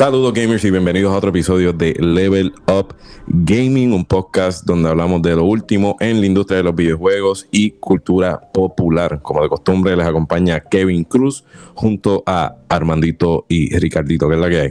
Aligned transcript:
Saludos 0.00 0.32
gamers 0.32 0.64
y 0.64 0.70
bienvenidos 0.70 1.12
a 1.12 1.18
otro 1.18 1.28
episodio 1.28 1.74
de 1.74 1.92
Level 1.92 2.54
Up 2.68 2.94
Gaming, 3.26 3.92
un 3.92 4.06
podcast 4.06 4.64
donde 4.64 4.88
hablamos 4.88 5.20
de 5.20 5.36
lo 5.36 5.44
último 5.44 5.98
en 6.00 6.22
la 6.22 6.26
industria 6.26 6.56
de 6.56 6.62
los 6.64 6.74
videojuegos 6.74 7.46
y 7.50 7.72
cultura 7.72 8.40
popular. 8.40 9.20
Como 9.20 9.42
de 9.42 9.50
costumbre 9.50 9.94
les 9.94 10.06
acompaña 10.06 10.60
Kevin 10.60 11.04
Cruz 11.04 11.44
junto 11.74 12.22
a 12.24 12.56
Armandito 12.70 13.44
y 13.46 13.76
Ricardito, 13.78 14.26
que 14.26 14.36
es 14.36 14.40
la 14.40 14.48
que 14.48 14.60
hay. 14.60 14.70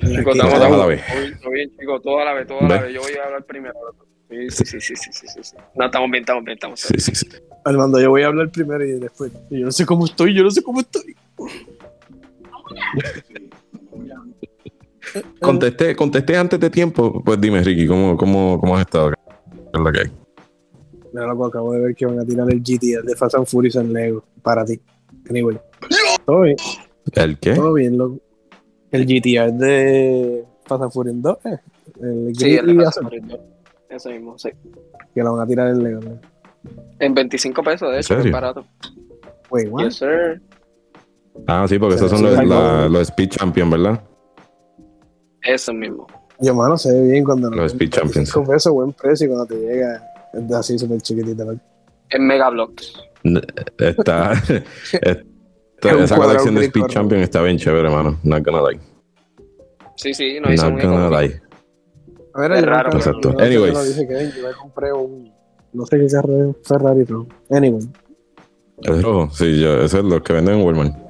Chicos, 0.00 0.34
estamos 0.34 0.54
a 0.54 0.76
la 0.76 0.86
vez. 0.86 1.02
Todo 1.40 1.52
bien, 1.52 1.70
chicos, 1.78 2.02
todo 2.02 2.18
a 2.18 2.24
la 2.24 2.32
vez, 2.32 2.48
todo 2.48 2.62
a 2.62 2.68
la 2.68 2.82
vez. 2.82 2.94
Yo 2.94 3.00
voy 3.00 3.12
a 3.12 3.26
hablar 3.26 3.44
primero. 3.44 3.74
Sí, 4.28 4.50
sí, 4.50 4.64
sí, 4.64 4.80
sí, 4.80 4.96
sí, 4.96 5.10
sí, 5.12 5.38
sí. 5.40 5.56
No, 5.76 5.86
estamos 5.86 6.10
bien, 6.10 6.24
estamos 6.24 6.42
bien, 6.42 6.56
estamos 6.56 6.84
bien. 6.90 7.00
Sí, 7.00 7.14
sí, 7.14 7.30
sí. 7.30 7.36
Armando, 7.64 8.00
yo 8.00 8.10
voy 8.10 8.22
a 8.22 8.26
hablar 8.26 8.50
primero 8.50 8.84
y 8.84 8.98
después. 8.98 9.30
Yo 9.50 9.66
no 9.66 9.70
sé 9.70 9.86
cómo 9.86 10.04
estoy, 10.04 10.34
yo 10.34 10.42
no 10.42 10.50
sé 10.50 10.64
cómo 10.64 10.80
estoy. 10.80 11.14
Contesté, 15.40 15.94
contesté 15.94 16.36
antes 16.36 16.58
de 16.58 16.70
tiempo. 16.70 17.22
Pues 17.24 17.40
dime, 17.40 17.62
Ricky, 17.62 17.86
¿cómo, 17.86 18.16
cómo, 18.16 18.58
cómo 18.60 18.76
has 18.76 18.82
estado? 18.82 19.10
¿Qué 19.10 19.16
es 19.72 19.80
la 19.80 19.92
que 19.92 20.00
hay? 20.00 20.12
Mira, 21.12 21.26
loco, 21.26 21.46
acabo 21.46 21.72
de 21.72 21.80
ver 21.80 21.94
que 21.94 22.06
van 22.06 22.18
a 22.18 22.24
tirar 22.24 22.50
el 22.50 22.60
GT 22.60 23.02
de 23.04 23.16
Fast 23.16 23.36
and 23.36 23.46
Furious 23.46 23.76
en 23.76 23.92
Lego 23.92 24.24
para 24.42 24.64
ti. 24.64 24.80
Anyway. 25.30 25.58
Todo 26.26 26.40
bien. 26.42 26.56
¿El 27.12 27.38
qué? 27.38 27.54
Todo 27.54 27.72
bien, 27.74 27.96
loco. 27.96 28.20
El 28.90 29.06
GTR 29.06 29.52
de 29.52 30.44
Fast 30.64 30.82
and 30.82 30.92
Furious 30.92 31.22
2, 31.22 31.38
eh. 31.44 31.58
El 32.00 32.36
sí, 32.36 32.56
el 32.56 32.66
de 32.66 32.84
Fast 32.84 32.98
and 32.98 33.08
Furious 33.08 33.28
2. 33.28 33.40
Eso 33.90 34.10
mismo, 34.10 34.38
sí. 34.38 34.50
Que 35.14 35.22
lo 35.22 35.34
van 35.34 35.42
a 35.42 35.46
tirar 35.46 35.68
en 35.68 35.84
Lego, 35.84 36.00
¿no? 36.00 36.20
En 36.98 37.14
25 37.14 37.62
pesos, 37.62 37.92
de 37.92 38.00
hecho, 38.00 38.18
es 38.18 38.30
barato. 38.32 38.64
Wait, 39.50 39.68
what? 39.70 39.84
Yes, 39.84 39.96
sir. 39.96 40.40
Ah, 41.46 41.66
sí, 41.68 41.78
porque 41.78 41.96
esos 41.96 42.10
son 42.10 42.22
los, 42.22 42.44
la, 42.46 42.88
los 42.88 43.02
Speed 43.02 43.30
Champions, 43.30 43.70
¿verdad? 43.70 44.02
Eso 45.42 45.72
mismo. 45.72 46.06
Yo, 46.40 46.54
mano, 46.54 46.76
se 46.76 46.92
ve 46.92 47.12
bien 47.12 47.24
cuando... 47.24 47.50
Los 47.50 47.72
Speed 47.72 47.90
Champions. 47.90 48.32
Con 48.32 48.46
pesos, 48.46 48.72
buen 48.72 48.92
precio 48.92 49.26
y 49.26 49.28
cuando 49.28 49.46
te 49.46 49.56
llega 49.56 50.02
es 50.32 50.52
así 50.52 50.78
súper 50.78 51.00
chiquitito. 51.00 51.44
¿no? 51.44 51.60
En 52.10 52.26
Megablocks. 52.26 52.94
Está... 53.78 54.32
esa 55.82 56.16
colección 56.16 56.54
de 56.54 56.64
Speed 56.66 56.86
Champions 56.86 57.22
está 57.24 57.42
bien 57.42 57.58
chévere, 57.58 57.88
hermano. 57.88 58.18
Not 58.22 58.44
gonna 58.44 58.70
lie. 58.70 58.80
Sí, 59.96 60.12
sí, 60.14 60.38
no 60.40 60.52
hizo 60.52 60.70
Not 60.70 60.82
gonna 60.82 61.20
lie. 61.20 61.40
A 62.34 62.40
ver, 62.40 62.52
es 62.52 62.66
raro. 62.66 62.92
Exacto. 62.92 63.32
No, 63.32 63.38
Anyways. 63.38 63.74
No 63.74 63.84
dije 63.84 64.08
que 64.08 64.30
yo 64.36 64.48
me 64.48 64.54
compré 64.54 64.92
un... 64.92 65.32
No 65.72 65.86
sé 65.86 65.98
qué 65.98 66.06
carro 66.06 66.50
es 66.50 66.56
Ferrari, 66.66 67.04
pero... 67.04 67.26
Anyway. 67.50 67.88
¿Es 68.82 69.02
rojo? 69.02 69.30
Sí, 69.32 69.60
yo, 69.60 69.82
ese 69.82 69.98
es 69.98 70.04
lo 70.04 70.22
que 70.22 70.32
venden 70.32 70.58
en 70.58 70.66
Walmart. 70.66 71.03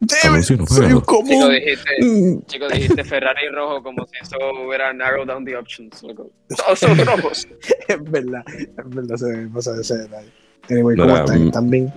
Debe, 0.00 0.42
soy 0.42 0.56
un 0.92 1.00
común. 1.02 1.28
Chico 1.28 1.48
dijiste, 1.48 1.90
mm. 2.00 2.42
chico, 2.46 2.68
dijiste 2.68 3.04
Ferrari 3.04 3.48
rojo 3.54 3.82
como 3.82 4.06
si 4.06 4.16
eso 4.22 4.36
hubiera 4.66 4.94
narrow 4.94 5.26
down 5.26 5.44
the 5.44 5.54
options. 5.54 6.02
Loco. 6.02 6.30
Todos 6.48 6.78
son 6.78 6.98
rojos. 7.04 7.46
es 7.88 8.10
verdad, 8.10 8.42
es 8.48 8.88
verdad, 8.88 9.16
se 9.16 9.26
me 9.26 9.48
pasa 9.50 9.78
ese 9.78 9.98
detalle. 9.98 10.32
Anyway, 10.70 10.96
¿cómo 10.96 11.08
Mira, 11.08 11.20
están? 11.20 11.42
Mm. 11.42 11.46
¿Están 11.46 11.70
bien? 11.70 11.92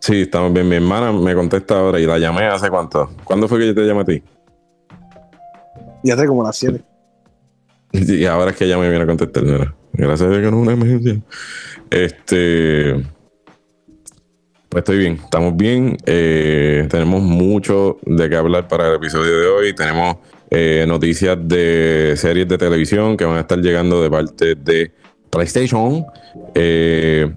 Sí, 0.00 0.22
estamos 0.22 0.52
bien. 0.52 0.68
Mi 0.68 0.76
hermana 0.76 1.12
me 1.12 1.34
contesta 1.34 1.78
ahora 1.78 2.00
y 2.00 2.06
la 2.06 2.18
llamé 2.18 2.46
hace 2.46 2.68
cuánto. 2.68 3.10
¿Cuándo 3.24 3.46
fue 3.46 3.60
que 3.60 3.66
yo 3.68 3.74
te 3.74 3.86
llamé 3.86 4.00
a 4.00 4.04
ti? 4.04 4.22
Ya 6.02 6.14
hace 6.14 6.26
como 6.26 6.42
las 6.42 6.56
7. 6.56 6.82
Y 7.92 8.24
ahora 8.26 8.50
es 8.50 8.56
que 8.56 8.64
ella 8.64 8.78
me 8.78 8.88
viene 8.88 9.04
a 9.04 9.06
contestar. 9.06 9.44
Mira. 9.44 9.74
Gracias 9.92 10.22
a 10.22 10.30
Dios 10.30 10.42
que 10.42 10.50
no 10.50 10.58
es 10.58 10.62
una 10.62 10.72
emergencia. 10.72 11.20
Este. 11.90 13.04
Estoy 14.78 14.98
bien, 14.98 15.18
estamos 15.24 15.56
bien. 15.56 15.96
Eh, 16.06 16.86
tenemos 16.88 17.20
mucho 17.20 17.98
de 18.06 18.28
qué 18.28 18.36
hablar 18.36 18.68
para 18.68 18.88
el 18.88 18.94
episodio 18.94 19.40
de 19.40 19.46
hoy. 19.48 19.74
Tenemos 19.74 20.18
eh, 20.50 20.84
noticias 20.86 21.36
de 21.42 22.14
series 22.16 22.46
de 22.46 22.56
televisión 22.56 23.16
que 23.16 23.24
van 23.24 23.38
a 23.38 23.40
estar 23.40 23.58
llegando 23.58 24.00
de 24.00 24.08
parte 24.08 24.54
de 24.54 24.92
PlayStation. 25.30 26.06
Eh, 26.54 27.28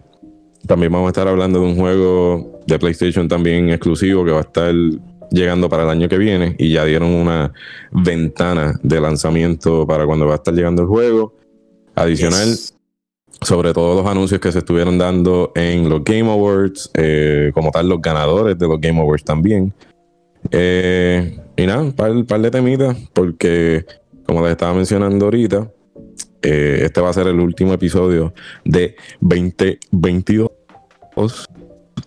también 0.68 0.92
vamos 0.92 1.08
a 1.08 1.10
estar 1.10 1.28
hablando 1.28 1.60
de 1.60 1.66
un 1.66 1.76
juego 1.76 2.62
de 2.68 2.78
PlayStation 2.78 3.28
también 3.28 3.70
exclusivo 3.70 4.24
que 4.24 4.32
va 4.32 4.38
a 4.38 4.42
estar 4.42 4.76
llegando 5.32 5.68
para 5.68 5.82
el 5.82 5.90
año 5.90 6.08
que 6.08 6.20
viene 6.20 6.56
y 6.60 6.74
ya 6.74 6.86
dieron 6.86 7.10
una 7.10 7.52
ventana 7.92 8.80
de 8.84 9.02
lanzamiento 9.02 9.88
para 9.88 10.06
cuando 10.06 10.28
va 10.28 10.34
a 10.34 10.36
estar 10.36 10.54
llegando 10.54 10.84
el 10.84 10.88
juego. 10.88 11.34
Adicional, 11.96 12.56
sobre 13.42 13.74
todos 13.74 13.96
los 13.96 14.06
anuncios 14.06 14.40
que 14.40 14.52
se 14.52 14.60
estuvieron 14.60 14.98
dando 14.98 15.52
en 15.56 15.90
los 15.90 16.04
Game 16.04 16.30
Awards, 16.30 16.92
eh, 16.94 17.52
como 17.54 17.72
tal 17.72 17.90
los 17.90 18.02
ganadores 18.02 18.58
de 18.58 18.68
los 18.68 18.80
Game 18.80 19.00
Awards 19.00 19.24
también. 19.24 19.74
Eh, 20.52 21.40
y 21.56 21.66
nada, 21.66 21.82
un 21.82 21.94
par, 21.94 22.12
par, 22.26 22.42
de 22.42 22.52
temitas, 22.52 22.98
porque 23.14 23.86
como 24.26 24.42
les 24.42 24.52
estaba 24.52 24.74
mencionando 24.74 25.26
ahorita, 25.26 25.72
eh, 26.42 26.82
este 26.84 27.02
va 27.02 27.10
a 27.10 27.14
ser 27.14 27.28
el 27.28 27.40
último 27.40 27.74
episodio 27.74 28.34
de 28.64 28.96
2022. 29.22 30.50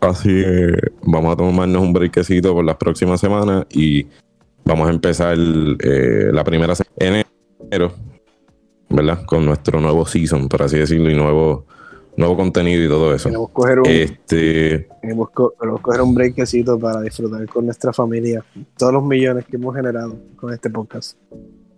Así 0.00 0.28
que 0.28 0.72
vamos 1.02 1.32
a 1.32 1.36
tomarnos 1.36 1.82
un 1.82 1.92
breakcito 1.92 2.52
por 2.52 2.64
las 2.64 2.76
próximas 2.76 3.20
semanas 3.20 3.66
y 3.70 4.06
vamos 4.64 4.88
a 4.88 4.90
empezar 4.90 5.36
la 5.36 6.44
primera 6.44 6.74
semana 6.74 7.20
en 7.20 7.26
enero 7.70 8.13
¿verdad? 8.88 9.24
Con 9.24 9.44
nuestro 9.44 9.80
nuevo 9.80 10.06
season, 10.06 10.48
por 10.48 10.62
así 10.62 10.78
decirlo, 10.78 11.10
y 11.10 11.14
nuevo, 11.14 11.66
nuevo 12.16 12.36
contenido 12.36 12.84
y 12.84 12.88
todo 12.88 13.14
eso. 13.14 13.28
Queremos 13.28 13.50
coger 13.50 13.80
un, 13.80 13.86
este... 13.86 14.88
queremos 15.00 15.30
coger 15.30 16.00
un 16.00 16.14
breakcito 16.14 16.78
para 16.78 17.00
disfrutar 17.00 17.46
con 17.46 17.66
nuestra 17.66 17.92
familia 17.92 18.44
todos 18.76 18.92
los 18.92 19.04
millones 19.04 19.44
que 19.46 19.56
hemos 19.56 19.74
generado 19.74 20.16
con 20.36 20.52
este 20.52 20.70
podcast. 20.70 21.18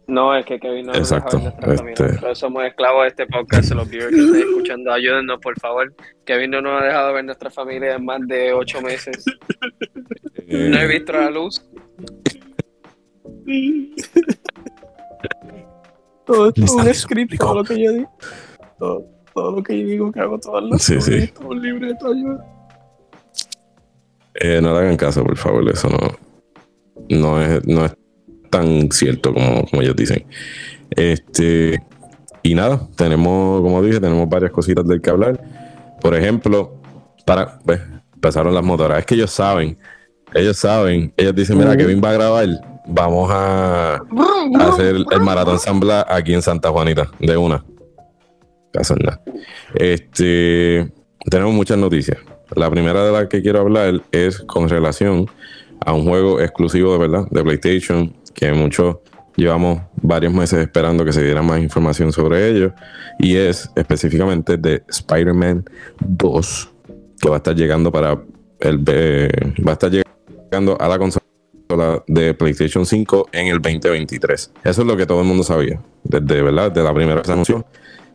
No, 0.06 0.36
es 0.36 0.46
que 0.46 0.60
Kevin 0.60 0.86
no 0.86 0.92
nos 0.92 0.98
Exacto, 0.98 1.52
este... 1.66 2.34
somos 2.36 2.64
esclavos 2.64 3.02
de 3.02 3.08
este 3.08 3.26
podcast, 3.26 3.72
los 3.72 3.88
viewers 3.88 4.14
que 4.14 4.20
estén 4.20 4.48
escuchando, 4.48 4.92
ayúdennos 4.92 5.40
por 5.40 5.58
favor. 5.58 5.92
Kevin 6.24 6.52
no 6.52 6.60
nos 6.60 6.80
ha 6.80 6.84
dejado 6.84 7.12
ver 7.12 7.24
nuestra 7.24 7.50
familia 7.50 7.96
en 7.96 8.04
más 8.04 8.20
de 8.26 8.52
ocho 8.52 8.80
meses. 8.80 9.24
Eh, 10.48 10.68
no 10.70 10.78
he 10.78 10.86
visto 10.86 11.12
la 11.12 11.28
luz. 11.28 11.60
Todo 16.26 16.48
esto 16.48 16.64
es 16.64 16.72
un 16.72 16.94
script, 16.94 17.38
todo 17.38 17.54
lo 17.54 17.64
que 17.64 17.82
yo 17.82 17.92
digo. 17.92 18.10
Todo, 18.78 19.06
todo, 19.32 19.50
lo 19.52 19.62
que 19.62 19.80
yo 19.80 19.86
digo 19.86 20.12
que 20.12 20.20
hago 20.20 20.38
todas 20.38 20.64
las 20.64 20.82
sí, 20.82 21.00
sí. 21.00 21.32
Libres 21.60 21.92
de 21.92 21.94
tu 21.94 22.06
ayuda. 22.08 22.44
Eh, 24.34 24.60
no 24.60 24.72
le 24.72 24.80
hagan 24.80 24.96
caso, 24.96 25.22
por 25.22 25.36
favor. 25.36 25.68
Eso 25.70 25.88
no, 25.88 27.16
no, 27.16 27.40
es, 27.40 27.66
no 27.66 27.84
es 27.84 27.96
tan 28.50 28.90
cierto 28.90 29.32
como, 29.32 29.64
como 29.66 29.82
ellos 29.82 29.96
dicen. 29.96 30.26
Este. 30.90 31.80
Y 32.42 32.54
nada, 32.54 32.88
tenemos, 32.96 33.62
como 33.62 33.82
dije, 33.82 34.00
tenemos 34.00 34.28
varias 34.28 34.50
cositas 34.50 34.86
del 34.86 35.00
que 35.00 35.10
hablar. 35.10 35.40
Por 36.00 36.14
ejemplo, 36.14 36.80
para. 37.24 37.58
Pues, 37.60 37.80
empezaron 38.14 38.52
las 38.52 38.64
motoras. 38.64 38.98
Es 38.98 39.06
que 39.06 39.14
ellos 39.14 39.30
saben. 39.30 39.78
Ellos 40.34 40.56
saben. 40.56 41.14
Ellos 41.16 41.34
dicen, 41.34 41.56
mira, 41.56 41.76
Kevin 41.76 42.00
va 42.02 42.10
a 42.10 42.14
grabar 42.14 42.48
vamos 42.86 43.30
a, 43.32 44.00
hacer 44.60 44.96
el 45.10 45.20
maratón 45.20 45.58
Zambla 45.58 46.06
aquí 46.08 46.34
en 46.34 46.42
Santa 46.42 46.70
Juanita, 46.70 47.10
de 47.18 47.36
una. 47.36 47.64
Este, 49.74 50.90
tenemos 51.30 51.54
muchas 51.54 51.78
noticias. 51.78 52.18
La 52.54 52.70
primera 52.70 53.04
de 53.04 53.12
las 53.12 53.26
que 53.28 53.42
quiero 53.42 53.60
hablar 53.60 54.02
es 54.12 54.38
con 54.40 54.68
relación 54.68 55.26
a 55.84 55.92
un 55.92 56.04
juego 56.04 56.40
exclusivo 56.40 56.92
de 56.92 56.98
verdad, 56.98 57.26
de 57.30 57.42
PlayStation, 57.42 58.14
que 58.34 58.52
muchos 58.52 58.96
llevamos 59.36 59.82
varios 60.00 60.32
meses 60.32 60.60
esperando 60.60 61.04
que 61.04 61.12
se 61.12 61.22
diera 61.22 61.42
más 61.42 61.60
información 61.60 62.12
sobre 62.12 62.48
ello, 62.48 62.72
y 63.18 63.36
es 63.36 63.70
específicamente 63.76 64.56
de 64.56 64.82
Spider-Man 64.88 65.64
2, 66.00 66.70
que 67.20 67.28
va 67.28 67.36
a 67.36 67.38
estar 67.38 67.54
llegando 67.54 67.90
para 67.90 68.18
el 68.60 68.78
va 68.78 69.72
a 69.72 69.74
estar 69.74 69.90
llegando 69.90 70.80
a 70.80 70.88
la 70.88 70.98
consola 70.98 71.25
de 72.06 72.34
PlayStation 72.34 72.86
5 72.86 73.28
en 73.32 73.48
el 73.48 73.60
2023. 73.60 74.52
Eso 74.64 74.80
es 74.82 74.86
lo 74.86 74.96
que 74.96 75.06
todo 75.06 75.20
el 75.20 75.26
mundo 75.26 75.42
sabía, 75.42 75.80
desde, 76.04 76.42
¿verdad? 76.42 76.70
de 76.72 76.82
la 76.82 76.94
primera 76.94 77.20
vez 77.20 77.28
anunció 77.28 77.64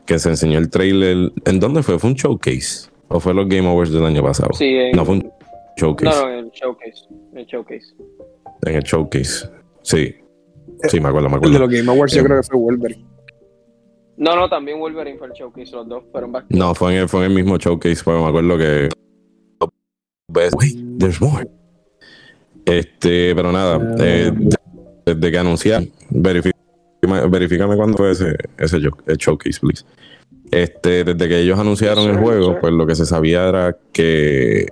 que 0.06 0.20
se 0.20 0.30
enseñó 0.30 0.58
el 0.58 0.70
trailer. 0.70 1.32
¿En 1.46 1.60
dónde 1.60 1.84
fue? 1.84 2.00
¿Fue 2.00 2.10
un 2.10 2.16
showcase? 2.16 2.90
¿O 3.08 3.20
fue 3.20 3.34
los 3.34 3.48
Game 3.48 3.68
Awards 3.68 3.92
del 3.92 4.06
año 4.06 4.24
pasado? 4.24 4.54
Sí, 4.54 4.92
no, 4.94 5.06
fue 5.06 5.16
un 5.16 5.32
showcase. 5.78 6.18
No, 6.18 6.26
no, 6.26 6.34
en 6.34 6.46
el 6.46 6.52
showcase. 6.52 7.06
En 7.32 7.38
el 7.38 7.46
showcase. 7.46 7.94
En 8.64 8.76
el 8.76 8.84
showcase. 8.84 9.50
Sí. 9.84 10.16
Sí, 10.88 11.00
me 11.00 11.10
acuerdo, 11.10 11.30
me 11.30 11.36
acuerdo. 11.36 11.48
El 11.48 11.54
de 11.54 11.60
los 11.60 11.70
Game 11.70 11.92
Awards 11.92 12.14
yo 12.14 12.22
eh, 12.22 12.26
creo 12.26 12.42
que 12.42 12.48
fue 12.48 12.60
Wolverine. 12.60 13.06
No, 14.18 14.36
no, 14.36 14.50
también 14.50 14.80
Wolverine 14.80 15.18
fue 15.18 15.28
el 15.28 15.34
showcase, 15.34 15.72
los 15.72 15.88
dos 15.88 16.04
fueron 16.12 16.32
back. 16.32 16.46
No, 16.50 16.76
fue 16.76 16.94
en 16.94 17.00
el, 17.00 17.10
fue 17.10 17.22
en 17.22 17.32
el 17.32 17.36
mismo 17.36 17.58
showcase, 17.58 18.04
porque 18.04 18.22
me 18.22 18.28
acuerdo 18.28 18.58
que. 18.58 18.90
Wait, 20.30 21.00
there's 21.00 21.20
more. 21.20 21.46
Este, 22.66 23.34
pero 23.36 23.52
nada, 23.52 23.78
ah. 23.82 23.96
eh, 24.00 24.32
desde 25.06 25.32
que 25.32 25.38
anunciaron, 25.38 25.90
verifícame 26.10 27.76
cuándo 27.76 27.98
fue 27.98 28.12
ese, 28.12 28.36
ese 28.58 28.80
showcase, 29.18 29.60
please. 29.60 29.84
Este, 30.52 31.04
desde 31.04 31.30
que 31.30 31.40
ellos 31.40 31.58
anunciaron 31.58 32.10
el 32.10 32.18
juego, 32.18 32.60
pues 32.60 32.74
lo 32.74 32.86
que 32.86 32.96
se 32.96 33.06
sabía 33.06 33.48
era 33.48 33.78
que 33.94 34.68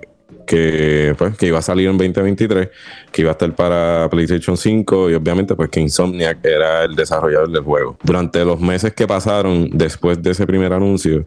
que, 0.50 1.14
pues, 1.16 1.36
que 1.36 1.46
iba 1.46 1.60
a 1.60 1.62
salir 1.62 1.88
en 1.88 1.96
2023, 1.96 2.70
que 3.12 3.22
iba 3.22 3.30
a 3.30 3.32
estar 3.32 3.54
para 3.54 4.08
PlayStation 4.10 4.56
5 4.56 5.10
y 5.10 5.14
obviamente 5.14 5.54
pues 5.54 5.70
que 5.70 5.78
Insomniac 5.78 6.44
era 6.44 6.82
el 6.82 6.96
desarrollador 6.96 7.52
del 7.52 7.62
juego. 7.62 7.96
Durante 8.02 8.44
los 8.44 8.60
meses 8.60 8.92
que 8.92 9.06
pasaron 9.06 9.70
después 9.72 10.20
de 10.20 10.32
ese 10.32 10.48
primer 10.48 10.72
anuncio, 10.72 11.24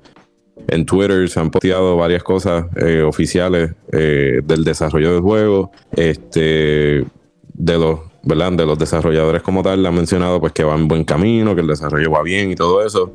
en 0.67 0.85
Twitter 0.85 1.29
se 1.29 1.39
han 1.39 1.51
posteado 1.51 1.97
varias 1.97 2.23
cosas 2.23 2.65
eh, 2.75 3.01
oficiales 3.01 3.71
eh, 3.91 4.41
del 4.43 4.63
desarrollo 4.63 5.13
del 5.13 5.21
juego, 5.21 5.71
este, 5.95 7.05
de 7.53 7.77
los, 7.77 7.99
¿verdad? 8.23 8.53
De 8.53 8.65
los 8.65 8.77
desarrolladores 8.77 9.41
como 9.41 9.63
tal, 9.63 9.85
han 9.85 9.95
mencionado 9.95 10.39
pues 10.39 10.53
que 10.53 10.63
va 10.63 10.75
en 10.75 10.87
buen 10.87 11.03
camino, 11.03 11.55
que 11.55 11.61
el 11.61 11.67
desarrollo 11.67 12.11
va 12.11 12.23
bien 12.23 12.51
y 12.51 12.55
todo 12.55 12.85
eso. 12.85 13.13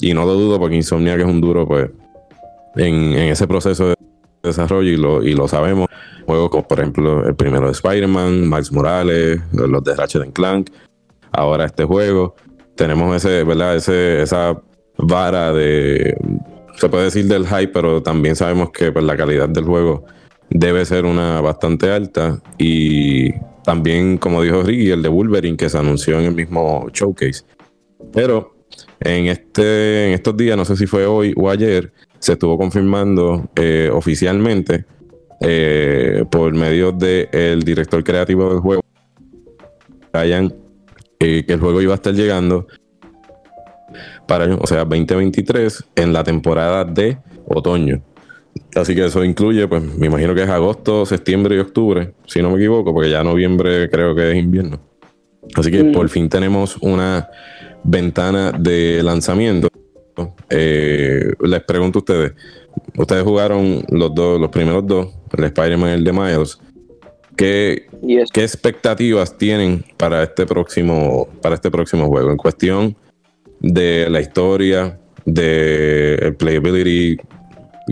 Y 0.00 0.14
no 0.14 0.24
lo 0.24 0.34
dudo 0.34 0.58
porque 0.58 0.76
Insomniac 0.76 1.20
es 1.20 1.26
un 1.26 1.40
duro 1.40 1.66
pues 1.66 1.90
en, 2.76 3.12
ese 3.14 3.46
proceso 3.46 3.88
de 3.88 3.96
desarrollo 4.42 4.90
y 4.90 4.96
lo, 4.96 5.22
y 5.22 5.34
lo 5.34 5.48
sabemos. 5.48 5.88
Juegos 6.26 6.50
como 6.50 6.66
por 6.66 6.78
ejemplo 6.78 7.26
el 7.26 7.34
primero 7.34 7.66
de 7.66 7.72
Spider-Man, 7.72 8.48
Miles 8.48 8.72
Morales, 8.72 9.40
los 9.52 9.82
de 9.82 9.96
Ratchet 9.96 10.32
Clank, 10.32 10.70
ahora 11.32 11.66
este 11.66 11.84
juego. 11.84 12.34
Tenemos 12.76 13.14
ese, 13.16 13.44
¿verdad? 13.44 13.76
Ese, 13.76 14.22
esa 14.22 14.60
vara 14.96 15.52
de, 15.52 16.16
se 16.76 16.88
puede 16.88 17.04
decir 17.04 17.26
del 17.26 17.46
hype, 17.46 17.68
pero 17.68 18.02
también 18.02 18.36
sabemos 18.36 18.70
que 18.70 18.92
pues, 18.92 19.04
la 19.04 19.16
calidad 19.16 19.48
del 19.48 19.64
juego 19.64 20.04
debe 20.50 20.84
ser 20.84 21.04
una 21.04 21.40
bastante 21.40 21.90
alta. 21.90 22.40
Y 22.58 23.32
también, 23.64 24.18
como 24.18 24.42
dijo 24.42 24.62
Ricky, 24.62 24.90
el 24.90 25.02
de 25.02 25.08
Wolverine 25.08 25.56
que 25.56 25.68
se 25.68 25.78
anunció 25.78 26.18
en 26.18 26.26
el 26.26 26.34
mismo 26.34 26.88
showcase. 26.92 27.44
Pero 28.12 28.54
en, 29.00 29.26
este, 29.26 30.08
en 30.08 30.14
estos 30.14 30.36
días, 30.36 30.56
no 30.56 30.64
sé 30.64 30.76
si 30.76 30.86
fue 30.86 31.06
hoy 31.06 31.32
o 31.36 31.50
ayer, 31.50 31.92
se 32.18 32.32
estuvo 32.32 32.56
confirmando 32.56 33.50
eh, 33.56 33.90
oficialmente 33.92 34.84
eh, 35.40 36.24
por 36.30 36.54
medio 36.54 36.92
del 36.92 37.62
director 37.62 38.04
creativo 38.04 38.48
del 38.50 38.60
juego, 38.60 38.82
Ryan, 40.12 40.54
eh, 41.18 41.44
que 41.44 41.52
el 41.52 41.60
juego 41.60 41.80
iba 41.82 41.92
a 41.92 41.96
estar 41.96 42.14
llegando 42.14 42.66
para, 44.32 44.54
o 44.54 44.66
sea, 44.66 44.86
2023 44.86 45.84
en 45.94 46.14
la 46.14 46.24
temporada 46.24 46.86
de 46.86 47.18
otoño. 47.46 48.00
Así 48.74 48.94
que 48.94 49.04
eso 49.04 49.22
incluye, 49.22 49.68
pues 49.68 49.82
me 49.82 50.06
imagino 50.06 50.34
que 50.34 50.42
es 50.42 50.48
agosto, 50.48 51.04
septiembre 51.04 51.56
y 51.56 51.58
octubre, 51.58 52.14
si 52.26 52.40
no 52.40 52.48
me 52.48 52.56
equivoco, 52.56 52.94
porque 52.94 53.10
ya 53.10 53.22
noviembre 53.22 53.90
creo 53.90 54.14
que 54.14 54.30
es 54.30 54.38
invierno. 54.38 54.80
Así 55.54 55.70
que 55.70 55.84
por 55.84 56.08
fin 56.08 56.30
tenemos 56.30 56.78
una 56.80 57.28
ventana 57.84 58.52
de 58.52 59.02
lanzamiento 59.02 59.68
eh, 60.48 61.34
les 61.38 61.62
pregunto 61.64 61.98
a 61.98 62.00
ustedes, 62.00 62.32
ustedes 62.96 63.24
jugaron 63.24 63.84
los 63.90 64.14
dos, 64.14 64.40
los 64.40 64.48
primeros 64.48 64.86
dos, 64.86 65.08
el 65.36 65.44
Spider-Man 65.44 65.90
y 65.90 65.92
el 65.92 66.04
de 66.04 66.12
Miles. 66.14 66.58
¿Qué, 67.36 67.86
¿Qué, 68.32 68.42
expectativas 68.42 69.36
tienen 69.36 69.84
para 69.98 70.22
este 70.22 70.46
próximo, 70.46 71.28
para 71.42 71.54
este 71.54 71.70
próximo 71.70 72.06
juego? 72.06 72.30
En 72.30 72.38
cuestión 72.38 72.96
de 73.62 74.10
la 74.10 74.20
historia, 74.20 74.98
de 75.24 76.14
el 76.16 76.34
playability, 76.36 77.16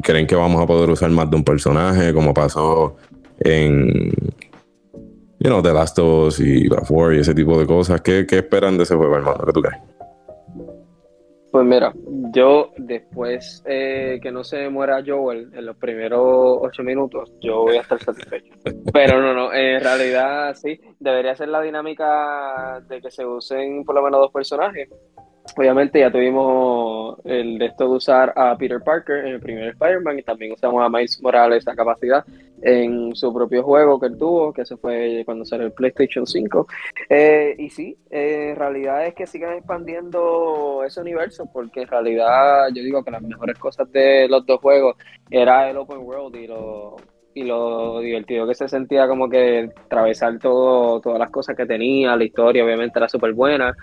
¿creen 0.02 0.26
que 0.26 0.34
vamos 0.34 0.60
a 0.62 0.66
poder 0.66 0.90
usar 0.90 1.10
más 1.10 1.30
de 1.30 1.36
un 1.36 1.44
personaje? 1.44 2.12
Como 2.12 2.34
pasó 2.34 2.96
en 3.38 4.10
you 5.38 5.48
know, 5.48 5.62
The 5.62 5.72
Last 5.72 5.98
of 5.98 6.26
Us 6.26 6.40
y 6.40 6.68
la 6.68 6.82
War 6.88 7.14
y 7.14 7.20
ese 7.20 7.34
tipo 7.34 7.58
de 7.58 7.66
cosas. 7.66 8.00
¿Qué, 8.02 8.26
¿Qué, 8.26 8.38
esperan 8.38 8.76
de 8.76 8.82
ese 8.82 8.94
juego, 8.94 9.16
hermano? 9.16 9.42
¿Qué 9.44 9.52
tú 9.52 9.62
crees? 9.62 9.82
Pues 11.50 11.66
mira, 11.66 11.92
yo 12.32 12.70
después 12.76 13.62
eh, 13.66 14.20
que 14.22 14.30
no 14.30 14.44
se 14.44 14.68
muera 14.68 15.02
Joel 15.04 15.50
en 15.52 15.66
los 15.66 15.76
primeros 15.76 16.58
ocho 16.60 16.84
minutos, 16.84 17.32
yo 17.40 17.62
voy 17.62 17.76
a 17.76 17.80
estar 17.80 17.98
satisfecho. 17.98 18.54
Pero 18.92 19.20
no, 19.20 19.34
no, 19.34 19.52
en 19.52 19.80
realidad 19.80 20.54
sí, 20.54 20.80
debería 21.00 21.34
ser 21.34 21.48
la 21.48 21.60
dinámica 21.60 22.80
de 22.88 23.00
que 23.00 23.10
se 23.10 23.26
usen 23.26 23.84
por 23.84 23.96
lo 23.96 24.02
menos 24.02 24.20
dos 24.20 24.32
personajes 24.32 24.88
obviamente 25.56 26.00
ya 26.00 26.10
tuvimos 26.10 27.18
el 27.24 27.58
de 27.58 27.66
esto 27.66 27.84
de 27.84 27.96
usar 27.96 28.32
a 28.36 28.56
Peter 28.56 28.80
Parker 28.80 29.26
en 29.26 29.34
el 29.34 29.40
primer 29.40 29.68
Spider-Man 29.70 30.18
y 30.18 30.22
también 30.22 30.52
usamos 30.52 30.84
a 30.84 30.88
Miles 30.88 31.20
Morales 31.22 31.58
esa 31.58 31.74
capacidad 31.74 32.24
en 32.62 33.14
su 33.14 33.32
propio 33.32 33.62
juego 33.62 33.98
que 33.98 34.06
él 34.06 34.18
tuvo, 34.18 34.52
que 34.52 34.64
se 34.64 34.76
fue 34.76 35.22
cuando 35.24 35.44
salió 35.44 35.66
el 35.66 35.72
PlayStation 35.72 36.26
5. 36.26 36.66
Eh, 37.08 37.54
y 37.58 37.70
sí, 37.70 37.96
eh, 38.10 38.50
en 38.50 38.56
realidad 38.56 39.06
es 39.06 39.14
que 39.14 39.26
sigan 39.26 39.54
expandiendo 39.54 40.82
ese 40.84 41.00
universo, 41.00 41.48
porque 41.52 41.82
en 41.82 41.88
realidad 41.88 42.68
yo 42.74 42.82
digo 42.82 43.02
que 43.02 43.10
las 43.10 43.22
mejores 43.22 43.58
cosas 43.58 43.90
de 43.92 44.28
los 44.28 44.44
dos 44.46 44.60
juegos 44.60 44.96
era 45.30 45.70
el 45.70 45.76
open 45.76 45.98
world 45.98 46.36
y 46.36 46.46
lo, 46.46 46.96
y 47.34 47.44
lo 47.44 48.00
divertido 48.00 48.46
que 48.46 48.54
se 48.54 48.68
sentía 48.68 49.06
como 49.06 49.28
que 49.28 49.70
atravesar 49.84 50.38
todo, 50.38 51.00
todas 51.00 51.18
las 51.18 51.30
cosas 51.30 51.56
que 51.56 51.66
tenía, 51.66 52.16
la 52.16 52.24
historia 52.24 52.64
obviamente 52.64 52.98
era 52.98 53.08
súper 53.08 53.32
buena, 53.32 53.74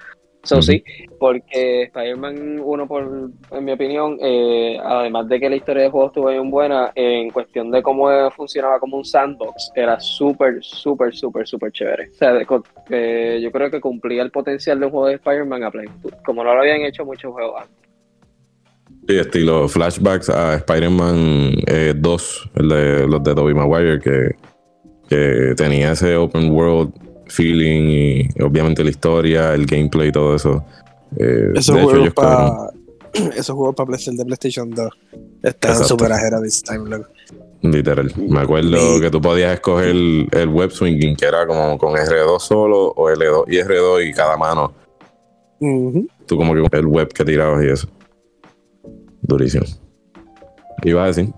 eso 0.47 0.61
sí, 0.61 0.83
porque 1.19 1.83
Spider-Man 1.83 2.61
1, 2.63 2.88
por, 2.88 3.31
en 3.51 3.65
mi 3.65 3.71
opinión, 3.73 4.17
eh, 4.21 4.79
además 4.81 5.27
de 5.27 5.39
que 5.39 5.49
la 5.49 5.57
historia 5.57 5.83
de 5.83 5.89
juego 5.89 6.07
estuvo 6.07 6.29
bien 6.29 6.49
buena, 6.49 6.91
en 6.95 7.29
cuestión 7.31 7.69
de 7.69 7.83
cómo 7.83 8.07
funcionaba 8.31 8.79
como 8.79 8.97
un 8.97 9.05
sandbox, 9.05 9.71
era 9.75 9.99
súper, 9.99 10.59
súper, 10.61 11.13
súper, 11.13 11.47
súper 11.47 11.71
chévere. 11.71 12.09
O 12.09 12.13
sea, 12.13 12.39
yo 12.39 13.51
creo 13.51 13.71
que 13.71 13.81
cumplía 13.81 14.21
el 14.21 14.31
potencial 14.31 14.79
de 14.79 14.85
un 14.85 14.91
juego 14.91 15.07
de 15.07 15.15
Spider-Man 15.15 15.63
a 15.63 15.71
plenitud, 15.71 16.13
como 16.25 16.44
no 16.44 16.53
lo 16.53 16.61
habían 16.61 16.81
hecho 16.81 17.05
muchos 17.05 17.33
juegos 17.33 17.61
antes. 17.61 17.77
Sí, 19.07 19.17
estilo 19.17 19.67
flashbacks 19.67 20.29
a 20.29 20.55
Spider-Man 20.55 21.51
2, 21.95 22.50
eh, 22.55 22.63
de, 22.63 23.07
los 23.07 23.23
de 23.23 23.35
Tobey 23.35 23.53
Maguire, 23.53 24.00
que, 24.00 24.35
que 25.09 25.53
tenía 25.55 25.91
ese 25.91 26.15
open 26.15 26.51
world 26.51 27.06
feeling 27.29 27.89
y 27.89 28.41
obviamente 28.41 28.83
la 28.83 28.89
historia, 28.89 29.53
el 29.53 29.65
gameplay 29.65 30.09
y 30.09 30.12
todo 30.12 30.35
eso. 30.35 30.63
Eh, 31.18 31.53
esos, 31.56 31.81
juegos 31.81 32.13
para, 32.13 32.71
esos 33.35 33.56
juegos 33.56 33.75
para 33.75 33.88
PlayStation 33.88 34.18
de 34.18 34.25
PlayStation 34.25 34.69
2 34.69 34.89
están 35.44 36.12
ahead 36.12 36.33
of 36.33 36.45
its 36.45 36.62
time, 36.62 36.89
loco. 36.89 37.09
Literal. 37.62 38.13
Me 38.18 38.41
acuerdo 38.41 39.01
que 39.01 39.09
tú 39.09 39.19
podías 39.19 39.53
escoger 39.53 39.89
el, 39.89 40.50
web 40.50 40.72
swinging, 40.72 41.15
que 41.15 41.25
era 41.25 41.48
como 41.48 41.77
con 41.77 41.93
R2 41.93 42.39
solo 42.39 42.93
o 42.96 43.10
L2 43.10 43.46
y 43.48 43.57
R2 43.57 44.10
y 44.10 44.13
cada 44.13 44.38
mano. 44.38 44.74
Tú 45.60 46.38
como 46.38 46.53
que 46.53 46.77
el 46.77 46.86
web 46.86 47.12
que 47.12 47.25
tirabas 47.25 47.63
y 47.63 47.69
eso. 47.69 47.88
Durísimo. 49.22 49.65
¿Qué 50.81 50.89
ibas 50.89 51.03
a 51.03 51.07
decir? 51.07 51.34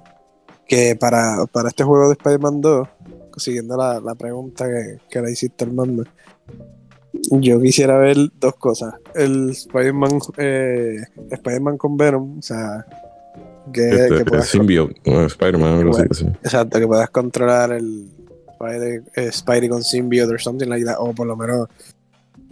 Que 0.67 0.95
para, 0.95 1.45
para 1.51 1.69
este 1.69 1.83
juego 1.83 2.09
de 2.09 2.13
Spider-Man 2.13 2.61
2 2.61 2.87
siguiendo 3.39 3.77
la, 3.77 4.15
pregunta 4.15 4.67
que, 5.09 5.21
le 5.21 5.31
hiciste 5.31 5.65
Armando, 5.65 6.03
yo 7.31 7.59
quisiera 7.59 7.97
ver 7.97 8.17
dos 8.39 8.55
cosas. 8.55 8.93
El 9.15 9.51
Spider-Man 9.51 10.19
eh, 10.37 10.97
Spider 11.31 11.77
con 11.77 11.97
Venom, 11.97 12.39
o 12.39 12.41
sea, 12.41 12.85
que, 13.73 13.89
este, 13.89 14.25
que 14.25 14.37
Spider-Man, 14.37 15.91
Exacto, 16.43 16.79
que 16.79 16.87
puedas 16.87 17.09
controlar 17.09 17.71
el 17.71 18.09
Spider, 18.51 19.03
eh, 19.15 19.31
Spidey 19.31 19.69
con 19.69 19.83
Symbiote 19.83 20.35
o 20.35 20.37
something 20.37 20.67
like 20.67 20.85
that, 20.85 20.97
o 20.99 21.13
por 21.13 21.27
lo 21.27 21.35
menos 21.35 21.67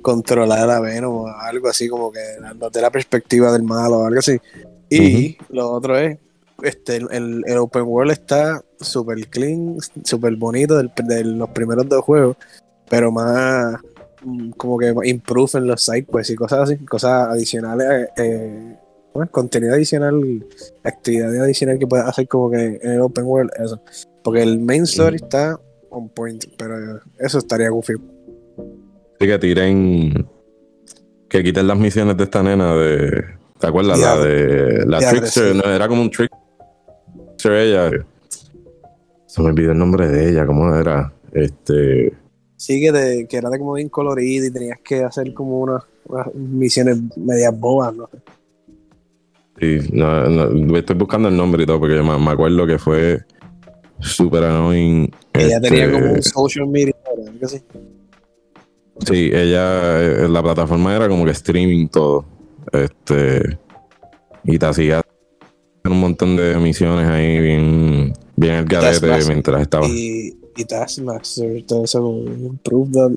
controlar 0.02 0.70
a 0.70 0.80
Venom 0.80 1.14
o 1.14 1.28
algo 1.28 1.68
así, 1.68 1.88
como 1.88 2.12
que 2.12 2.22
dándote 2.42 2.82
la 2.82 2.92
perspectiva 2.92 3.52
del 3.52 3.64
malo 3.64 4.00
o 4.00 4.06
algo 4.06 4.20
así. 4.20 4.40
Y 4.90 5.38
lo 5.50 5.70
otro 5.72 5.98
es 5.98 6.18
este, 6.64 6.98
el, 6.98 7.44
el, 7.46 7.58
open 7.58 7.84
world 7.84 8.12
está 8.12 8.62
súper 8.80 9.28
clean, 9.28 9.78
súper 10.04 10.36
bonito 10.36 10.78
de 10.78 11.24
los 11.24 11.50
primeros 11.50 11.88
dos 11.88 12.04
juegos, 12.04 12.38
pero 12.90 13.12
más 13.12 13.76
mm, 14.24 14.52
como 14.52 14.78
que 14.78 14.94
improve 15.06 15.52
en 15.56 15.68
los 15.68 15.84
sidequests 15.84 16.32
y 16.32 16.36
cosas 16.36 16.70
así, 16.70 16.78
cosas 16.86 17.30
adicionales, 17.30 18.10
eh, 18.18 18.78
contenido 19.32 19.74
adicional, 19.74 20.46
actividad 20.84 21.36
adicional 21.42 21.80
que 21.80 21.88
puedes 21.88 22.06
hacer 22.06 22.28
como 22.28 22.52
que 22.52 22.80
en 22.82 22.92
el 22.92 23.02
open 23.02 23.26
world, 23.26 23.52
eso. 23.60 23.82
Porque 24.24 24.44
el 24.44 24.60
main 24.60 24.84
story 24.84 25.16
está 25.18 25.60
on 25.90 26.10
point, 26.10 26.44
pero 26.58 27.00
eso 27.18 27.38
estaría 27.40 27.70
goofy. 27.70 27.94
Sí, 29.20 29.26
que 29.26 29.40
tiren, 29.40 30.28
que 31.30 31.44
quiten 31.44 31.68
las 31.68 31.78
misiones 31.78 32.18
de 32.18 32.24
esta 32.24 32.44
nena 32.44 32.76
de, 32.76 33.26
¿te 33.60 33.68
acuerdas? 33.68 34.00
la 34.00 34.18
de 34.18 34.86
la 34.86 35.00
Trickster, 35.00 35.56
no, 35.56 35.64
era 35.64 35.88
como 35.88 36.02
un 36.02 36.12
trick 36.12 36.32
ella. 37.46 37.92
Se 39.26 39.42
me 39.42 39.50
olvidó 39.50 39.72
el 39.72 39.78
nombre 39.78 40.08
de 40.08 40.30
ella, 40.30 40.46
¿cómo 40.46 40.74
era? 40.76 41.14
Este. 41.32 42.14
Sí, 42.56 42.82
que, 42.82 42.92
de, 42.92 43.28
que 43.28 43.38
era 43.38 43.50
de 43.50 43.60
como 43.60 43.74
bien 43.74 43.90
colorido 43.90 44.48
y 44.48 44.52
tenías 44.52 44.80
que 44.84 45.04
hacer 45.04 45.34
como 45.34 45.60
unas, 45.60 45.84
misiones 46.34 46.98
medias 47.16 47.58
bobas, 47.58 47.94
¿no? 47.94 48.10
Sí, 49.60 49.80
no, 49.92 50.78
estoy 50.78 50.96
buscando 50.96 51.30
el 51.30 51.38
nombre 51.38 51.64
y 51.64 51.66
todo 51.66 51.80
porque 51.80 51.96
yo 51.96 52.04
me, 52.04 52.32
acuerdo 52.32 52.66
que 52.66 52.80
fue 52.80 53.24
súper 54.00 54.44
annoying. 54.44 55.12
Ella 55.34 55.62
tenía 55.62 55.86
este, 55.86 56.00
como 56.00 56.14
un 56.14 56.24
social 56.24 56.68
media, 56.68 56.96
¿no? 57.40 57.48
sí. 57.48 57.62
Sí, 59.06 59.30
ella, 59.32 60.02
eh, 60.02 60.28
la 60.28 60.42
plataforma 60.42 60.96
era 60.96 61.08
como 61.08 61.26
que 61.26 61.32
streaming 61.32 61.88
todo. 61.88 62.26
Este, 62.72 63.58
y 64.44 64.58
te 64.58 64.66
hacía 64.66 65.02
un 65.92 66.00
montón 66.00 66.36
de 66.36 66.56
misiones 66.58 67.08
ahí 67.08 67.40
bien, 67.40 68.14
bien 68.36 68.56
el 68.56 68.66
garete 68.66 69.26
mientras 69.28 69.62
estaba. 69.62 69.88
Y, 69.88 70.38
y 70.56 70.66
Taskmaster, 70.66 71.64
todo 71.66 71.84
eso 71.84 72.26
that. 72.92 73.12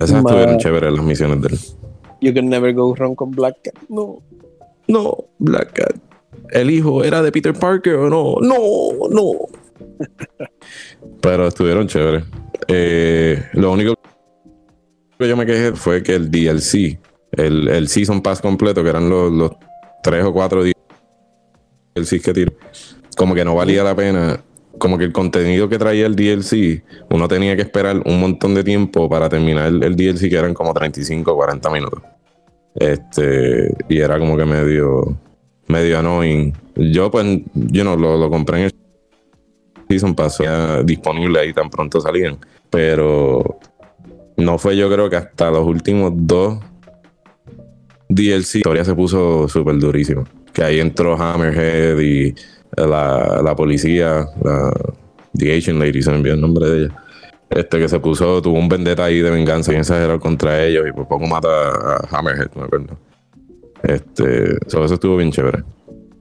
Esas 0.00 0.22
Ma- 0.22 0.30
estuvieron 0.30 0.58
chéveres 0.58 0.92
las 0.92 1.04
misiones 1.04 1.42
de 1.42 1.48
él. 1.48 1.58
You 2.22 2.34
can 2.34 2.48
never 2.48 2.72
go 2.72 2.94
wrong 2.94 3.14
con 3.14 3.30
Black 3.32 3.56
Cat. 3.62 3.74
No. 3.88 4.22
No, 4.88 5.24
Black 5.38 5.72
Cat. 5.72 5.96
¿El 6.50 6.70
hijo 6.70 7.04
era 7.04 7.22
de 7.22 7.30
Peter 7.30 7.52
Parker 7.52 7.94
o 7.94 8.08
no? 8.10 8.36
No, 8.40 9.08
no. 9.10 9.32
Pero 11.20 11.48
estuvieron 11.48 11.86
chéveres. 11.86 12.24
Eh, 12.68 13.42
lo 13.54 13.72
único 13.72 13.94
que 15.18 15.28
yo 15.28 15.36
me 15.36 15.44
quejé 15.46 15.72
fue 15.72 16.02
que 16.02 16.14
el 16.14 16.30
DLC, 16.30 16.98
el, 17.32 17.68
el 17.68 17.88
Season 17.88 18.22
Pass 18.22 18.40
completo, 18.40 18.82
que 18.82 18.88
eran 18.90 19.08
los, 19.10 19.30
los 19.32 19.50
tres 20.02 20.24
o 20.24 20.32
cuatro 20.32 20.62
DLC 20.62 22.22
que 22.22 22.32
tiró, 22.32 22.52
como 23.16 23.34
que 23.34 23.44
no 23.44 23.54
valía 23.54 23.84
la 23.84 23.94
pena. 23.94 24.42
Como 24.78 24.96
que 24.96 25.04
el 25.04 25.12
contenido 25.12 25.68
que 25.68 25.78
traía 25.78 26.06
el 26.06 26.16
DLC, 26.16 26.82
uno 27.10 27.28
tenía 27.28 27.54
que 27.54 27.62
esperar 27.62 28.00
un 28.06 28.18
montón 28.18 28.54
de 28.54 28.64
tiempo 28.64 29.10
para 29.10 29.28
terminar 29.28 29.66
el, 29.66 29.82
el 29.82 29.94
DLC, 29.94 30.30
que 30.30 30.36
eran 30.36 30.54
como 30.54 30.72
35 30.72 31.30
o 31.30 31.36
40 31.36 31.70
minutos. 31.70 32.02
Este, 32.74 33.74
y 33.88 33.98
era 33.98 34.18
como 34.18 34.36
que 34.36 34.44
medio, 34.46 35.18
medio 35.66 35.98
annoying. 35.98 36.54
Yo, 36.76 37.10
pues, 37.10 37.40
yo 37.54 37.84
no 37.84 37.96
lo, 37.96 38.16
lo 38.16 38.30
compré 38.30 38.58
en 38.58 38.64
el 38.64 38.74
Season 39.88 40.14
Pass, 40.14 40.38
ya 40.38 40.82
disponible 40.82 41.40
ahí 41.40 41.52
tan 41.52 41.68
pronto 41.68 42.00
salían. 42.00 42.38
Pero 42.70 43.58
no 44.36 44.58
fue, 44.58 44.76
yo 44.76 44.90
creo 44.90 45.10
que 45.10 45.16
hasta 45.16 45.50
los 45.50 45.66
últimos 45.66 46.12
dos 46.14 46.58
DLC, 48.10 48.54
la 48.54 48.58
historia 48.58 48.84
se 48.84 48.94
puso 48.94 49.48
súper 49.48 49.78
durísimo. 49.78 50.24
Que 50.52 50.64
ahí 50.64 50.80
entró 50.80 51.16
Hammerhead 51.16 51.98
y 52.00 52.34
la, 52.76 53.40
la 53.42 53.54
policía, 53.56 54.26
la 54.42 54.72
The 55.36 55.56
Asian 55.56 55.78
Lady, 55.78 56.02
se 56.02 56.10
me 56.10 56.16
envió 56.16 56.34
el 56.34 56.40
nombre 56.40 56.68
de 56.68 56.78
ella. 56.84 56.96
Este 57.50 57.78
que 57.78 57.88
se 57.88 57.98
puso, 57.98 58.40
tuvo 58.42 58.58
un 58.58 58.68
vendetta 58.68 59.04
ahí 59.04 59.20
de 59.20 59.30
venganza 59.30 59.72
y 59.72 59.76
exagerado 59.76 60.20
contra 60.20 60.64
ellos 60.64 60.86
y 60.88 60.92
por 60.92 61.08
poco 61.08 61.26
mata 61.26 61.48
a 61.48 62.08
Hammerhead, 62.18 62.50
me 62.54 62.62
acuerdo. 62.62 62.96
Este, 63.82 64.56
so, 64.68 64.84
eso 64.84 64.94
estuvo 64.94 65.16
bien 65.16 65.32
chévere. 65.32 65.62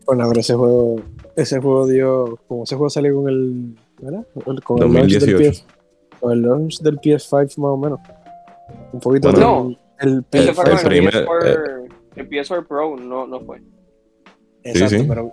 Bueno, 0.06 0.26
pero 0.30 0.40
ese 0.40 0.54
juego, 0.56 1.02
ese 1.36 1.60
juego 1.60 1.88
dio, 1.88 2.40
como 2.48 2.64
ese 2.64 2.76
juego 2.76 2.90
salió 2.90 3.16
con 3.16 3.30
el, 3.30 3.76
¿verdad? 4.02 4.26
Con 4.64 4.82
el 4.82 4.92
launch 4.94 5.12
del 5.20 5.20
2018. 5.38 5.52
PS, 5.52 5.66
con 6.20 6.32
el 6.32 6.42
launch 6.42 6.80
del 6.82 6.98
PS5 7.00 7.58
más 7.58 7.72
o 7.72 7.78
menos. 7.78 8.00
Un 8.94 9.00
poquito 9.00 9.32
Bueno, 9.32 9.68
del- 9.68 9.78
el, 10.00 10.26
El- 10.32 10.42
el 10.42 10.48
el, 10.50 10.80
primer- 10.84 11.26
PS4, 11.28 11.79
el 12.22 12.30
PS4 12.30 12.68
Pro, 12.68 12.96
no, 12.98 13.28
no 13.28 13.40
fue. 13.42 13.62
Exacto, 14.64 14.98
sí. 14.98 15.06
pero 15.08 15.32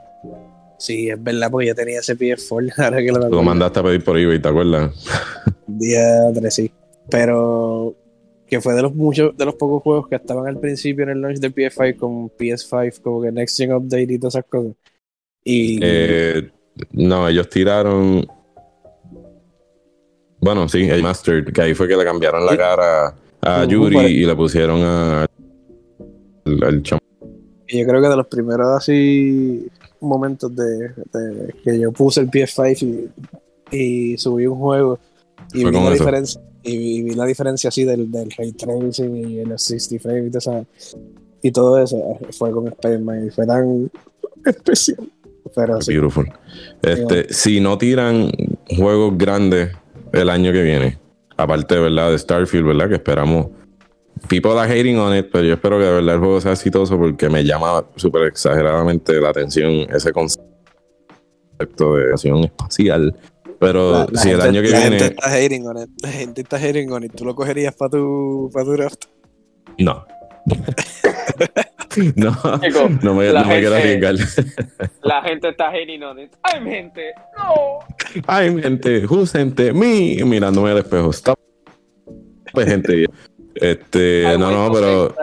sí, 0.79 1.11
es 1.11 1.23
verdad, 1.23 1.51
porque 1.51 1.67
yo 1.69 1.75
tenía 1.75 2.01
ese 2.01 2.17
PS4, 2.17 2.73
ahora 2.85 2.99
que 2.99 3.13
lo 3.13 3.29
lo 3.29 3.43
mandaste 3.43 3.81
a 3.81 3.83
pedir 3.83 4.05
por 4.05 4.19
eBay, 4.19 4.41
¿te 4.41 4.49
acuerdas? 4.49 5.05
Día 5.67 6.09
3, 6.35 6.55
sí. 6.55 6.71
Pero 7.11 7.95
que 8.47 8.61
fue 8.61 8.75
de 8.75 8.83
los 8.83 8.95
muchos, 8.95 9.37
de 9.37 9.45
los 9.45 9.55
pocos 9.57 9.83
juegos 9.83 10.09
que 10.09 10.15
estaban 10.17 10.47
al 10.47 10.61
principio 10.61 11.03
en 11.05 11.11
el 11.11 11.21
launch 11.21 11.39
del 11.39 11.53
PS5 11.55 11.97
con 11.97 12.31
PS5, 12.31 13.01
como 13.01 13.23
que 13.23 13.33
Next 13.33 13.57
Gen 13.59 13.73
Update 13.73 14.13
y 14.13 14.19
todas 14.19 14.37
esas 14.37 14.45
cosas. 14.49 14.73
Y 15.45 15.81
Eh, 15.83 16.51
no, 16.93 17.29
ellos 17.29 17.49
tiraron. 17.49 18.27
Bueno, 20.41 20.69
sí, 20.69 20.89
el 20.89 21.03
Master, 21.03 21.45
que 21.45 21.61
ahí 21.63 21.75
fue 21.75 21.89
que 21.89 21.97
le 21.97 22.05
cambiaron 22.05 22.45
la 22.45 22.53
Sí. 22.53 22.59
cara 22.59 23.15
a 23.41 23.65
Yuri 23.65 23.99
y 23.99 24.25
le 24.25 24.37
pusieron 24.37 24.81
a. 24.83 25.27
al, 26.47 26.63
al 26.65 26.83
chamo. 26.83 27.01
y 27.69 27.79
yo 27.81 27.87
creo 27.87 28.01
que 28.03 28.09
de 28.09 28.17
los 28.17 28.27
primeros 28.29 28.67
así 28.77 29.67
momentos 30.01 30.55
de, 30.55 30.89
de 31.13 31.55
que 31.65 31.79
yo 31.81 31.93
puse 31.93 32.21
el 32.21 32.31
PS5 32.31 33.11
y, 33.73 33.77
y 34.13 34.19
subí 34.19 34.47
un 34.47 34.59
juego 34.59 34.99
y 35.53 35.65
vi 35.65 35.71
la 35.73 35.91
diferencia 35.93 36.41
y 36.63 36.79
vi, 36.79 37.03
vi 37.03 37.11
la 37.15 37.25
diferencia 37.27 37.69
así 37.69 37.85
del, 37.85 38.11
del 38.11 38.31
ray 38.37 38.53
tracing 38.53 39.17
y 39.17 39.39
el 39.39 39.59
60 39.59 40.03
frames 40.03 40.27
y, 40.27 40.31
todo 40.31 40.39
esa- 40.39 40.67
y 41.43 41.51
todo 41.53 41.79
eso 41.83 42.19
fue 42.33 42.51
con 42.53 42.69
Spider-Man 42.69 43.27
y 43.27 43.31
fue 43.31 43.47
tan 43.47 43.91
especial 44.45 44.99
pero 45.55 45.81
sí, 45.81 45.93
Beautiful. 45.93 46.27
Este, 46.83 47.33
si 47.33 47.61
no 47.61 47.79
tiran 47.79 48.31
juegos 48.77 49.17
grandes 49.17 49.71
el 50.13 50.29
año 50.29 50.53
que 50.53 50.63
viene, 50.63 50.99
aparte, 51.37 51.79
¿verdad? 51.79 52.11
De 52.11 52.19
Starfield, 52.19 52.67
¿verdad? 52.67 52.89
Que 52.89 52.95
esperamos. 52.97 53.47
People 54.29 54.59
are 54.59 54.69
hating 54.69 54.99
on 54.99 55.15
it, 55.17 55.29
pero 55.31 55.45
yo 55.45 55.55
espero 55.55 55.79
que 55.79 55.85
de 55.85 55.93
verdad 55.93 56.15
el 56.15 56.21
juego 56.21 56.41
sea 56.41 56.53
exitoso 56.53 56.99
porque 56.99 57.29
me 57.29 57.45
llama 57.45 57.85
súper 57.97 58.29
exageradamente 58.29 59.21
la 59.21 59.29
atención 59.29 59.87
ese 59.95 60.13
concepto 60.13 61.97
de 61.97 62.11
acción 62.11 62.45
espacial. 62.45 63.15
Pero 63.59 63.93
la, 63.93 64.07
la 64.11 64.21
si 64.21 64.31
el 64.31 64.41
año 64.41 64.63
que 64.63 64.69
la 64.69 64.81
viene. 64.81 64.99
gente 64.99 65.15
está 65.15 65.35
hating 65.35 65.67
on 65.67 65.79
it 65.79 65.89
la 66.03 66.11
gente 66.11 66.41
está 66.43 66.57
hating 66.57 66.93
on 66.93 67.05
it 67.05 67.13
tú 67.15 67.25
lo 67.25 67.35
cogerías 67.35 67.75
para 67.75 67.91
tu, 67.93 68.51
para 68.53 68.67
tu 68.67 68.73
draft 68.73 69.05
No. 69.79 70.05
no, 72.17 72.61
Chico, 72.61 72.89
no 73.03 73.15
me, 73.15 73.33
no 73.33 73.45
me 73.45 73.61
quiero 73.61 73.75
arriesgar. 73.75 74.15
La 75.03 75.23
gente 75.23 75.49
está 75.49 75.71
hating 75.71 76.03
on 76.03 76.19
it. 76.21 76.33
¡Ay, 76.43 76.63
gente! 76.63 77.13
¡No! 77.37 77.79
Ay, 78.27 78.63
gente, 78.63 79.07
who's 79.07 79.33
gente, 79.33 79.73
me, 79.73 80.23
mirándome 80.25 80.71
al 80.71 80.79
espejo. 80.79 81.11
Stop. 81.11 81.39
Pues, 82.53 82.69
gente. 82.69 83.07
Este, 83.61 84.35
I 84.35 84.39
no, 84.39 84.51
no, 84.51 84.73
pero, 84.73 85.15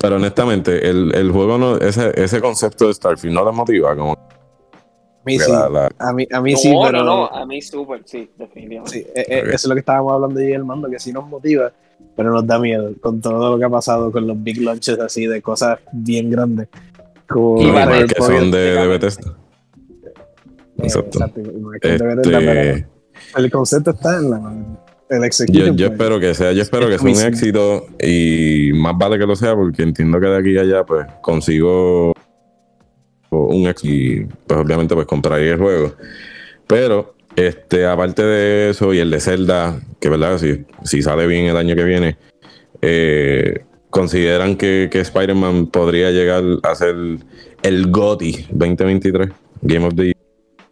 pero 0.00 0.16
honestamente, 0.16 0.88
el, 0.88 1.14
el 1.14 1.30
juego 1.30 1.58
no, 1.58 1.76
ese, 1.78 2.12
ese 2.20 2.40
concepto 2.40 2.88
de 2.88 2.94
Starfield 2.94 3.34
no 3.34 3.44
les 3.44 3.54
motiva. 3.54 3.94
Como 3.96 4.12
a 4.12 5.24
mí 5.24 5.38
sí 5.38 5.50
la- 5.52 5.68
la- 5.68 5.90
a 5.98 6.12
mí, 6.12 6.26
a 6.30 6.40
mí 6.40 6.52
No, 6.52 6.58
sí 6.58 6.74
pero 6.84 6.98
no, 6.98 7.04
no, 7.04 7.26
a 7.28 7.46
mí 7.46 7.62
súper, 7.62 8.02
sí, 8.04 8.28
definitivamente. 8.36 8.90
Sí, 8.90 9.06
eh, 9.14 9.24
eh, 9.28 9.42
eso 9.46 9.54
es 9.54 9.64
lo 9.66 9.74
que 9.74 9.80
estábamos 9.80 10.12
hablando 10.12 10.40
ayer, 10.40 10.62
Mando, 10.64 10.90
que 10.90 10.98
sí 10.98 11.12
nos 11.12 11.26
motiva, 11.26 11.72
pero 12.16 12.30
nos 12.32 12.46
da 12.46 12.58
miedo 12.58 12.92
con 13.00 13.20
todo 13.20 13.52
lo 13.52 13.58
que 13.58 13.64
ha 13.64 13.70
pasado 13.70 14.10
con 14.12 14.26
los 14.26 14.42
big 14.42 14.60
launches 14.62 14.98
así 14.98 15.26
de 15.26 15.40
cosas 15.40 15.78
bien 15.92 16.30
grandes. 16.30 16.68
Como 17.28 17.62
Y 17.62 17.70
más 17.70 17.88
el 17.88 18.06
que 18.08 18.14
poder 18.16 18.40
son 18.40 18.50
de. 18.50 18.86
Bethesda. 18.88 19.30
eh, 19.30 20.12
exacto. 20.82 21.18
exacto, 21.18 21.40
y 21.40 21.76
Este, 21.80 22.86
el 23.36 23.50
concepto 23.50 23.92
está 23.92 24.18
en 24.18 24.30
la 24.30 24.38
el 25.22 25.76
yo, 25.76 25.86
espero 25.86 26.18
que 26.20 26.34
sea, 26.34 26.52
yo 26.52 26.62
espero 26.62 26.88
que 26.88 26.98
sea 26.98 27.10
un 27.10 27.32
éxito 27.32 27.86
y 28.00 28.70
más 28.74 28.96
vale 28.96 29.18
que 29.18 29.26
lo 29.26 29.36
sea 29.36 29.54
porque 29.54 29.82
entiendo 29.82 30.20
que 30.20 30.26
de 30.26 30.36
aquí 30.36 30.56
a 30.56 30.62
allá 30.62 30.84
pues 30.84 31.06
consigo 31.22 32.12
un 33.30 33.66
éxito 33.66 33.92
y 33.92 34.26
pues 34.46 34.60
obviamente 34.60 34.94
pues 34.94 35.06
compraría 35.06 35.52
el 35.52 35.58
juego. 35.58 35.92
Pero 36.66 37.14
este 37.36 37.86
aparte 37.86 38.22
de 38.22 38.70
eso 38.70 38.94
y 38.94 38.98
el 38.98 39.10
de 39.10 39.20
Zelda, 39.20 39.80
que 40.00 40.08
verdad 40.08 40.38
si, 40.38 40.64
si 40.84 41.02
sale 41.02 41.26
bien 41.26 41.46
el 41.46 41.56
año 41.56 41.74
que 41.74 41.84
viene, 41.84 42.16
eh, 42.80 43.64
consideran 43.90 44.56
que, 44.56 44.88
que 44.90 45.00
Spider-Man 45.00 45.68
podría 45.68 46.10
llegar 46.10 46.42
a 46.62 46.74
ser 46.74 46.94
el 47.62 47.90
GOTY 47.90 48.46
2023, 48.50 49.28
Game 49.62 49.86
of 49.86 49.94
the 49.94 50.12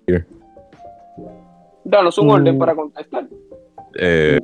Year. 0.06 0.26
Danos 1.84 2.16
un 2.18 2.26
Mm. 2.28 2.30
orden 2.30 2.58
para 2.58 2.74
contestar. 2.74 3.26
Eh, 3.98 4.38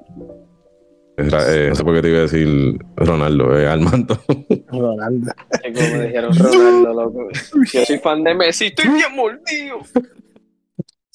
eh, 1.18 1.66
no 1.68 1.74
sé 1.74 1.84
por 1.84 1.94
qué 1.94 2.02
te 2.02 2.08
iba 2.10 2.18
a 2.18 2.22
decir 2.22 2.78
Ronaldo, 2.96 3.58
eh, 3.58 3.66
Armando. 3.66 4.20
Ronaldo. 4.68 5.32
Es 5.64 5.76
como 5.76 5.96
me 5.96 6.06
dijeron 6.06 6.36
Ronaldo, 6.38 6.94
loco. 6.94 7.28
Yo 7.72 7.84
soy 7.84 7.98
fan 7.98 8.22
de 8.22 8.34
Messi, 8.34 8.66
estoy 8.66 8.88
bien 8.88 9.14
mordido. 9.16 9.78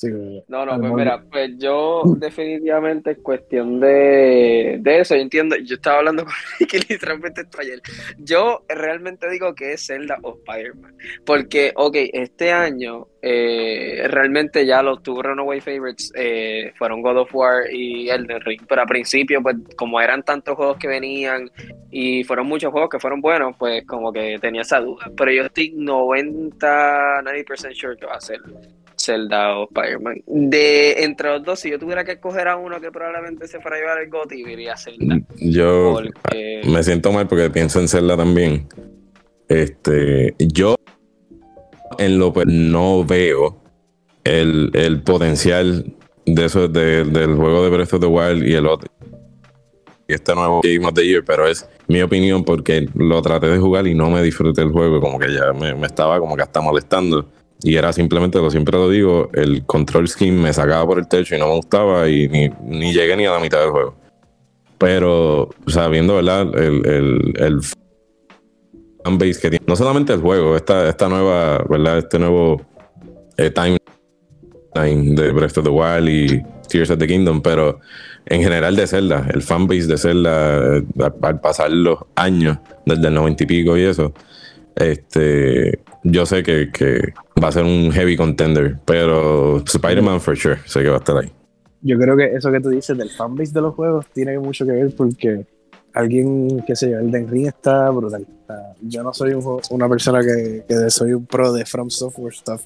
Sí. 0.03 0.43
No, 0.49 0.65
no, 0.65 0.71
pues 0.71 0.81
mundo. 0.81 0.95
mira, 0.97 1.23
pues 1.31 1.51
yo 1.57 2.01
definitivamente 2.17 3.11
es 3.11 3.19
cuestión 3.19 3.79
de, 3.79 4.77
de 4.81 4.99
eso, 4.99 5.15
yo 5.15 5.21
entiendo, 5.21 5.55
yo 5.55 5.75
estaba 5.75 5.99
hablando 5.99 6.25
con 6.25 6.33
Ricky 6.59 6.79
literalmente 6.89 7.41
esto 7.41 7.61
ayer, 7.61 7.81
yo 8.17 8.65
realmente 8.67 9.29
digo 9.29 9.55
que 9.55 9.71
es 9.71 9.85
Zelda 9.87 10.17
o 10.23 10.37
Spider-Man, 10.39 10.93
porque, 11.25 11.71
ok, 11.73 11.95
este 12.11 12.51
año 12.51 13.07
eh, 13.21 14.05
realmente 14.09 14.65
ya 14.65 14.83
los 14.83 15.01
two 15.01 15.21
runaway 15.21 15.61
favorites 15.61 16.11
eh, 16.15 16.73
fueron 16.75 17.01
God 17.01 17.19
of 17.19 17.33
War 17.33 17.73
y 17.73 18.09
Elden 18.09 18.41
Ring, 18.41 18.61
pero 18.67 18.81
al 18.81 18.87
principio, 18.87 19.41
pues 19.41 19.55
como 19.77 20.01
eran 20.01 20.23
tantos 20.23 20.57
juegos 20.57 20.75
que 20.77 20.89
venían 20.89 21.49
y 21.91 22.25
fueron 22.25 22.47
muchos 22.47 22.73
juegos 22.73 22.89
que 22.89 22.99
fueron 22.99 23.21
buenos, 23.21 23.55
pues 23.57 23.85
como 23.85 24.11
que 24.11 24.37
tenía 24.41 24.63
esa 24.63 24.81
duda, 24.81 25.09
pero 25.15 25.31
yo 25.31 25.43
estoy 25.43 25.71
90, 25.73 27.21
90% 27.21 27.73
sure 27.73 27.95
que 27.95 28.05
va 28.05 28.15
a 28.15 28.19
ser 28.19 28.41
Zelda 29.03 29.57
o 29.57 29.63
Spider-Man. 29.65 30.23
De 30.27 31.03
entre 31.03 31.29
los 31.29 31.43
dos, 31.43 31.59
si 31.59 31.69
yo 31.69 31.79
tuviera 31.79 32.03
que 32.03 32.13
escoger 32.13 32.47
a 32.47 32.55
uno 32.57 32.79
que 32.81 32.91
probablemente 32.91 33.47
se 33.47 33.59
fuera 33.59 33.77
a 33.77 33.79
llevar 33.79 34.01
el 34.01 34.09
GOTY, 34.09 34.43
diría 34.43 34.77
Zelda. 34.77 35.19
Yo 35.39 35.93
Porque 35.95 36.61
me 36.65 36.83
siento 36.83 37.11
mal 37.11 37.27
porque 37.27 37.49
pienso 37.49 37.79
en 37.79 37.87
Zelda 37.87 38.15
también. 38.17 38.67
Este, 39.49 40.35
yo 40.39 40.75
en 41.97 42.17
lo 42.19 42.33
per- 42.33 42.47
no 42.47 43.05
veo 43.05 43.61
el, 44.23 44.71
el 44.73 45.01
potencial 45.03 45.85
de 46.25 46.45
eso 46.45 46.67
de- 46.67 47.03
del 47.03 47.35
juego 47.35 47.63
de 47.63 47.69
Breath 47.69 47.93
of 47.93 47.99
the 48.01 48.07
Wild 48.07 48.47
y 48.47 48.53
el 48.53 48.65
otro 48.65 48.89
y 50.07 50.13
este 50.13 50.33
nuevo 50.35 50.61
Game 50.63 50.85
of 50.85 50.93
the 50.93 51.05
Year, 51.05 51.23
pero 51.25 51.47
es 51.47 51.67
mi 51.87 52.01
opinión 52.01 52.43
porque 52.43 52.87
lo 52.95 53.21
traté 53.21 53.47
de 53.47 53.57
jugar 53.57 53.87
y 53.87 53.93
no 53.93 54.09
me 54.09 54.21
disfruté 54.21 54.61
el 54.61 54.69
juego, 54.71 54.99
como 54.99 55.17
que 55.19 55.33
ya 55.33 55.53
me, 55.53 55.73
me 55.75 55.87
estaba 55.87 56.19
como 56.19 56.35
que 56.35 56.41
hasta 56.43 56.59
molestando. 56.61 57.29
Y 57.63 57.77
era 57.77 57.93
simplemente, 57.93 58.39
lo 58.39 58.51
siempre 58.51 58.77
lo 58.77 58.89
digo, 58.89 59.29
el 59.33 59.65
control 59.65 60.09
scheme 60.09 60.37
me 60.37 60.53
sacaba 60.53 60.85
por 60.85 60.99
el 60.99 61.07
techo 61.07 61.33
y 61.33 61.39
no 61.39 61.47
me 61.47 61.55
gustaba 61.55 62.09
y 62.09 62.27
ni, 62.27 62.93
llegué 62.93 63.15
ni 63.15 63.25
a 63.25 63.31
la 63.31 63.39
mitad 63.39 63.61
del 63.61 63.69
juego. 63.69 63.95
Pero, 64.77 65.43
o 65.43 65.69
sea, 65.69 65.87
¿verdad? 65.87 66.53
El, 66.55 66.85
el, 66.85 67.33
el 67.37 67.61
fanbase 69.05 69.39
que 69.39 69.49
tiene, 69.49 69.65
no 69.65 69.77
solamente 69.77 70.11
el 70.11 70.19
juego, 70.19 70.57
esta, 70.57 70.89
esta 70.89 71.07
nueva, 71.07 71.63
¿verdad? 71.69 71.99
Este 71.99 72.19
nuevo 72.19 72.61
eh, 73.37 73.49
timeline 73.49 75.15
de 75.15 75.31
Breath 75.31 75.57
of 75.57 75.63
the 75.63 75.69
Wild 75.69 76.09
y 76.09 76.43
Tears 76.67 76.89
of 76.89 76.99
the 76.99 77.07
Kingdom, 77.07 77.41
pero 77.41 77.79
en 78.25 78.41
general 78.41 78.75
de 78.75 78.87
Zelda, 78.87 79.25
el 79.33 79.41
fanbase 79.41 79.87
de 79.87 79.97
Zelda, 79.97 80.77
eh, 80.77 80.83
al 81.21 81.39
pasar 81.39 81.71
los 81.71 81.99
años, 82.15 82.57
desde 82.85 83.07
el 83.07 83.13
90 83.13 83.43
y 83.43 83.47
pico 83.47 83.77
y 83.77 83.83
eso, 83.83 84.13
este, 84.75 85.79
yo 86.03 86.25
sé 86.25 86.43
que, 86.43 86.71
que 86.71 87.13
va 87.41 87.49
a 87.49 87.51
ser 87.51 87.63
un 87.63 87.91
heavy 87.91 88.15
contender, 88.15 88.79
pero 88.85 89.57
Spider-Man 89.57 90.21
for 90.21 90.37
sure, 90.37 90.57
sé 90.65 90.81
que 90.81 90.89
va 90.89 90.95
a 90.95 90.99
estar 90.99 91.17
ahí. 91.17 91.31
Yo 91.81 91.97
creo 91.99 92.15
que 92.15 92.25
eso 92.33 92.51
que 92.51 92.61
tú 92.61 92.69
dices 92.69 92.97
del 92.97 93.09
fanbase 93.09 93.51
de 93.51 93.61
los 93.61 93.75
juegos 93.75 94.05
tiene 94.13 94.39
mucho 94.39 94.65
que 94.65 94.71
ver 94.71 94.95
porque 94.95 95.45
alguien, 95.93 96.63
qué 96.65 96.75
sé 96.75 96.89
yo, 96.89 96.99
el 96.99 97.11
Den 97.11 97.27
Ring 97.27 97.47
está 97.47 97.89
brutal. 97.89 98.25
Yo 98.81 99.03
no 99.03 99.13
soy 99.13 99.35
una 99.69 99.89
persona 99.89 100.21
que, 100.21 100.63
soy 100.89 101.13
un 101.13 101.25
pro 101.25 101.51
de 101.53 101.65
From 101.65 101.89
Software 101.89 102.33
stuff, 102.33 102.65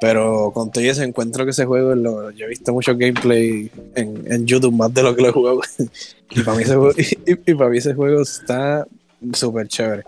pero 0.00 0.50
con 0.52 0.70
todo 0.70 0.84
ese 0.84 1.04
encuentro 1.04 1.44
que 1.44 1.50
ese 1.50 1.64
juego, 1.64 1.94
lo- 1.94 2.30
yo 2.30 2.46
he 2.46 2.48
visto 2.48 2.72
mucho 2.72 2.96
gameplay 2.96 3.70
en, 3.94 4.46
YouTube 4.46 4.74
más 4.74 4.92
de 4.92 5.02
lo 5.02 5.14
que 5.14 5.22
lo 5.22 5.28
he 5.28 5.32
jugado. 5.32 5.60
y 6.30 6.42
para 6.42 6.56
mí 7.70 7.78
ese 7.78 7.94
juego 7.94 8.22
está 8.22 8.86
súper 9.32 9.68
chévere. 9.68 10.04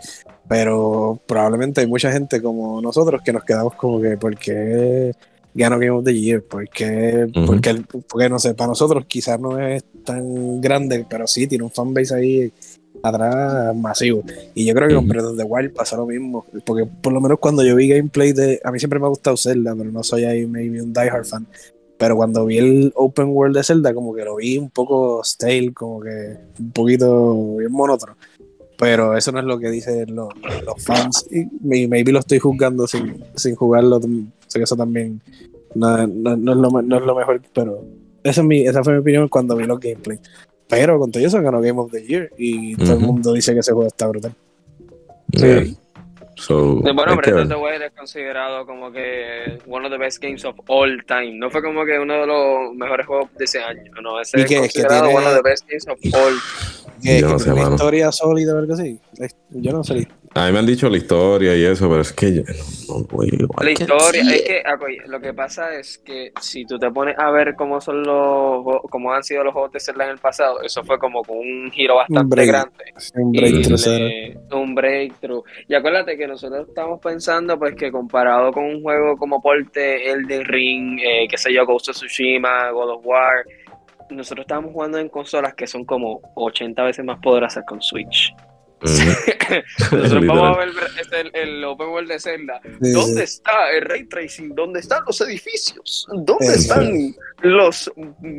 Pero 0.49 1.21
probablemente 1.27 1.83
hay 1.83 1.87
mucha 1.87 2.11
gente 2.11 2.41
como 2.41 2.81
nosotros 2.81 3.21
que 3.23 3.33
nos 3.33 3.45
quedamos 3.45 3.75
como 3.75 4.01
que, 4.01 4.17
¿por 4.17 4.37
qué 4.37 5.13
ganó 5.53 5.79
Game 5.79 5.91
of 5.91 6.05
the 6.05 6.19
Year? 6.19 6.43
¿Por 6.43 6.69
qué? 6.69 7.31
Porque, 7.47 7.83
porque 8.09 8.29
no 8.31 8.39
sé, 8.39 8.55
para 8.55 8.69
nosotros 8.69 9.05
quizás 9.07 9.39
no 9.39 9.59
es 9.61 9.85
tan 10.05 10.61
grande, 10.61 11.05
pero 11.09 11.27
sí 11.27 11.47
tiene 11.47 11.65
un 11.65 11.71
fanbase 11.71 12.15
ahí 12.15 12.53
atrás 13.03 13.77
masivo. 13.77 14.23
Y 14.55 14.65
yo 14.65 14.75
creo 14.75 14.89
que 14.89 14.95
con 14.95 15.05
Ujú. 15.05 15.13
Breath 15.13 15.27
of 15.27 15.37
the 15.37 15.45
Wild 15.45 15.73
pasa 15.73 15.97
lo 15.97 16.07
mismo, 16.07 16.47
porque 16.65 16.87
por 16.87 17.13
lo 17.13 17.21
menos 17.21 17.39
cuando 17.39 17.63
yo 17.63 17.77
vi 17.77 17.89
gameplay 17.89 18.33
de... 18.33 18.61
A 18.65 18.73
mí 18.73 18.79
siempre 18.79 18.99
me 18.99 19.07
ha 19.07 19.11
gustado 19.11 19.37
Zelda, 19.37 19.75
pero 19.77 19.91
no 19.91 20.03
soy 20.03 20.25
ahí 20.25 20.47
maybe 20.47 20.81
un 20.81 20.93
diehard 20.93 21.27
fan. 21.27 21.47
Pero 21.99 22.17
cuando 22.17 22.47
vi 22.47 22.59
el 22.59 22.93
open 22.95 23.27
world 23.27 23.57
de 23.57 23.65
Zelda, 23.65 23.93
como 23.93 24.15
que 24.15 24.25
lo 24.25 24.37
vi 24.37 24.57
un 24.57 24.71
poco 24.71 25.23
stale, 25.25 25.73
como 25.75 26.01
que 26.01 26.37
un 26.59 26.71
poquito 26.71 27.57
bien 27.57 27.73
monótono. 27.73 28.17
Pero 28.79 29.17
eso 29.17 29.33
no 29.33 29.41
es 29.41 29.45
lo 29.45 29.59
que 29.59 29.71
dicen 29.71 30.15
los, 30.15 30.29
los 30.65 30.83
fans. 30.85 31.27
Y 31.31 31.47
may- 31.67 31.89
maybe 31.89 32.13
lo 32.13 32.21
estoy 32.21 32.39
juzgando 32.39 32.87
sin, 32.87 33.25
sin 33.35 33.55
jugarlo. 33.57 34.01
Sé 34.47 34.59
que 34.59 34.63
eso 34.65 34.77
también 34.77 35.21
no, 35.75 36.07
no- 36.07 36.37
no 36.37 36.53
es 36.53 36.59
lo, 36.59 36.83
no 36.83 36.97
es 36.99 37.03
lo 37.03 37.15
mejor, 37.17 37.43
pero 37.53 37.85
esa, 38.23 38.41
es 38.41 38.47
mi, 38.47 38.61
esa 38.67 38.85
fue 38.85 38.93
mi 38.95 39.01
opinión 39.01 39.29
cuando 39.29 39.57
vi 39.57 39.65
los 39.65 39.81
gameplays. 39.81 40.21
Pero 40.69 40.99
con 40.99 41.11
todo 41.11 41.25
eso 41.25 41.43
ganó 41.43 41.61
Game 41.61 41.81
of 41.81 41.91
the 41.91 42.07
Year 42.07 42.31
y 42.39 42.77
todo 42.77 42.95
el 42.95 43.01
mundo 43.01 43.33
dice 43.33 43.53
que 43.55 43.61
ese 43.61 43.73
juego 43.73 43.89
está 43.89 44.07
brutal. 44.07 44.33
Yeah. 45.33 45.65
So, 46.39 46.77
Bueno, 46.77 47.03
hay 47.09 47.19
que 47.19 47.33
the 47.33 47.55
Wild 47.57 47.83
es 47.83 47.93
considerado 47.93 48.65
como 48.65 48.93
que 48.93 49.59
one 49.67 49.85
of 49.87 49.91
the 49.93 49.99
best 49.99 50.23
games 50.23 50.45
of 50.45 50.55
all 50.69 51.05
time. 51.07 51.33
No 51.33 51.51
fue 51.51 51.63
como 51.63 51.85
que 51.85 51.99
uno 51.99 52.15
de 52.15 52.27
los 52.27 52.75
mejores 52.77 53.07
juegos 53.07 53.29
de 53.37 53.45
ese 53.45 53.59
año. 53.61 53.91
No, 54.01 54.21
ese 54.21 54.39
¿Y 54.39 54.43
es 54.43 54.49
qué? 54.49 54.55
¿Es 54.55 54.61
que 54.73 54.83
considerado 54.83 55.09
tiene- 55.09 55.17
one 55.19 55.27
of 55.27 55.35
the 55.43 55.51
best 55.51 55.69
games 55.69 55.89
of 55.89 55.99
all 56.15 56.35
Que, 57.03 57.21
Yo 57.21 57.27
que 57.27 57.33
no 57.33 57.39
sé, 57.39 57.45
tiene 57.45 57.55
una 57.55 57.63
mano. 57.65 57.75
historia 57.77 58.13
sólida 58.13 58.55
o 58.55 58.59
algo 58.59 58.75
así. 58.75 59.01
Yo 59.51 59.73
no 59.73 59.83
sé. 59.85 60.07
A 60.35 60.47
mí 60.47 60.53
me 60.53 60.59
han 60.59 60.67
dicho 60.67 60.89
la 60.89 60.97
historia 60.97 61.57
y 61.57 61.65
eso, 61.65 61.89
pero 61.89 62.03
es 62.03 62.13
que 62.13 62.35
yo 62.37 62.43
no 62.89 63.05
voy 63.05 63.29
igual 63.33 63.65
La 63.65 63.71
historia, 63.71 64.23
es 64.35 64.43
que 64.43 64.63
ah, 64.65 64.79
oye, 64.85 64.99
lo 65.07 65.21
que 65.21 65.33
pasa 65.35 65.75
es 65.75 65.99
que 65.99 66.33
si 66.41 66.65
tú 66.65 66.79
te 66.79 66.91
pones 66.91 67.19
a 67.19 67.31
ver 67.31 67.55
cómo 67.57 67.81
son 67.81 68.03
los 68.03 68.65
cómo 68.91 69.13
han 69.13 69.23
sido 69.25 69.43
los 69.45 69.53
juegos 69.53 69.73
de 69.73 69.81
Zelda 69.81 70.05
en 70.05 70.11
el 70.11 70.19
pasado, 70.19 70.61
eso 70.63 70.85
fue 70.85 70.99
como 70.99 71.23
con 71.23 71.39
un 71.39 71.71
giro 71.73 71.97
bastante 71.97 72.35
break. 72.37 72.49
grande. 72.49 72.85
Un 73.15 73.33
breakthrough 73.33 73.79
cero. 73.79 74.05
le- 74.07 74.39
un 74.57 74.75
breakthrough. 74.75 75.45
Y 75.67 75.75
acuérdate 75.75 76.17
que 76.17 76.27
nosotros 76.27 76.69
estamos 76.69 77.01
pensando 77.01 77.59
pues 77.59 77.75
que 77.75 77.91
comparado 77.91 78.53
con 78.53 78.65
un 78.65 78.83
juego 78.83 79.17
como 79.17 79.41
Porte, 79.41 80.11
Elden 80.11 80.45
Ring, 80.45 80.99
eh, 81.01 81.27
qué 81.29 81.39
sé 81.39 81.53
yo, 81.53 81.65
Ghost 81.67 81.89
of 81.89 81.97
Tsushima, 81.97 82.71
God 82.71 82.91
of 82.97 83.07
War, 83.07 83.45
nosotros 84.11 84.45
estamos 84.45 84.73
jugando 84.73 84.99
en 84.99 85.09
consolas 85.09 85.55
que 85.55 85.67
son 85.67 85.85
como 85.85 86.21
80 86.35 86.83
veces 86.85 87.05
más 87.05 87.19
poderosas 87.21 87.65
con 87.67 87.81
Switch. 87.83 88.35
Nosotros 89.93 90.27
vamos 90.27 90.57
a 90.57 90.61
ver 90.61 90.69
este, 91.01 91.21
el, 91.21 91.31
el 91.35 91.65
Open 91.65 91.89
World 91.89 92.09
de 92.09 92.21
Zelda. 92.21 92.61
Sí, 92.81 92.93
¿Dónde 92.93 93.27
sí. 93.27 93.35
está 93.35 93.71
el 93.73 93.83
ray 93.83 94.05
tracing? 94.05 94.55
¿Dónde 94.55 94.81
están 94.81 95.03
los 95.07 95.21
edificios? 95.21 96.07
¿Dónde 96.13 96.55
están 96.55 97.15
los 97.43 97.93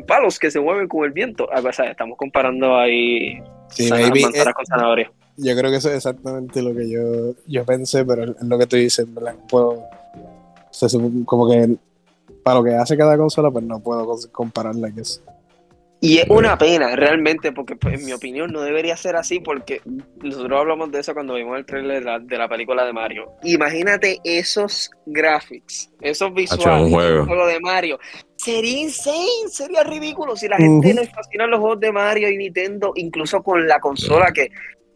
palos 0.08 0.39
que 0.39 0.52
se 0.52 0.60
mueven 0.60 0.88
con 0.88 1.06
el 1.06 1.12
viento? 1.12 1.47
Ah, 1.52 1.60
pues, 1.62 1.80
estamos 1.80 2.17
comparando 2.17 2.78
ahí 2.78 3.41
maybe, 3.89 4.21
eh, 4.21 4.54
con 4.54 4.65
zanahoria. 4.65 5.12
Yo 5.38 5.56
creo 5.56 5.71
que 5.71 5.78
eso 5.78 5.89
es 5.89 5.95
exactamente 5.95 6.62
lo 6.62 6.75
que 6.75 6.89
yo, 6.89 7.34
yo 7.47 7.65
pensé, 7.65 8.04
pero 8.06 8.23
es 8.23 8.41
lo 8.41 8.58
que 8.58 8.67
tú 8.67 8.75
dices, 8.75 9.08
puedo. 9.49 9.84
como 11.25 11.49
que 11.49 11.78
para 12.43 12.60
lo 12.60 12.63
que 12.63 12.75
hace 12.75 12.97
cada 12.97 13.17
consola, 13.17 13.52
pues 13.52 13.63
no 13.63 13.80
puedo 13.80 14.17
compararla. 14.32 14.91
Que 14.91 15.02
es. 15.02 15.21
Y 16.01 16.19
es 16.19 16.29
una 16.29 16.57
pena, 16.57 16.95
realmente, 16.95 17.51
porque 17.51 17.75
pues, 17.75 17.99
en 17.99 18.05
mi 18.05 18.13
opinión 18.13 18.51
no 18.53 18.62
debería 18.62 18.95
ser 18.95 19.17
así, 19.17 19.41
porque 19.41 19.81
nosotros 20.21 20.59
hablamos 20.59 20.91
de 20.91 20.99
eso 20.99 21.13
cuando 21.13 21.33
vimos 21.33 21.57
el 21.57 21.65
trailer 21.65 21.99
de 21.99 22.05
la, 22.05 22.19
de 22.19 22.38
la 22.38 22.47
película 22.47 22.85
de 22.85 22.93
Mario. 22.93 23.33
Imagínate 23.43 24.17
esos 24.23 24.89
graphics, 25.05 25.91
esos 25.99 26.33
visuales, 26.33 26.85
un 26.85 26.93
juego. 26.93 27.25
juego 27.25 27.47
de 27.47 27.59
Mario. 27.59 27.99
Sería 28.38 28.79
insane, 28.79 29.49
sería 29.49 29.83
ridículo 29.83 30.38
si 30.38 30.47
la 30.47 30.55
gente 30.55 30.88
Ujú. 30.88 30.99
le 31.01 31.07
fascinan 31.07 31.51
los 31.51 31.59
juegos 31.59 31.81
de 31.81 31.91
Mario 31.91 32.29
y 32.29 32.38
Nintendo, 32.38 32.93
incluso 32.95 33.43
con 33.43 33.67
la 33.67 33.79
consola 33.81 34.31
que... 34.31 34.49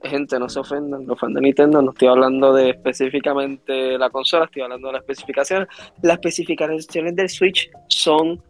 Gente, 0.05 0.37
no 0.37 0.49
se 0.49 0.59
ofendan, 0.59 1.05
no 1.05 1.13
ofende 1.13 1.39
Nintendo, 1.39 1.81
no 1.81 1.91
estoy 1.91 2.09
hablando 2.09 2.53
de 2.53 2.71
específicamente 2.71 3.97
la 3.97 4.09
consola, 4.09 4.45
estoy 4.45 4.61
hablando 4.61 4.87
de 4.87 4.93
las 4.93 5.01
especificaciones. 5.01 5.69
Las 6.01 6.15
especificaciones 6.15 7.15
del 7.15 7.29
Switch 7.29 7.71
son 7.87 8.41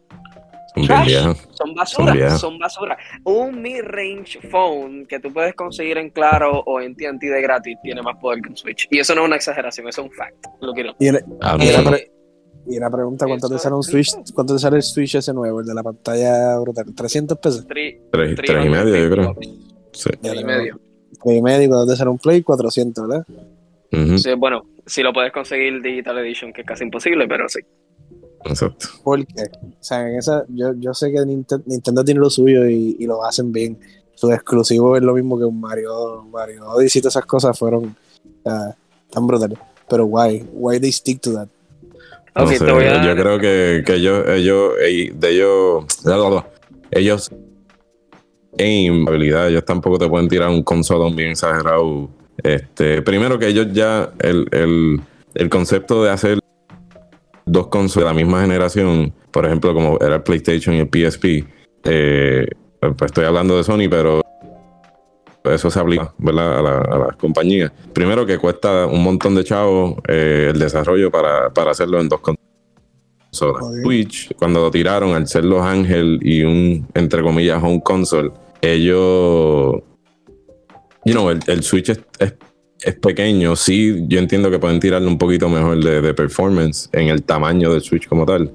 Trash. 0.76 1.36
son 1.52 1.76
basura, 1.76 2.30
son 2.38 2.58
basura. 2.60 2.98
Un 3.24 3.62
mid-range 3.62 4.40
phone 4.50 5.06
que 5.06 5.20
tú 5.20 5.32
puedes 5.32 5.54
conseguir 5.54 5.98
en 5.98 6.10
Claro 6.10 6.64
o 6.66 6.82
en 6.82 6.96
TNT 6.96 7.22
de 7.30 7.42
gratis 7.42 7.78
tiene 7.84 8.02
más 8.02 8.18
poder 8.18 8.42
que 8.42 8.50
un 8.50 8.58
Switch. 8.58 8.88
Y 8.90 9.00
eso 9.00 9.14
no 9.16 9.22
es 9.22 9.28
una 9.28 9.36
exageración, 9.36 9.88
eso 9.88 10.02
es 10.02 10.08
un 10.08 10.14
fact. 10.14 10.46
Lo 10.62 10.74
quiero. 10.74 10.96
Y, 11.00 11.12
la- 11.12 11.22
Ah, 11.42 11.58
y, 11.60 11.72
la 11.72 11.82
no. 11.82 11.90
pre- 11.92 12.12
y 12.68 12.80
la 12.80 12.90
pregunta: 12.90 13.26
¿cuánto 13.26 13.50
te 13.50 13.58
sale 13.60 13.76
un 13.76 13.84
Switch? 13.84 14.12
¿Cuánto 14.34 14.54
te 14.56 14.60
sale 14.60 14.78
el 14.78 14.84
Switch 14.84 15.16
ese 15.16 15.34
nuevo, 15.34 15.60
el 15.60 15.66
de 15.66 15.74
la 15.74 15.84
pantalla 15.84 16.58
brutal? 16.60 16.86
¿300 16.96 17.40
pesos? 17.40 17.68
Three- 17.68 18.00
Tres, 18.12 18.36
three 18.36 18.48
tres 18.48 18.66
y 18.66 18.70
medio, 18.70 18.96
yo 18.96 19.10
creo. 19.12 19.28
bucks. 19.34 19.48
Sí. 19.94 20.10
Ya 20.14 20.32
Tres 20.32 20.34
y 20.34 20.38
tenemos- 20.38 20.58
medio. 20.58 20.80
tres 21.24 21.38
y 21.38 21.42
medio, 21.42 21.70
cuando 21.70 21.88
te 21.92 21.98
sale 21.98 22.10
un 22.10 22.18
Play, 22.18 22.42
400, 22.42 23.08
¿verdad? 23.08 23.26
Sí, 24.18 24.34
bueno, 24.36 24.64
si 24.88 25.04
lo 25.04 25.14
puedes 25.14 25.32
conseguir 25.32 25.80
Digital 25.82 26.18
Edition, 26.18 26.52
que 26.52 26.62
es 26.62 26.68
casi 26.68 26.84
imposible, 26.84 27.28
pero 27.28 27.48
sí. 27.48 27.60
Exacto. 28.46 28.88
Porque, 29.04 29.44
o 29.44 29.72
sea, 29.84 30.08
en 30.10 30.18
esa, 30.18 30.46
yo, 30.50 30.74
yo 30.80 30.94
sé 30.94 31.12
que 31.12 31.20
Ninten- 31.20 31.64
Nintendo 31.66 32.04
tiene 32.04 32.20
lo 32.20 32.30
suyo 32.30 32.68
y, 32.68 32.96
y 33.00 33.06
lo 33.06 33.24
hacen 33.24 33.52
bien. 33.52 33.78
Su 34.16 34.32
exclusivo 34.32 34.96
es 34.96 35.02
lo 35.04 35.14
mismo 35.14 35.38
que 35.40 35.46
un 35.46 35.60
Mario, 35.60 36.24
Mario 36.32 36.68
Odyssey 36.70 37.00
y 37.00 37.02
todas 37.02 37.16
esas 37.16 37.26
cosas 37.26 37.58
fueron 37.58 37.96
tan 38.44 39.28
brutales. 39.28 39.58
Pero 39.90 40.06
why? 40.06 40.46
Why 40.54 40.80
they 40.80 40.92
stick 40.92 41.20
to 41.22 41.34
that? 41.34 41.48
No 42.36 42.44
Ok, 42.46 42.50
sé, 42.52 42.60
te 42.66 42.72
voy 42.72 42.86
a 42.86 43.02
Yo 43.04 43.08
dar- 43.16 43.18
creo 43.22 43.40
que, 43.40 43.84
que 43.86 43.96
ellos, 43.96 44.24
ellos, 44.28 44.74
de 44.78 45.30
ellos, 45.32 45.86
ellos, 46.92 47.32
aim, 48.60 49.08
habilidad, 49.08 49.50
ellos 49.50 49.66
tampoco 49.66 49.98
te 50.00 50.08
pueden 50.08 50.28
tirar 50.28 50.50
un 50.50 50.64
consolón 50.64 51.16
bien 51.16 51.32
exagerado. 51.32 52.10
Este, 52.44 53.02
primero 53.02 53.38
que 53.38 53.48
ellos 53.48 53.68
ya, 53.72 54.12
el, 54.20 54.48
el, 54.52 55.02
el 55.36 55.50
concepto 55.50 56.04
de 56.04 56.10
hacer 56.12 56.40
dos 57.46 57.68
consolas 57.68 58.10
de 58.10 58.14
la 58.16 58.26
misma 58.26 58.42
generación, 58.42 59.14
por 59.32 59.46
ejemplo, 59.46 59.74
como 59.74 59.98
era 60.00 60.16
el 60.16 60.24
PlayStation 60.24 60.76
y 60.76 60.80
el 60.80 60.88
PSP, 60.90 61.46
eh, 61.86 62.48
pues 62.80 63.10
estoy 63.12 63.26
hablando 63.26 63.58
de 63.58 63.64
Sony, 63.64 63.88
pero 63.90 64.22
eso 65.46 65.70
se 65.70 65.80
aplica 65.80 66.14
¿verdad? 66.18 66.60
A, 66.60 66.62
la- 66.62 66.78
a 66.82 66.98
las 67.08 67.16
compañías. 67.18 67.72
Primero 67.94 68.26
que 68.26 68.38
cuesta 68.38 68.86
un 68.86 69.04
montón 69.04 69.36
de 69.36 69.44
chavos 69.44 69.96
eh, 70.08 70.50
el 70.54 70.60
desarrollo 70.60 71.12
para, 71.12 71.50
para 71.54 71.72
hacerlo 71.72 72.00
en 72.00 72.08
dos 72.10 72.22
consolas. 72.22 72.44
Switch, 73.84 74.34
cuando 74.36 74.62
lo 74.62 74.72
tiraron 74.72 75.16
al 75.16 75.28
ser 75.28 75.44
los 75.44 75.62
Ángel 75.62 76.20
y 76.22 76.44
un, 76.44 76.88
entre 76.94 77.22
comillas, 77.24 77.62
home 77.64 77.82
console, 77.84 78.32
ellos, 78.62 79.82
you 81.04 81.12
know, 81.14 81.30
el, 81.30 81.40
el 81.48 81.64
Switch 81.64 81.90
es, 81.90 82.00
es- 82.20 82.36
es 82.84 82.96
pequeño, 82.96 83.56
sí, 83.56 84.04
yo 84.08 84.20
entiendo 84.20 84.52
que 84.52 84.60
pueden 84.60 84.80
tirarle 84.80 85.08
un 85.08 85.18
poquito 85.18 85.50
mejor 85.50 85.84
de, 85.84 86.02
de 86.02 86.14
performance 86.14 86.90
en 86.92 87.08
el 87.10 87.24
tamaño 87.24 87.72
del 87.72 87.82
Switch 87.82 88.08
como 88.08 88.26
tal. 88.26 88.52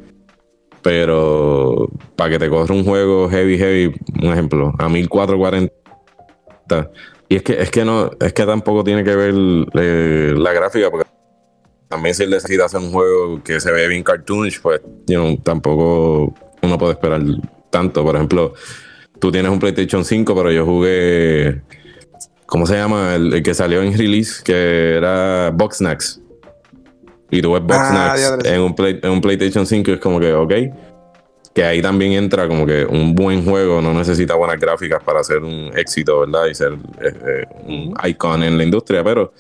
Pero 0.83 1.89
para 2.17 2.31
que 2.31 2.39
te 2.39 2.49
corra 2.49 2.75
un 2.75 2.85
juego 2.85 3.29
heavy, 3.29 3.59
heavy, 3.59 3.95
un 4.23 4.33
ejemplo, 4.33 4.73
a 4.79 4.89
1440. 4.89 5.73
Y 7.29 7.37
es 7.37 7.43
que, 7.43 7.61
es 7.61 7.71
que 7.71 7.85
no, 7.85 8.11
es 8.21 8.33
que 8.33 8.47
tampoco 8.47 8.85
tiene 8.85 9.05
que 9.05 9.15
ver 9.15 9.35
eh, 9.75 10.35
la 10.37 10.53
gráfica, 10.53 10.91
porque 10.91 11.09
también 11.89 12.15
si 12.15 12.23
él 12.23 12.31
decide 12.31 12.63
hacer 12.63 12.81
un 12.81 12.93
juego 12.93 13.43
que 13.43 13.61
se 13.61 13.73
ve 13.73 13.89
bien 13.89 14.03
cartoonish, 14.03 14.61
pues 14.61 14.81
you 15.07 15.39
tampoco 15.43 16.35
uno 16.63 16.79
puede 16.79 16.93
esperar 16.93 17.23
tanto. 17.71 18.05
Por 18.05 18.15
ejemplo, 18.15 18.55
tú 19.19 19.33
tienes 19.33 19.51
un 19.51 19.59
PlayStation 19.59 20.05
5, 20.05 20.35
pero 20.35 20.53
yo 20.53 20.65
jugué. 20.65 21.63
¿Cómo 22.49 22.67
se 22.67 22.75
llama? 22.77 23.15
El, 23.15 23.33
el 23.35 23.43
que 23.43 23.53
salió 23.55 23.83
en 23.83 23.97
release, 23.97 24.43
que 24.43 24.97
era 24.97 25.51
Box 25.55 25.77
Snacks. 25.79 26.21
Y 27.31 27.43
tú 27.43 27.53
ves 27.53 27.63
Box 27.63 27.75
Ah, 27.79 27.91
Snacks 27.91 28.19
diadre, 28.21 28.49
sí. 28.49 28.55
en, 28.55 28.61
un 28.63 28.75
Play- 28.75 29.01
en 29.03 29.11
un 29.11 29.21
PlayStation 29.21 29.67
5 29.67 29.91
y 29.91 29.95
es 29.95 30.01
como 30.01 30.19
que, 30.19 30.33
ok. 30.33 30.53
Que 31.55 31.65
ahí 31.65 31.83
también 31.83 32.13
entra 32.13 32.49
como 32.49 32.65
que 32.65 32.87
un 32.87 33.15
buen 33.15 33.45
juego 33.45 33.83
no 33.83 33.93
necesita 33.93 34.35
buenas 34.35 34.59
gráficas 34.59 35.03
para 35.05 35.23
ser 35.23 35.39
un 35.39 35.71
éxito, 35.77 36.21
¿verdad? 36.21 36.47
Y 36.51 36.55
ser 36.55 36.73
eh, 36.73 37.13
eh, 37.27 37.45
un 37.67 37.95
icon 38.09 38.43
en 38.43 38.57
la 38.57 38.65
industria. 38.65 39.05
Pero 39.05 39.33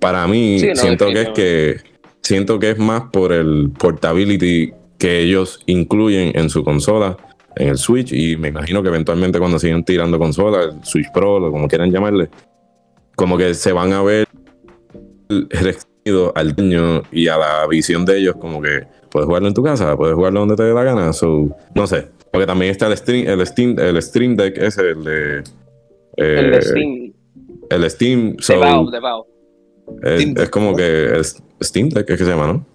para 0.00 0.26
mí, 0.26 0.58
Sí, 0.58 0.68
no, 0.68 0.74
siento 0.76 1.06
que 1.06 1.22
es 1.22 1.28
que 1.30 1.76
siento 2.22 2.58
que 2.58 2.70
es 2.70 2.78
más 2.78 3.02
por 3.12 3.32
el 3.32 3.70
portability 3.78 4.72
que 4.98 5.20
ellos 5.20 5.60
incluyen 5.66 6.32
en 6.34 6.50
su 6.50 6.64
consola, 6.64 7.16
en 7.54 7.68
el 7.68 7.76
Switch, 7.78 8.12
y 8.12 8.36
me 8.36 8.48
imagino 8.48 8.82
que 8.82 8.88
eventualmente 8.88 9.38
cuando 9.38 9.58
sigan 9.60 9.84
tirando 9.84 10.18
consolas, 10.18 10.74
el 10.74 10.84
Switch 10.84 11.06
Pro, 11.14 11.36
o 11.36 11.50
como 11.52 11.68
quieran 11.68 11.92
llamarle, 11.92 12.28
como 13.16 13.36
que 13.36 13.54
se 13.54 13.72
van 13.72 13.92
a 13.92 14.02
ver 14.02 14.28
restringidos 15.50 16.32
al 16.36 16.54
daño 16.54 17.02
y 17.10 17.26
a 17.26 17.36
la 17.36 17.66
visión 17.66 18.04
de 18.04 18.18
ellos, 18.18 18.36
como 18.36 18.62
que 18.62 18.86
puedes 19.10 19.26
jugarlo 19.26 19.48
en 19.48 19.54
tu 19.54 19.62
casa, 19.62 19.96
puedes 19.96 20.14
jugarlo 20.14 20.40
donde 20.40 20.54
te 20.54 20.62
dé 20.62 20.72
la 20.72 20.84
gana, 20.84 21.12
so, 21.12 21.48
no 21.74 21.86
sé, 21.86 22.06
porque 22.30 22.46
también 22.46 22.70
está 22.70 22.86
el 22.86 22.96
Stream, 22.96 23.26
el 23.26 23.44
Steam, 23.46 23.78
el 23.78 24.00
Stream 24.00 24.36
Deck 24.36 24.58
ese, 24.58 24.90
el 24.90 25.04
de... 25.04 25.38
El 26.16 26.46
eh, 26.46 26.50
de 26.50 26.62
Steam, 26.62 27.12
el 27.70 27.90
Steam, 27.90 28.36
de 28.36 28.42
so, 28.42 28.60
Valve, 28.60 28.90
de 28.92 29.00
Valve. 29.00 29.26
es, 30.02 30.20
Steam 30.20 30.34
Deck, 30.34 30.44
es 30.44 30.50
como 30.50 30.76
que 30.76 31.06
el 31.06 31.24
Steam 31.24 31.88
Deck 31.88 32.10
es 32.10 32.18
que 32.18 32.24
se 32.24 32.30
llama, 32.30 32.46
¿no? 32.46 32.66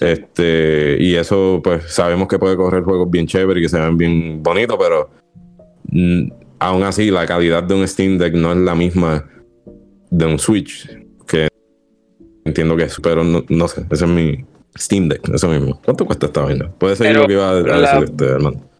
Este, 0.00 0.96
y 0.98 1.14
eso, 1.14 1.60
pues, 1.62 1.84
sabemos 1.92 2.26
que 2.26 2.38
puede 2.38 2.56
correr 2.56 2.82
juegos 2.82 3.10
bien 3.10 3.26
chéveres 3.26 3.60
y 3.60 3.64
que 3.64 3.68
se 3.68 3.78
ven 3.78 3.96
bien 3.98 4.42
bonitos, 4.42 4.78
pero 4.78 5.10
mm, 5.90 6.41
aún 6.62 6.82
así 6.84 7.10
la 7.10 7.26
calidad 7.26 7.62
de 7.62 7.74
un 7.74 7.86
Steam 7.86 8.18
Deck 8.18 8.34
no 8.34 8.52
es 8.52 8.58
la 8.58 8.74
misma 8.74 9.28
de 10.10 10.26
un 10.26 10.38
Switch, 10.38 10.88
que 11.26 11.48
entiendo 12.44 12.76
que 12.76 12.84
es, 12.84 12.98
pero 13.02 13.24
no, 13.24 13.44
no 13.48 13.68
sé, 13.68 13.84
ese 13.90 14.04
es 14.04 14.10
mi 14.10 14.44
Steam 14.78 15.08
Deck, 15.08 15.28
eso 15.32 15.48
mismo. 15.48 15.80
¿Cuánto 15.84 16.04
cuesta 16.06 16.26
esta 16.26 16.42
vaina? 16.42 16.70
Puede 16.78 16.96
ser 16.96 17.08
Pero 17.08 17.20
lo 17.22 17.26
que 17.26 17.32
iba 17.34 17.48
a, 17.50 17.58
a 17.58 17.60
la- 17.62 17.80
decir 17.80 18.04
este 18.10 18.24
hermano. 18.24 18.70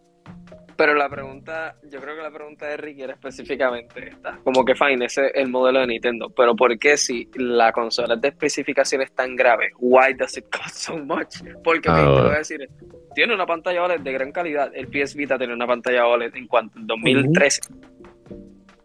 Pero 0.85 0.95
la 0.95 1.07
pregunta, 1.07 1.77
yo 1.89 2.01
creo 2.01 2.13
que 2.17 2.21
la 2.21 2.29
pregunta 2.31 2.65
de 2.67 2.75
Ricky 2.75 3.03
era 3.03 3.13
específicamente 3.13 4.09
esta. 4.09 4.37
Como 4.43 4.65
que 4.65 4.75
fine, 4.75 5.05
ese 5.05 5.27
es 5.27 5.31
el 5.35 5.47
modelo 5.47 5.79
de 5.79 5.87
Nintendo. 5.87 6.29
Pero 6.35 6.57
¿por 6.57 6.77
qué 6.77 6.97
si 6.97 7.29
la 7.35 7.71
consola 7.71 8.15
es 8.15 8.21
de 8.21 8.27
especificaciones 8.27 9.13
tan 9.13 9.33
graves? 9.37 9.71
Why 9.79 10.13
does 10.13 10.35
it 10.37 10.43
cost 10.51 10.75
so 10.75 10.97
much? 10.97 11.35
Porque 11.63 11.87
Ah, 11.89 12.03
te 12.03 12.21
voy 12.21 12.35
a 12.35 12.37
decir, 12.39 12.69
tiene 13.15 13.33
una 13.33 13.45
pantalla 13.45 13.81
OLED 13.81 14.01
de 14.01 14.11
gran 14.11 14.33
calidad. 14.33 14.71
El 14.75 14.87
PS 14.89 15.15
Vita 15.15 15.37
tiene 15.37 15.53
una 15.53 15.65
pantalla 15.65 16.05
OLED 16.05 16.35
en 16.35 16.47
cuanto 16.47 16.77
en 16.77 16.85
2013. 16.85 17.61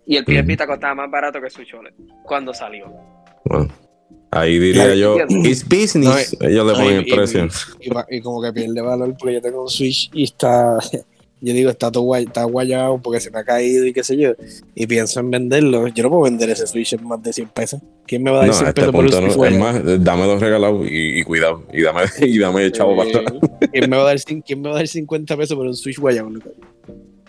Y 0.07 0.17
el 0.19 0.25
PS. 0.25 0.47
Vita 0.47 0.69
costaba 0.69 0.95
más 0.95 1.11
barato 1.11 1.41
que 1.41 1.51
Switch 1.51 1.75
OLED 1.75 1.95
cuando 2.23 2.55
salió. 2.55 2.87
Bueno, 3.45 3.69
ahí 4.31 4.57
diría 4.61 4.95
yo, 4.95 5.17
it's 5.29 5.65
business. 5.69 6.37
Ellos 6.41 6.65
le 6.65 6.73
no, 6.75 6.79
ponen 6.79 6.93
y- 6.93 6.97
el 6.99 7.09
y- 7.09 7.13
precio. 7.13 7.49
Y, 8.09 8.21
como 8.21 8.41
que 8.41 8.53
pierde 8.53 8.81
valor 8.83 9.17
porque 9.19 9.35
yo 9.35 9.43
tengo 9.43 9.63
un 9.63 9.69
Switch 9.69 10.11
y 10.15 10.23
está, 10.23 10.79
yo 11.41 11.53
digo, 11.53 11.71
está 11.71 11.91
todo 11.93 12.03
guay, 12.05 12.25
está 12.25 12.45
guayado 12.45 13.01
porque 13.01 13.21
se 13.21 13.31
me 13.31 13.39
ha 13.39 13.45
caído 13.45 13.87
y 13.87 13.93
qué 13.93 14.03
sé 14.03 14.17
yo. 14.17 14.33
Y 14.75 14.87
pienso 14.87 15.21
en 15.21 15.31
venderlo. 15.31 15.89
Yo 15.89 16.03
no 16.03 16.11
puedo 16.11 16.23
vender 16.23 16.51
ese 16.51 16.67
Switch 16.67 16.93
en 16.95 17.07
más 17.07 17.23
de 17.23 17.33
100 17.33 17.49
pesos. 17.49 17.81
¿Quién 18.07 18.23
me 18.23 18.31
va 18.31 18.39
a 18.39 18.41
dar 18.41 18.49
No, 18.49 18.55
100 18.55 18.67
a 18.67 18.69
este 18.71 18.81
pesos 18.81 18.93
por 18.95 19.05
un 19.05 19.11
Switch 19.13 19.37
no. 19.37 19.45
Es 19.45 19.59
más, 19.59 20.05
dámelo 20.05 20.39
regalado 20.39 20.85
y, 20.85 21.21
y 21.21 21.23
cuidado. 21.23 21.65
Y 21.73 21.83
dame, 21.83 22.03
y 22.21 22.39
dame 22.39 22.65
el 22.65 22.73
chavo 22.73 22.97
para 22.97 23.09
atrás. 23.11 23.33
¿Quién 23.71 23.91
me 23.91 23.97
va 23.97 24.03
a 24.03 24.07
dar, 24.07 24.19
quién 24.45 24.61
me 24.63 24.69
va 24.69 24.75
a 24.75 24.79
dar 24.79 24.89
50 24.89 25.37
pesos 25.37 25.57
por 25.57 25.67
un 25.67 25.75
Switch 25.77 25.99
guayado? 25.99 26.31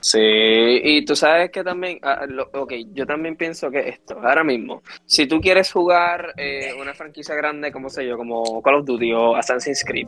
Sí, 0.02 0.18
y 0.22 1.04
tú 1.04 1.14
sabes 1.16 1.52
que 1.52 1.62
también, 1.62 2.00
ah, 2.04 2.26
lo- 2.26 2.50
ok, 2.54 2.74
yo 2.94 3.06
también 3.06 3.36
pienso 3.36 3.70
que 3.70 3.90
esto, 3.90 4.18
ahora 4.24 4.46
mismo, 4.46 4.82
si 5.06 5.28
tú 5.28 5.42
quieres 5.42 5.70
jugar 5.74 6.34
eh, 6.38 6.72
una 6.80 6.94
franquicia 6.94 7.36
grande, 7.36 7.72
como 7.74 7.90
sé 7.90 8.08
yo, 8.08 8.16
como 8.18 8.62
Call 8.62 8.76
of 8.76 8.86
Duty 8.86 9.12
o 9.12 9.36
Assassin's 9.36 9.84
Creed, 9.84 10.08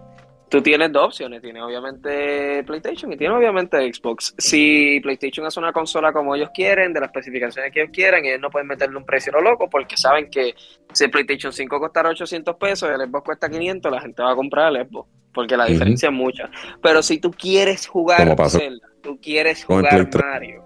tú 0.52 0.62
tienes 0.62 0.92
dos 0.92 1.06
opciones, 1.06 1.42
tienes 1.42 1.64
obviamente 1.64 2.62
PlayStation 2.66 3.12
y 3.14 3.18
tienes 3.18 3.38
obviamente 3.38 3.78
Xbox. 3.92 4.36
Si 4.38 5.00
PlayStation 5.02 5.46
hace 5.46 5.60
una 5.62 5.72
consola 5.72 6.12
como 6.12 6.36
ellos 6.36 6.50
quieren, 6.54 6.92
de 6.92 7.00
las 7.00 7.08
especificaciones 7.08 7.72
que 7.72 7.82
ellos 7.82 7.92
quieren, 7.94 8.26
ellos 8.26 8.42
no 8.42 8.50
pueden 8.50 8.68
meterle 8.68 8.98
un 8.98 9.06
precio 9.06 9.32
a 9.34 9.42
lo 9.42 9.50
loco 9.50 9.70
porque 9.70 9.96
saben 9.96 10.30
que 10.30 10.54
si 10.92 11.06
el 11.06 11.10
PlayStation 11.10 11.54
5 11.54 11.80
costara 11.80 12.10
800 12.10 12.58
pesos 12.58 12.90
y 12.90 12.94
el 12.94 13.08
Xbox 13.08 13.24
cuesta 13.24 13.50
500, 13.50 13.92
la 13.92 14.02
gente 14.02 14.22
va 14.22 14.34
a 14.34 14.36
comprar 14.36 14.76
el 14.76 14.86
Xbox 14.86 15.10
porque 15.34 15.56
la 15.56 15.66
diferencia 15.66 16.10
es 16.10 16.14
mucha. 16.14 16.50
Pero 16.84 17.02
si 17.02 17.18
tú 17.18 17.32
quieres 17.32 17.88
jugar 17.88 18.36
Zelda, 18.50 18.88
tú 19.02 19.18
quieres 19.22 19.64
jugar 19.64 19.90
Play 19.90 20.06
3. 20.10 20.26
Mario, 20.26 20.64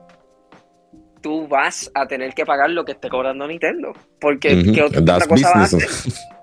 tú 1.21 1.47
vas 1.47 1.91
a 1.93 2.07
tener 2.07 2.33
que 2.33 2.43
pagar 2.43 2.71
lo 2.71 2.83
que 2.83 2.93
esté 2.93 3.07
cobrando 3.07 3.47
Nintendo. 3.47 3.93
Porque. 4.19 4.63
¿qué 4.73 4.81
otra, 4.81 5.19
cosa 5.27 5.51
vas 5.53 5.73
a 5.73 5.77
hacer? 5.77 5.87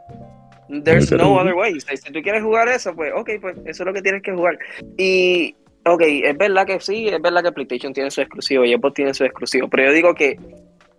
There's 0.85 1.13
no 1.13 1.39
other 1.39 1.55
way. 1.55 1.79
Si 1.81 1.97
si 1.97 2.13
tú 2.13 2.23
quieres 2.23 2.43
jugar 2.43 2.69
eso, 2.69 2.95
pues 2.95 3.13
ok, 3.15 3.31
pues 3.41 3.57
eso 3.67 3.83
es 3.83 3.87
lo 3.87 3.93
que 3.93 4.01
tienes 4.01 4.23
que 4.23 4.33
jugar. 4.33 4.59
Y, 4.97 5.55
ok, 5.85 6.03
es 6.03 6.39
verdad 6.39 6.67
que 6.67 6.81
sí, 6.81 7.09
es 7.09 7.21
verdad 7.21 7.43
que 7.43 7.53
PlayStation 7.53 7.93
tiene 7.93 8.11
su 8.11 8.23
exclusivo 8.23 8.65
y 8.65 8.75
Xbox 8.75 8.95
tiene 8.95 9.15
su 9.15 9.25
exclusivo, 9.25 9.69
pero 9.69 9.85
yo 9.85 9.93
digo 9.93 10.15
que 10.15 10.39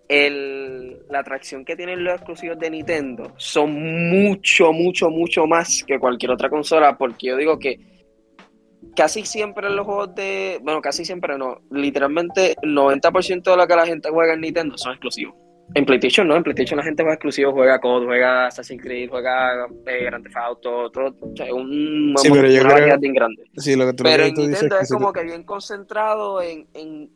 el, 0.09 0.99
la 1.09 1.19
atracción 1.19 1.65
que 1.65 1.75
tienen 1.75 2.03
los 2.03 2.15
exclusivos 2.15 2.59
de 2.59 2.69
Nintendo 2.69 3.33
son 3.37 3.73
mucho, 4.09 4.71
mucho, 4.71 5.09
mucho 5.09 5.47
más 5.47 5.83
que 5.83 5.97
cualquier 5.97 6.31
otra 6.31 6.49
consola, 6.49 6.95
porque 6.97 7.27
yo 7.27 7.37
digo 7.37 7.57
que 7.57 7.79
casi 8.95 9.25
siempre 9.25 9.69
los 9.69 9.85
juegos 9.85 10.13
de, 10.13 10.59
bueno, 10.61 10.81
casi 10.81 11.03
siempre 11.03 11.37
no, 11.37 11.61
literalmente 11.71 12.55
el 12.61 12.75
90% 12.75 13.43
de 13.43 13.57
lo 13.57 13.67
que 13.67 13.75
la 13.75 13.87
gente 13.87 14.09
juega 14.09 14.33
en 14.33 14.41
Nintendo 14.41 14.77
son 14.77 14.91
exclusivos. 14.91 15.35
En 15.75 15.85
PlayStation 15.85 16.27
no, 16.27 16.35
en 16.35 16.43
PlayStation 16.43 16.77
la 16.77 16.83
gente 16.83 17.01
juega 17.03 17.15
exclusivo, 17.15 17.51
juega 17.51 17.79
COD, 17.79 18.05
juega 18.05 18.47
Assassin's 18.47 18.81
Creed, 18.81 19.09
juega 19.09 19.65
eh, 19.87 20.03
Grand 20.05 20.23
Theft 20.23 20.37
Auto, 20.37 20.91
todo, 20.91 21.15
o 21.19 21.35
sea, 21.35 21.51
un, 21.53 22.13
Sí, 22.17 22.29
pero 22.31 22.47
yo 22.47 22.53
una 22.61 22.61
creo- 22.61 22.71
variedad 22.73 22.99
bien 22.99 23.13
grande. 23.13 23.43
Sí, 23.57 23.75
lo 23.75 23.85
que 23.87 23.93
tú, 23.93 24.03
Pero 24.03 24.17
lo 24.23 24.23
en 24.29 24.33
Nintendo 24.35 24.75
es 24.75 24.79
que 24.79 24.83
es 24.83 24.91
como 24.91 25.11
que 25.13 25.23
bien 25.23 25.43
concentrado 25.43 26.41
en, 26.43 26.67
en, 26.75 27.09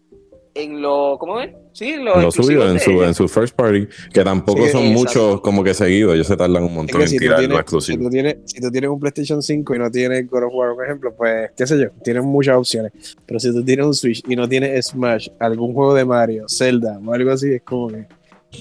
en 0.56 0.82
lo, 0.82 1.18
¿cómo 1.20 1.40
es? 1.40 1.52
Sí, 1.74 1.98
Lo 1.98 2.20
exclusivos 2.20 2.72
en 2.72 2.80
su, 2.80 3.04
en 3.04 3.14
su 3.14 3.28
first 3.28 3.56
party, 3.56 3.88
que 4.12 4.24
tampoco 4.24 4.64
Sí, 4.66 4.70
son 4.72 4.82
exacto. 4.86 5.00
muchos 5.30 5.42
como 5.42 5.64
que 5.64 5.76
seguidos. 5.76 6.16
Ellos 6.16 6.26
se 6.26 6.36
tardan 6.36 6.64
un 6.64 6.70
es 6.70 6.76
montón 6.76 6.98
que 6.98 7.04
en 7.04 7.10
si 7.10 7.18
tú, 7.18 7.22
tirar 7.22 7.36
lo 7.36 7.40
tienes, 7.42 7.56
si, 7.58 7.62
exclusivo. 7.62 8.04
tú 8.06 8.10
tienes, 8.10 8.38
si 8.46 8.60
tú 8.60 8.72
tienes 8.72 8.90
un 8.90 9.00
PlayStation 9.00 9.42
5 9.44 9.76
y 9.76 9.78
no 9.78 9.92
tienes 9.92 10.28
God 10.28 10.46
of 10.46 10.54
War, 10.56 10.74
por 10.74 10.84
ejemplo, 10.84 11.14
pues 11.16 11.52
qué 11.56 11.68
sé 11.68 11.80
yo, 11.80 11.90
tienes 12.04 12.24
muchas 12.24 12.56
opciones. 12.58 12.92
Pero 13.28 13.40
si 13.40 13.52
tú 13.54 13.64
tienes 13.64 13.86
un 13.86 13.94
Switch 13.94 14.24
y 14.28 14.36
no 14.36 14.50
tienes 14.50 14.88
Smash, 14.88 15.30
algún 15.38 15.76
juego 15.76 15.94
de 15.94 16.06
Mario, 16.06 16.46
Zelda 16.50 17.00
o 17.06 17.14
algo 17.14 17.30
así, 17.30 17.54
es 17.54 17.62
como 17.62 17.90
que. 17.90 18.08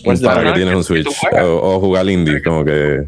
The 0.03 0.17
Para 0.23 0.35
point? 0.35 0.49
que 0.49 0.53
tienes 0.55 0.75
un 0.75 0.85
Switch 0.85 1.09
o, 1.43 1.77
o 1.77 1.81
jugar 1.81 2.09
indie, 2.09 2.43
como 2.43 2.65
que 2.65 3.07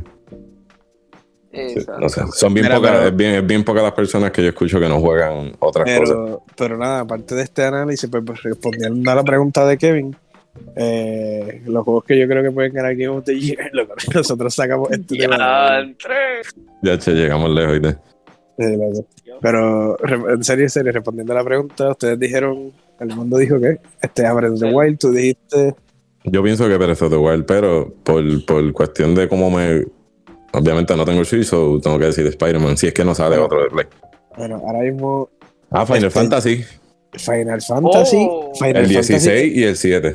sí, 1.53 1.59
Exacto. 1.79 2.01
no 2.01 2.09
sé. 2.09 2.23
Son 2.33 2.55
bien 2.55 2.69
pocas, 2.69 3.07
es 3.07 3.17
bien, 3.17 3.35
es 3.35 3.47
bien 3.47 3.65
pocas 3.65 3.83
las 3.83 3.93
personas 3.93 4.31
que 4.31 4.43
yo 4.43 4.49
escucho 4.49 4.79
que 4.81 4.89
no 4.89 5.01
juegan 5.01 5.53
otras 5.59 5.85
cosas. 5.99 6.17
Pero, 6.17 6.43
pero 6.57 6.79
nada, 6.79 7.01
aparte 7.01 7.35
de 7.35 7.43
este 7.43 7.65
análisis, 7.65 8.09
pues, 8.09 8.23
pues, 8.25 8.43
respondiendo 8.43 9.11
a 9.11 9.15
la 9.15 9.25
pregunta 9.25 9.67
de 9.67 9.77
Kevin, 9.79 10.17
eh, 10.77 11.63
los 11.67 11.85
juegos 11.85 12.05
que 12.05 12.19
yo 12.19 12.27
creo 12.27 12.43
que 12.43 12.51
pueden 12.51 12.73
ganar 12.73 12.95
Game 12.95 13.09
of 13.17 13.25
the 13.25 13.39
Year, 13.39 13.71
lo 13.73 13.89
que 13.89 13.95
nosotros 14.15 14.55
sacamos 14.55 14.91
este 14.91 15.17
tema. 15.17 15.37
Diantre. 15.37 16.15
Ya, 16.83 16.99
che, 16.99 17.13
llegamos 17.13 17.51
lejos. 17.51 17.81
loco. 17.81 19.07
Pero 19.41 19.97
en 20.31 20.43
serio, 20.43 20.65
en 20.65 20.71
serio, 20.71 20.93
respondiendo 20.93 21.33
a 21.33 21.37
la 21.37 21.45
pregunta, 21.45 21.91
ustedes 21.91 22.19
dijeron, 22.19 22.73
el 22.99 23.09
mundo 23.15 23.39
dijo 23.39 23.61
que 23.61 23.79
este 24.03 24.33
Breath 24.33 24.53
of 24.53 24.61
the. 24.61 24.75
Wild, 24.75 24.99
tú 24.99 25.13
dijiste, 25.13 25.75
Yo 26.31 26.43
pienso 26.43 26.69
que 26.69 26.77
Breath 26.77 27.03
of 27.03 27.11
the 27.11 27.17
Wild, 27.17 27.45
pero 27.47 27.93
por, 28.05 28.45
por 28.45 28.73
cuestión 28.73 29.15
de 29.15 29.29
cómo 29.29 29.51
me. 29.51 29.85
Obviamente 30.53 30.97
no 30.97 31.05
tengo 31.05 31.21
el 31.21 31.27
Switch, 31.27 31.45
so 31.45 31.79
tengo 31.81 31.99
que 31.99 32.07
decir 32.07 32.27
Spider-Man. 32.27 32.77
Si 32.77 32.87
es 32.89 32.95
que 32.95 33.05
no 33.05 33.15
sale 33.15 33.31
Bueno. 33.39 33.45
otro 33.47 33.63
de 33.63 33.71
Play. 33.71 33.87
bueno, 34.37 34.63
ahora 34.67 34.81
mismo 34.81 35.29
Ah, 35.71 35.85
Final 35.85 36.05
Este- 36.05 36.11
Fantasy. 36.21 36.65
Final 37.13 37.61
Fantasy, 37.63 38.27
Oh. 38.29 38.53
Final 38.55 38.77
El 38.77 38.87
Fantasy, 38.87 39.13
16 39.13 39.57
y 39.57 39.63
el 39.65 39.77
7. 39.77 40.15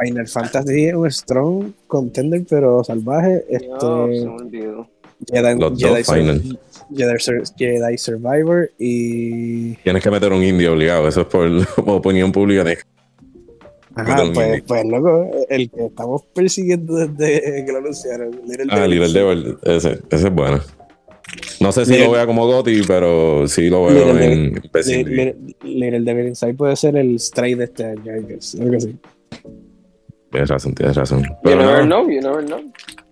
Final 0.00 0.28
Fantasy 0.28 0.84
es 0.86 0.94
un 0.94 1.10
strong 1.10 1.72
contender, 1.86 2.42
pero 2.48 2.82
salvaje. 2.84 3.44
Dios, 3.48 3.62
Este, 3.62 3.86
olvidó. 3.86 4.88
Jedi, 5.30 5.58
Los 5.60 5.78
Jedi 5.78 5.94
dos 5.94 6.06
Sur- 6.06 6.16
Final. 6.16 6.58
Jedi 6.96 7.18
Sur- 7.18 7.42
Jedi 7.56 7.98
Survivor 7.98 8.70
y 8.78 9.74
Tienes 9.76 10.02
que 10.02 10.10
meter 10.10 10.32
un 10.32 10.42
indie 10.42 10.68
obligado. 10.68 11.06
Eso 11.08 11.20
es 11.22 11.26
por 11.26 11.48
opinión 11.88 12.30
pública. 12.32 12.64
de- 12.64 12.78
Ajá, 13.94 14.22
pues, 14.32 14.62
pues 14.66 14.84
loco, 14.86 15.30
el 15.48 15.70
que 15.70 15.86
estamos 15.86 16.22
persiguiendo 16.34 16.94
desde 16.94 17.64
que 17.66 17.72
lo 17.72 17.78
anunciaron. 17.78 18.30
Little 18.46 18.66
Ah, 18.70 18.80
Devil. 18.80 19.00
Little 19.00 19.20
Devil. 19.20 19.58
Ese, 19.62 20.00
ese 20.10 20.26
es 20.28 20.32
bueno. 20.34 20.60
No 21.60 21.72
sé 21.72 21.84
si 21.84 21.92
Little- 21.92 22.06
lo 22.06 22.12
vea 22.12 22.26
como 22.26 22.46
Gotti, 22.46 22.82
pero 22.86 23.46
sí 23.48 23.68
lo 23.70 23.86
veo 23.86 23.94
Little 24.12 24.24
en 24.24 24.32
Indie. 24.32 25.04
Little, 25.04 25.36
Little 25.62 26.00
Devil 26.00 26.26
Inside 26.28 26.54
puede 26.54 26.76
ser 26.76 26.96
el 26.96 27.18
Stray 27.20 27.54
de 27.54 27.64
este 27.64 27.84
año, 27.84 28.16
I 28.16 28.24
guess, 28.26 28.54
algo 28.60 28.76
así. 28.76 28.96
Tienes 30.30 30.48
razón, 30.48 30.74
tienes 30.74 30.96
razón. 30.96 31.22
You 31.24 31.28
Pero 31.42 31.56
never 31.60 31.86
no, 31.86 32.02
know, 32.04 32.10
you 32.10 32.20
never 32.22 32.44
know. 32.44 32.60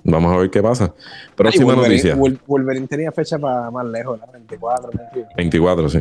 Vamos 0.04 0.34
a 0.34 0.38
ver 0.38 0.48
qué 0.50 0.62
pasa. 0.62 0.94
Próxima 1.36 1.76
noticia. 1.76 2.16
Wolverine 2.46 2.86
tenía 2.86 3.12
fecha 3.12 3.38
para 3.38 3.70
más 3.70 3.84
lejos, 3.86 4.18
¿no? 4.18 4.32
24, 4.32 4.90
24, 5.36 5.88
sí. 5.90 5.98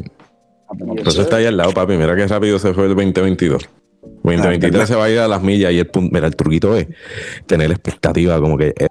Entonces 0.80 1.20
está 1.22 1.38
ahí 1.38 1.46
al 1.46 1.58
lado, 1.58 1.74
papi. 1.74 1.98
Mira 1.98 2.16
qué 2.16 2.26
rápido 2.26 2.58
se 2.60 2.74
fue 2.74 2.84
el 2.86 2.96
2022. 2.96 3.70
2023 4.02 4.88
se 4.88 4.96
va 4.96 5.06
a 5.06 5.10
ir 5.10 5.20
a 5.20 5.28
las 5.28 5.42
millas 5.42 5.72
y 5.72 5.80
el 5.80 5.88
punto, 5.88 6.14
mira, 6.14 6.28
el 6.28 6.36
truquito 6.36 6.76
es 6.76 6.88
tener 7.46 7.70
la 7.70 7.76
expectativa 7.76 8.40
como 8.40 8.58
que 8.58 8.74
eh, 8.78 8.88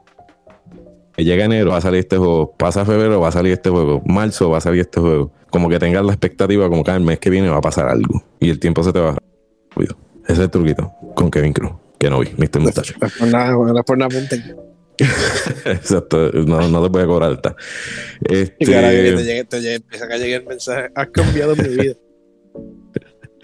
llega 1.25 1.45
enero, 1.45 1.71
va 1.71 1.79
a 1.79 1.81
salir 1.81 2.01
este 2.01 2.17
juego, 2.17 2.55
pasa 2.57 2.85
febrero, 2.85 3.21
va 3.21 3.29
a 3.29 3.33
salir 3.33 3.53
este 3.53 3.71
juego, 3.71 4.03
marzo 4.07 4.51
va 4.51 4.59
a 4.59 4.61
salir 4.61 4.81
este 4.81 5.01
juego. 5.01 5.33
Como 5.51 5.69
que 5.69 5.79
tengas 5.79 6.05
la 6.05 6.13
expectativa 6.13 6.69
como 6.69 6.85
que 6.85 6.91
el 6.91 7.01
mes 7.01 7.19
que 7.19 7.31
viene 7.31 7.49
va 7.49 7.57
a 7.57 7.61
pasar 7.61 7.89
algo 7.89 8.23
y 8.39 8.51
el 8.51 8.59
tiempo 8.59 8.83
se 8.83 8.93
te 8.93 9.01
va 9.01 9.17
rápido. 9.71 9.97
Ese 10.25 10.33
es 10.35 10.39
el 10.41 10.51
truquito 10.51 10.93
con 11.15 11.31
Kevin 11.31 11.53
Cruz, 11.53 11.73
que 11.99 12.11
no 12.11 12.21
vi, 12.21 12.29
Mr. 12.37 12.61
Mustache. 12.61 12.95
No 13.01 13.07
es 13.07 13.13
por 13.15 13.29
nada, 13.29 13.53
no 13.53 13.79
es 13.79 13.85
por 13.85 13.99
nada, 13.99 14.19
Exacto, 15.65 16.33
no, 16.33 16.69
no 16.69 16.83
te 16.83 16.91
puede 16.91 17.07
cobrar 17.07 17.31
alta. 17.31 17.57
Este... 18.29 18.57
Y 18.59 18.75
ahora 18.75 18.91
que 18.91 18.97
te 18.97 19.25
llegue, 19.25 19.45
te 19.45 19.61
llegue, 19.61 19.75
empieza 19.77 20.05
a 20.05 20.19
llegar 20.19 20.41
el 20.43 20.47
mensaje, 20.47 20.91
has 20.95 21.07
cambiado 21.09 21.57
mi 21.57 21.69
vida. 21.69 21.95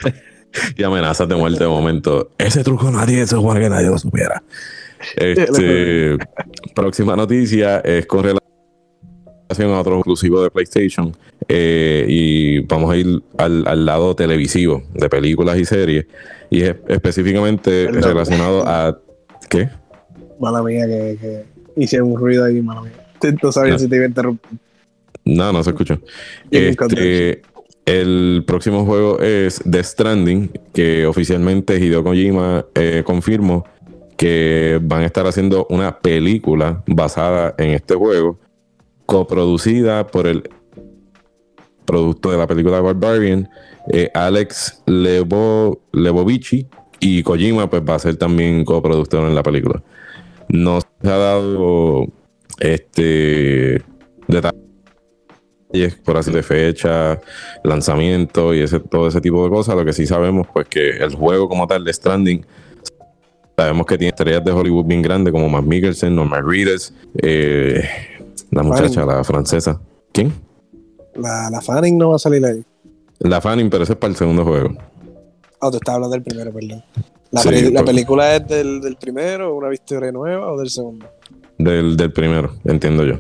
y 0.77 0.83
amenazas 0.83 1.29
de 1.29 1.37
muerte 1.37 1.65
de 1.65 1.69
momento. 1.69 2.31
Ese 2.39 2.65
truco 2.65 2.91
nadie 2.91 3.27
se 3.27 3.37
juega 3.37 3.61
que 3.61 3.69
nadie 3.69 3.89
lo 3.89 3.99
supiera. 3.99 4.43
Este, 5.17 6.17
próxima 6.75 7.17
noticia 7.17 7.81
es 7.81 8.07
con 8.07 8.25
relación 8.25 8.43
a 9.61 9.81
otro 9.81 9.97
exclusivo 9.97 10.43
de 10.43 10.51
PlayStation. 10.51 11.15
Eh, 11.49 12.07
y 12.09 12.61
vamos 12.61 12.91
a 12.91 12.97
ir 12.97 13.23
al, 13.37 13.67
al, 13.67 13.85
lado 13.85 14.17
televisivo 14.17 14.83
de 14.95 15.09
películas 15.09 15.59
y 15.59 15.65
series. 15.65 16.07
Y 16.51 16.63
es 16.63 16.77
específicamente 16.89 17.89
relacionado 17.91 18.67
a. 18.67 18.99
¿Qué? 19.51 19.69
Mala 20.41 20.63
mía, 20.63 20.87
que, 20.87 21.19
que, 21.21 21.45
hice 21.77 22.01
un 22.01 22.19
ruido 22.19 22.45
ahí, 22.45 22.61
mala 22.63 22.83
mía. 22.83 22.93
No 23.43 23.53
sabía 23.53 23.73
no. 23.73 23.79
si 23.79 23.89
te 23.89 23.97
iba 23.97 24.05
a 24.05 24.09
interrumpir. 24.09 24.59
No, 25.25 25.53
no 25.53 25.63
se 25.65 25.71
escuchó. 25.71 25.99
Este, 26.51 27.43
el 27.87 28.45
próximo 28.47 28.85
juego 28.85 29.21
es 29.21 29.63
The 29.69 29.83
Stranding, 29.83 30.51
que 30.73 31.07
oficialmente 31.07 31.79
Hideo 31.79 32.03
Kojima 32.03 32.67
eh, 32.75 33.03
confirmó 33.05 33.65
que 34.17 34.81
van 34.83 35.03
a 35.03 35.07
estar 35.07 35.27
haciendo 35.27 35.67
una 35.69 35.99
película 35.99 36.83
basada 36.87 37.55
en 37.59 37.71
este 37.71 37.95
juego, 37.95 38.39
coproducida 39.07 40.07
por 40.07 40.27
el 40.27 40.49
producto 41.85 42.31
de 42.31 42.39
la 42.39 42.47
película 42.47 42.81
Barbarian, 42.81 43.51
eh, 43.93 44.11
Alex 44.15 44.83
Levo, 44.87 45.83
Levovici, 45.93 46.67
y 47.01 47.23
Kojima 47.23 47.69
pues 47.69 47.83
va 47.83 47.97
a 47.97 47.99
ser 47.99 48.17
también 48.17 48.65
coproductor 48.65 49.29
en 49.29 49.35
la 49.35 49.43
película. 49.43 49.83
No 50.49 50.81
se 50.81 51.11
ha 51.11 51.17
dado 51.19 52.07
este 52.61 53.83
detalles 55.75 55.95
por 55.97 56.17
así 56.17 56.31
de 56.31 56.43
fecha, 56.43 57.21
lanzamiento 57.63 58.55
y 58.55 58.61
ese, 58.61 58.81
todo 58.81 59.09
ese 59.09 59.21
tipo 59.21 59.45
de 59.45 59.51
cosas. 59.51 59.75
Lo 59.77 59.85
que 59.85 59.93
sí 59.93 60.07
sabemos, 60.07 60.47
pues 60.53 60.67
que 60.69 60.91
el 60.91 61.15
juego 61.15 61.49
como 61.49 61.67
tal 61.67 61.85
de 61.85 61.93
Stranding, 61.93 62.47
sabemos 63.57 63.87
que 63.87 63.99
tiene 63.99 64.11
estrellas 64.11 64.45
de 64.45 64.53
Hollywood 64.53 64.87
bien 64.87 65.03
grandes 65.03 65.33
como 65.33 65.49
Matt 65.49 65.65
Mikkelsen, 65.65 66.15
Norman 66.15 66.47
Reedus, 66.47 66.93
eh, 67.23 67.85
la 68.51 68.63
muchacha, 68.63 69.05
la 69.05 69.23
francesa. 69.25 69.81
¿Quién? 70.13 70.33
La, 71.15 71.49
la 71.51 71.61
Fanning 71.61 71.99
no 71.99 72.11
va 72.11 72.17
a 72.17 72.19
salir 72.19 72.45
ahí. 72.45 72.65
La 73.21 73.41
Fanning, 73.41 73.71
pero 73.71 73.85
ese 73.85 73.93
es 73.93 73.99
para 73.99 74.11
el 74.11 74.17
segundo 74.17 74.45
juego. 74.45 74.75
Ah, 75.61 75.69
oh, 75.69 75.71
te 75.71 75.77
estaba 75.77 75.97
hablando 75.97 76.15
del 76.15 76.25
primero, 76.25 76.53
perdón. 76.53 76.85
¿La, 77.31 77.41
sí, 77.41 77.49
peli 77.49 77.73
la 77.73 77.85
película 77.85 78.37
es 78.37 78.47
del, 78.47 78.81
del, 78.81 78.97
primero, 78.97 79.55
una 79.57 79.73
historia 79.73 80.13
nueva 80.13 80.53
o 80.53 80.59
del 80.59 80.71
segundo? 80.71 81.07
Del, 81.59 81.97
del 81.97 82.13
primero, 82.13 82.55
entiendo 82.65 83.05
yo. 83.05 83.19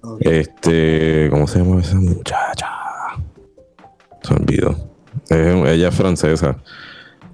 Okay. 0.00 0.38
Este, 0.40 1.28
¿cómo 1.30 1.46
se 1.46 1.58
llama 1.58 1.80
esa 1.80 1.96
muchacha? 1.96 2.68
Se 4.22 4.34
olvidó. 4.34 4.76
Es, 5.28 5.68
ella 5.68 5.88
es 5.88 5.94
francesa. 5.94 6.56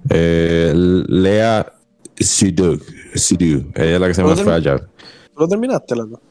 Eh, 0.09 0.73
Lea 0.75 1.71
Sidou. 2.15 2.79
Sidou. 3.15 3.71
Ella 3.75 3.95
es 3.95 3.99
la 3.99 4.07
que 4.07 4.13
se 4.13 4.21
llama 4.21 4.35
Fragile. 4.35 4.83
¿Lo 5.37 5.47
terminaste, 5.47 5.95
loco? 5.95 6.21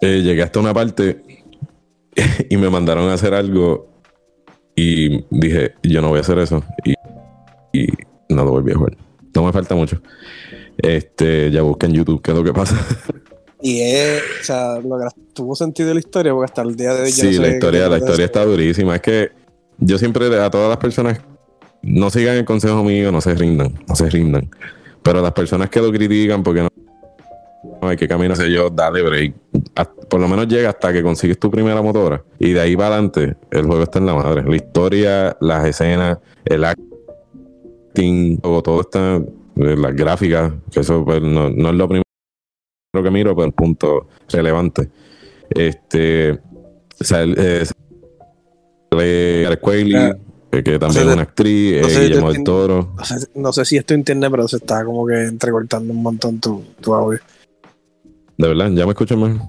Eh, 0.00 0.22
llegué 0.22 0.42
hasta 0.42 0.60
una 0.60 0.74
parte 0.74 1.22
y 2.50 2.56
me 2.56 2.68
mandaron 2.68 3.08
a 3.08 3.14
hacer 3.14 3.34
algo 3.34 3.88
y 4.74 5.24
dije, 5.30 5.74
yo 5.82 6.02
no 6.02 6.08
voy 6.08 6.18
a 6.18 6.22
hacer 6.22 6.38
eso. 6.38 6.62
Y, 6.84 6.94
y 7.72 7.86
no 8.28 8.44
lo 8.44 8.50
volví 8.50 8.72
a 8.72 8.76
jugar. 8.76 8.96
No 9.34 9.44
me 9.44 9.52
falta 9.52 9.74
mucho. 9.74 10.00
Este, 10.78 11.50
ya 11.50 11.62
busqué 11.62 11.86
en 11.86 11.92
YouTube 11.92 12.22
qué 12.22 12.32
es 12.32 12.36
lo 12.36 12.44
que 12.44 12.52
pasa. 12.52 12.76
Y 13.62 13.80
es, 13.80 14.22
o 14.40 14.44
sea, 14.44 14.80
lo 14.80 14.98
que 14.98 15.04
tuvo 15.32 15.54
sentido 15.54 15.94
la 15.94 16.00
historia, 16.00 16.32
porque 16.32 16.46
hasta 16.46 16.62
el 16.62 16.74
día 16.74 16.94
de 16.94 17.02
hoy 17.02 17.12
Sí, 17.12 17.26
no 17.26 17.32
sé 17.32 17.38
la 17.38 17.48
historia, 17.48 17.88
la 17.88 17.98
historia 17.98 18.24
está 18.24 18.44
durísima. 18.44 18.96
Es 18.96 19.02
que 19.02 19.30
yo 19.78 19.98
siempre 19.98 20.26
a 20.40 20.50
todas 20.50 20.68
las 20.68 20.78
personas 20.78 21.20
no 21.82 22.10
sigan 22.10 22.36
el 22.36 22.44
consejo 22.44 22.82
mío, 22.82 23.12
no 23.12 23.20
se 23.20 23.34
rindan, 23.34 23.72
no 23.86 23.94
se 23.94 24.10
rindan. 24.10 24.50
Pero 25.02 25.22
las 25.22 25.32
personas 25.32 25.70
que 25.70 25.80
lo 25.80 25.92
critican 25.92 26.42
porque 26.42 26.62
no, 26.62 26.68
hay 27.88 27.96
que 27.96 28.08
caminar, 28.08 28.36
sé 28.36 28.50
yo, 28.50 28.68
dale 28.68 29.00
break. 29.00 29.34
Por 30.08 30.20
lo 30.20 30.26
menos 30.26 30.48
llega 30.48 30.70
hasta 30.70 30.92
que 30.92 31.02
consigues 31.02 31.38
tu 31.38 31.48
primera 31.48 31.80
motora. 31.82 32.22
Y 32.40 32.52
de 32.52 32.60
ahí 32.60 32.76
para 32.76 32.94
adelante, 32.94 33.36
el 33.52 33.66
juego 33.66 33.84
está 33.84 34.00
en 34.00 34.06
la 34.06 34.14
madre. 34.14 34.42
La 34.44 34.56
historia, 34.56 35.36
las 35.40 35.66
escenas, 35.66 36.18
el 36.44 36.64
acting, 36.64 38.38
todo 38.38 38.80
está, 38.80 39.22
las 39.54 39.94
gráficas, 39.94 40.52
que 40.72 40.80
eso 40.80 41.04
pues, 41.04 41.22
no, 41.22 41.48
no 41.50 41.68
es 41.70 41.74
lo 41.76 41.88
primero 41.88 42.01
que 43.00 43.10
miro, 43.10 43.34
pero 43.34 43.46
el 43.46 43.52
punto 43.52 44.08
relevante. 44.28 44.90
Este, 45.48 46.38
sea, 47.00 47.24
eh, 47.24 47.64
Quayle, 49.60 50.16
eh, 50.52 50.62
que 50.62 50.78
también 50.78 51.08
es 51.08 51.14
una 51.14 51.22
actriz, 51.22 51.80
no 51.80 51.88
sé, 51.88 52.00
Guillermo 52.02 52.32
del 52.32 52.44
Toro. 52.44 52.92
No 52.94 53.04
sé, 53.04 53.26
no 53.34 53.52
sé, 53.52 53.64
si 53.64 53.78
esto 53.78 53.94
entiende, 53.94 54.30
pero 54.30 54.46
se 54.46 54.56
está 54.56 54.84
como 54.84 55.06
que 55.06 55.24
entrecortando 55.24 55.90
un 55.92 56.02
montón 56.02 56.38
tu, 56.38 56.62
tu 56.80 56.92
audio. 56.92 57.18
De 58.36 58.48
verdad, 58.48 58.70
ya 58.72 58.84
me 58.84 58.92
escuchas 58.92 59.16
más. 59.16 59.40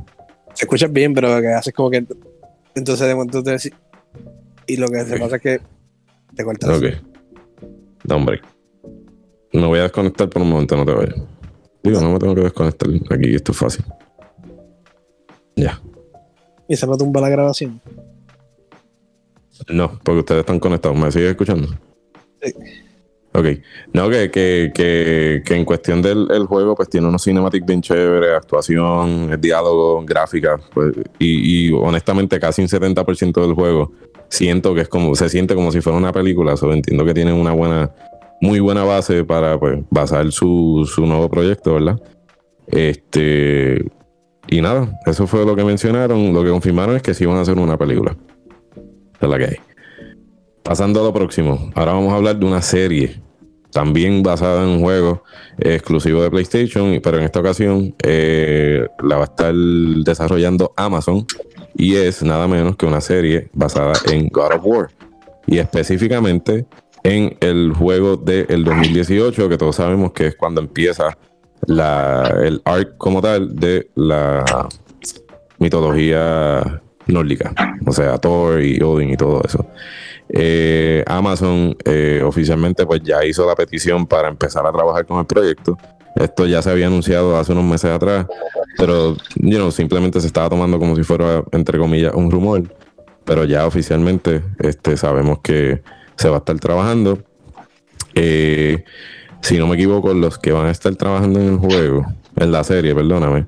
Se 0.53 0.63
escuchas 0.63 0.93
bien, 0.93 1.13
pero 1.13 1.41
que 1.41 1.47
haces 1.47 1.73
como 1.73 1.89
que. 1.89 2.06
Entonces 2.75 3.08
de 3.08 3.15
momento 3.15 3.43
te 3.43 3.51
decís. 3.51 3.73
Y 4.67 4.77
lo 4.77 4.88
que 4.88 5.01
okay. 5.01 5.13
se 5.13 5.19
pasa 5.19 5.36
es 5.36 5.41
que 5.41 5.62
te 6.34 6.45
cortas. 6.45 6.77
Ok. 6.77 6.86
No, 8.06 8.15
hombre. 8.15 8.41
Me 9.51 9.65
voy 9.65 9.79
a 9.79 9.84
desconectar 9.84 10.29
por 10.29 10.41
un 10.41 10.49
momento, 10.49 10.77
no 10.77 10.86
te 10.86 10.93
vayas. 10.93 11.32
Digo, 11.83 11.99
no 11.99 12.13
me 12.13 12.19
tengo 12.19 12.33
que 12.33 12.41
desconectar. 12.41 12.89
Aquí 13.11 13.35
esto 13.35 13.51
es 13.51 13.57
fácil. 13.57 13.85
Ya. 15.55 15.81
¿Y 16.67 16.75
se 16.75 16.87
me 16.87 16.97
tumba 16.97 17.19
la 17.21 17.29
grabación? 17.29 17.81
No, 19.69 19.99
porque 20.03 20.19
ustedes 20.19 20.39
están 20.39 20.59
conectados. 20.59 20.97
¿Me 20.97 21.11
siguen 21.11 21.29
escuchando? 21.31 21.67
Sí. 22.41 22.53
Ok. 23.35 23.45
No, 23.93 24.09
que, 24.09 24.29
que, 24.31 24.71
que, 24.73 25.41
que 25.43 25.55
en 25.55 25.65
cuestión 25.65 26.01
del 26.01 26.27
el 26.31 26.45
juego, 26.45 26.75
pues 26.75 26.89
tiene 26.89 27.07
unos 27.07 27.23
cinematics 27.23 27.65
bien 27.65 27.81
chéveres, 27.81 28.31
actuación, 28.37 29.39
diálogo, 29.41 30.03
gráfica. 30.05 30.59
Pues, 30.73 30.93
y, 31.19 31.67
y, 31.67 31.71
honestamente, 31.73 32.39
casi 32.39 32.61
un 32.61 32.67
70% 32.67 33.41
del 33.41 33.53
juego 33.53 33.91
siento 34.29 34.73
que 34.73 34.81
es 34.81 34.87
como, 34.87 35.15
se 35.15 35.29
siente 35.29 35.53
como 35.53 35.71
si 35.71 35.81
fuera 35.81 35.97
una 35.97 36.11
película. 36.11 36.55
So, 36.57 36.71
entiendo 36.71 37.03
que 37.05 37.13
tienen 37.13 37.33
una 37.33 37.51
buena 37.51 37.91
muy 38.43 38.60
buena 38.60 38.84
base 38.84 39.23
para 39.23 39.58
pues, 39.58 39.79
basar 39.89 40.29
su, 40.34 40.86
su 40.93 41.06
nuevo 41.06 41.29
proyecto, 41.29 41.75
¿verdad? 41.75 42.01
Este. 42.67 43.89
Y 44.47 44.60
nada, 44.60 44.99
eso 45.06 45.27
fue 45.27 45.45
lo 45.45 45.56
que 45.56 45.63
mencionaron. 45.63 46.34
Lo 46.34 46.43
que 46.43 46.49
confirmaron 46.49 46.97
es 46.97 47.01
que 47.01 47.13
sí 47.13 47.25
van 47.25 47.38
a 47.38 47.41
hacer 47.41 47.58
una 47.58 47.77
película. 47.77 48.17
Es 49.21 49.29
la 49.29 49.38
que 49.38 49.45
hay. 49.45 49.56
Pasando 50.62 50.99
a 50.99 51.03
lo 51.03 51.13
próximo. 51.13 51.71
Ahora 51.73 51.93
vamos 51.93 52.12
a 52.12 52.17
hablar 52.17 52.38
de 52.38 52.45
una 52.45 52.62
serie. 52.62 53.21
También 53.71 54.21
basada 54.21 54.63
en 54.63 54.69
un 54.71 54.82
juego 54.82 55.23
exclusivo 55.58 56.21
de 56.21 56.29
PlayStation. 56.29 56.99
Pero 57.01 57.19
en 57.19 57.23
esta 57.23 57.39
ocasión 57.39 57.95
eh, 58.03 58.86
la 59.01 59.15
va 59.15 59.21
a 59.21 59.25
estar 59.25 59.56
desarrollando 59.56 60.73
Amazon. 60.75 61.25
Y 61.75 61.95
es 61.95 62.21
nada 62.21 62.49
menos 62.49 62.75
que 62.75 62.86
una 62.86 62.99
serie 62.99 63.49
basada 63.53 63.93
en 64.12 64.27
God 64.27 64.56
of 64.58 64.65
War. 64.65 64.89
Y 65.47 65.60
específicamente 65.60 66.65
en 67.03 67.37
el 67.41 67.73
juego 67.73 68.17
del 68.17 68.63
2018, 68.63 69.49
que 69.49 69.57
todos 69.57 69.75
sabemos 69.75 70.13
que 70.13 70.27
es 70.27 70.35
cuando 70.35 70.61
empieza 70.61 71.17
la, 71.65 72.33
el 72.43 72.61
arc 72.65 72.97
como 72.97 73.21
tal 73.21 73.55
de 73.55 73.89
la 73.95 74.67
mitología 75.59 76.81
nórdica, 77.07 77.53
o 77.85 77.91
sea, 77.91 78.17
Thor 78.17 78.61
y 78.61 78.81
Odin 78.81 79.11
y 79.11 79.17
todo 79.17 79.41
eso. 79.45 79.65
Eh, 80.29 81.03
Amazon 81.05 81.75
eh, 81.83 82.23
oficialmente 82.25 82.85
pues 82.85 83.01
ya 83.03 83.23
hizo 83.25 83.45
la 83.45 83.55
petición 83.55 84.07
para 84.07 84.29
empezar 84.29 84.65
a 84.65 84.71
trabajar 84.71 85.05
con 85.05 85.19
el 85.19 85.25
proyecto. 85.25 85.77
Esto 86.15 86.45
ya 86.45 86.61
se 86.61 86.69
había 86.69 86.87
anunciado 86.87 87.37
hace 87.37 87.51
unos 87.51 87.65
meses 87.65 87.91
atrás, 87.91 88.27
pero 88.77 89.15
you 89.35 89.57
know, 89.57 89.71
simplemente 89.71 90.21
se 90.21 90.27
estaba 90.27 90.49
tomando 90.49 90.79
como 90.79 90.95
si 90.95 91.03
fuera, 91.03 91.43
entre 91.51 91.77
comillas, 91.77 92.13
un 92.13 92.31
rumor. 92.31 92.63
Pero 93.25 93.45
ya 93.45 93.65
oficialmente 93.65 94.43
este, 94.59 94.97
sabemos 94.97 95.39
que 95.41 95.81
se 96.17 96.30
va 96.30 96.36
a 96.36 96.39
estar 96.39 96.60
trabajando. 96.60 97.19
Eh, 98.15 98.84
si 99.41 99.58
no 99.58 99.67
me 99.67 99.76
equivoco, 99.76 100.13
los 100.13 100.38
que 100.38 100.52
van 100.52 100.67
a 100.67 100.71
estar 100.71 100.95
trabajando 100.95 101.39
en 101.39 101.47
el 101.54 101.58
juego 101.58 102.06
en 102.36 102.52
la 102.52 102.63
serie, 102.63 102.93
perdóname, 102.95 103.45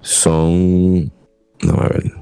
son. 0.00 1.04
No, 1.62 1.74
a 1.78 1.88
ver. 1.88 2.12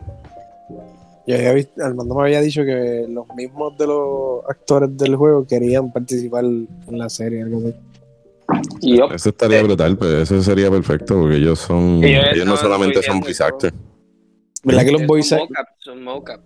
Yo 1.27 1.37
había 1.37 1.53
visto, 1.53 1.85
Armando 1.85 2.15
me 2.15 2.23
había 2.23 2.41
dicho 2.41 2.65
que 2.65 3.07
los 3.09 3.27
mismos 3.37 3.77
de 3.79 3.87
los 3.87 4.41
actores 4.49 4.97
del 4.97 5.17
juego 5.17 5.47
querían 5.47 5.93
participar 5.93 6.45
en 6.45 6.69
la 6.89 7.09
serie. 7.09 7.43
Algo 7.43 7.59
así. 7.59 7.75
Y 8.81 8.97
yo, 8.99 9.07
Eso 9.13 9.29
estaría 9.29 9.63
brutal, 9.63 9.97
pues 9.97 10.13
eso 10.31 10.43
sería 10.43 10.71
perfecto, 10.71 11.21
porque 11.21 11.37
ellos 11.37 11.59
son. 11.61 12.03
Ellos 12.03 12.25
Ellos 12.33 12.47
no 12.47 12.57
solamente 12.57 13.03
son 13.03 13.21
voice 13.21 13.43
actors. 13.45 13.75
¿Verdad 14.65 14.85
que 14.85 14.91
los 14.93 15.01
son 15.03 15.07
voice 15.07 15.35
act- 15.37 15.41
mocap, 15.41 15.67
son 15.79 16.03
mocap. 16.05 16.41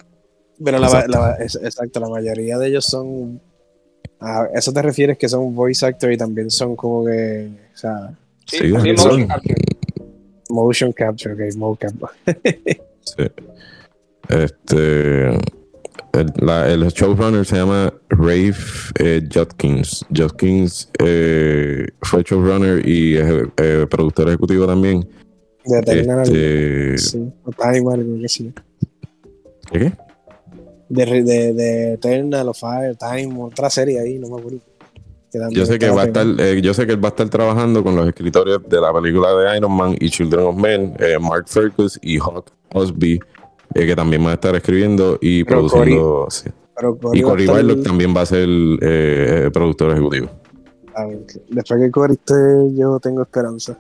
Pero 0.63 0.79
la, 0.79 0.87
Exacto. 0.87 1.11
la- 1.13 1.35
es- 1.35 1.57
exacto, 1.63 2.01
la 2.01 2.09
mayoría 2.09 2.59
de 2.59 2.69
ellos 2.69 2.85
son. 2.85 3.41
A 4.21 4.47
eso 4.55 4.73
te 4.73 4.81
refieres 4.83 5.19
que 5.19 5.29
son 5.29 5.55
voice 5.55 5.85
actor 5.85 6.13
y 6.13 6.17
también 6.17 6.51
son 6.51 6.77
como 6.77 7.05
que. 7.07 7.49
O 7.75 7.77
sea, 7.77 8.11
Sí, 8.47 8.59
Sí, 8.59 8.65
sí, 8.67 8.73
son- 8.73 8.83
motion 9.21 9.27
capture. 9.29 9.55
motion 10.51 10.93
capture, 10.93 11.35
ok, 11.49 11.57
mocap. 11.57 11.95
Sí. 13.01 13.25
Este. 14.29 15.29
El, 16.13 16.33
la- 16.37 16.71
el 16.71 16.87
showrunner 16.89 17.45
se 17.45 17.57
llama 17.57 17.93
Rafe 18.09 18.93
eh, 19.01 19.21
Judkins. 19.33 20.05
Judkins 20.15 20.89
eh, 21.01 21.89
fue 22.03 22.23
showrunner 22.23 22.87
y 22.89 23.17
es 23.17 23.27
eh, 23.57 23.87
productor 23.91 24.29
ejecutivo 24.29 24.67
también. 24.67 25.07
De. 25.65 26.01
Este, 26.23 26.99
Sí, 26.99 27.33
o 27.45 27.51
Time, 27.51 27.93
algo 27.93 28.21
que 28.21 28.29
sí. 28.29 28.53
¿Qué? 29.73 29.93
De, 30.95 31.23
de, 31.23 31.53
de 31.53 31.93
Eternal 31.95 32.49
o 32.49 32.55
Fire, 32.55 32.97
Time, 32.97 33.43
otra 33.43 33.69
serie 33.71 33.99
ahí, 34.01 34.19
no 34.19 34.29
me 34.29 34.39
acuerdo. 34.39 34.59
Yo 35.51 35.67
sé 35.67 35.81
que 35.81 35.91
va 35.91 36.03
a 36.03 36.05
estar, 36.05 36.25
eh, 36.39 36.61
yo 36.63 36.73
sé 36.75 36.87
que 36.87 36.93
él 36.93 37.03
va 37.05 37.09
a 37.09 37.11
estar 37.11 37.29
trabajando 37.29 37.83
con 37.83 37.97
los 37.97 38.07
escritores 38.07 38.59
de 38.69 38.81
la 38.81 38.93
película 38.93 39.35
de 39.35 39.57
Iron 39.57 39.73
Man 39.73 39.97
y 39.99 40.09
Children 40.09 40.47
of 40.47 40.57
Men, 40.57 40.95
eh, 41.01 41.19
Mark 41.21 41.47
Fergus 41.49 41.99
y 42.03 42.19
Hawk 42.19 42.53
Osby, 42.73 43.19
eh, 43.75 43.87
que 43.87 43.97
también 43.97 44.25
va 44.25 44.31
a 44.31 44.35
estar 44.35 44.55
escribiendo 44.55 45.19
y 45.21 45.43
Pero 45.43 45.67
produciendo. 45.67 46.27
sí. 46.31 46.51
Pero 46.77 46.97
Cory 46.97 47.19
Y 47.19 47.23
Cory 47.23 47.47
Barlog 47.47 47.83
también 47.83 48.15
va 48.17 48.21
a 48.21 48.27
ser 48.27 48.49
eh, 48.49 49.51
productor 49.53 49.91
ejecutivo. 49.93 50.29
a 50.95 51.07
ver, 51.07 51.19
Después 51.49 51.81
que 51.81 51.91
Cory 51.91 52.15
esté, 52.15 52.35
yo 52.75 53.01
tengo 53.01 53.23
esperanza. 53.23 53.77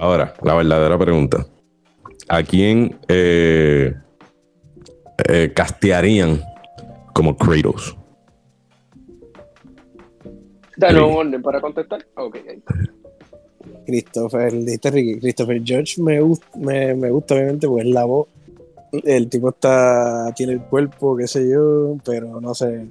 Ahora, 0.00 0.34
la 0.42 0.54
verdadera 0.54 0.98
pregunta. 0.98 1.46
¿A 2.28 2.42
quién 2.42 2.96
eh, 5.28 5.52
castearían 5.54 6.40
como 7.12 7.36
Kratos? 7.36 7.96
Dale 10.76 11.00
un 11.00 11.14
orden 11.14 11.42
para 11.42 11.60
contestar. 11.60 12.04
Ok, 12.16 12.36
ahí 12.48 12.56
está. 12.58 12.74
Christopher, 13.86 14.52
Christopher 15.20 15.62
George 15.64 16.02
me, 16.02 16.20
gust- 16.20 16.54
me, 16.56 16.94
me 16.94 17.10
gusta 17.10 17.34
obviamente 17.34 17.68
porque 17.68 17.86
es 17.88 17.94
la 17.94 18.04
voz. 18.04 18.28
El 19.04 19.28
tipo 19.28 19.50
está, 19.50 20.32
tiene 20.36 20.54
el 20.54 20.60
cuerpo, 20.62 21.16
qué 21.16 21.26
sé 21.26 21.48
yo, 21.48 21.96
pero 22.04 22.40
no 22.40 22.54
sé. 22.54 22.86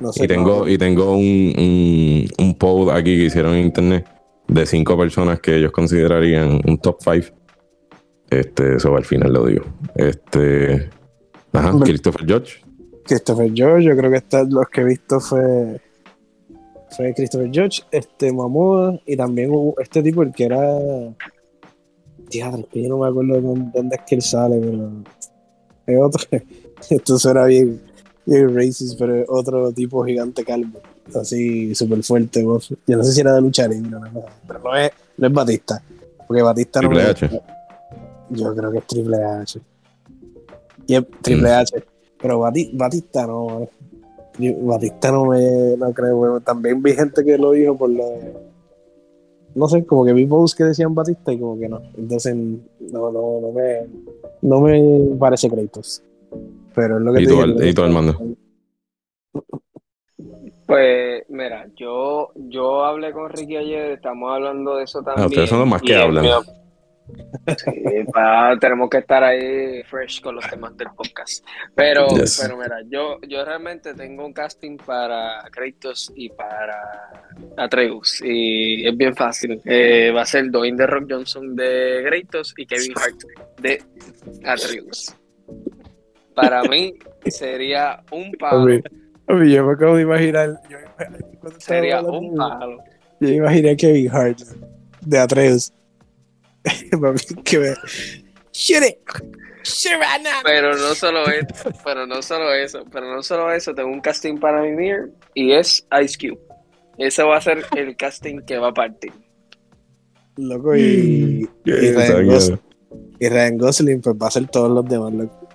No 0.00 0.12
sé. 0.12 0.24
Y 0.24 0.28
tengo, 0.28 0.68
y 0.68 0.78
tengo 0.78 1.12
un, 1.12 1.52
un, 1.56 2.26
un 2.38 2.54
poll 2.54 2.90
aquí 2.90 3.16
que 3.16 3.24
hicieron 3.24 3.54
en 3.54 3.66
internet 3.66 4.08
de 4.48 4.66
cinco 4.66 4.96
personas 4.96 5.40
que 5.40 5.56
ellos 5.56 5.72
considerarían 5.72 6.60
un 6.66 6.78
top 6.78 6.98
five. 7.02 7.32
Este, 8.30 8.76
eso 8.76 8.96
al 8.96 9.04
final 9.04 9.32
lo 9.32 9.46
digo. 9.46 9.64
Este, 9.94 10.88
ajá. 11.52 11.78
Christopher 11.80 12.26
George. 12.26 12.64
Christopher 13.04 13.52
George, 13.52 13.84
yo 13.84 13.96
creo 13.96 14.10
que 14.10 14.18
está, 14.18 14.44
los 14.44 14.68
que 14.68 14.80
he 14.80 14.84
visto 14.84 15.20
fue 15.20 15.80
fue 16.96 17.14
Christopher 17.14 17.50
George, 17.50 17.82
este 17.90 18.32
Momoa 18.32 18.98
y 19.06 19.16
también 19.16 19.50
hubo 19.50 19.74
este 19.80 20.02
tipo 20.02 20.22
el 20.22 20.32
que 20.32 20.44
era 20.44 20.78
que 22.30 22.82
yo 22.82 22.88
no 22.88 22.98
me 22.98 23.08
acuerdo 23.08 23.40
dónde, 23.40 23.70
dónde 23.74 23.96
es 23.96 24.02
que 24.06 24.14
él 24.14 24.22
sale, 24.22 24.58
pero 24.58 24.92
es 25.86 26.00
otro, 26.00 26.38
esto 26.90 27.18
suena 27.18 27.44
bien, 27.44 27.80
bien 28.24 28.54
racist, 28.54 28.98
pero 28.98 29.16
es 29.16 29.26
otro 29.28 29.70
tipo 29.72 30.04
gigante 30.04 30.44
calvo, 30.44 30.80
así 31.14 31.74
súper 31.74 32.02
fuerte, 32.02 32.42
yo 32.42 32.96
no 32.96 33.04
sé 33.04 33.12
si 33.12 33.20
era 33.20 33.34
de 33.34 33.42
lucha 33.42 33.68
libre, 33.68 33.90
no, 33.90 34.00
no, 34.00 34.24
pero 34.46 34.60
no 34.60 34.76
es, 34.76 34.90
no 35.18 35.26
es 35.26 35.32
Batista, 35.32 35.82
porque 36.26 36.42
Batista 36.42 36.80
no 36.80 36.88
Triple 36.88 37.10
H. 37.10 37.42
Yo 38.30 38.54
creo 38.54 38.72
que 38.72 38.78
es 38.78 38.86
Triple 38.86 39.22
H. 39.22 39.60
Y 40.86 40.94
es 40.96 41.04
Triple 41.22 41.48
Mm. 41.48 41.52
H. 41.60 41.84
Pero 42.20 42.40
Bati- 42.40 42.70
Batista 42.72 43.26
no. 43.26 43.68
yo- 44.38 44.54
Batista 44.62 45.10
no 45.12 45.26
me. 45.26 45.76
No 45.76 45.92
creo. 45.92 46.16
weón. 46.18 46.42
También 46.44 46.82
vi 46.82 46.92
gente 46.94 47.24
que 47.24 47.36
lo 47.38 47.50
dijo 47.52 47.76
por 47.76 47.90
lo 47.90 48.04
de. 48.10 48.32
No 49.54 49.68
sé, 49.68 49.84
como 49.84 50.04
que 50.04 50.12
vi 50.14 50.24
posts 50.26 50.56
que 50.56 50.64
decían 50.64 50.94
Batista 50.94 51.32
y 51.32 51.38
como 51.38 51.58
que 51.58 51.68
no. 51.68 51.82
Entonces, 51.96 52.34
no, 52.34 53.10
no, 53.12 53.40
no 53.40 53.52
me. 53.52 53.86
No 54.40 54.60
me 54.60 55.16
parece 55.18 55.50
Kratos. 55.50 56.02
Pero 56.74 56.96
es 56.98 57.02
lo 57.02 57.12
que 57.12 57.22
¿Y 57.22 57.26
te 57.26 57.32
tú, 57.32 57.38
creo 57.40 57.68
y 57.68 57.74
tú, 57.74 57.82
Armando? 57.82 58.16
Pues 60.66 61.24
mira, 61.28 61.68
yo, 61.76 62.30
yo 62.34 62.84
hablé 62.84 63.12
con 63.12 63.28
Ricky 63.30 63.56
ayer, 63.56 63.92
estamos 63.92 64.32
hablando 64.32 64.76
de 64.76 64.84
eso 64.84 65.02
también. 65.02 65.24
Ah, 65.24 65.26
ustedes 65.26 65.50
son 65.50 65.58
los 65.58 65.68
más 65.68 65.82
que 65.82 65.94
hablan. 65.96 66.24
mi 66.24 66.30
Sí, 67.58 67.82
pa- 68.12 68.56
tenemos 68.60 68.88
que 68.88 68.98
estar 68.98 69.22
ahí 69.24 69.82
fresh 69.84 70.20
con 70.22 70.36
los 70.36 70.48
temas 70.48 70.76
del 70.76 70.88
podcast. 70.96 71.44
Pero, 71.74 72.06
Yes. 72.08 72.38
pero 72.42 72.56
mira, 72.56 72.76
yo, 72.88 73.18
yo 73.28 73.44
realmente 73.44 73.92
tengo 73.94 74.24
un 74.24 74.32
casting 74.32 74.76
para 74.78 75.42
Kratos 75.50 76.12
y 76.14 76.28
para 76.30 76.78
Atreus. 77.56 78.20
Y 78.24 78.86
es 78.86 78.96
bien 78.96 79.14
fácil. 79.16 79.60
Eh, 79.64 80.12
va 80.14 80.22
a 80.22 80.26
ser 80.26 80.50
Dwayne 80.50 80.76
The 80.76 80.86
Rock 80.86 81.06
Johnson 81.10 81.56
de 81.56 82.02
Kratos 82.06 82.54
y 82.56 82.66
Kevin 82.66 82.92
Hart 82.96 83.20
de 83.60 83.82
Atreus. 84.44 85.14
Para 86.34 86.62
mí 86.62 86.94
sería 87.26 88.02
un 88.10 88.32
palo. 88.32 88.68
Yo 89.28 89.66
me 89.66 89.72
acabo 89.72 89.96
de 89.96 90.02
imaginar. 90.02 90.60
Yo, 90.68 90.78
Sería 91.58 92.00
un 92.00 92.34
palo. 92.36 92.78
Yo 93.20 93.28
imaginé 93.28 93.70
a 93.72 93.76
Kevin 93.76 94.10
Hart 94.10 94.38
de 95.02 95.18
Atreus. 95.18 95.72
Shoot 98.52 98.82
it! 98.84 98.98
Pero 100.44 100.76
no 100.76 100.94
solo 100.94 101.24
eso, 101.26 101.70
pero 101.84 102.06
no 102.06 102.20
solo 102.22 102.52
eso, 102.52 102.84
pero 102.90 103.14
no 103.14 103.22
solo 103.22 103.52
eso, 103.52 103.74
tengo 103.74 103.88
un 103.90 104.00
casting 104.00 104.38
para 104.38 104.60
Mimir 104.62 105.10
y 105.34 105.52
es 105.52 105.86
Ice 106.02 106.16
Cube. 106.18 106.40
Ese 106.98 107.22
va 107.22 107.36
a 107.36 107.40
ser 107.40 107.64
el 107.76 107.96
casting 107.96 108.40
que 108.40 108.58
va 108.58 108.68
a 108.68 108.74
partir. 108.74 109.12
Loco, 110.36 110.74
y, 110.76 111.48
y, 111.64 111.70
Eh, 111.70 111.92
Ryan 111.94 112.06
sabía. 112.06 112.32
Gos- 112.34 112.58
y 113.20 113.28
Ryan 113.28 113.58
Gosling 113.58 114.00
pues 114.00 114.16
va 114.20 114.26
a 114.26 114.30
ser 114.30 114.48
todos 114.48 114.70
los 114.70 114.84
demás, 114.88 115.12
loco. 115.12 115.48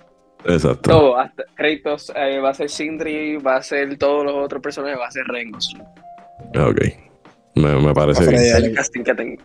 Exacto. 0.46 0.90
Todo, 0.90 1.18
hasta 1.18 1.44
Kratos 1.54 2.10
eh, 2.16 2.38
va 2.38 2.50
a 2.50 2.54
ser 2.54 2.70
Sindri, 2.70 3.36
va 3.36 3.56
a 3.56 3.62
ser 3.62 3.96
todos 3.98 4.24
los 4.24 4.34
otros 4.36 4.62
personajes, 4.62 4.98
va 4.98 5.06
a 5.06 5.10
ser 5.10 5.24
Rengos. 5.26 5.74
Ok. 6.56 6.80
Me, 7.56 7.74
me 7.78 7.92
parece 7.92 8.22
bien. 8.26 8.34
Es 8.42 8.54
el 8.54 8.74
casting 8.74 9.02
que 9.02 9.14
tengo. 9.14 9.42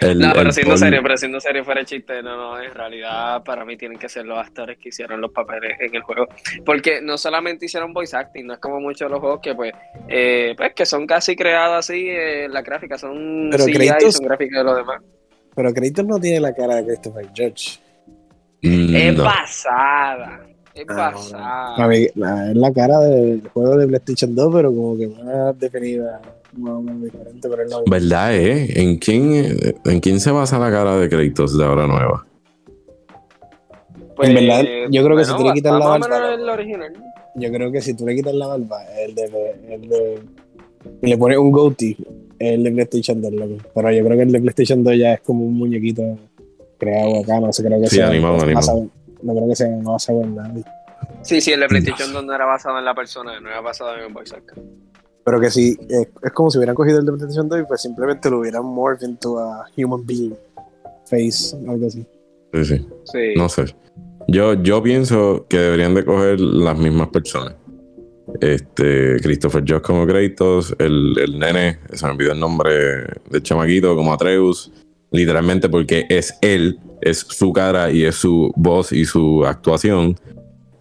El- 0.00 0.18
No, 0.18 0.32
pero 0.32 0.48
el 0.48 0.52
siendo 0.52 0.76
serio, 0.76 1.00
pero 1.02 1.16
siendo 1.16 1.40
serio 1.40 1.64
fuera 1.64 1.80
de 1.80 1.86
chiste, 1.86 2.22
no, 2.22 2.36
no, 2.36 2.60
en 2.60 2.72
realidad 2.74 3.42
para 3.44 3.64
mí 3.64 3.76
tienen 3.76 3.98
que 3.98 4.08
ser 4.08 4.24
los 4.26 4.38
actores 4.38 4.78
que 4.78 4.88
hicieron 4.88 5.20
los 5.20 5.30
papeles 5.30 5.76
en 5.80 5.94
el 5.94 6.02
juego. 6.02 6.26
Porque 6.64 7.00
no 7.02 7.16
solamente 7.18 7.66
hicieron 7.66 7.92
voice 7.92 8.16
acting, 8.16 8.46
no 8.46 8.54
es 8.54 8.58
como 8.58 8.80
muchos 8.80 9.06
de 9.06 9.10
los 9.10 9.20
juegos 9.20 9.40
que 9.40 9.54
pues, 9.54 9.72
eh, 10.08 10.54
pues 10.56 10.74
que 10.74 10.86
son 10.86 11.06
casi 11.06 11.36
creados 11.36 11.76
así, 11.88 12.06
eh, 12.08 12.48
las 12.48 12.64
gráficas 12.64 13.00
son 13.00 13.48
Pero 13.50 13.64
CGI, 13.64 13.88
Kratos- 13.88 14.12
son 14.16 14.26
gráficas 14.26 14.58
de 14.58 14.64
los 14.64 14.76
demás. 14.76 15.02
Pero 15.54 15.72
Kratos 15.74 16.04
no 16.06 16.18
tiene 16.18 16.40
la 16.40 16.54
cara 16.54 16.76
de 16.76 16.84
Christopher 16.86 17.28
George. 17.34 17.78
Mm, 18.62 18.94
Es 18.96 19.16
no. 19.16 19.24
basada, 19.24 20.40
es 20.74 20.86
Ah, 20.88 20.94
basada. 20.94 21.84
A 21.84 21.86
mí, 21.88 22.06
la- 22.14 22.50
es 22.50 22.56
la 22.56 22.72
cara 22.72 22.98
del 23.00 23.46
juego 23.52 23.76
de 23.76 23.86
PlayStation 23.88 24.34
2, 24.34 24.54
pero 24.54 24.68
como 24.70 24.96
que 24.96 25.08
más 25.08 25.58
definida, 25.58 26.20
más 26.56 26.74
o 26.74 26.82
menos 26.82 27.02
diferente, 27.02 27.48
pero 27.48 27.62
es 27.62 27.70
lo 27.70 27.80
mismo. 27.80 27.90
¿Verdad, 27.90 28.34
eh? 28.36 28.80
¿En 28.80 28.98
quién, 28.98 29.56
¿En 29.84 30.00
quién 30.00 30.20
se 30.20 30.30
basa 30.30 30.58
la 30.58 30.70
cara 30.70 30.96
de 30.98 31.08
Kratos 31.08 31.56
de 31.56 31.64
ahora 31.64 31.86
nueva? 31.86 32.26
Pues, 34.16 34.28
En 34.28 34.34
verdad, 34.34 34.64
yo 34.90 35.04
creo 35.04 35.16
que 35.16 35.24
si 35.24 35.36
tú 35.36 35.44
le 35.44 35.52
quitas 35.54 35.72
la 35.72 35.78
barba, 35.86 36.08
menos 36.08 36.20
no. 36.20 36.34
el 36.44 36.48
original. 36.50 36.92
Yo 37.34 37.50
creo 37.50 37.72
que 37.72 37.80
si 37.80 37.94
tú 37.94 38.06
le 38.06 38.14
quitas 38.14 38.34
la 38.34 38.46
barba, 38.46 38.84
el 38.98 39.14
de, 39.14 39.24
el 39.70 39.88
de 39.88 40.22
y 41.00 41.06
le 41.08 41.16
pones 41.16 41.38
un 41.38 41.50
goatee, 41.50 41.96
el 42.38 42.62
de 42.64 42.72
PlayStation 42.72 43.20
2, 43.22 43.32
loco. 43.32 43.56
Pero 43.74 43.90
yo 43.92 44.04
creo 44.04 44.16
que 44.16 44.22
el 44.24 44.32
de 44.32 44.40
PlayStation 44.40 44.84
2 44.84 44.96
ya 44.98 45.14
es 45.14 45.20
como 45.22 45.44
un 45.46 45.54
muñequito 45.54 46.02
creado 46.78 47.20
acá, 47.20 47.40
no 47.40 47.52
sé, 47.52 47.64
creo 47.64 47.80
que 47.80 47.86
Sí, 47.86 47.96
sea 47.96 48.08
animado, 48.08 48.34
animado. 48.34 48.54
basado- 48.56 48.88
no 49.22 49.34
creo 49.34 49.48
que 49.48 49.56
sea 49.56 49.68
no 49.68 49.92
basado 49.92 50.22
en 50.22 50.34
nadie. 50.34 50.64
Sí, 51.22 51.40
sí, 51.40 51.52
el 51.52 51.60
de 51.60 51.68
PlayStation 51.68 52.12
2 52.12 52.24
no 52.24 52.34
era 52.34 52.44
basado 52.44 52.78
en 52.78 52.84
la 52.84 52.94
persona, 52.94 53.40
no 53.40 53.48
era 53.48 53.60
basado 53.60 53.94
en 53.96 54.04
el 54.04 54.12
voice 54.12 54.34
actor. 54.36 54.58
Pero 55.24 55.40
que 55.40 55.50
sí, 55.50 55.76
es, 55.88 56.08
es 56.22 56.32
como 56.32 56.50
si 56.50 56.58
hubieran 56.58 56.74
cogido 56.74 56.98
el 56.98 57.06
de 57.06 57.12
PlayStation 57.12 57.48
2 57.48 57.60
y 57.60 57.64
pues 57.64 57.82
simplemente 57.82 58.28
lo 58.28 58.40
hubieran 58.40 58.64
morphed 58.64 59.08
into 59.08 59.38
a 59.38 59.64
human 59.76 60.04
being 60.04 60.34
face, 61.04 61.56
algo 61.68 61.86
así. 61.86 62.04
Sí, 62.52 62.64
sí. 62.64 62.86
Sí. 63.04 63.34
No 63.36 63.48
sé. 63.48 63.66
Yo, 64.28 64.54
yo 64.54 64.82
pienso 64.82 65.46
que 65.48 65.58
deberían 65.58 65.94
de 65.94 66.04
coger 66.04 66.40
las 66.40 66.78
mismas 66.78 67.08
personas. 67.08 67.54
Este, 68.40 69.16
Christopher 69.20 69.64
Josh 69.66 69.82
como 69.82 70.06
Kratos, 70.06 70.74
el, 70.78 71.18
el 71.18 71.38
nene, 71.38 71.78
se 71.92 72.06
me 72.06 72.12
olvidó 72.12 72.32
el 72.32 72.40
nombre 72.40 73.04
del 73.30 73.42
chamaquito 73.42 73.94
como 73.96 74.12
Atreus, 74.12 74.72
literalmente 75.10 75.68
porque 75.68 76.06
es 76.08 76.34
él, 76.40 76.78
es 77.00 77.18
su 77.18 77.52
cara 77.52 77.90
y 77.90 78.04
es 78.04 78.16
su 78.16 78.52
voz 78.56 78.92
y 78.92 79.04
su 79.04 79.44
actuación. 79.44 80.16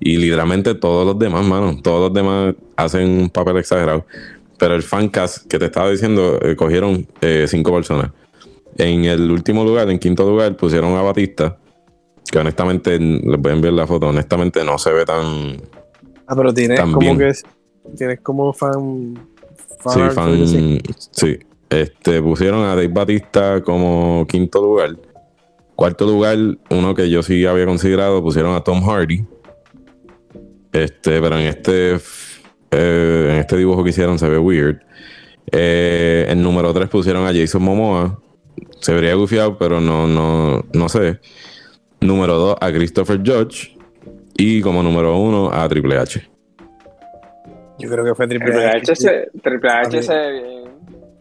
Y 0.04 0.18
literalmente 0.18 0.74
todos 0.74 1.06
los 1.06 1.18
demás, 1.20 1.46
mano, 1.46 1.80
todos 1.82 2.10
los 2.10 2.14
demás 2.14 2.56
hacen 2.76 3.08
un 3.08 3.30
papel 3.30 3.58
exagerado. 3.58 4.06
Pero 4.58 4.76
el 4.76 4.82
fancast 4.82 5.48
que 5.48 5.60
te 5.60 5.66
estaba 5.66 5.92
diciendo, 5.92 6.40
eh, 6.42 6.56
cogieron 6.56 7.08
eh, 7.22 7.46
cinco 7.48 7.72
personas. 7.72 8.12
En 8.78 9.06
el 9.06 9.30
último 9.30 9.64
lugar, 9.64 9.90
en 9.92 10.00
quinto 10.00 10.28
lugar, 10.28 10.58
pusieron 10.58 10.96
a 10.96 11.04
Batista, 11.04 11.56
que 12.32 12.40
honestamente, 12.40 12.98
les 12.98 13.40
voy 13.40 13.52
a 13.52 13.56
enviar 13.56 13.74
la 13.74 13.86
foto, 13.86 14.08
honestamente 14.08 14.64
no 14.64 14.80
se 14.80 14.92
ve 14.92 15.06
tan... 15.06 15.62
Ah, 16.26 16.36
pero 16.36 16.52
tienes 16.52 16.80
como 16.80 17.18
que 17.18 17.34
tienes 17.96 18.20
como 18.22 18.54
fan, 18.54 19.20
fan 19.80 20.10
Sí, 20.10 20.16
fan, 20.16 20.80
sí. 21.12 21.40
Este, 21.70 22.22
pusieron 22.22 22.64
a 22.64 22.70
Dave 22.70 22.88
Batista 22.88 23.62
como 23.62 24.26
quinto 24.28 24.62
lugar. 24.62 24.98
Cuarto 25.76 26.06
lugar, 26.06 26.38
uno 26.70 26.96
que 26.96 27.10
yo 27.10 27.22
sí 27.22 27.46
había 27.46 27.66
considerado, 27.66 28.22
pusieron 28.22 28.56
a 28.56 28.62
Tom 28.62 28.82
Hardy. 28.82 29.26
Este, 30.72 31.20
pero 31.20 31.38
en 31.38 31.48
este, 31.48 31.96
eh, 32.72 33.28
en 33.32 33.36
este 33.38 33.58
dibujo 33.58 33.84
que 33.84 33.90
hicieron 33.90 34.18
se 34.18 34.30
ve 34.30 34.38
weird. 34.38 34.82
Eh, 35.52 36.26
en 36.30 36.42
número 36.42 36.74
3 36.74 36.88
pusieron 36.90 37.26
a 37.26 37.34
Jason 37.34 37.62
Momoa. 37.62 38.22
Se 38.80 38.94
vería 38.94 39.14
gufiado, 39.16 39.58
pero 39.58 39.82
no, 39.82 40.08
no, 40.08 40.66
no 40.74 40.90
sé. 40.90 41.20
Número 42.00 42.36
2 42.36 42.58
a 42.60 42.72
Christopher 42.72 43.18
Judge. 43.18 43.78
Y 44.38 44.62
como 44.62 44.82
número 44.82 45.18
1 45.18 45.52
a 45.54 45.68
Triple 45.68 45.98
H. 45.98 46.30
Yo 47.80 47.90
creo 47.90 48.06
que 48.06 48.16
fue 48.16 48.28
Triple 48.28 48.66
H. 48.66 48.78
H 48.78 48.96
se, 48.96 49.30
Triple 49.42 49.70
H 49.70 50.04
se 50.04 50.14
ve 50.14 50.32
bien. 50.32 50.72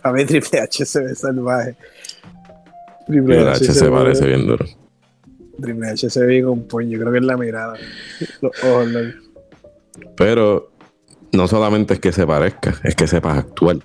A 0.02 0.12
mí 0.12 0.24
Triple 0.24 0.60
H 0.60 0.84
se 0.84 1.00
ve 1.02 1.14
salvaje. 1.14 1.74
Triple, 3.06 3.36
Triple 3.36 3.50
H 3.50 3.72
se 3.72 3.90
parece 3.90 4.26
bien 4.26 4.46
duro. 4.46 4.64
Triple 5.60 5.88
H 5.88 6.08
se 6.08 6.20
ve 6.20 6.26
bien 6.26 6.44
con 6.44 6.62
point. 6.62 6.90
Yo 6.90 7.00
creo 7.00 7.12
que 7.12 7.18
es 7.18 7.24
la 7.24 7.36
mirada. 7.36 7.74
Los 8.40 8.64
ojos. 8.64 8.88
Pero 10.16 10.70
no 11.32 11.46
solamente 11.48 11.94
es 11.94 12.00
que 12.00 12.12
se 12.12 12.26
parezca, 12.26 12.74
es 12.84 12.94
que 12.94 13.06
sepas 13.06 13.38
actuar. 13.38 13.76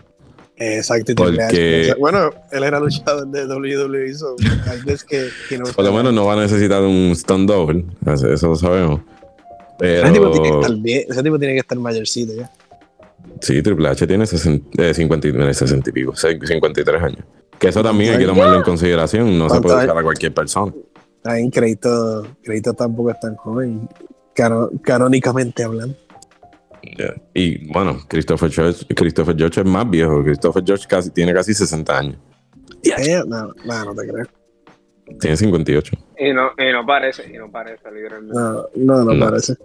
Exacto, 0.57 1.11
y 1.11 1.15
Porque-. 1.15 1.93
Bueno, 1.99 2.29
él 2.51 2.63
era 2.63 2.79
luchador 2.79 3.27
de 3.27 3.45
WWE, 3.45 4.13
so 4.13 4.35
I 4.39 4.81
guess 4.85 5.03
que, 5.03 5.27
que 5.49 5.57
no 5.57 5.65
Por 5.65 5.83
lo 5.83 5.91
menos 5.91 6.13
no 6.13 6.25
va 6.25 6.33
a 6.33 6.37
necesitar 6.41 6.81
un 6.81 7.13
stunt 7.15 7.49
double, 7.49 7.85
eso 8.05 8.47
lo 8.47 8.55
sabemos. 8.55 9.01
Ese 9.81 10.11
tipo, 10.13 10.31
tiene 10.31 10.43
que 10.47 10.49
Pero 10.53 10.61
estar 10.61 10.77
bien, 10.77 11.03
ese 11.09 11.23
tipo 11.23 11.37
tiene 11.39 11.53
que 11.55 11.59
estar 11.59 11.77
mayorcito 11.77 12.33
ya. 12.33 12.49
sí, 13.41 13.61
Triple 13.61 13.89
H 13.89 14.07
tiene 14.07 14.25
60, 14.25 14.81
eh, 14.81 14.93
50, 14.93 15.27
y- 15.27 15.33
mira, 15.33 15.53
60 15.53 15.89
y 15.89 15.93
pico, 15.93 16.15
53 16.15 17.03
años. 17.03 17.25
Que 17.59 17.67
eso 17.67 17.83
también 17.83 18.13
hay 18.13 18.19
que 18.19 18.25
tomarlo 18.25 18.55
en 18.55 18.63
consideración, 18.63 19.37
no 19.37 19.45
se 19.45 19.49
¿Cuántos 19.49 19.71
puede 19.73 19.85
usar 19.85 19.97
a 19.97 20.03
cualquier 20.03 20.33
persona. 20.33 20.73
También 21.21 21.49
crédito, 21.51 22.25
crédito 22.43 22.73
tampoco 22.73 23.11
es 23.11 23.19
tan 23.19 23.35
joven. 23.35 23.89
Cano- 24.33 24.69
canónicamente 24.83 25.63
hablando. 25.63 25.95
Yeah. 26.97 27.15
Y 27.33 27.71
bueno, 27.71 27.99
Christopher 28.07 28.51
George, 28.51 28.85
Christopher 28.95 29.35
George 29.37 29.61
es 29.61 29.67
más 29.67 29.89
viejo, 29.89 30.23
Christopher 30.23 30.63
George 30.65 30.85
casi, 30.87 31.09
tiene 31.11 31.33
casi 31.33 31.53
60 31.53 31.97
años, 31.97 32.17
Eh, 32.83 33.21
no, 33.27 33.47
no, 33.65 33.85
no 33.85 33.95
te 33.95 34.07
creo. 34.07 34.25
tiene 35.19 35.35
58. 35.37 35.97
Y 36.19 36.33
no, 36.33 36.51
y 36.57 36.71
no 36.71 36.85
parece, 36.85 37.29
y 37.33 37.37
no 37.37 37.51
parece, 37.51 37.91
literalmente. 37.91 38.33
No, 38.37 38.65
no, 38.75 39.03
no, 39.03 39.13
No. 39.13 39.25
parece. 39.25 39.55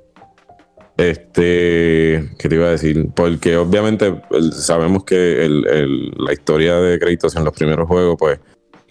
Este, 0.96 2.28
¿qué 2.38 2.48
te 2.48 2.54
iba 2.54 2.66
a 2.66 2.70
decir? 2.72 3.08
Porque 3.14 3.56
obviamente 3.56 4.20
sabemos 4.52 5.04
que 5.04 5.44
el- 5.46 5.66
el- 5.66 6.10
la 6.18 6.32
historia 6.32 6.76
de 6.76 6.98
Kratos 6.98 7.36
en 7.36 7.44
los 7.44 7.54
primeros 7.54 7.86
juegos, 7.88 8.16
pues, 8.18 8.38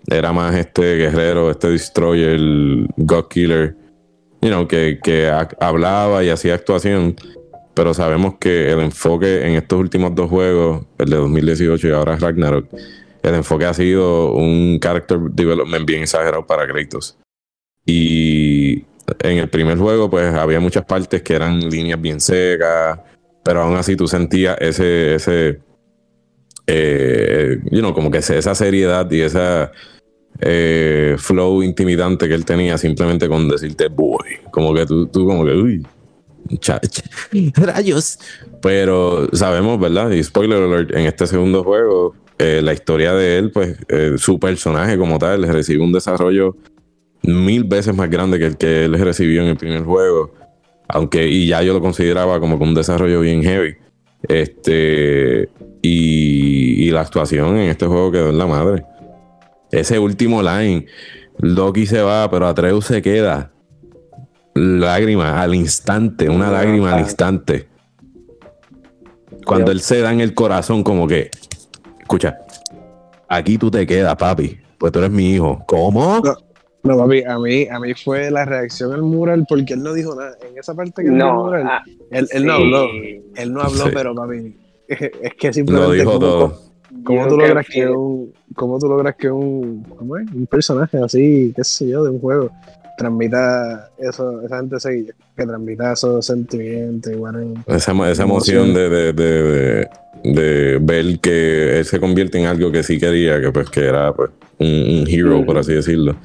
era 0.07 0.31
más 0.33 0.55
este 0.55 0.95
guerrero, 0.95 1.51
este 1.51 1.69
destroyer, 1.69 2.29
el 2.29 2.87
God 2.97 3.27
Killer, 3.29 3.75
you 4.41 4.49
know, 4.49 4.67
que, 4.67 4.99
que 5.03 5.27
ha- 5.27 5.49
hablaba 5.59 6.23
y 6.23 6.29
hacía 6.29 6.55
actuación. 6.55 7.15
Pero 7.73 7.93
sabemos 7.93 8.35
que 8.39 8.71
el 8.71 8.79
enfoque 8.79 9.45
en 9.47 9.53
estos 9.55 9.79
últimos 9.79 10.13
dos 10.15 10.29
juegos, 10.29 10.85
el 10.97 11.09
de 11.09 11.15
2018 11.17 11.87
y 11.87 11.91
ahora 11.91 12.17
Ragnarok, 12.17 12.67
el 13.23 13.35
enfoque 13.35 13.65
ha 13.65 13.73
sido 13.73 14.33
un 14.33 14.79
character 14.79 15.19
development 15.19 15.85
bien 15.85 16.01
exagerado 16.01 16.45
para 16.45 16.67
Kratos. 16.67 17.17
Y 17.85 18.85
en 19.19 19.37
el 19.39 19.49
primer 19.49 19.77
juego, 19.77 20.09
pues 20.09 20.33
había 20.33 20.59
muchas 20.59 20.85
partes 20.85 21.21
que 21.21 21.33
eran 21.33 21.59
líneas 21.69 21.99
bien 22.01 22.19
secas, 22.19 22.99
pero 23.43 23.61
aún 23.61 23.75
así 23.75 23.95
tú 23.95 24.07
sentías 24.07 24.57
ese, 24.59 25.15
ese, 25.15 25.59
eh, 26.67 27.59
you 27.71 27.79
know, 27.79 27.93
como 27.93 28.11
que 28.11 28.19
esa 28.19 28.55
seriedad 28.55 29.09
y 29.11 29.21
esa 29.21 29.71
eh, 30.39 31.15
flow 31.17 31.63
intimidante 31.63 32.27
que 32.27 32.33
él 32.33 32.45
tenía 32.45 32.77
simplemente 32.77 33.27
con 33.27 33.49
decirte 33.49 33.87
boy, 33.87 34.37
como 34.51 34.73
que 34.73 34.85
tú, 34.85 35.07
tú 35.07 35.25
como 35.25 35.43
que, 35.45 35.51
uy, 35.51 35.85
rayos. 37.55 38.19
Pero 38.61 39.29
sabemos, 39.33 39.79
¿verdad? 39.79 40.11
Y 40.11 40.23
spoiler 40.23 40.63
alert, 40.63 40.95
en 40.95 41.05
este 41.05 41.27
segundo 41.27 41.63
juego, 41.63 42.15
eh, 42.37 42.61
la 42.63 42.73
historia 42.73 43.13
de 43.13 43.37
él, 43.37 43.51
pues 43.51 43.77
eh, 43.89 44.15
su 44.17 44.39
personaje 44.39 44.97
como 44.97 45.19
tal 45.19 45.43
recibe 45.43 45.83
un 45.83 45.91
desarrollo 45.91 46.55
mil 47.23 47.65
veces 47.65 47.95
más 47.95 48.09
grande 48.09 48.39
que 48.39 48.45
el 48.45 48.57
que 48.57 48.85
él 48.85 48.97
recibió 48.99 49.41
en 49.41 49.49
el 49.49 49.57
primer 49.57 49.83
juego. 49.83 50.33
Aunque, 50.87 51.27
y 51.27 51.47
ya 51.47 51.61
yo 51.61 51.73
lo 51.73 51.81
consideraba 51.81 52.39
como 52.39 52.57
que 52.57 52.63
un 52.63 52.73
desarrollo 52.73 53.21
bien 53.21 53.43
heavy. 53.43 53.75
Este, 54.27 55.49
y, 55.81 56.87
y 56.87 56.91
la 56.91 57.01
actuación 57.01 57.57
en 57.57 57.69
este 57.69 57.85
juego 57.85 58.11
quedó 58.11 58.29
en 58.29 58.37
la 58.37 58.47
madre. 58.47 58.83
Ese 59.71 59.99
último 59.99 60.41
line, 60.41 60.87
Loki 61.37 61.85
se 61.85 62.01
va, 62.01 62.29
pero 62.29 62.47
Atreus 62.47 62.85
se 62.85 63.01
queda. 63.01 63.51
Lágrima 64.55 65.41
al 65.41 65.55
instante, 65.55 66.27
una 66.29 66.51
lágrima 66.51 66.93
al 66.93 67.01
instante. 67.01 67.67
Cuando 69.45 69.71
él 69.71 69.79
se 69.81 70.01
da 70.01 70.11
en 70.11 70.21
el 70.21 70.33
corazón, 70.33 70.83
como 70.83 71.07
que, 71.07 71.29
escucha, 71.99 72.39
aquí 73.27 73.57
tú 73.57 73.71
te 73.71 73.85
quedas, 73.87 74.15
papi, 74.15 74.59
pues 74.77 74.91
tú 74.91 74.99
eres 74.99 75.11
mi 75.11 75.33
hijo. 75.35 75.63
¿Cómo? 75.67 76.21
No. 76.23 76.33
No, 76.81 76.97
papi, 76.97 77.23
a 77.23 77.37
mí, 77.37 77.67
a 77.69 77.77
mí 77.79 77.93
fue 77.93 78.31
la 78.31 78.45
reacción 78.45 78.93
al 78.93 79.01
mural 79.01 79.45
porque 79.47 79.73
él 79.73 79.83
no 79.83 79.93
dijo 79.93 80.15
nada. 80.15 80.35
En 80.49 80.57
esa 80.57 80.73
parte 80.73 81.01
que 81.03 81.09
él 81.09 81.15
dijo 81.15 81.27
el 81.27 81.33
No, 81.35 81.43
mural, 81.43 81.67
ah, 81.67 81.83
él, 82.11 82.27
él 82.31 82.45
no 82.45 82.53
habló. 82.53 82.87
Él 83.35 83.53
no 83.53 83.61
habló, 83.61 83.85
Sí. 83.85 83.91
pero 83.93 84.15
papi, 84.15 84.55
es 84.87 84.97
que 85.37 85.47
Lo 85.47 85.53
simplemente 85.53 85.95
dijo 85.95 86.11
como- 86.13 86.19
todo. 86.19 86.61
¿Cómo 87.03 87.27
tú 87.27 87.37
logras 87.37 87.67
que 87.67 87.85
un, 87.87 88.33
cómo 88.55 88.79
tú 88.79 88.87
logras 88.87 89.15
que 89.15 89.29
un, 89.29 89.83
¿cómo 89.95 90.17
es? 90.17 90.31
un 90.31 90.47
personaje 90.47 90.97
así, 90.97 91.53
qué 91.55 91.63
sé 91.63 91.87
yo, 91.89 92.03
de 92.03 92.09
un 92.09 92.19
juego 92.19 92.49
transmita 92.99 93.89
eso, 93.97 94.41
esa 94.43 94.57
gente 94.57 94.79
se, 94.79 95.05
que 95.35 95.45
transmita 95.45 95.93
esos 95.93 96.25
sentimientos, 96.25 97.11
igual 97.11 97.53
Esa, 97.67 97.91
esa 98.11 98.23
Emoción. 98.23 98.73
de, 98.73 98.89
de, 98.89 99.13
de, 99.13 99.43
de- 99.43 99.89
de 100.21 100.79
ver 100.81 101.19
que 101.19 101.79
él 101.79 101.85
se 101.85 101.99
convierte 101.99 102.37
en 102.39 102.45
algo 102.45 102.71
que 102.71 102.83
sí 102.83 102.99
quería, 102.99 103.39
que 103.41 103.51
pues 103.51 103.69
que 103.69 103.85
era 103.85 104.11
pues, 104.13 104.29
un, 104.59 104.67
un 104.67 105.05
hero, 105.07 105.45
por 105.45 105.57
así 105.57 105.73
decirlo. 105.73 106.15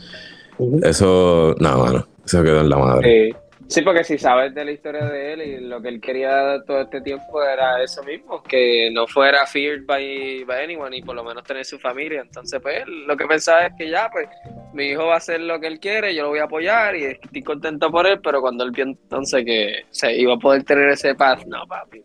Eso, 0.82 1.54
no, 1.60 1.78
mano, 1.78 2.06
eso 2.26 2.42
quedó 2.42 2.60
en 2.60 2.68
la 2.70 2.78
madre. 2.78 3.30
Sí. 3.30 3.36
Sí, 3.74 3.82
porque 3.82 4.04
si 4.04 4.18
sabes 4.18 4.54
de 4.54 4.64
la 4.64 4.70
historia 4.70 5.04
de 5.06 5.32
él 5.32 5.42
y 5.42 5.58
lo 5.58 5.82
que 5.82 5.88
él 5.88 6.00
quería 6.00 6.62
todo 6.64 6.82
este 6.82 7.00
tiempo 7.00 7.42
era 7.42 7.82
eso 7.82 8.04
mismo, 8.04 8.40
que 8.40 8.88
no 8.92 9.08
fuera 9.08 9.44
feared 9.46 9.84
by, 9.84 10.44
by 10.44 10.62
anyone 10.62 10.96
y 10.96 11.02
por 11.02 11.16
lo 11.16 11.24
menos 11.24 11.42
tener 11.42 11.64
su 11.64 11.76
familia. 11.80 12.20
Entonces, 12.20 12.60
pues, 12.62 12.84
lo 12.86 13.16
que 13.16 13.26
pensaba 13.26 13.66
es 13.66 13.72
que 13.76 13.90
ya, 13.90 14.08
pues, 14.12 14.28
mi 14.74 14.90
hijo 14.90 15.06
va 15.06 15.14
a 15.14 15.16
hacer 15.16 15.40
lo 15.40 15.58
que 15.58 15.66
él 15.66 15.80
quiere, 15.80 16.14
yo 16.14 16.22
lo 16.22 16.28
voy 16.28 16.38
a 16.38 16.44
apoyar 16.44 16.94
y 16.94 17.02
estoy 17.06 17.42
contento 17.42 17.90
por 17.90 18.06
él, 18.06 18.20
pero 18.22 18.40
cuando 18.40 18.62
él 18.62 18.70
vio 18.70 18.84
entonces 18.84 19.44
que 19.44 19.82
se 19.90 20.14
iba 20.18 20.34
a 20.34 20.38
poder 20.38 20.62
tener 20.62 20.90
ese 20.90 21.16
paz, 21.16 21.44
no, 21.48 21.66
papi, 21.66 22.00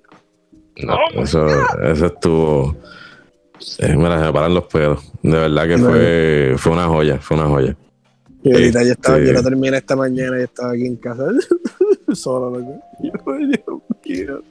no. 0.75 0.87
No, 0.87 1.21
eso, 1.21 1.45
eso 1.83 2.05
estuvo. 2.07 2.75
Eh, 3.77 3.95
me 3.95 4.33
paran 4.33 4.55
los 4.55 4.65
pelos. 4.65 5.11
De 5.21 5.37
verdad 5.37 5.67
que 5.67 5.77
No. 5.77 5.89
fue, 5.91 6.53
fue 6.57 6.71
una 6.71 6.85
joya, 6.87 7.19
fue 7.19 7.37
una 7.37 7.45
joya. 7.45 7.75
Y 8.43 8.53
ahorita 8.53 8.83
yo 8.83 8.91
estaba, 8.93 9.19
yo 9.19 9.33
lo 9.33 9.43
terminé 9.43 9.77
esta 9.77 9.95
mañana 9.95 10.39
y 10.39 10.43
estaba 10.43 10.71
aquí 10.71 10.85
en 10.85 10.95
casa 10.95 11.27
solo, 12.13 12.57
loco. 12.59 13.37
Yo. 14.05 14.41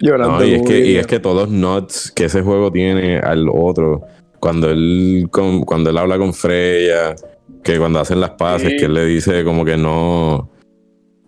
Llorando. 0.00 0.38
No, 0.38 0.44
y 0.44 0.54
es 0.54 0.62
que, 0.62 0.86
y 0.86 0.96
es 0.96 1.06
que 1.06 1.18
todos 1.20 1.36
los 1.36 1.50
nuts 1.50 2.10
que 2.12 2.24
ese 2.26 2.42
juego 2.42 2.70
tiene 2.72 3.18
al 3.18 3.48
otro, 3.52 4.02
cuando 4.40 4.70
él 4.70 5.28
con- 5.30 5.62
cuando 5.64 5.90
él 5.90 5.98
habla 5.98 6.16
con 6.16 6.32
Freya, 6.32 7.14
que 7.62 7.78
cuando 7.78 7.98
hacen 8.00 8.20
las 8.20 8.30
paces, 8.30 8.70
Sí. 8.70 8.76
que 8.76 8.84
él 8.86 8.94
le 8.94 9.04
dice 9.04 9.44
como 9.44 9.64
que 9.64 9.76
no, 9.76 10.48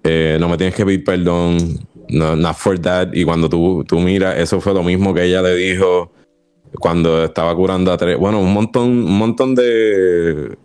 eh, 0.04 0.38
no 0.40 0.48
me 0.48 0.56
tienes 0.56 0.74
que 0.74 0.86
pedir 0.86 1.04
perdón, 1.04 1.58
no, 2.08 2.34
not 2.36 2.56
for 2.56 2.78
that, 2.78 3.12
y 3.12 3.24
cuando 3.24 3.48
tú, 3.48 3.84
tú 3.86 3.98
miras, 4.00 4.38
eso 4.38 4.60
fue 4.60 4.72
lo 4.72 4.82
mismo 4.82 5.12
que 5.12 5.24
ella 5.24 5.42
le 5.42 5.54
dijo 5.56 6.12
cuando 6.78 7.24
estaba 7.24 7.54
curando 7.54 7.92
a 7.92 7.96
tres, 7.98 8.16
bueno, 8.16 8.40
un 8.40 8.52
montón, 8.54 8.88
un 8.88 9.18
montón 9.18 9.54
de 9.54 10.56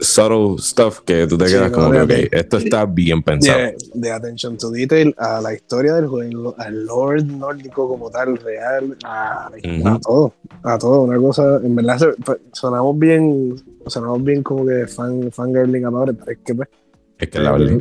subtle 0.00 0.56
stuff 0.58 1.00
que 1.00 1.26
tú 1.26 1.36
te 1.38 1.46
Sí, 1.48 1.54
quedas 1.54 1.70
no, 1.70 1.76
como 1.78 1.90
que, 1.92 2.00
ok, 2.02 2.10
esto 2.32 2.56
está 2.58 2.84
bien 2.86 3.22
pensado. 3.22 3.58
de, 3.58 3.76
de 3.94 4.10
attention 4.12 4.56
to 4.58 4.70
detail 4.70 5.14
a 5.18 5.40
la 5.40 5.54
historia 5.54 5.94
del 5.94 6.06
juego, 6.06 6.54
al 6.58 6.84
lord 6.86 7.24
nórdico 7.24 7.88
como 7.88 8.10
tal, 8.10 8.36
real, 8.38 8.96
a, 9.04 9.50
Ujú. 9.64 9.88
a 9.88 10.00
todo, 10.00 10.32
a 10.62 10.78
todo, 10.78 11.02
una 11.02 11.18
cosa, 11.18 11.60
en 11.62 11.74
verdad 11.76 11.98
fue- 12.24 12.40
sonamos 12.52 12.98
bien 12.98 13.56
sonamos 13.86 14.24
bien 14.24 14.42
como 14.42 14.66
que 14.66 14.86
fan, 14.88 15.30
fangirling 15.30 15.84
ahora, 15.84 16.12
pero 16.12 16.32
es 16.32 16.38
que 16.44 16.54
pues, 16.54 16.68
Es 17.18 17.28
que 17.28 17.38
la 17.38 17.52
verdad. 17.52 17.76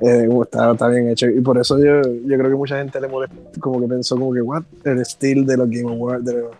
eh, 0.00 0.28
está, 0.42 0.72
está 0.72 0.88
bien 0.88 1.08
hecho. 1.10 1.28
Y 1.28 1.40
por 1.42 1.58
eso 1.58 1.78
yo, 1.78 2.00
yo 2.02 2.38
creo 2.38 2.48
que 2.48 2.56
mucha 2.56 2.78
gente 2.78 2.98
le 3.00 3.06
molesta, 3.08 3.36
como 3.60 3.78
que 3.80 3.86
pensó 3.86 4.16
como 4.16 4.32
que, 4.32 4.40
what, 4.40 4.62
el 4.84 5.00
estilo 5.00 5.44
de 5.44 5.56
los 5.58 5.68
Game 5.68 5.90
Awards, 5.92 6.24
de 6.24 6.32
los 6.40 6.50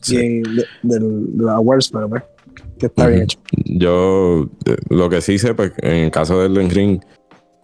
Sí. 0.00 0.14
Game- 0.16 0.54
de, 0.54 0.98
de 0.98 1.00
los 1.36 1.50
awards, 1.50 1.90
pero 1.92 2.08
pues, 2.08 2.22
que 2.78 2.86
está 2.86 3.06
bien 3.08 3.22
hecho. 3.22 3.38
Yo, 3.64 4.48
eh, 4.66 4.76
lo 4.88 5.08
que 5.10 5.20
sí 5.20 5.38
sé, 5.38 5.54
pues, 5.54 5.72
en 5.78 6.04
el 6.04 6.10
caso 6.10 6.40
del 6.40 6.52
Elden 6.56 6.70
Ring, 6.70 7.00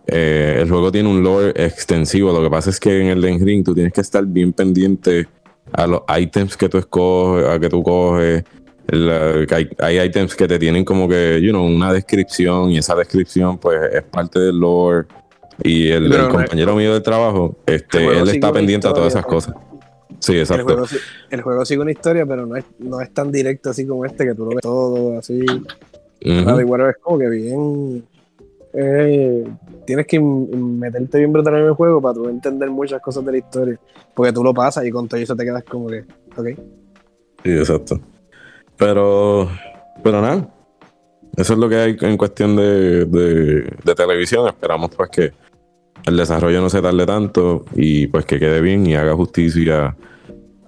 eh, 0.07 0.59
el 0.61 0.69
juego 0.69 0.93
tiene 0.93 1.09
un 1.09 1.23
lore 1.23 1.53
extensivo. 1.57 2.33
Lo 2.33 2.43
que 2.43 2.51
pasa 2.51 2.71
es 2.71 2.79
que 2.79 3.01
en 3.01 3.07
el 3.09 3.19
Elden 3.25 3.45
Ring 3.47 3.65
tú 3.65 3.75
tienes 3.75 3.93
que 3.93 4.01
estar 4.03 4.25
bien 4.27 4.53
pendiente 4.53 5.27
a 5.73 5.87
los 5.87 6.03
items 6.19 6.57
que 6.57 6.69
tú 6.69 6.79
escoges, 6.79 7.47
a 7.49 7.59
que 7.59 7.69
tú 7.69 7.83
coges. 7.83 8.45
La- 8.89 9.47
que 9.47 9.55
hay, 9.55 9.69
hay 9.79 9.99
items 10.07 10.35
que 10.37 10.47
te 10.47 10.59
tienen 10.59 10.85
como 10.85 11.09
que, 11.09 11.41
you 11.43 11.51
know, 11.53 11.65
una 11.65 11.91
descripción 11.91 12.71
y 12.71 12.77
esa 12.77 12.95
descripción, 12.95 13.57
pues, 13.57 13.79
es 13.95 14.03
parte 14.03 14.39
del 14.41 14.59
lore. 14.59 15.07
Y 15.63 15.89
el, 15.89 16.09
el 16.13 16.29
compañero 16.29 16.75
mío 16.77 16.93
de 16.93 17.01
trabajo, 17.01 17.57
este, 17.65 17.99
él 18.19 18.29
está 18.29 18.53
pendiente 18.53 18.87
a 18.89 18.93
todas 18.93 19.13
esas 19.15 19.25
cosas. 19.25 19.55
Sí, 20.25 20.33
El 20.35 20.41
exacto. 20.41 20.65
juego, 20.65 20.85
el 21.31 21.43
juego 21.43 21.65
sigue 21.65 21.81
una 21.83 21.91
historia, 21.93 22.25
pero 22.27 22.47
no 22.47 22.57
es, 22.57 22.65
no 22.79 23.01
es 23.01 23.13
tan 23.13 23.31
directo 23.31 23.71
así 23.71 23.87
como 23.87 24.05
este, 24.05 24.25
que 24.25 24.35
tú 24.35 24.45
lo 24.45 24.51
ves 24.51 24.61
todo 24.63 25.19
así. 25.19 25.45
Nada, 26.25 26.61
igual 26.63 26.81
es 26.89 26.97
como 27.03 27.19
que 27.19 27.29
bien. 27.29 28.05
eh, 28.73 29.45
tienes 29.87 30.07
que 30.07 30.19
meterte 30.21 31.19
bien 31.19 31.33
brutal 31.33 31.55
en 31.57 31.65
el 31.67 31.73
juego 31.75 32.01
para 32.01 32.15
tú 32.15 32.29
entender 32.29 32.71
muchas 32.71 33.01
cosas 33.03 33.25
de 33.25 33.33
la 33.33 33.39
historia. 33.39 33.79
Porque 34.15 34.33
tú 34.33 34.43
lo 34.43 34.55
pasas 34.55 34.85
y 34.87 34.91
con 34.91 35.07
todo 35.09 35.21
eso 35.21 35.37
te 35.37 35.45
quedas 35.45 35.65
como 35.65 35.89
que, 35.89 36.05
ok. 36.37 36.47
Sí, 37.45 37.51
exacto. 37.53 38.01
Pero, 38.77 39.49
pero 40.03 40.21
nada. 40.21 40.49
Eso 41.37 41.53
es 41.53 41.59
lo 41.59 41.69
que 41.69 41.77
hay 41.77 41.97
en 42.01 42.17
cuestión 42.17 42.57
de, 42.57 43.05
de- 43.05 43.77
de 43.85 43.95
televisión. 43.95 44.47
Esperamos 44.49 44.91
pues 44.97 45.11
que 45.11 45.33
el 46.07 46.17
desarrollo 46.17 46.61
no 46.61 46.71
se 46.71 46.81
tarde 46.81 47.05
tanto 47.07 47.65
y 47.75 48.07
pues 48.07 48.25
que 48.25 48.39
quede 48.39 48.61
bien 48.61 48.87
y 48.87 48.95
haga 48.95 49.15
justicia 49.15 49.97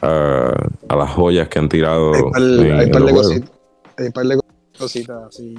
a, 0.07 0.69
a 0.89 0.97
las 0.97 1.11
joyas 1.11 1.49
que 1.49 1.59
han 1.59 1.69
tirado 1.69 2.13
Hay 2.15 2.23
par, 2.23 2.43
en- 2.43 2.73
hay 2.79 2.91
par 2.91 3.05
de 3.05 3.13
cositas, 3.13 3.51
hay 3.97 4.11
par 4.11 4.27
de 4.27 4.41
cositas 4.79 5.23
así 5.29 5.55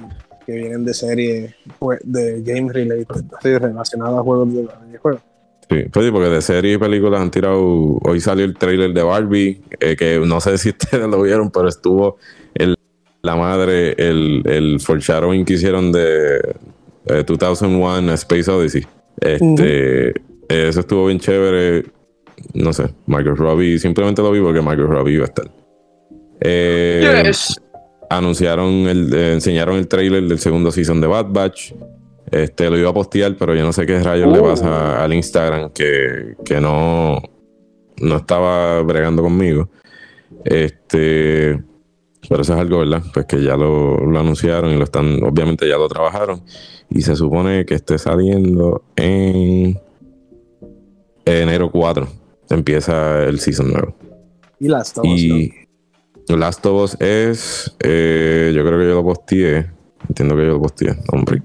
que 0.46 0.52
vienen 0.52 0.84
de 0.84 0.94
series 0.94 1.54
pues, 1.78 2.00
de 2.04 2.42
game 2.42 2.72
related, 2.72 3.24
así 3.38 3.58
relacionadas 3.58 4.18
a 4.18 4.22
juegos 4.22 4.54
de 4.54 4.68
videojuegos. 4.86 5.20
Sí, 5.70 5.84
pues 5.92 6.06
sí, 6.06 6.10
porque 6.12 6.28
de 6.30 6.40
series 6.40 6.76
y 6.76 6.78
películas 6.78 7.20
han 7.20 7.30
tirado. 7.30 7.98
Hoy 8.02 8.20
salió 8.20 8.46
el 8.46 8.56
trailer 8.56 8.94
de 8.94 9.02
Barbie, 9.02 9.60
eh, 9.80 9.96
que 9.96 10.18
no 10.20 10.40
sé 10.40 10.56
si 10.56 10.68
ustedes 10.70 11.06
lo 11.06 11.20
vieron, 11.20 11.50
pero 11.50 11.68
estuvo 11.68 12.16
el, 12.54 12.74
la 13.20 13.36
madre, 13.36 13.92
el, 13.98 14.42
el 14.46 14.80
foreshadowing 14.80 15.44
que 15.44 15.52
hicieron 15.54 15.92
de 15.92 16.38
eh, 17.04 17.24
2001 17.26 18.10
Space 18.14 18.50
Odyssey. 18.50 18.86
Este, 19.20 20.14
Eso 20.48 20.80
estuvo 20.80 21.06
bien 21.06 21.18
chévere. 21.20 21.84
No 22.54 22.72
sé, 22.72 22.94
Michael 23.06 23.36
Robbie, 23.36 23.78
simplemente 23.78 24.22
lo 24.22 24.30
vi 24.30 24.40
porque 24.40 24.60
Michael 24.60 24.88
Robbie 24.88 25.14
iba 25.14 25.24
a 25.24 25.28
estar. 25.28 25.50
Eh, 26.40 27.22
Yes. 27.26 27.60
anunciaron 28.10 28.68
el, 28.88 29.12
eh, 29.12 29.32
enseñaron 29.34 29.76
el 29.76 29.88
trailer 29.88 30.22
del 30.24 30.38
segundo 30.38 30.70
season 30.70 31.00
de 31.00 31.06
Bad 31.06 31.26
Batch. 31.30 31.72
Este 32.30 32.68
lo 32.70 32.76
iba 32.78 32.90
a 32.90 32.94
postear, 32.94 33.36
pero 33.38 33.54
yo 33.54 33.64
no 33.64 33.72
sé 33.72 33.86
qué 33.86 34.02
rayos 34.02 34.30
le 34.32 34.40
pasa 34.40 35.02
al 35.02 35.14
Instagram 35.14 35.70
que, 35.70 36.34
que 36.44 36.60
no, 36.60 37.20
no 38.00 38.16
estaba 38.16 38.82
bregando 38.82 39.22
conmigo. 39.22 39.70
Este, 40.44 41.58
pero 42.28 42.42
eso 42.42 42.52
es 42.54 42.60
algo, 42.60 42.80
¿verdad? 42.80 43.02
Pues 43.14 43.24
que 43.26 43.42
ya 43.42 43.56
lo, 43.56 43.96
lo 43.98 44.20
anunciaron 44.20 44.70
y 44.72 44.76
lo 44.76 44.84
están, 44.84 45.22
obviamente 45.24 45.66
ya 45.66 45.78
lo 45.78 45.88
trabajaron. 45.88 46.42
Y 46.90 47.00
se 47.02 47.16
supone 47.16 47.64
que 47.64 47.74
esté 47.74 47.98
saliendo 47.98 48.82
en 48.96 49.78
enero 51.24 51.70
4. 51.70 52.08
Empieza 52.50 53.24
el 53.24 53.40
season 53.40 53.72
nuevo. 53.72 53.94
Y 54.60 54.68
las 54.68 54.94
dos. 54.94 55.04
Y 55.06 55.52
Last 56.28 56.64
of 56.66 56.82
Us 56.82 56.96
es. 57.00 57.74
eh, 57.80 58.52
yo 58.54 58.64
creo 58.64 58.78
que 58.78 58.86
yo 58.88 58.94
lo 58.94 59.04
posteé. 59.04 59.70
Entiendo 60.08 60.36
que 60.36 60.42
yo 60.46 60.52
lo 60.52 60.60
posteé. 60.62 60.96
Hombre. 61.12 61.42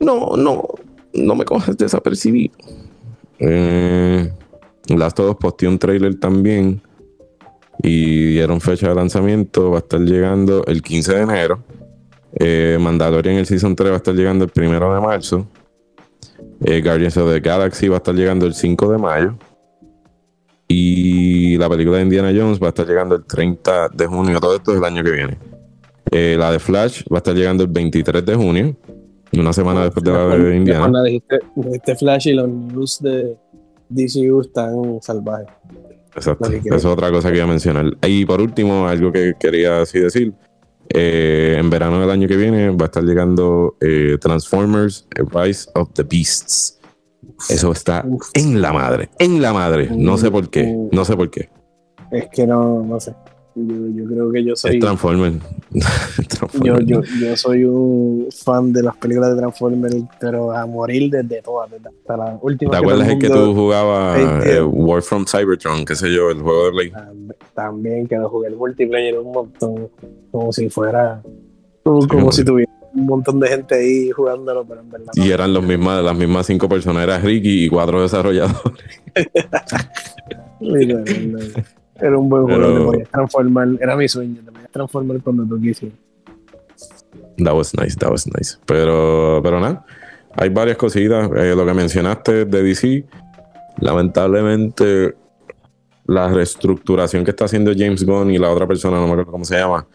No, 0.00 0.36
no. 0.36 0.62
No 1.12 1.34
me 1.34 1.44
coges 1.44 1.76
desapercibido. 1.76 2.54
Eh, 3.38 4.30
Last 4.88 5.18
of 5.20 5.30
Us 5.30 5.36
posteó 5.36 5.68
un 5.68 5.78
trailer 5.78 6.18
también. 6.18 6.82
Y 7.82 8.32
dieron 8.32 8.60
fecha 8.60 8.88
de 8.90 8.94
lanzamiento. 8.94 9.70
Va 9.70 9.76
a 9.76 9.80
estar 9.80 10.00
llegando 10.00 10.64
el 10.66 10.82
15 10.82 11.14
de 11.14 11.20
enero. 11.22 11.62
Eh, 12.38 12.78
Mandalorian 12.80 13.36
el 13.36 13.46
Season 13.46 13.74
3 13.74 13.90
va 13.90 13.94
a 13.94 13.96
estar 13.96 14.14
llegando 14.14 14.44
el 14.44 14.50
1 14.54 14.94
de 14.94 15.00
marzo. 15.00 15.46
Eh, 16.64 16.82
Guardians 16.82 17.16
of 17.16 17.32
the 17.32 17.40
Galaxy 17.40 17.88
va 17.88 17.96
a 17.96 17.98
estar 17.98 18.14
llegando 18.14 18.46
el 18.46 18.54
5 18.54 18.92
de 18.92 18.98
mayo. 18.98 19.36
Y 20.72 21.58
la 21.58 21.68
película 21.68 21.96
de 21.96 22.04
Indiana 22.04 22.32
Jones 22.32 22.60
va 22.62 22.66
a 22.66 22.68
estar 22.68 22.86
llegando 22.86 23.16
el 23.16 23.24
30 23.24 23.88
de 23.88 24.06
junio. 24.06 24.38
Todo 24.38 24.54
esto 24.54 24.70
es 24.70 24.78
el 24.78 24.84
año 24.84 25.02
que 25.02 25.10
viene. 25.10 25.36
Eh, 26.12 26.36
la 26.38 26.52
de 26.52 26.60
Flash 26.60 27.02
va 27.12 27.16
a 27.16 27.18
estar 27.18 27.34
llegando 27.34 27.64
el 27.64 27.70
23 27.70 28.24
de 28.24 28.36
junio. 28.36 28.76
Una 29.32 29.52
semana 29.52 29.82
después 29.82 30.04
de 30.04 30.12
la 30.12 30.28
de 30.28 30.56
Indiana. 30.56 31.02
Dijiste, 31.02 31.40
dijiste 31.56 31.96
Flash 31.96 32.28
y 32.28 32.34
los 32.34 32.48
news 32.48 33.00
de 33.00 33.36
DCU 33.88 34.42
están 34.42 35.02
salvajes. 35.02 35.48
Exacto. 36.14 36.48
Esa 36.48 36.76
es 36.76 36.84
otra 36.84 37.10
cosa 37.10 37.30
que 37.30 37.38
iba 37.38 37.46
a 37.46 37.48
mencionar. 37.48 37.86
Y 38.06 38.24
por 38.24 38.40
último, 38.40 38.86
algo 38.86 39.10
que 39.10 39.34
quería 39.40 39.82
así 39.82 39.98
decir. 39.98 40.32
eh, 40.92 41.56
en 41.58 41.70
verano 41.70 42.00
del 42.00 42.10
año 42.10 42.28
que 42.28 42.36
viene 42.36 42.70
va 42.70 42.84
a 42.84 42.86
estar 42.86 43.02
llegando 43.02 43.76
eh, 43.80 44.18
Transformers 44.20 45.06
Rise 45.32 45.68
of 45.74 45.90
the 45.94 46.04
Beasts. 46.04 46.79
Eso 47.48 47.72
está 47.72 48.04
en 48.34 48.60
la 48.60 48.72
madre. 48.72 49.10
En 49.18 49.40
la 49.40 49.52
madre. 49.52 49.88
No 49.94 50.16
sé 50.18 50.30
por 50.30 50.48
qué. 50.50 50.76
No 50.92 51.04
sé 51.04 51.16
por 51.16 51.30
qué. 51.30 51.48
Es 52.10 52.28
que 52.30 52.46
no, 52.46 52.82
no 52.82 52.98
sé. 53.00 53.14
Yo, 53.54 53.74
yo 53.94 54.04
creo 54.06 54.32
que 54.32 54.44
yo 54.44 54.56
soy. 54.56 54.76
Es 54.76 54.80
Transformers. 54.80 55.36
Yo, 55.70 56.24
Transformers. 56.28 56.86
yo, 56.86 57.02
yo 57.20 57.36
soy 57.36 57.64
un 57.64 58.28
fan 58.44 58.72
de 58.72 58.82
las 58.82 58.96
películas 58.96 59.30
de 59.30 59.36
Transformers, 59.36 59.96
pero 60.20 60.52
a 60.52 60.66
morir 60.66 61.10
desde 61.10 61.42
todas, 61.42 61.70
desde 61.70 61.88
hasta 61.88 62.16
la 62.16 62.38
última. 62.40 62.70
¿Te 62.72 62.76
acuerdas 62.78 63.08
el 63.08 63.18
que 63.18 63.28
tú 63.28 63.54
jugabas 63.54 64.46
eh. 64.46 64.62
War 64.62 65.02
from 65.02 65.24
Cybertron, 65.26 65.84
qué 65.84 65.94
sé 65.94 66.12
yo, 66.12 66.30
el 66.30 66.40
juego 66.40 66.66
de 66.66 66.70
Play? 66.72 66.92
También 67.54 68.06
que 68.06 68.16
lo 68.16 68.28
jugué 68.28 68.48
el 68.48 68.56
multiplayer 68.56 69.18
un 69.18 69.32
montón, 69.32 69.88
como 70.30 70.52
si 70.52 70.68
fuera. 70.70 71.22
Como- 71.82 72.32
si 72.32 72.44
tuviera 72.44 72.70
un 72.94 73.06
montón 73.06 73.38
de 73.40 73.48
gente 73.48 73.74
ahí 73.76 74.10
jugándolo, 74.10 74.64
pero 74.64 74.80
en 74.80 74.90
verdad. 74.90 75.12
no. 75.16 75.24
Y 75.24 75.30
eran 75.30 75.52
los 75.54 75.62
mismas, 75.64 76.02
las 76.02 76.16
mismas 76.16 76.46
cinco 76.46 76.68
personas, 76.68 77.02
era 77.04 77.18
Ricky 77.18 77.64
y 77.66 77.68
cuatro 77.68 78.02
desarrolladores. 78.02 79.00
Era 82.02 82.16
un 82.18 82.28
buen 82.30 82.44
juego, 82.44 82.58
Pero- 82.60 82.78
te 82.78 82.84
podías 82.84 83.08
transformar. 83.10 83.68
Era 83.80 83.96
mi 83.96 84.08
sueño, 84.08 84.40
te 84.44 84.50
podías 84.52 84.70
transformar 84.70 85.20
cuando 85.22 85.44
tú 85.44 85.60
quisieras. 85.60 85.98
That 87.38 87.54
was 87.54 87.74
nice, 87.74 87.96
that 87.98 88.10
was 88.10 88.26
nice. 88.26 88.56
Pero, 88.66 89.40
pero 89.42 89.60
nada, 89.60 89.84
hay 90.34 90.48
varias 90.48 90.76
cositas. 90.76 91.30
Eh, 91.36 91.54
lo 91.54 91.66
que 91.66 91.74
mencionaste 91.74 92.44
de 92.46 92.62
DC, 92.62 93.04
lamentablemente 93.80 95.14
la 96.06 96.28
reestructuración 96.28 97.24
que 97.24 97.30
está 97.30 97.44
haciendo 97.44 97.72
James 97.76 98.04
Gunn 98.04 98.30
y 98.30 98.38
la 98.38 98.50
otra 98.50 98.66
persona, 98.66 98.96
no 98.96 99.06
me 99.06 99.12
acuerdo 99.12 99.30
cómo 99.32 99.44
se 99.44 99.56
llama, 99.58 99.86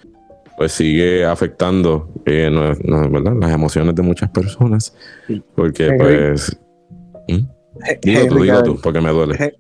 pues 0.58 0.72
sigue 0.72 1.26
afectando 1.26 2.10
eh, 2.26 2.50
no- 2.52 2.74
no, 2.84 3.10
¿verdad? 3.10 3.34
las 3.40 3.52
emociones 3.52 3.94
de 3.96 4.02
muchas 4.02 4.30
personas. 4.30 4.96
Porque 5.56 5.88
Henry. 5.88 5.98
pues... 5.98 6.58
¿Mm? 7.28 7.48
Dilo 8.02 8.28
tú, 8.28 8.36
dilo 8.42 8.54
Cavill. 8.54 8.64
tú, 8.76 8.82
porque 8.82 9.02
me 9.02 9.10
duele. 9.10 9.54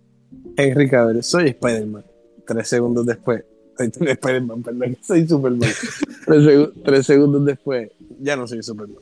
Henry 0.58 0.90
Cavill, 0.90 1.22
soy 1.24 1.50
Spider-Man. 1.50 2.06
Tres 2.48 2.68
segundos 2.68 3.06
después, 3.06 3.44
soy 3.78 3.92
Spider-Man, 4.08 4.64
perdón, 4.64 4.98
soy 5.02 5.28
Superman. 5.28 5.70
tres, 6.26 6.44
segu- 6.44 6.72
tres 6.84 7.06
segundos 7.06 7.44
después, 7.46 7.90
ya 8.22 8.36
no 8.38 8.48
soy 8.48 8.62
Superman. 8.64 8.98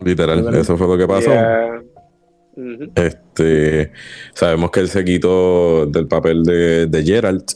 Literal, 0.00 0.54
eso 0.54 0.76
fue 0.76 0.86
lo 0.86 0.96
que 0.98 1.06
pasó. 1.06 1.30
Yeah. 1.30 1.82
Este, 2.94 3.90
sabemos 4.32 4.70
que 4.70 4.80
él 4.80 4.88
se 4.88 5.04
quitó 5.04 5.86
del 5.86 6.06
papel 6.06 6.44
de, 6.44 6.86
de 6.86 7.02
Geralt. 7.02 7.50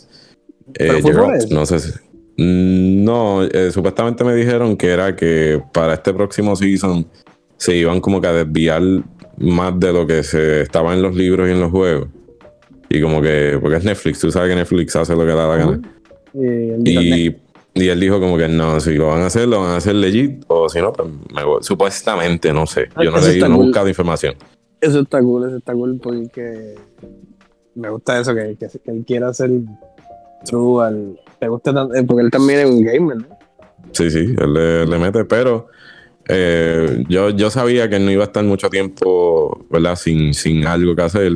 ¿Pero 0.73 0.99
Eh, 1.35 1.39
no 1.51 1.65
sé 1.67 1.79
si. 1.79 1.93
Mm, 2.39 3.05
No, 3.05 3.43
eh, 3.43 3.71
supuestamente 3.73 4.25
me 4.25 4.35
dijeron 4.35 4.77
que 4.77 4.89
era 4.89 5.15
que 5.15 5.63
para 5.73 5.95
este 5.95 6.15
próximo 6.15 6.57
season 6.57 7.07
se 7.57 7.77
iban 7.77 8.01
como 8.01 8.21
que 8.21 8.29
a 8.29 8.33
desviar 8.33 8.83
más 9.39 9.79
de 9.79 9.93
lo 9.93 10.07
que 10.07 10.23
se 10.23 10.63
estaba 10.63 10.95
en 10.95 11.03
los 11.03 11.15
libros 11.15 11.49
y 11.49 11.53
en 11.53 11.61
los 11.61 11.71
juegos. 11.71 12.09
Y 12.89 13.03
como 13.03 13.21
que, 13.21 13.59
porque 13.61 13.77
es 13.77 13.85
Netflix, 13.85 14.21
tú 14.21 14.31
sabes 14.31 14.49
que 14.51 14.57
Netflix 14.57 14.97
hace 14.97 15.13
lo 15.15 15.21
que 15.21 15.27
le 15.27 15.35
da 15.35 15.49
la 15.49 15.57
gana. 15.57 15.81
Y 16.33 16.47
él 16.47 16.85
dijo, 16.85 17.03
Y, 17.03 17.37
y 17.75 17.89
él 17.89 18.01
dijo 18.01 18.19
como 18.21 18.37
que 18.39 18.49
no, 18.49 18.81
si 18.81 18.95
lo 18.95 19.09
van 19.09 19.23
a 19.23 19.27
hacer, 19.27 19.47
lo 19.49 19.61
van 19.61 19.71
a 19.73 19.77
hacer 19.77 19.95
legit, 19.95 20.45
o 20.47 20.69
si 20.69 20.81
no, 20.81 20.93
pues 20.93 21.09
me 21.35 21.45
voy. 21.45 21.59
Supuestamente, 21.63 22.53
no 22.53 22.67
sé. 22.67 22.89
Yo 23.03 23.11
no 23.11 23.21
leí, 23.21 23.41
no 23.41 23.47
he 23.47 23.51
cool. 23.51 23.67
buscado 23.67 23.89
información. 23.89 24.35
Eso 24.81 25.01
está 25.01 25.21
cool, 25.21 25.49
eso 25.49 25.57
está 25.59 25.73
cool 25.75 25.99
porque 26.03 26.77
me 27.75 27.91
gusta 27.91 28.21
eso, 28.21 28.35
que, 28.35 28.57
que, 28.59 28.69
que 28.69 28.91
él 28.91 29.05
quiera 29.07 29.29
hacer 29.29 29.51
true 30.45 30.85
al... 30.85 31.21
Te 31.39 31.49
gusta 31.49 31.71
eh, 31.71 32.03
porque 32.07 32.23
él 32.25 32.31
también 32.31 32.61
es 32.61 32.67
un 32.67 32.85
gamer. 32.85 33.19
Sí, 33.93 34.11
sí, 34.11 34.35
él 34.39 34.55
le, 34.55 34.87
le 34.87 34.99
mete, 34.99 35.25
pero 35.25 35.69
eh, 36.29 37.05
yo, 37.09 37.31
yo 37.31 37.51
sabía 37.51 37.89
que 37.89 37.99
no 37.99 38.11
iba 38.11 38.25
a 38.25 38.27
estar 38.27 38.45
mucho 38.45 38.69
tiempo, 38.69 39.67
¿verdad? 39.71 39.97
Sin, 39.97 40.35
sin 40.35 40.67
algo 40.67 40.95
que 40.95 41.03
hacer. 41.03 41.33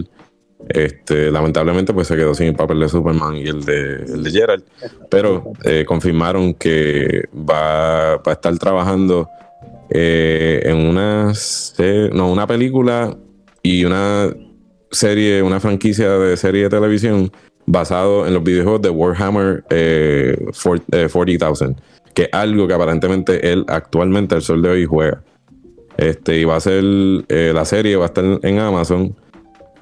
Este, 0.68 1.30
lamentablemente, 1.30 1.92
pues 1.92 2.06
se 2.06 2.16
quedó 2.16 2.34
sin 2.34 2.48
el 2.48 2.54
papel 2.54 2.80
de 2.80 2.88
Superman 2.88 3.36
y 3.36 3.48
el 3.48 3.64
de, 3.64 3.94
el 3.96 4.22
de 4.22 4.30
Gerald. 4.30 4.64
Pero 5.10 5.52
eh, 5.64 5.84
confirmaron 5.86 6.54
que 6.54 7.28
va, 7.34 8.14
a 8.14 8.32
estar 8.32 8.56
trabajando 8.58 9.28
en 9.94 10.76
una, 10.76 11.32
no, 12.12 12.32
una 12.32 12.46
película 12.46 13.14
y 13.62 13.84
una 13.84 14.34
serie, 14.90 15.42
una 15.42 15.60
franquicia 15.60 16.10
de 16.18 16.36
serie 16.36 16.64
de 16.64 16.68
televisión 16.70 17.30
basado 17.66 18.26
en 18.26 18.34
los 18.34 18.42
videojuegos 18.42 18.82
de 18.82 18.90
Warhammer 18.90 19.64
eh, 19.70 20.36
for- 20.52 20.82
eh, 20.92 21.08
40,000, 21.12 21.76
que 22.14 22.22
es 22.24 22.28
algo 22.32 22.66
que 22.66 22.74
aparentemente 22.74 23.52
él 23.52 23.64
actualmente 23.68 24.34
al 24.34 24.42
sol 24.42 24.62
de 24.62 24.68
hoy 24.70 24.84
juega. 24.84 25.22
Este, 25.96 26.38
y 26.40 26.44
va 26.44 26.56
a 26.56 26.60
ser 26.60 26.82
eh, 27.28 27.52
la 27.54 27.64
serie, 27.64 27.96
va 27.96 28.04
a 28.04 28.06
estar 28.06 28.24
en 28.42 28.58
Amazon. 28.58 29.14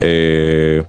eh, 0.00 0.82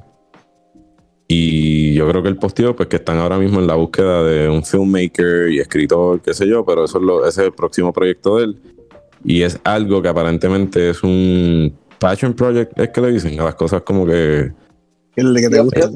y 1.27 1.93
yo 1.93 2.09
creo 2.09 2.21
que 2.21 2.27
él 2.29 2.35
posteó 2.35 2.75
pues 2.75 2.89
que 2.89 2.97
están 2.97 3.17
ahora 3.17 3.37
mismo 3.37 3.59
en 3.61 3.67
la 3.67 3.75
búsqueda 3.75 4.21
de 4.23 4.49
un 4.49 4.65
filmmaker 4.65 5.49
y 5.49 5.59
escritor, 5.59 6.19
qué 6.21 6.33
sé 6.33 6.45
yo, 6.45 6.65
pero 6.65 6.83
eso 6.83 6.97
es 6.97 7.03
lo, 7.05 7.25
ese 7.25 7.41
es 7.41 7.47
el 7.47 7.53
próximo 7.53 7.93
proyecto 7.93 8.37
de 8.37 8.43
él. 8.45 8.59
Y 9.23 9.43
es 9.43 9.57
algo 9.63 10.01
que 10.01 10.09
aparentemente 10.09 10.89
es 10.89 11.03
un 11.03 11.73
passion 11.99 12.33
project, 12.33 12.77
es 12.77 12.89
que 12.89 12.99
le 12.99 13.11
dicen 13.13 13.39
a 13.39 13.45
las 13.45 13.55
cosas 13.55 13.81
como 13.83 14.05
que 14.05 14.51
El 15.15 15.35
que 15.37 15.49
te 15.49 15.61
gusta. 15.61 15.89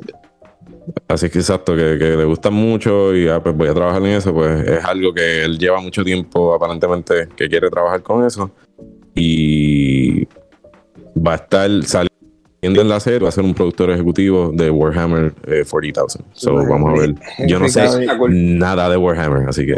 Así 1.07 1.29
que 1.29 1.39
exacto, 1.39 1.75
que, 1.75 1.97
que 1.97 2.15
le 2.15 2.25
gustan 2.25 2.53
mucho 2.53 3.15
y 3.15 3.27
ah, 3.27 3.41
pues 3.41 3.55
voy 3.55 3.67
a 3.67 3.73
trabajar 3.73 4.01
en 4.01 4.09
eso, 4.09 4.33
pues 4.33 4.67
es 4.67 4.83
algo 4.85 5.13
que 5.13 5.43
él 5.43 5.57
lleva 5.57 5.79
mucho 5.81 6.03
tiempo 6.03 6.53
aparentemente 6.53 7.27
que 7.35 7.47
quiere 7.49 7.69
trabajar 7.69 8.01
con 8.03 8.25
eso 8.25 8.51
y 9.15 10.25
va 11.15 11.33
a 11.33 11.35
estar 11.35 11.69
saliendo 11.83 12.11
en 12.81 12.89
la 12.89 12.99
serie, 12.99 13.19
va 13.19 13.29
a 13.29 13.31
ser 13.31 13.43
un 13.43 13.53
productor 13.53 13.89
ejecutivo 13.91 14.51
de 14.53 14.69
Warhammer 14.69 15.33
eh, 15.47 15.63
40,000. 15.69 16.25
So 16.33 16.51
Henry- 16.59 16.69
vamos 16.69 16.93
a 16.93 17.01
ver. 17.01 17.15
Yo 17.47 17.59
no 17.59 17.67
sé 17.69 18.07
nada 18.29 18.89
de 18.89 18.97
Warhammer, 18.97 19.47
así 19.47 19.65
que 19.65 19.75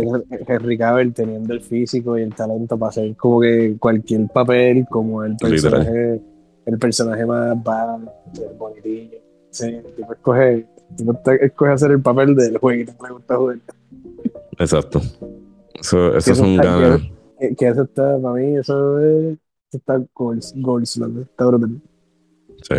Henry 0.48 0.78
Cavill 0.78 1.14
teniendo 1.14 1.54
el 1.54 1.62
físico 1.62 2.18
y 2.18 2.24
el 2.24 2.34
talento 2.34 2.78
para 2.78 2.90
hacer 2.90 3.16
como 3.16 3.42
que 3.42 3.76
cualquier 3.80 4.28
papel, 4.34 4.86
como 4.90 5.24
el 5.24 5.32
Literal. 5.34 5.52
personaje, 5.86 6.22
el 6.66 6.78
personaje 6.80 7.26
más 7.26 7.64
bad, 7.64 8.00
el 8.36 8.58
bonitillo. 8.58 9.18
Sí, 9.52 9.66
el 9.66 9.84
tipo 9.96 10.14
escoge, 10.14 10.66
te- 11.24 11.46
escoge 11.46 11.72
hacer 11.72 11.92
el 11.92 12.02
papel 12.02 12.36
del 12.36 12.58
jueguito 12.58 12.94
que 12.98 13.08
le 13.08 13.14
gusta 13.14 13.36
jugar. 13.38 13.58
exacto. 14.58 15.02
Eso, 15.80 16.16
eso 16.18 16.32
es 16.32 16.40
un 16.40 16.58
ganas. 16.58 17.02
Que, 17.40 17.56
que 17.56 17.68
eso 17.68 17.84
está, 17.84 18.18
para 18.20 18.34
mí, 18.34 18.58
eso 18.58 19.00
es, 19.00 19.34
eso 19.70 19.78
está 19.78 20.02
goals, 20.16 20.54
goals, 20.56 20.98
está 20.98 21.46
brutal. 21.46 21.82
Sí. 22.64 22.76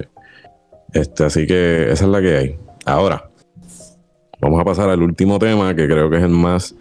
Este, 0.92 1.24
así 1.24 1.46
que 1.46 1.90
esa 1.92 2.04
es 2.04 2.10
la 2.10 2.20
que 2.20 2.36
hay. 2.36 2.58
Ahora, 2.84 3.30
vamos 4.40 4.60
a 4.60 4.64
pasar 4.64 4.88
al 4.88 5.02
último 5.02 5.38
tema, 5.38 5.74
que 5.74 5.86
creo 5.86 6.10
que 6.10 6.16
es 6.16 6.22
el 6.24 6.30
más 6.30 6.74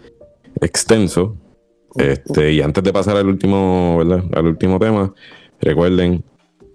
extenso. 0.60 1.36
Este, 1.96 2.52
y 2.52 2.62
antes 2.62 2.82
de 2.82 2.92
pasar 2.92 3.16
al 3.16 3.28
último, 3.28 3.98
¿verdad? 3.98 4.24
Al 4.34 4.46
último 4.46 4.78
tema, 4.78 5.12
recuerden 5.60 6.24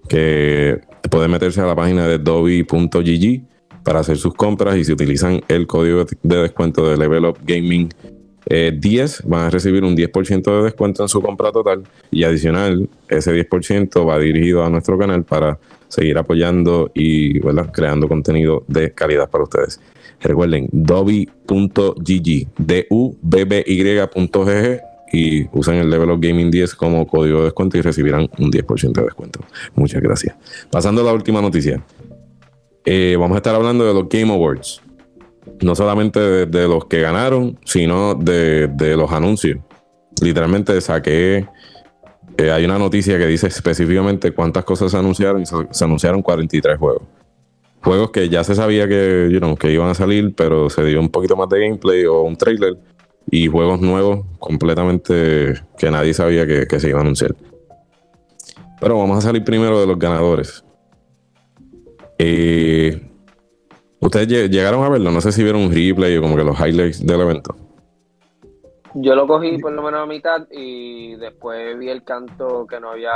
que 0.07 0.79
pueden 1.09 1.31
meterse 1.31 1.61
a 1.61 1.65
la 1.65 1.75
página 1.75 2.07
de 2.07 2.17
Dobby.gg 2.17 3.43
para 3.83 3.99
hacer 3.99 4.17
sus 4.17 4.33
compras 4.33 4.77
y 4.77 4.85
si 4.85 4.91
utilizan 4.91 5.41
el 5.47 5.67
código 5.67 6.05
de 6.23 6.37
descuento 6.37 6.89
de 6.89 6.97
Level 6.97 7.25
Up 7.25 7.37
Gaming 7.43 7.89
eh, 8.45 8.73
10 8.77 9.23
van 9.25 9.45
a 9.45 9.49
recibir 9.49 9.83
un 9.83 9.95
10% 9.95 10.57
de 10.57 10.63
descuento 10.63 11.03
en 11.03 11.09
su 11.09 11.21
compra 11.21 11.51
total 11.51 11.83
y 12.11 12.23
adicional 12.23 12.89
ese 13.07 13.33
10% 13.33 14.07
va 14.07 14.19
dirigido 14.19 14.65
a 14.65 14.69
nuestro 14.69 14.97
canal 14.97 15.23
para 15.23 15.59
seguir 15.87 16.17
apoyando 16.17 16.91
y 16.93 17.39
¿verdad? 17.39 17.71
creando 17.71 18.07
contenido 18.07 18.63
de 18.67 18.91
calidad 18.93 19.29
para 19.29 19.43
ustedes. 19.43 19.79
Recuerden, 20.21 20.67
dobby.gg, 20.71 22.47
D-U-B-B-Y.gg 22.57 24.13
y 25.11 25.47
usen 25.51 25.75
el 25.75 25.89
Level 25.89 26.09
Up 26.09 26.19
Gaming 26.19 26.49
10 26.49 26.73
como 26.75 27.05
código 27.05 27.39
de 27.39 27.45
descuento 27.45 27.77
y 27.77 27.81
recibirán 27.81 28.27
un 28.39 28.51
10% 28.51 28.93
de 28.93 29.03
descuento. 29.03 29.41
Muchas 29.75 30.01
gracias. 30.01 30.35
Pasando 30.71 31.01
a 31.01 31.05
la 31.05 31.13
última 31.13 31.39
noticia. 31.41 31.83
Eh, 32.85 33.15
vamos 33.17 33.35
a 33.35 33.37
estar 33.37 33.55
hablando 33.55 33.85
de 33.85 33.93
los 33.93 34.09
Game 34.09 34.31
Awards. 34.31 34.81
No 35.61 35.75
solamente 35.75 36.19
de, 36.19 36.67
los 36.67 36.85
que 36.85 37.01
ganaron, 37.01 37.59
sino 37.65 38.15
de, 38.15 38.95
los 38.97 39.11
anuncios. 39.11 39.59
Literalmente 40.21 40.79
saqué. 40.81 41.47
eh, 42.37 42.51
hay 42.51 42.65
una 42.65 42.77
noticia 42.77 43.17
que 43.17 43.27
dice 43.27 43.47
específicamente 43.47 44.31
cuántas 44.31 44.63
cosas 44.65 44.91
se 44.91 44.97
anunciaron 44.97 45.41
y 45.41 45.45
se, 45.45 45.83
anunciaron 45.83 46.21
43 46.21 46.77
juegos. 46.77 47.03
Juegos 47.83 48.11
que 48.11 48.29
ya 48.29 48.43
se 48.43 48.55
sabía 48.55 48.87
que, 48.87 49.39
que 49.59 49.71
iban 49.71 49.89
a 49.89 49.93
salir, 49.93 50.33
pero 50.35 50.69
se 50.69 50.83
dio 50.85 50.99
un 50.99 51.09
poquito 51.09 51.35
más 51.35 51.49
de 51.49 51.59
gameplay 51.59 52.05
o 52.05 52.21
un 52.21 52.35
trailer. 52.35 52.77
Y 53.29 53.47
juegos 53.47 53.79
nuevos 53.79 54.25
completamente 54.39 55.53
que 55.77 55.91
nadie 55.91 56.13
sabía 56.13 56.45
que, 56.45 56.67
que 56.67 56.79
se 56.79 56.89
iban 56.89 56.99
a 56.99 57.03
anunciar. 57.03 57.35
Pero 58.79 58.97
vamos 58.97 59.17
a 59.17 59.21
salir 59.21 59.43
primero 59.43 59.79
de 59.79 59.87
los 59.87 59.97
ganadores. 59.97 60.62
Eh, 62.25 63.09
Ustedes 63.99 64.27
lle- 64.27 64.49
llegaron 64.49 64.83
a 64.83 64.89
verlo, 64.89 65.11
no 65.11 65.21
sé 65.21 65.31
si 65.31 65.43
vieron 65.43 65.61
un 65.61 65.71
replay 65.73 66.17
o 66.17 66.21
como 66.21 66.35
que 66.35 66.43
los 66.43 66.59
highlights 66.59 67.05
del 67.05 67.21
evento. 67.21 67.55
Yo 68.95 69.15
lo 69.15 69.25
cogí 69.25 69.57
por 69.59 69.71
lo 69.71 69.81
menos 69.81 70.01
a 70.01 70.05
mitad 70.05 70.45
y 70.51 71.15
después 71.15 71.77
vi 71.79 71.89
el 71.89 72.03
canto 72.03 72.67
que 72.67 72.79
no 72.81 72.91
había, 72.91 73.11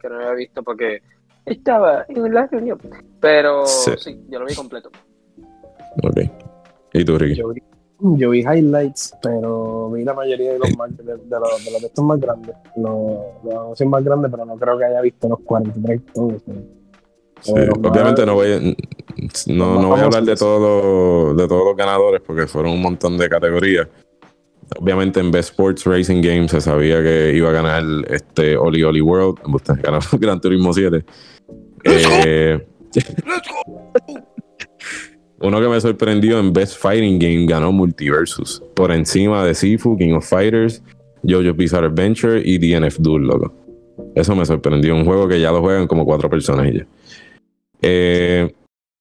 que 0.00 0.08
no 0.08 0.16
había 0.16 0.32
visto 0.32 0.62
porque 0.64 1.00
estaba 1.44 2.04
en 2.08 2.34
la 2.34 2.46
reunión. 2.48 2.78
Pero 3.20 3.66
Sí. 3.66 3.92
sí, 3.98 4.20
yo 4.28 4.40
lo 4.40 4.46
vi 4.46 4.54
completo. 4.56 4.90
Ok. 6.02 6.20
¿Y 6.92 7.04
tú, 7.04 7.18
Ricky? 7.18 7.36
Yo 7.36 7.48
vi, 7.50 7.62
yo 8.18 8.30
vi 8.30 8.40
highlights, 8.40 9.16
pero 9.22 9.90
vi 9.92 10.02
la 10.04 10.12
mayoría 10.14 10.52
de 10.54 10.58
los, 10.58 10.76
más- 10.76 10.96
de, 10.96 11.04
de 11.04 11.14
los, 11.40 11.64
de 11.64 11.70
los 11.70 11.80
de 11.80 11.86
estos 11.86 12.04
más 12.04 12.18
grandes. 12.20 12.54
Los, 12.76 13.16
los 13.44 13.80
más 13.86 14.04
grandes, 14.04 14.30
pero 14.30 14.44
no 14.44 14.56
creo 14.56 14.76
que 14.76 14.84
haya 14.86 15.00
visto 15.02 15.28
los 15.28 15.38
43 15.40 16.00
todos. 16.12 16.42
¿no? 16.48 16.75
Sí, 17.40 17.52
los 17.54 17.78
obviamente 17.78 18.24
no 18.26 18.34
voy, 18.34 18.52
a- 18.52 18.60
no, 18.60 19.80
no 19.80 19.88
voy 19.88 20.00
a 20.00 20.04
hablar 20.04 20.24
de 20.24 20.34
todos 20.36 20.60
los, 20.60 21.36
de 21.36 21.46
todos 21.46 21.64
los 21.64 21.76
ganadores 21.76 22.20
porque 22.26 22.46
fueron 22.46 22.72
un 22.72 22.82
montón 22.82 23.16
de 23.18 23.28
categorías. 23.28 23.88
Obviamente 24.80 25.20
en 25.20 25.30
Best 25.30 25.50
Sports 25.50 25.84
Racing 25.84 26.22
Games 26.22 26.50
se 26.50 26.60
sabía 26.60 27.00
que 27.02 27.32
iba 27.36 27.50
a 27.50 27.52
ganar 27.52 27.84
este 28.10 28.56
Oli 28.56 28.82
Oli 28.82 29.00
World, 29.00 29.38
ganó 29.82 30.00
Gran 30.18 30.40
Turismo 30.40 30.72
7. 30.72 31.04
Eh, 31.84 32.66
uno 35.40 35.60
que 35.60 35.68
me 35.68 35.80
sorprendió 35.80 36.40
en 36.40 36.52
Best 36.52 36.78
Fighting 36.78 37.18
Game 37.18 37.46
ganó 37.46 37.70
Multiversus 37.70 38.62
por 38.74 38.90
encima 38.90 39.44
de 39.44 39.54
Sifu, 39.54 39.96
King 39.96 40.14
of 40.14 40.26
Fighters, 40.28 40.82
JoJo's 41.22 41.56
Bizarre 41.56 41.86
Adventure 41.88 42.40
y 42.44 42.58
DNF 42.58 42.98
Duel, 42.98 43.24
loco. 43.24 43.54
Eso 44.14 44.34
me 44.34 44.44
sorprendió. 44.46 44.94
Un 44.94 45.04
juego 45.04 45.28
que 45.28 45.38
ya 45.40 45.52
lo 45.52 45.60
juegan 45.60 45.86
como 45.86 46.04
cuatro 46.04 46.28
personas 46.30 46.66
y 46.72 46.78
ya. 46.78 46.86
Eh, 47.82 48.52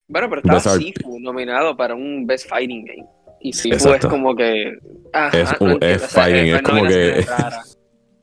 Bueno, 0.08 0.30
pero 0.30 0.42
estaba 0.42 0.78
Sifu 0.78 1.20
nominado 1.20 1.76
para 1.76 1.96
un 1.96 2.26
Best 2.28 2.48
Fighting 2.50 2.86
Game. 2.86 3.06
Y 3.42 3.54
Sifu 3.54 3.76
Exacto. 3.76 4.08
es 4.08 4.12
como 4.14 4.36
que. 4.36 4.74
ajá, 5.14 5.38
Es- 5.40 5.62
no 5.62 5.78
es 5.82 6.04
o 6.04 6.08
sea, 6.08 6.24
fighting, 6.24 6.46
es 6.54 6.60
una 6.60 6.70
como 6.70 6.84
que-. 6.88 7.26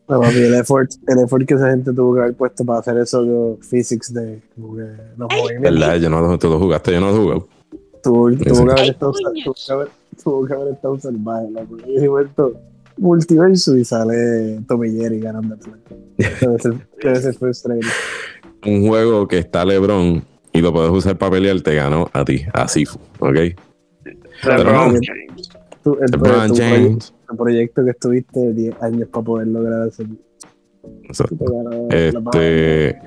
No, 0.08 0.20
papi, 0.20 0.36
el 0.36 0.54
effort, 0.54 0.90
el 1.08 1.18
effort 1.24 1.46
que 1.46 1.54
esa 1.54 1.70
gente 1.70 1.92
tuvo 1.92 2.14
que 2.14 2.20
haber 2.22 2.34
puesto 2.34 2.64
para 2.64 2.80
hacer 2.80 2.98
eso 2.98 3.22
de 3.22 3.56
physics 3.62 4.12
de 4.12 4.40
como 4.54 4.76
que 4.76 4.82
los 5.16 5.28
movimientos. 5.32 5.60
¿Verdad? 5.80 5.96
Yo 5.96 6.10
no, 6.10 6.38
tú 6.38 6.48
lo 6.48 6.58
jugaste, 6.58 6.92
yo 6.92 7.00
no 7.00 7.12
lo 7.12 7.16
jugué. 7.16 7.42
Tuvo, 8.02 8.26
que 8.36 8.50
haber 8.50 8.80
Ay, 8.80 8.88
estado, 8.90 9.12
tuvo 9.12 9.54
que 9.54 9.72
haber, 9.72 9.88
tuvo 10.24 10.44
que 10.46 10.52
haber 10.54 10.68
estado 10.74 10.98
salvaje. 10.98 11.50
loco. 11.52 11.76
Y 11.86 11.96
he 12.04 12.08
vuelto 12.08 12.52
multiverso 12.96 13.76
y 13.76 13.84
sale 13.84 14.60
Tommy 14.66 14.90
Jerry 14.90 15.20
ganando. 15.20 15.56
Debe 16.16 16.58
ser, 16.58 16.74
debe 17.00 17.16
ser 17.16 17.34
frustrating. 17.34 17.88
Un 18.66 18.88
juego 18.88 19.26
que 19.28 19.38
está 19.38 19.64
LeBron 19.64 20.22
y 20.52 20.60
lo 20.60 20.72
puedes 20.72 20.90
usar 20.90 21.16
para 21.18 21.32
pelear, 21.32 21.60
te 21.60 21.74
ganó 21.74 22.08
a 22.12 22.24
ti, 22.24 22.42
a 22.52 22.68
Sifu, 22.68 22.98
¿ok? 23.18 23.36
Pero 24.42 24.56
LeBron 24.58 24.94
no. 24.94 25.00
James. 25.02 25.50
El, 25.84 26.10
LeBron 26.12 26.48
tu, 26.48 26.56
James. 26.56 27.12
proye- 27.12 27.26
tu 27.28 27.36
proyecto 27.36 27.84
que 27.84 27.90
estuviste 27.90 28.52
10 28.52 28.82
años 28.82 29.08
para 29.08 29.24
poder 29.24 29.46
lograr 29.48 29.88
hacer. 29.88 30.06
Exacto. 31.04 31.44
Este, 31.90 32.98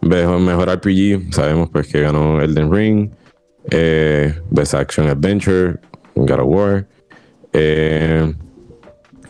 mejor, 0.00 0.40
mejor 0.40 0.68
RPG, 0.68 1.32
sabemos 1.32 1.70
pues 1.70 1.86
que 1.88 2.00
ganó 2.00 2.40
Elden 2.40 2.72
Ring, 2.72 3.10
eh, 3.70 4.34
Best 4.50 4.74
Action 4.74 5.08
Adventure, 5.08 5.78
God 6.16 6.40
of 6.40 6.46
War, 6.46 6.86
eh, 7.52 8.34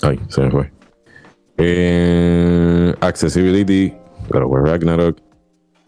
ay, 0.03 0.21
se 0.29 0.41
me 0.41 0.51
fue. 0.51 0.71
Eh, 1.59 2.95
accessibility, 3.01 3.93
God 4.31 4.43
of 4.43 4.51
War 4.51 4.63
Ragnarok, 4.65 5.19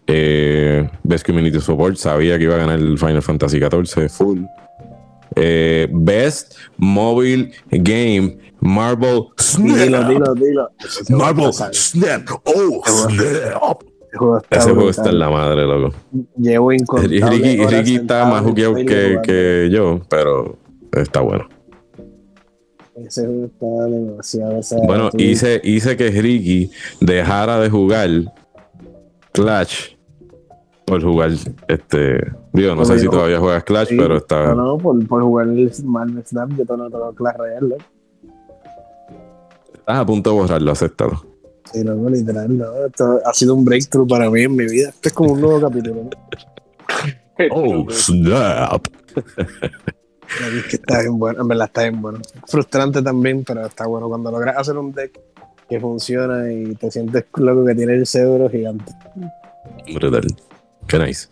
eh, 0.06 0.88
Best 1.02 1.26
Community 1.26 1.60
Support, 1.60 1.96
sabía 1.96 2.36
que 2.38 2.44
iba 2.44 2.54
a 2.54 2.58
ganar 2.58 2.78
el 2.78 2.98
Final 2.98 3.22
Fantasy 3.22 3.58
XIV 3.58 4.08
full. 4.08 4.40
Eh, 5.36 5.88
Best 5.92 6.54
Mobile 6.76 7.50
Game, 7.70 8.38
Marble 8.60 9.28
Snap. 9.38 9.76
Dilo, 9.78 10.08
dilo, 10.08 10.34
dilo. 10.34 10.70
Marble 11.10 11.52
Snap. 11.52 12.28
Oh, 12.44 12.82
snap. 12.86 13.82
Ese 14.50 14.70
juego 14.70 14.90
está 14.90 15.02
juego 15.02 15.14
en 15.14 15.18
la 15.18 15.30
madre, 15.30 15.62
loco. 15.66 15.94
Llevo 16.36 16.72
incontables 16.72 17.28
Ricky, 17.30 17.66
Ricky 17.66 17.94
está 17.96 18.24
más 18.26 18.42
jugueado 18.42 18.76
que, 18.76 19.18
que 19.24 19.68
yo, 19.72 20.00
pero 20.08 20.56
está 20.92 21.20
bueno. 21.20 21.48
Ese 22.94 23.26
juego 23.26 23.46
está 23.46 23.66
demasiado. 23.88 24.58
o 24.58 24.62
sea, 24.62 24.78
Bueno, 24.86 25.10
tú- 25.10 25.16
hice, 25.18 25.60
hice 25.64 25.96
que 25.96 26.10
Ricky 26.10 26.70
dejara 27.00 27.58
de 27.58 27.70
jugar 27.70 28.08
Clash 29.32 29.93
por 30.84 31.02
jugar 31.02 31.30
este. 31.68 32.32
Digo, 32.52 32.74
no 32.74 32.84
sé 32.84 32.98
si 32.98 33.08
todavía 33.08 33.38
juegas 33.38 33.64
Clash, 33.64 33.88
Sí, 33.88 33.96
pero 33.96 34.18
está. 34.18 34.54
No, 34.54 34.64
no, 34.64 34.78
por, 34.78 35.06
por 35.06 35.22
jugar 35.22 35.48
el 35.48 35.72
Marvel 35.84 36.24
Snap, 36.24 36.50
yo 36.56 36.64
todo 36.64 36.76
no 36.76 36.90
tengo 36.90 37.14
Clash 37.14 37.36
Royale, 37.36 37.68
¿no? 37.68 37.76
Estás 39.74 39.98
a 39.98 40.06
punto 40.06 40.30
de 40.30 40.36
borrarlo, 40.36 40.72
acéptalo. 40.72 41.24
Sí, 41.72 41.82
no, 41.82 42.08
literal, 42.08 42.56
no. 42.56 42.86
Esto 42.86 43.20
ha 43.24 43.32
sido 43.32 43.54
un 43.54 43.64
breakthrough 43.64 44.08
para 44.08 44.30
mí 44.30 44.42
en 44.42 44.54
mi 44.54 44.64
vida. 44.66 44.90
Este 44.90 45.08
es 45.08 45.14
como 45.14 45.32
un 45.32 45.40
nuevo 45.40 45.60
capítulo, 45.60 46.04
¿no? 46.04 46.10
Oh, 47.50 47.84
snap. 47.90 48.86
Es 50.26 50.64
que 50.70 50.76
está 50.76 51.00
bien 51.00 51.18
bueno, 51.18 51.42
en 51.42 51.48
verdad 51.48 51.66
está 51.66 51.82
bien 51.82 52.00
bueno. 52.00 52.20
Frustrante 52.46 53.02
también, 53.02 53.44
pero 53.44 53.66
está 53.66 53.86
bueno 53.86 54.08
cuando 54.08 54.30
logras 54.30 54.56
hacer 54.56 54.78
un 54.78 54.92
deck 54.92 55.20
que 55.68 55.80
funciona 55.80 56.52
y 56.52 56.74
te 56.76 56.90
sientes 56.90 57.24
loco 57.36 57.64
que 57.64 57.74
tiene 57.74 57.94
el 57.94 58.06
cerebro 58.06 58.48
gigante. 58.48 58.92
Brutal. 59.92 60.26
Qué 60.86 60.98
nice. 60.98 61.28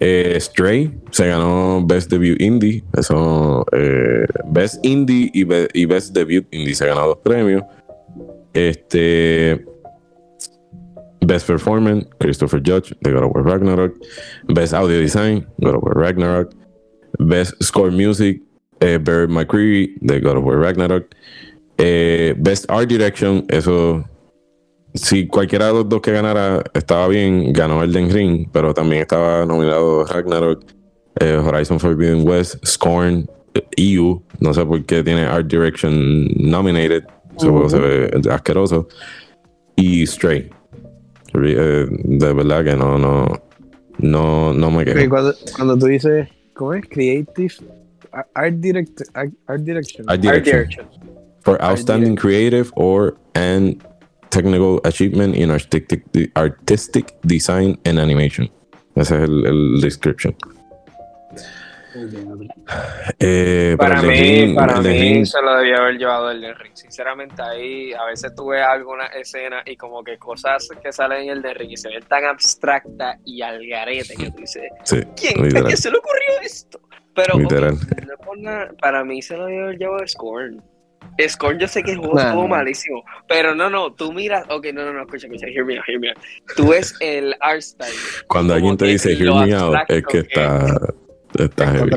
Eh, 0.00 0.36
Stray 0.40 0.92
se 1.10 1.28
ganó 1.28 1.84
Best 1.86 2.10
Debut 2.10 2.36
Indie. 2.40 2.82
Eso, 2.96 3.64
eh, 3.72 4.26
Best 4.50 4.84
Indie 4.84 5.30
y, 5.32 5.44
Be- 5.44 5.68
y 5.72 5.86
Best 5.86 6.12
Debut 6.14 6.46
Indie 6.50 6.74
se 6.74 6.86
ganó 6.86 7.06
dos 7.06 7.18
premios. 7.22 7.62
Este. 8.52 9.64
Best 11.26 11.46
Performance, 11.46 12.06
Christopher 12.18 12.60
Judge 12.62 12.94
de 13.00 13.12
God 13.12 13.24
of 13.24 13.46
Ragnarok. 13.46 13.94
Best 14.48 14.74
Audio 14.74 14.98
Design, 14.98 15.46
God 15.58 15.76
of 15.76 15.82
Ragnarok. 15.94 16.52
Best 17.18 17.54
Score 17.62 17.90
Music, 17.90 18.42
eh, 18.80 18.98
Barry 18.98 19.28
McCreary 19.28 19.96
de 20.00 20.20
God 20.20 20.36
of 20.36 20.44
Ragnarok. 20.44 21.06
Best 21.78 22.66
Art 22.68 22.88
Direction, 22.88 23.44
eso 23.48 24.04
si 24.94 25.26
cualquiera 25.26 25.66
de 25.66 25.72
los 25.72 25.88
dos 25.88 26.00
que 26.00 26.12
ganara 26.12 26.62
estaba 26.72 27.08
bien, 27.08 27.52
ganó 27.52 27.82
Elden 27.82 28.10
Ring, 28.10 28.48
pero 28.52 28.72
también 28.72 29.02
estaba 29.02 29.44
nominado 29.44 30.04
Ragnarok, 30.04 30.64
eh, 31.20 31.36
Horizon 31.36 31.80
Forbidden 31.80 32.26
West, 32.26 32.64
Scorn, 32.64 33.28
eh, 33.54 33.66
EU, 33.76 34.22
no 34.38 34.54
sé 34.54 34.64
por 34.64 34.84
qué 34.84 35.02
tiene 35.02 35.22
Art 35.22 35.46
Direction 35.46 36.28
nominated, 36.36 37.04
juego 37.36 37.60
Ujú. 37.60 37.70
se 37.70 37.78
ve 37.80 38.20
asqueroso, 38.30 38.88
y 39.76 40.06
Stray. 40.06 40.50
Eh, 41.42 41.86
de 41.90 42.32
verdad 42.32 42.64
que 42.64 42.76
no, 42.76 42.96
no, 42.96 43.26
no, 43.98 44.54
no 44.54 44.70
me 44.70 44.84
quedo. 44.84 45.08
cuando, 45.08 45.34
cuando 45.56 45.76
tú 45.76 45.86
dices, 45.86 46.28
¿cómo 46.54 46.74
es? 46.74 46.88
Creative 46.88 47.52
Art, 48.12 48.28
art 48.34 48.54
direct, 48.54 49.00
art, 49.14 49.32
art 49.48 49.62
Direction. 49.62 50.04
Art 50.08 50.24
Art 50.24 50.44
Direction. 50.44 50.86
Direction. 50.86 50.86
For 51.42 51.60
outstanding 51.60 52.16
creative 52.16 52.70
or 52.76 53.16
and 53.34 53.82
technical 54.34 54.80
achievement 54.84 55.36
in 55.36 55.50
artistic, 55.50 56.02
artistic 56.34 57.06
design 57.22 57.78
and 57.84 57.98
animation. 57.98 58.50
Ese 58.96 59.14
es 59.16 59.22
el, 59.22 59.46
el 59.46 59.80
description. 59.80 60.34
Eh, 63.20 63.76
Para 63.78 64.00
el 64.00 64.06
mí, 64.08 64.54
para 64.54 64.78
el 64.78 64.82
mí 64.82 65.24
se 65.26 65.40
lo 65.40 65.56
debía 65.58 65.76
haber 65.76 65.96
llevado 65.96 66.30
el 66.32 66.40
de 66.40 66.52
Ring. 66.54 66.74
Sinceramente, 66.74 67.40
ahí 67.40 67.92
a 67.92 68.04
veces 68.06 68.34
tú 68.34 68.48
ves 68.48 68.62
alguna 68.62 69.06
escena 69.06 69.62
y 69.64 69.76
como 69.76 70.02
que 70.02 70.18
cosas 70.18 70.68
que 70.82 70.92
salen 70.92 71.22
en 71.22 71.28
el 71.30 71.42
de 71.42 71.54
Ring 71.54 71.70
y 71.70 71.76
se 71.76 71.88
ven 71.88 72.02
tan 72.08 72.24
abstractas 72.24 73.18
y 73.24 73.42
al 73.42 73.64
garete 73.64 74.14
que 74.16 74.30
tú 74.32 74.38
dices, 74.38 74.64
sí, 74.82 75.02
¿quién? 75.16 75.38
¿A 75.38 75.42
literal. 75.44 75.66
quién 75.66 75.76
se 75.76 75.90
le 75.90 75.98
ocurrió 75.98 76.40
esto? 76.42 76.80
Pero 77.14 77.34
para 78.80 79.04
mí 79.04 79.22
se 79.22 79.36
lo 79.36 79.46
debía 79.46 79.62
haber 79.62 79.78
llevado 79.78 80.06
Scorn. 80.08 80.60
Scorn 81.28 81.58
yo 81.58 81.68
sé 81.68 81.82
que 81.82 81.92
el 81.92 81.98
juego 81.98 82.14
Nah, 82.14 82.34
no. 82.34 82.48
malísimo, 82.48 83.04
pero 83.28 83.54
no, 83.54 83.70
no, 83.70 83.92
tú 83.92 84.12
miras, 84.12 84.44
ok, 84.48 84.66
no, 84.72 84.84
no, 84.84 84.92
no, 84.92 85.02
escucha, 85.02 85.26
escucha, 85.26 85.46
hear 85.46 85.64
me 85.64 85.76
out, 85.78 85.84
hear 85.88 86.00
me 86.00 86.10
out. 86.10 86.18
Tú 86.56 86.68
ves 86.68 86.94
el 87.00 87.34
art 87.40 87.62
style. 87.62 87.94
Cuando 88.28 88.54
alguien 88.54 88.76
te 88.76 88.86
dice 88.86 89.12
hear 89.12 89.32
me 89.32 89.54
out, 89.54 89.76
es 89.88 90.02
que 90.06 90.18
está, 90.18 90.76
está 91.38 91.70
heavy. 91.72 91.90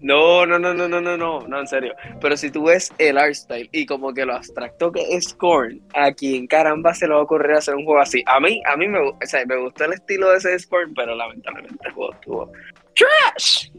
¿no? 0.00 0.46
No, 0.46 0.58
no, 0.58 0.74
no, 0.74 0.88
no, 0.88 1.00
no, 1.00 1.16
no, 1.16 1.40
no, 1.46 1.60
en 1.60 1.66
serio. 1.66 1.94
Pero 2.20 2.36
si 2.36 2.50
tú 2.50 2.64
ves 2.64 2.92
el 2.98 3.18
art 3.18 3.34
style 3.34 3.68
y 3.72 3.86
como 3.86 4.12
que 4.12 4.24
lo 4.24 4.34
abstracto 4.34 4.90
que 4.92 5.14
es 5.14 5.32
Korn, 5.34 5.80
a 5.94 6.12
quien 6.12 6.46
caramba 6.46 6.94
se 6.94 7.06
le 7.06 7.14
va 7.14 7.20
a 7.20 7.22
ocurrir 7.24 7.52
hacer 7.52 7.74
un 7.74 7.84
juego 7.84 8.00
así. 8.00 8.22
A 8.26 8.40
mí, 8.40 8.60
a 8.66 8.76
mí 8.76 8.88
me, 8.88 8.98
o 8.98 9.16
sea, 9.22 9.44
me 9.46 9.56
gustó 9.56 9.84
el 9.84 9.92
estilo 9.94 10.30
de 10.30 10.38
ese 10.38 10.56
Korn, 10.68 10.92
pero 10.94 11.14
lamentablemente 11.14 11.86
el 11.86 11.92
juego 11.92 12.12
estuvo 12.14 12.52
trash. 12.94 13.70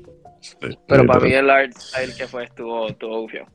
Pero 0.87 1.05
para 1.05 1.19
mí 1.19 1.33
el 1.33 1.49
art 1.49 1.73
style 1.73 2.15
que 2.15 2.27
fue 2.27 2.45
estuvo, 2.45 2.87
estuvo 2.87 3.21
bufio. 3.21 3.45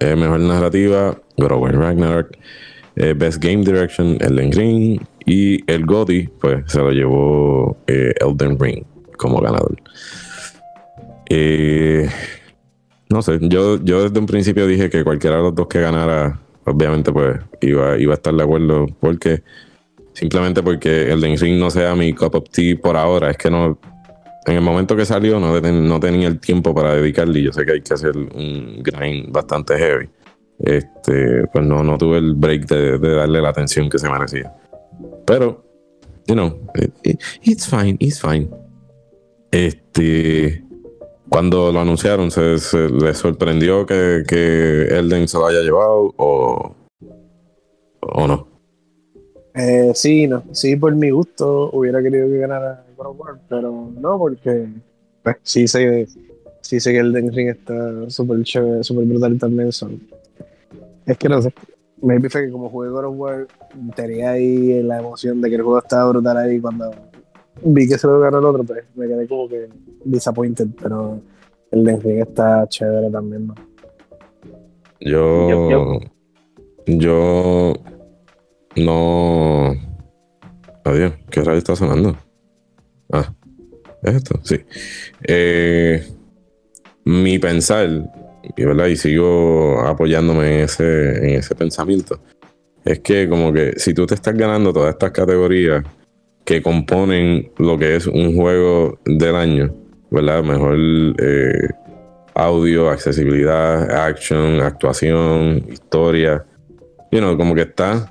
Mejor 0.00 0.40
narrativa, 0.40 1.18
God 1.36 1.52
of 1.52 1.60
War 1.60 1.74
Ragnarok. 1.76 2.36
Eh, 2.96 3.14
Best 3.16 3.42
Game 3.42 3.64
Direction, 3.64 4.18
Elden 4.20 4.52
Ring. 4.52 5.00
Y 5.26 5.60
el 5.70 5.86
GOTY, 5.86 6.28
pues 6.40 6.64
se 6.66 6.78
lo 6.78 6.90
llevó 6.90 7.76
eh, 7.86 8.12
Elden 8.20 8.58
Ring 8.58 8.84
como 9.16 9.40
ganador. 9.40 9.76
Eh, 11.28 12.08
no 13.08 13.22
sé, 13.22 13.38
yo, 13.42 13.82
yo 13.82 14.02
desde 14.02 14.18
un 14.18 14.26
principio 14.26 14.66
dije 14.66 14.90
que 14.90 15.04
cualquiera 15.04 15.36
de 15.36 15.42
los 15.42 15.54
dos 15.54 15.68
que 15.68 15.80
ganara, 15.80 16.40
obviamente, 16.64 17.12
pues 17.12 17.38
iba, 17.60 17.98
iba 17.98 18.12
a 18.12 18.16
estar 18.16 18.34
de 18.34 18.42
acuerdo. 18.42 18.86
Porque 18.98 19.42
simplemente 20.12 20.62
porque 20.62 21.10
Elden 21.10 21.38
Ring 21.38 21.58
no 21.58 21.70
sea 21.70 21.94
mi 21.94 22.12
cup 22.12 22.34
of 22.34 22.48
tea 22.50 22.76
por 22.80 22.96
ahora, 22.96 23.30
es 23.30 23.36
que 23.36 23.50
no. 23.50 23.78
En 24.46 24.54
el 24.54 24.60
momento 24.62 24.96
que 24.96 25.04
salió 25.04 25.38
no, 25.38 25.60
no 25.60 26.00
tenía 26.00 26.28
el 26.28 26.40
tiempo 26.40 26.74
para 26.74 26.94
dedicarle 26.94 27.42
yo 27.42 27.52
sé 27.52 27.64
que 27.66 27.72
hay 27.72 27.80
que 27.82 27.94
hacer 27.94 28.16
un 28.16 28.82
grind 28.82 29.30
bastante 29.30 29.76
heavy. 29.76 30.08
Este, 30.58 31.46
pues 31.52 31.64
no, 31.64 31.82
no 31.82 31.96
tuve 31.98 32.18
el 32.18 32.34
break 32.34 32.66
de, 32.66 32.98
darle 32.98 33.40
la 33.40 33.50
atención 33.50 33.88
que 33.88 33.98
se 33.98 34.08
merecía. 34.08 34.54
Pero, 35.26 35.64
you 36.26 36.34
know, 36.34 36.58
it- 36.74 36.92
it- 37.02 37.20
it's 37.42 37.66
fine, 37.68 37.96
it's 37.98 38.20
fine. 38.20 38.48
Este, 39.50 40.62
cuando 41.28 41.72
lo 41.72 41.80
anunciaron, 41.80 42.30
¿se, 42.30 42.58
se 42.58 42.88
les 42.88 43.18
sorprendió 43.18 43.86
que, 43.86 44.22
que 44.26 44.82
Elden 44.90 45.28
se 45.28 45.38
lo 45.38 45.46
haya 45.46 45.60
llevado 45.60 46.12
o, 46.16 46.74
o 48.00 48.26
no? 48.26 48.48
Eh, 49.54 49.92
sí, 49.94 50.26
no. 50.28 50.44
Sí, 50.52 50.76
por 50.76 50.94
mi 50.94 51.10
gusto 51.10 51.70
hubiera 51.72 52.02
querido 52.02 52.28
que 52.28 52.38
ganara 52.38 52.84
Of 53.06 53.20
War, 53.20 53.40
pero 53.48 53.90
no, 53.98 54.18
porque 54.18 54.68
pues, 55.22 55.36
sí 55.42 55.66
sé, 55.66 56.06
sí 56.60 56.80
sé 56.80 56.92
que 56.92 56.98
el 56.98 57.12
Den 57.12 57.32
Ring 57.32 57.48
está 57.48 58.08
súper 58.10 58.42
chévere, 58.42 58.82
súper 58.84 59.04
brutal 59.04 59.38
también. 59.38 59.72
son. 59.72 60.00
Es 61.06 61.18
que 61.18 61.28
no 61.28 61.42
sé. 61.42 61.52
Maybe 62.02 62.30
fue 62.30 62.46
que 62.46 62.52
como 62.52 62.70
jugué 62.70 62.88
God 62.88 63.04
of 63.04 63.14
War, 63.18 63.46
tenía 63.94 64.30
ahí 64.30 64.82
la 64.82 65.00
emoción 65.00 65.40
de 65.40 65.50
que 65.50 65.56
el 65.56 65.62
juego 65.62 65.78
estaba 65.78 66.10
brutal 66.10 66.36
ahí 66.38 66.60
cuando 66.60 66.90
vi 67.62 67.86
que 67.86 67.98
se 67.98 68.06
lo 68.06 68.18
ganó 68.20 68.38
el 68.38 68.44
otro, 68.44 68.64
pues 68.64 68.84
me 68.94 69.06
quedé 69.06 69.28
como 69.28 69.48
que 69.48 69.68
disappointed, 70.04 70.68
pero 70.80 71.20
el 71.70 71.84
Den 71.84 72.00
Ring 72.00 72.20
está 72.20 72.66
chévere 72.68 73.10
también, 73.10 73.48
¿no? 73.48 73.54
Yo, 75.00 76.00
yo 76.86 77.74
no. 78.76 79.74
Adiós, 80.84 81.12
¿qué 81.30 81.42
radio 81.42 81.58
está 81.58 81.76
sonando? 81.76 82.16
Ah, 83.12 83.32
¿es 84.02 84.14
esto? 84.14 84.40
Sí. 84.42 84.60
Eh, 85.22 86.06
mi 87.04 87.38
pensar, 87.38 87.88
y, 88.56 88.64
¿verdad? 88.64 88.86
y 88.86 88.96
sigo 88.96 89.80
apoyándome 89.80 90.54
en 90.54 90.60
ese, 90.60 91.16
en 91.18 91.38
ese 91.38 91.54
pensamiento, 91.54 92.20
es 92.84 93.00
que 93.00 93.28
como 93.28 93.52
que 93.52 93.74
si 93.76 93.94
tú 93.94 94.06
te 94.06 94.14
estás 94.14 94.34
ganando 94.34 94.72
todas 94.72 94.90
estas 94.90 95.10
categorías 95.10 95.84
que 96.44 96.62
componen 96.62 97.52
lo 97.58 97.78
que 97.78 97.96
es 97.96 98.06
un 98.06 98.34
juego 98.34 98.98
del 99.04 99.36
año, 99.36 99.74
¿verdad? 100.10 100.42
Mejor 100.42 100.76
eh, 101.18 101.68
audio, 102.34 102.90
accesibilidad, 102.90 103.90
action, 104.08 104.60
actuación, 104.60 105.64
historia. 105.70 106.44
You 107.12 107.18
know, 107.18 107.36
como 107.36 107.54
que 107.54 107.62
estás 107.62 108.08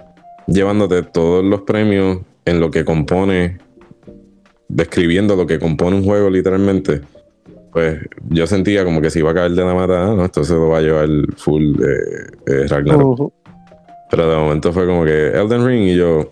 llevándote 0.48 1.04
todos 1.04 1.44
los 1.44 1.62
premios 1.62 2.20
en 2.46 2.60
lo 2.60 2.72
que 2.72 2.86
compone, 2.86 3.58
describiendo 4.70 5.36
lo 5.36 5.46
que 5.46 5.60
compone 5.60 5.98
un 5.98 6.06
juego 6.06 6.30
literalmente. 6.30 7.02
Pues 7.72 8.00
yo 8.30 8.48
sentía 8.48 8.84
como 8.86 9.02
que 9.02 9.10
si 9.10 9.20
iba 9.20 9.32
a 9.32 9.34
caer 9.34 9.52
de 9.52 9.64
la 9.64 9.74
mata, 9.74 10.04
ah, 10.04 10.16
no, 10.16 10.26
esto 10.26 10.44
se 10.44 10.54
lo 10.54 10.70
va 10.70 10.78
a 10.78 10.82
llevar 10.82 11.10
full 11.36 11.76
eh, 11.84 12.28
eh, 12.48 12.68
Ragnarok. 12.68 13.34
Pero 14.10 14.30
de 14.30 14.38
momento 14.38 14.74
fue 14.74 14.88
como 14.88 15.06
que 15.06 15.28
Elden 15.28 15.66
Ring 15.66 15.84
y 15.84 15.96
yo. 15.96 16.30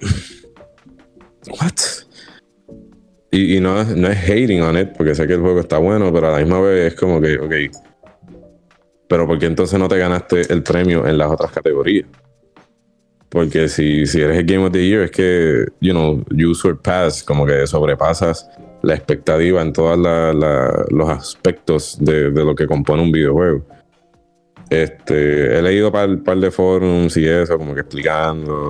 ¿What? 1.60 1.74
Y, 3.30 3.60
no, 3.60 3.82
es, 3.82 3.96
no 3.96 4.08
es 4.08 4.18
hating 4.18 4.62
on 4.62 4.78
it, 4.78 4.90
porque 4.98 5.14
sé 5.14 5.28
que 5.28 5.34
el 5.34 5.42
juego 5.42 5.60
está 5.60 5.78
bueno, 5.78 6.12
pero 6.12 6.30
a 6.30 6.32
la 6.32 6.40
misma 6.40 6.60
vez 6.62 6.94
es 6.94 7.00
como 7.00 7.22
que, 7.22 7.38
ok. 7.38 7.54
Pero 9.08 9.28
¿por 9.28 9.38
qué 9.38 9.46
entonces 9.46 9.78
no 9.78 9.88
te 9.88 9.98
ganaste 9.98 10.42
el 10.52 10.64
premio 10.64 11.06
en 11.06 11.18
las 11.18 11.30
otras 11.30 11.52
categorías? 11.52 12.08
Porque 13.30 13.67
si, 13.67 14.05
si 14.05 14.21
eres 14.21 14.38
el 14.38 14.45
Game 14.45 14.65
of 14.65 14.71
the 14.71 14.86
Year, 14.86 15.03
es 15.03 15.11
que, 15.11 15.65
you 15.82 15.91
know, 15.91 16.23
you 16.32 16.55
surpass, 16.55 17.23
como 17.23 17.45
que 17.45 17.67
sobrepasas 17.67 18.49
la 18.82 18.95
expectativa 18.95 19.61
en 19.61 19.73
todos 19.73 19.97
los 20.89 21.09
aspectos 21.09 21.97
de, 21.99 22.30
lo 22.32 22.55
que 22.55 22.67
compone 22.67 23.03
un 23.03 23.11
videojuego. 23.11 23.65
Este, 24.69 25.57
he 25.57 25.61
leído 25.61 25.88
un 25.88 26.23
par, 26.23 26.38
de 26.38 26.51
forums 26.51 27.17
y 27.17 27.28
eso, 27.28 27.57
como 27.57 27.73
que 27.73 27.82
explicando, 27.82 28.69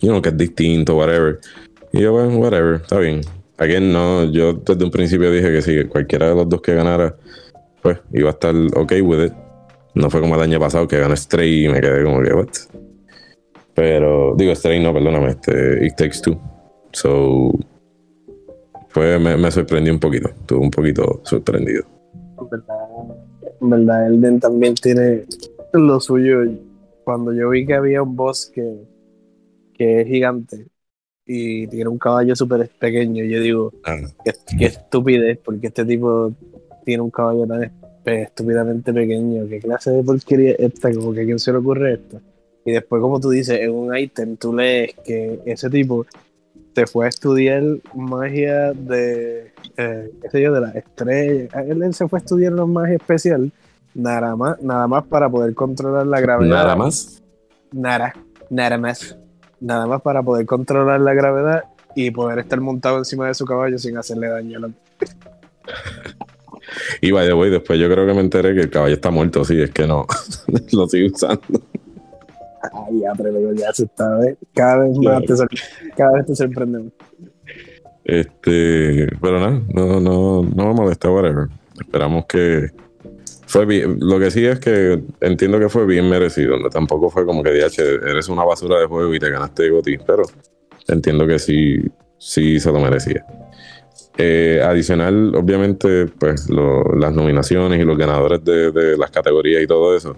you 0.00 0.08
know, 0.08 0.20
que 0.20 0.30
es 0.30 0.36
distinto, 0.36 0.96
whatever. 0.96 1.40
Y 1.92 2.00
yo, 2.00 2.12
bueno, 2.12 2.36
whatever, 2.36 2.76
está 2.76 2.98
bien. 2.98 3.20
Again, 3.58 3.92
no, 3.92 4.24
yo 4.24 4.54
desde 4.54 4.84
un 4.84 4.90
principio 4.90 5.30
dije 5.30 5.52
que 5.52 5.62
si 5.62 5.84
cualquiera 5.84 6.30
de 6.30 6.34
los 6.34 6.48
dos 6.48 6.62
que 6.62 6.74
ganara, 6.74 7.14
pues 7.82 7.98
iba 8.12 8.30
a 8.30 8.32
estar 8.32 8.54
ok 8.74 8.92
with 9.02 9.26
it. 9.26 9.32
No 9.94 10.08
fue 10.08 10.20
como 10.20 10.36
el 10.36 10.40
año 10.40 10.58
pasado 10.58 10.86
que 10.86 10.98
gané 10.98 11.16
Stray 11.16 11.66
y 11.66 11.68
me 11.68 11.80
quedé 11.80 12.04
como 12.04 12.22
que, 12.22 12.32
what? 12.32 12.48
Pero, 13.80 14.34
digo, 14.36 14.54
Stray 14.54 14.78
no, 14.78 14.92
perdóname, 14.92 15.30
este, 15.30 15.86
It 15.86 15.94
Takes 15.96 16.20
Two. 16.20 16.38
So, 16.92 17.50
fue, 18.88 19.18
me, 19.18 19.38
me 19.38 19.50
sorprendió 19.50 19.90
un 19.90 19.98
poquito, 19.98 20.28
estuve 20.28 20.58
un 20.58 20.70
poquito 20.70 21.22
sorprendido. 21.24 21.84
En 22.38 22.50
verdad, 22.50 22.76
en 23.58 23.70
verdad, 23.70 24.06
Elden 24.06 24.38
también 24.38 24.74
tiene 24.74 25.24
lo 25.72 25.98
suyo. 25.98 26.42
Cuando 27.04 27.32
yo 27.32 27.48
vi 27.48 27.64
que 27.64 27.72
había 27.72 28.02
un 28.02 28.14
boss 28.14 28.52
que, 28.54 28.84
que 29.72 30.02
es 30.02 30.06
gigante 30.08 30.66
y 31.24 31.66
tiene 31.68 31.88
un 31.88 31.98
caballo 31.98 32.36
súper 32.36 32.68
pequeño, 32.78 33.24
yo 33.24 33.40
digo, 33.40 33.72
ah. 33.86 33.96
qué, 34.58 34.66
estupidez, 34.66 35.38
porque 35.42 35.68
este 35.68 35.86
tipo 35.86 36.34
tiene 36.84 37.02
un 37.02 37.10
caballo 37.10 37.46
tan 37.46 37.72
estúpidamente 38.04 38.92
pequeño, 38.92 39.48
qué 39.48 39.58
clase 39.58 39.90
de 39.90 40.02
porquería 40.02 40.52
esta, 40.58 40.92
como 40.92 41.14
que 41.14 41.22
a 41.22 41.24
quién 41.24 41.38
se 41.38 41.50
le 41.50 41.56
ocurre 41.56 41.94
esto. 41.94 42.20
Y 42.64 42.72
después, 42.72 43.00
como 43.00 43.20
tú 43.20 43.30
dices, 43.30 43.60
en 43.60 43.70
un 43.72 43.96
ítem 43.96 44.36
tú 44.36 44.54
lees 44.54 44.94
que 45.04 45.40
ese 45.46 45.70
tipo 45.70 46.06
se 46.74 46.86
fue 46.86 47.06
a 47.06 47.08
estudiar 47.08 47.62
magia 47.94 48.72
de, 48.72 49.52
eh, 49.76 50.10
qué 50.22 50.30
sé 50.30 50.42
yo, 50.42 50.52
de 50.52 50.60
la 50.60 50.70
estrella. 50.70 51.48
Él, 51.62 51.94
se 51.94 52.06
fue 52.08 52.18
a 52.18 52.22
estudiar 52.22 52.52
una 52.52 52.66
magia 52.66 52.96
especial, 52.96 53.50
nada 53.94 54.36
más, 54.36 54.60
nada 54.62 54.86
más 54.86 55.04
para 55.06 55.28
poder 55.28 55.54
controlar 55.54 56.06
la 56.06 56.20
gravedad. 56.20 56.50
Nada 56.50 56.76
más. 56.76 57.22
Nada, 57.72 58.14
nada 58.50 58.78
más. 58.78 59.16
Nada 59.60 59.86
más 59.86 60.00
para 60.00 60.22
poder 60.22 60.46
controlar 60.46 61.00
la 61.00 61.12
gravedad 61.12 61.64
y 61.94 62.10
poder 62.10 62.38
estar 62.38 62.60
montado 62.60 62.98
encima 62.98 63.26
de 63.26 63.34
su 63.34 63.44
caballo 63.44 63.78
sin 63.78 63.96
hacerle 63.96 64.28
daño 64.28 64.58
a 64.58 64.60
la... 64.62 64.70
Y 67.00 67.10
by 67.10 67.26
the 67.26 67.32
way, 67.32 67.50
después 67.50 67.80
yo 67.80 67.90
creo 67.90 68.06
que 68.06 68.14
me 68.14 68.20
enteré 68.20 68.54
que 68.54 68.60
el 68.60 68.70
caballo 68.70 68.94
está 68.94 69.10
muerto, 69.10 69.44
sí, 69.44 69.60
es 69.60 69.70
que 69.70 69.86
no, 69.86 70.06
lo 70.72 70.86
sigue 70.86 71.06
usando. 71.06 71.42
Ay, 72.62 73.00
ya, 73.00 73.12
pero 73.16 73.52
ya 73.54 73.72
se 73.72 73.84
está, 73.84 74.18
cada 74.54 74.84
vez 74.84 74.98
más 74.98 75.22
te, 75.22 75.34
cada 75.96 76.12
vez 76.12 76.26
te 76.26 76.34
sorprendemos. 76.36 76.92
Este, 78.04 79.08
pero 79.20 79.38
nada, 79.38 79.62
no, 79.72 80.00
no, 80.00 80.42
no 80.42 80.66
me 80.66 80.74
molesta, 80.74 81.10
whatever. 81.10 81.48
Esperamos 81.78 82.26
que 82.26 82.70
fue 83.46 83.66
bien. 83.66 83.98
Lo 84.00 84.18
que 84.18 84.30
sí 84.30 84.44
es 84.44 84.58
que 84.58 85.02
entiendo 85.20 85.58
que 85.58 85.68
fue 85.68 85.86
bien 85.86 86.08
merecido. 86.08 86.56
Tampoco 86.70 87.08
fue 87.10 87.24
como 87.24 87.42
que 87.42 87.50
DH, 87.50 87.80
eres 88.08 88.28
una 88.28 88.44
basura 88.44 88.78
de 88.78 88.86
juego 88.86 89.14
y 89.14 89.18
te 89.18 89.30
ganaste 89.30 89.70
Goti, 89.70 89.98
pero 89.98 90.22
entiendo 90.88 91.26
que 91.26 91.38
sí, 91.38 91.78
sí 92.18 92.60
se 92.60 92.72
lo 92.72 92.80
merecía. 92.80 93.24
Eh, 94.18 94.60
adicional, 94.62 95.34
obviamente, 95.34 96.06
pues 96.06 96.50
las 96.50 97.14
nominaciones 97.14 97.80
y 97.80 97.84
los 97.84 97.96
ganadores 97.96 98.44
de, 98.44 98.70
de, 98.70 98.98
las 98.98 99.10
categorías 99.10 99.62
y 99.62 99.66
todo 99.66 99.96
eso 99.96 100.14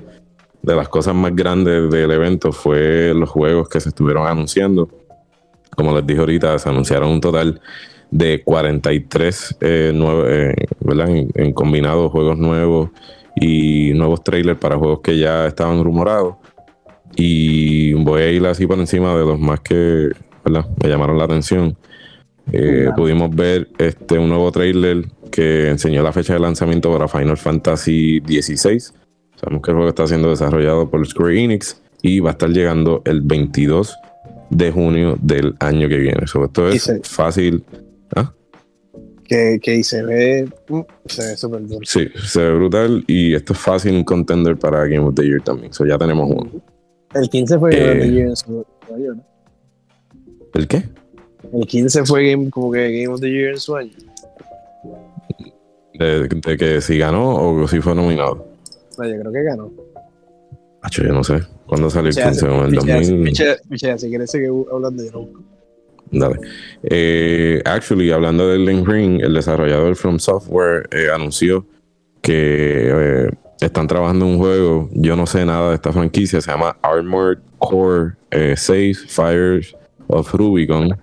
de 0.63 0.77
las 0.77 0.89
cosas 0.89 1.15
más 1.15 1.35
grandes 1.35 1.91
del 1.91 2.11
evento 2.11 2.53
fue 2.53 3.13
los 3.15 3.29
juegos 3.29 3.69
que 3.69 3.81
se 3.81 3.89
estuvieron 3.89 4.27
anunciando. 4.27 4.89
Como 5.77 5.95
les 5.95 6.07
dije 6.07 6.21
ahorita, 6.21 6.59
se 6.59 6.69
anunciaron 6.69 7.11
un 7.11 7.21
total 7.21 7.61
de 8.11 8.43
43 8.45 9.57
eh, 9.61 9.93
eh, 9.95 10.55
¿verdad? 10.81 11.09
En, 11.35 11.53
combinados 11.53 12.13
juegos 12.13 12.39
nuevos 12.39 12.91
y 13.35 13.93
nuevos 13.95 14.23
trailers 14.23 14.59
para 14.59 14.77
juegos 14.77 15.01
que 15.01 15.19
ya 15.19 15.47
estaban 15.47 15.83
rumorados. 15.83 16.37
Y 17.17 17.93
voy 17.95 18.23
a 18.23 18.31
ir 18.31 18.47
así 18.47 18.67
por 18.67 18.79
encima 18.79 19.17
de 19.17 19.25
los 19.25 19.39
más 19.39 19.61
que 19.61 20.11
¿verdad? 20.45 20.67
me 20.83 20.89
llamaron 20.89 21.19
la 21.19 21.25
atención. 21.25 21.77
Eh, 22.53 22.89
pudimos 22.97 23.35
ver 23.35 23.69
este, 23.79 24.19
un 24.19 24.29
nuevo 24.29 24.51
trailer 24.53 25.07
que 25.31 25.71
enseñó 25.71 26.03
la 26.03 26.13
fecha 26.13 26.35
de 26.35 26.41
lanzamiento 26.41 26.93
para 26.93 27.09
Final 27.09 27.37
Fantasy 27.37 28.21
XVI 28.21 29.02
Sabemos 29.43 29.63
que 29.63 29.71
el 29.73 29.77
juego 29.77 29.89
está 29.89 30.07
siendo 30.07 30.31
desarrollado 30.31 30.89
por 30.89 31.05
Square 31.05 31.43
Enix 31.43 31.83
y 32.01 32.21
va 32.21 32.31
a 32.31 32.33
estar 32.33 32.49
llegando 32.51 33.03
el 33.05 33.23
22 33.23 33.97
de 34.51 34.71
junio 34.71 35.19
del 35.21 35.57
año 35.59 35.89
que 35.89 35.97
viene. 35.97 36.27
Sobre 36.29 36.47
esto 36.47 36.69
es 36.69 37.09
fácil. 37.09 37.65
¿Ah? 38.15 38.33
Que, 39.25 39.59
que 39.61 39.83
se 39.83 40.05
ve, 40.05 40.49
mm, 40.69 40.81
se 41.07 41.27
ve 41.27 41.37
súper 41.37 41.67
duro. 41.67 41.81
Sí, 41.85 42.09
se 42.25 42.41
ve 42.41 42.55
brutal 42.55 43.03
y 43.09 43.35
esto 43.35 43.53
es 43.53 43.59
fácil 43.59 43.97
un 43.97 44.05
contender 44.05 44.57
para 44.57 44.85
Game 44.87 45.01
of 45.01 45.15
the 45.17 45.25
Year 45.25 45.43
también. 45.43 45.73
So 45.73 45.85
ya 45.85 45.99
tenemos 45.99 46.31
uno. 46.31 46.63
El 47.13 47.29
15 47.29 47.59
fue 47.59 47.71
Game 47.73 47.91
of 47.91 47.99
the 47.99 48.05
eh, 48.05 48.13
Year 48.13 48.29
en 48.29 48.37
su 48.37 48.67
año, 48.95 49.15
¿no? 49.15 49.25
¿El 50.55 50.69
qué? 50.69 50.85
El 51.53 51.67
15 51.67 52.05
fue 52.05 52.31
game, 52.31 52.49
como 52.49 52.71
que 52.71 52.93
Game 52.93 53.13
of 53.13 53.21
the 53.21 53.29
Year 53.29 53.51
en 53.55 53.59
su 53.59 53.75
año. 53.75 53.91
De, 55.95 56.29
de 56.29 56.57
que 56.57 56.81
si 56.81 56.97
ganó 56.97 57.35
o 57.35 57.67
si 57.67 57.81
fue 57.81 57.95
nominado 57.95 58.52
yo 58.99 59.21
creo 59.21 59.33
que 59.33 59.43
ganó. 59.43 59.73
Hacho, 60.83 61.03
yo 61.05 61.13
no 61.13 61.23
sé. 61.23 61.41
¿Cuándo 61.67 61.89
salió 61.89 62.11
el 62.11 62.17
15? 62.17 62.47
¿En 62.47 62.53
el 62.53 62.73
2000? 62.73 63.37
si 63.99 64.09
quieres 64.09 64.31
seguir 64.31 64.51
hablando, 64.71 65.05
yo 65.05 65.11
no 65.13 65.53
Dale. 66.11 66.39
Eh, 66.83 67.63
actually, 67.65 68.11
hablando 68.11 68.47
del 68.49 68.67
Link 68.67 68.87
Ring, 68.87 69.23
el 69.23 69.33
desarrollador 69.33 69.97
From 69.97 70.19
Software 70.19 70.87
eh, 70.91 71.09
anunció 71.13 71.65
que 72.21 73.25
eh, 73.25 73.31
están 73.61 73.87
trabajando 73.87 74.27
en 74.27 74.33
un 74.33 74.39
juego. 74.39 74.91
Yo 74.93 75.17
no 75.17 75.27
sé 75.27 75.47
nada 75.47 75.71
de 75.71 75.77
esta 75.77 75.93
franquicia. 75.93 76.41
Se 76.41 76.51
llama 76.51 76.77
Armored 76.83 77.39
Core 77.59 78.15
Safe 78.57 78.95
Fires 78.95 79.75
of 80.09 80.33
Rubicon. 80.35 80.99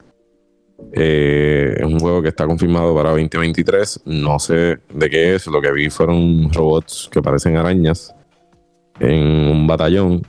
Es 0.91 1.83
un 1.83 1.99
juego 1.99 2.21
que 2.21 2.29
está 2.29 2.45
confirmado 2.45 2.95
para 2.95 3.11
2023. 3.11 4.01
No 4.05 4.39
sé 4.39 4.79
de 4.93 5.09
qué 5.09 5.35
es. 5.35 5.47
Lo 5.47 5.61
que 5.61 5.71
vi 5.71 5.89
fueron 5.89 6.51
robots 6.51 7.09
que 7.11 7.21
parecen 7.21 7.57
arañas 7.57 8.13
en 8.99 9.23
un 9.23 9.67
batallón. 9.67 10.25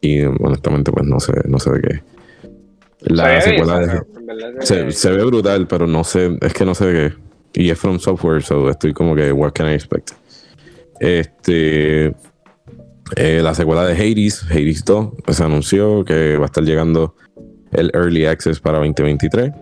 Y 0.00 0.22
honestamente, 0.22 0.92
pues 0.92 1.06
no 1.06 1.18
sé, 1.20 1.32
no 1.46 1.58
sé 1.58 1.70
de 1.72 1.80
qué. 1.80 2.02
La 3.00 3.40
secuela 3.40 4.04
se, 4.60 5.10
ve 5.10 5.24
brutal, 5.24 5.66
pero 5.66 5.86
no 5.86 6.04
sé, 6.04 6.38
es 6.40 6.54
que 6.54 6.64
no 6.64 6.74
sé 6.74 6.86
de 6.86 7.10
qué. 7.10 7.62
Y 7.62 7.70
es 7.70 7.78
from 7.78 7.98
software, 7.98 8.42
so 8.42 8.68
estoy 8.68 8.92
como 8.92 9.14
que, 9.14 9.30
what 9.32 9.52
can 9.52 9.68
I 9.68 9.74
expect? 9.74 10.10
Este. 11.00 12.14
Eh, 13.16 13.40
la 13.42 13.54
secuela 13.54 13.86
de 13.86 13.92
Hades, 13.92 14.44
Hades 14.50 14.82
2, 14.84 15.08
se 15.28 15.44
anunció 15.44 16.04
que 16.04 16.38
va 16.38 16.44
a 16.44 16.46
estar 16.46 16.64
llegando 16.64 17.14
el 17.72 17.90
Early 17.94 18.24
Access 18.24 18.60
para 18.60 18.78
2023. 18.78 19.52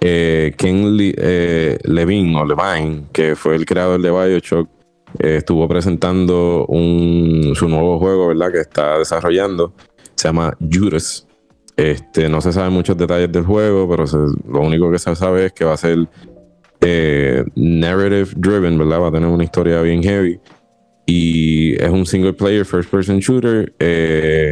Eh, 0.00 0.54
Ken 0.56 0.96
eh, 1.00 1.78
Levine 1.84 2.36
o 2.36 2.44
Levine, 2.44 3.04
que 3.12 3.34
fue 3.34 3.56
el 3.56 3.66
creador 3.66 4.00
de 4.00 4.10
Bioshock, 4.10 4.68
eh, 5.18 5.36
estuvo 5.38 5.66
presentando 5.66 6.66
su 6.68 7.68
nuevo 7.68 7.98
juego, 7.98 8.28
¿verdad? 8.28 8.52
Que 8.52 8.60
está 8.60 8.98
desarrollando. 8.98 9.72
Se 10.14 10.28
llama 10.28 10.56
Judas. 10.60 11.26
Este, 11.76 12.28
no 12.28 12.40
se 12.40 12.52
sabe 12.52 12.70
muchos 12.70 12.96
detalles 12.96 13.30
del 13.30 13.44
juego, 13.44 13.88
pero 13.88 14.04
lo 14.48 14.60
único 14.60 14.90
que 14.90 14.98
se 14.98 15.14
sabe 15.14 15.46
es 15.46 15.52
que 15.52 15.64
va 15.64 15.74
a 15.74 15.76
ser 15.76 16.08
narrative 17.54 18.28
driven, 18.36 18.78
¿verdad? 18.78 19.00
Va 19.00 19.08
a 19.08 19.12
tener 19.12 19.28
una 19.28 19.44
historia 19.44 19.80
bien 19.82 20.02
heavy. 20.02 20.40
Y 21.06 21.74
es 21.82 21.88
un 21.88 22.04
single 22.04 22.34
player 22.34 22.64
first 22.64 22.90
person 22.90 23.18
shooter 23.18 23.72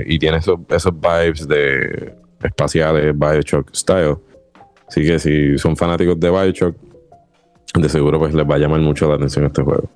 y 0.06 0.18
tiene 0.18 0.38
esos, 0.38 0.58
esos 0.70 0.92
vibes 0.94 1.46
de 1.46 2.14
espaciales, 2.42 3.16
Bioshock 3.16 3.74
style. 3.74 4.16
Así 4.88 5.04
que 5.04 5.18
si 5.18 5.58
son 5.58 5.76
fanáticos 5.76 6.18
de 6.18 6.30
Bioshock, 6.30 6.76
de 7.74 7.88
seguro 7.88 8.18
pues 8.18 8.34
les 8.34 8.48
va 8.48 8.54
a 8.54 8.58
llamar 8.58 8.80
mucho 8.80 9.08
la 9.08 9.16
atención 9.16 9.46
este 9.46 9.62
juego. 9.62 9.88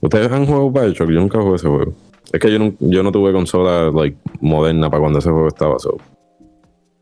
¿Ustedes 0.00 0.30
han 0.30 0.46
jugado 0.46 0.70
Bioshock? 0.70 1.10
Yo 1.10 1.20
nunca 1.20 1.40
jugué 1.40 1.56
ese 1.56 1.68
juego. 1.68 1.92
Es 2.32 2.40
que 2.40 2.50
yo 2.50 2.58
no, 2.58 2.72
yo 2.78 3.02
no 3.02 3.10
tuve 3.10 3.32
consola 3.32 3.90
like, 3.90 4.16
moderna 4.40 4.88
para 4.88 5.00
cuando 5.00 5.18
ese 5.18 5.30
juego 5.30 5.48
estaba. 5.48 5.78
So. 5.78 5.96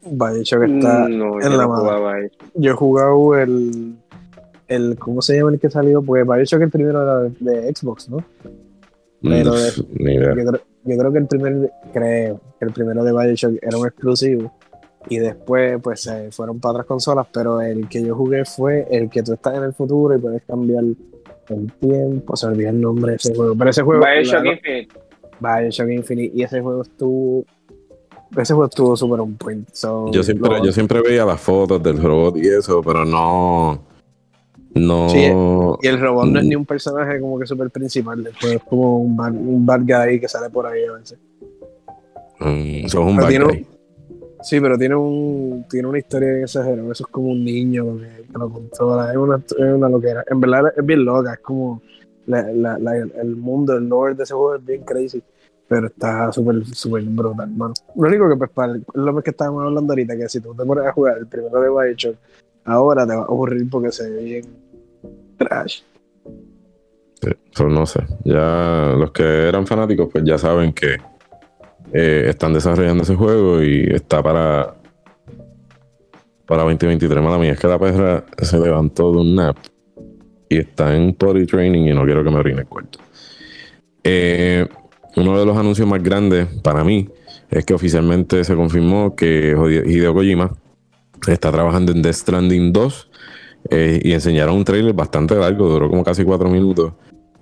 Bioshock 0.05 0.63
está 0.65 1.07
mm, 1.07 1.43
en 1.43 1.57
la 1.57 1.69
madre. 1.69 2.31
Yo 2.55 2.73
he 2.73 2.75
jugado 2.75 3.37
el, 3.37 3.97
el. 4.69 4.97
¿Cómo 4.99 5.21
se 5.21 5.37
llama 5.37 5.53
el 5.53 5.61
que 5.61 5.71
salió? 5.71 6.03
Pues 6.03 6.27
Bioshock 6.27 6.63
el 6.63 6.71
primero 6.71 7.03
era 7.03 7.21
de 7.41 7.75
Xbox, 7.75 8.09
¿no? 8.09 8.19
Mm, 9.21 9.29
Pero 9.29 9.53
Ni 9.99 10.15
idea. 10.15 10.35
Yo, 10.35 10.35
creo, 10.35 10.61
yo 10.85 10.99
creo 10.99 11.13
que 11.13 11.19
el 11.19 11.27
primer. 11.27 11.73
Creo 11.93 12.41
que 12.59 12.65
el 12.65 12.73
primero 12.73 13.05
de 13.05 13.13
Bioshock 13.13 13.59
era 13.63 13.77
un 13.77 13.87
exclusivo 13.87 14.51
Y 15.09 15.19
después, 15.19 15.81
pues 15.83 16.01
se 16.03 16.31
fueron 16.33 16.61
para 16.61 16.73
otras 16.73 16.87
consolas, 16.87 17.27
pero 17.33 17.61
el 17.61 17.89
que 17.89 18.03
yo 18.05 18.15
jugué 18.15 18.45
fue 18.45 18.87
el 18.91 19.09
que 19.09 19.23
tú 19.23 19.33
estás 19.35 19.57
en 19.57 19.63
el 19.65 19.73
futuro 19.73 20.15
y 20.15 20.19
puedes 20.19 20.43
cambiar 20.43 20.85
el 20.85 21.73
tiempo. 21.81 22.37
Se 22.37 22.47
olvidó 22.47 22.71
el 22.71 22.81
nombre 22.81 23.13
de 23.13 23.17
ese 23.17 23.35
juego. 23.35 23.55
Pero 23.57 23.71
ese 23.71 23.83
juego. 23.83 24.05
Bioshock 24.05 24.45
Infinite. 24.45 24.89
Bioshock 25.41 25.89
Infinite. 25.89 26.33
Y 26.37 26.43
ese 26.43 26.61
juego 26.61 26.83
estuvo. 26.83 27.45
Ese 28.37 28.53
juego 28.53 28.67
estuvo 28.69 28.97
súper 28.97 29.21
on 29.21 29.35
point. 29.37 29.69
So, 29.73 30.11
Yo 30.13 30.23
siempre, 30.23 30.51
lo- 30.51 30.65
yo 30.65 30.73
siempre 30.73 31.01
veía 31.01 31.25
las 31.25 31.41
fotos 31.41 31.83
del 31.83 32.03
robot 32.03 32.37
y 32.37 32.49
eso, 32.49 32.83
pero 32.83 33.05
no. 33.07 33.81
No. 34.75 35.09
Sí, 35.09 35.25
Y 35.83 35.89
el 35.89 35.99
robot 35.99 36.27
no 36.27 36.39
es 36.41 36.45
ni 36.45 36.55
un 36.55 36.67
personaje 36.67 37.19
como 37.21 37.39
que 37.39 37.47
súper 37.47 37.71
principal 37.71 38.23
juego. 38.39 38.57
Es 38.57 38.63
como 38.65 38.99
un 38.99 39.17
bad, 39.17 39.33
un 39.33 39.65
bad 39.65 39.81
guy 39.81 40.21
que 40.21 40.29
sale 40.29 40.51
por 40.51 40.67
ahí 40.67 40.85
a 40.85 40.93
veces. 40.93 41.19
Mm, 42.41 42.87
sos 42.89 43.01
un 43.01 43.17
Pero 43.17 43.23
bad 43.23 43.29
tiene 43.29 43.45
guy. 43.47 43.67
Sí, 44.49 44.63
pero 44.63 44.79
tiene 44.79 44.95
un 44.95 45.67
tiene 45.69 45.89
una 45.89 45.99
historia 45.99 46.31
bien 46.31 46.45
exagerada. 46.45 46.91
Eso 46.91 47.05
es 47.05 47.11
como 47.11 47.33
un 47.33 47.45
niño 47.45 47.99
que, 47.99 48.25
lo 48.33 48.49
controla. 48.49 49.11
Es 49.11 49.17
una, 49.19 49.37
es 49.37 49.59
una 49.59 49.91
loquera. 49.91 50.25
En 50.27 50.41
verdad 50.41 50.73
es 50.75 50.87
bien 50.87 51.05
loca. 51.05 51.35
Es 51.35 51.41
como 51.41 51.83
la- 52.25 52.51
la- 52.51 52.97
el 52.97 53.37
mundo, 53.37 53.77
el 53.77 53.87
lore 53.87 54.15
de 54.15 54.23
ese 54.23 54.33
juego 54.33 54.55
es 54.55 54.65
bien 54.65 54.85
crazy. 54.85 55.23
Pero 55.69 55.89
está 55.89 56.33
súper, 56.33 56.65
súper 56.65 57.03
brutal, 57.03 57.51
mano. 57.51 57.75
Lo 57.95 58.09
único 58.09 58.27
que, 58.27 58.37
pues, 58.37 58.49
para 58.49 58.73
el- 58.73 58.87
lo 58.95 59.23
que 59.23 59.29
estábamos 59.33 59.65
hablando 59.67 59.93
ahorita, 59.93 60.17
que 60.17 60.31
si 60.31 60.41
tú 60.41 60.55
te 60.55 60.65
pones 60.65 60.87
a 60.87 60.93
jugar 60.93 61.19
el 61.19 61.27
primero 61.27 61.61
de 61.61 61.69
Bioshock, 61.69 62.17
ahora 62.65 63.07
te 63.07 63.15
va 63.15 63.21
a 63.21 63.25
aburrir 63.27 63.69
porque 63.69 63.93
se 63.93 64.09
ve 64.09 64.23
bien 64.25 64.45
trash. 65.37 65.83
Sí, 67.21 67.31
so, 67.51 67.69
no 67.69 67.85
sé. 67.85 68.01
Ya 68.25 68.95
los 68.97 69.13
que 69.13 69.47
eran 69.47 69.67
fanáticos, 69.67 70.09
pues 70.11 70.25
ya 70.25 70.39
saben 70.39 70.73
que 70.73 70.97
eh, 71.93 72.27
están 72.29 72.53
desarrollando 72.53 73.03
ese 73.03 73.15
juego 73.15 73.63
y 73.63 73.89
está 73.93 74.23
para 74.23 74.75
para 76.49 76.63
2023. 76.63 77.23
Mala 77.23 77.39
mía, 77.39 77.53
es 77.53 77.61
que 77.61 77.69
la 77.69 77.79
perra 77.79 78.25
se 78.39 78.59
levantó 78.59 79.13
de 79.13 79.19
un 79.19 79.35
nap 79.37 79.57
y 80.49 80.57
está 80.57 80.97
en 80.97 81.15
potty 81.15 81.45
training 81.45 81.89
y 81.89 81.95
no 81.95 82.05
quiero 82.05 82.25
que 82.25 82.31
me 82.31 82.39
orine 82.39 82.61
el 82.61 82.67
cuarto. 82.67 82.99
Eh, 84.03 84.67
uno 85.17 85.39
de 85.39 85.45
los 85.45 85.57
anuncios 85.57 85.87
más 85.87 86.03
grandes 86.03 86.47
para 86.63 86.85
mí 86.85 87.09
es 87.51 87.65
que 87.67 87.75
oficialmente 87.75 88.43
se 88.45 88.55
confirmó 88.55 89.15
que 89.15 89.55
Hideo 89.87 90.15
Kojima 90.15 90.57
está 91.27 91.53
trabajando 91.53 91.93
en 91.93 92.01
Death 92.01 92.15
Stranding 92.15 92.73
2 92.73 93.11
eh, 93.71 94.01
y 94.03 94.13
enseñaron 94.13 94.57
un 94.57 94.65
trailer 94.65 94.95
bastante 94.95 95.35
largo, 95.35 95.69
duró 95.69 95.91
como 95.91 96.05
casi 96.05 96.25
cuatro 96.25 96.49
minutos. 96.49 96.93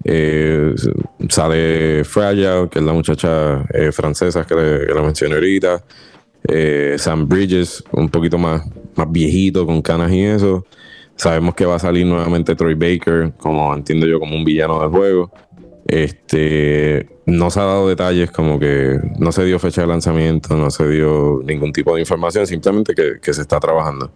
Eh, 0.05 0.75
sale 1.29 2.05
Fragile, 2.05 2.69
que 2.71 2.79
es 2.79 2.85
la 2.85 2.93
muchacha 2.93 3.65
eh, 3.73 3.91
francesa 3.93 4.45
que 4.45 4.55
le, 4.55 5.03
mencioné 5.03 5.35
ahorita. 5.35 5.85
Eh, 6.49 6.95
Sam 6.99 7.29
Bridges, 7.29 7.83
un 7.93 8.09
poquito 8.09 8.39
más, 8.39 8.63
más 8.95 9.11
viejito, 9.11 9.67
con 9.67 9.83
canas 9.83 10.13
y 10.13 10.23
eso. 10.23 10.65
Sabemos 11.17 11.55
que 11.55 11.65
va 11.65 11.77
a 11.77 11.79
salir 11.79 12.07
nuevamente 12.07 12.55
Troy 12.55 12.75
Baker, 12.75 13.33
como 13.39 13.75
entiendo 13.75 14.07
yo, 14.07 14.21
como 14.21 14.37
un 14.37 14.45
villano 14.45 14.81
del 14.81 14.91
juego. 14.91 15.33
Este 15.87 17.09
no 17.27 17.51
se 17.51 17.61
ha 17.61 17.65
dado 17.65 17.89
detalles, 17.89 18.31
como 18.31 18.59
que 18.59 18.99
no 19.19 19.33
se 19.33 19.45
dio 19.45 19.59
fecha 19.59 19.81
de 19.81 19.87
lanzamiento, 19.87 20.57
no 20.57 20.71
se 20.71 20.89
dio 20.89 21.41
ningún 21.45 21.73
tipo 21.73 21.95
de 21.95 22.01
información, 22.01 22.47
simplemente 22.47 22.95
que, 22.95 23.19
que 23.21 23.33
se 23.35 23.43
está 23.43 23.59
trabajando. 23.59 24.13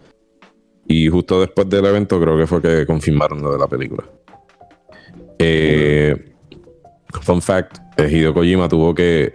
Y 0.87 1.07
justo 1.07 1.39
después 1.39 1.69
del 1.69 1.85
evento 1.85 2.19
creo 2.19 2.37
que 2.37 2.47
fue 2.47 2.61
que 2.61 2.85
confirmaron 2.85 3.41
lo 3.41 3.51
de 3.51 3.59
la 3.59 3.67
película. 3.67 4.03
Eh, 5.39 6.15
fun 7.21 7.41
fact, 7.41 7.77
eh, 7.97 8.09
Hideo 8.09 8.33
Kojima 8.33 8.67
tuvo 8.67 8.93
que 8.95 9.31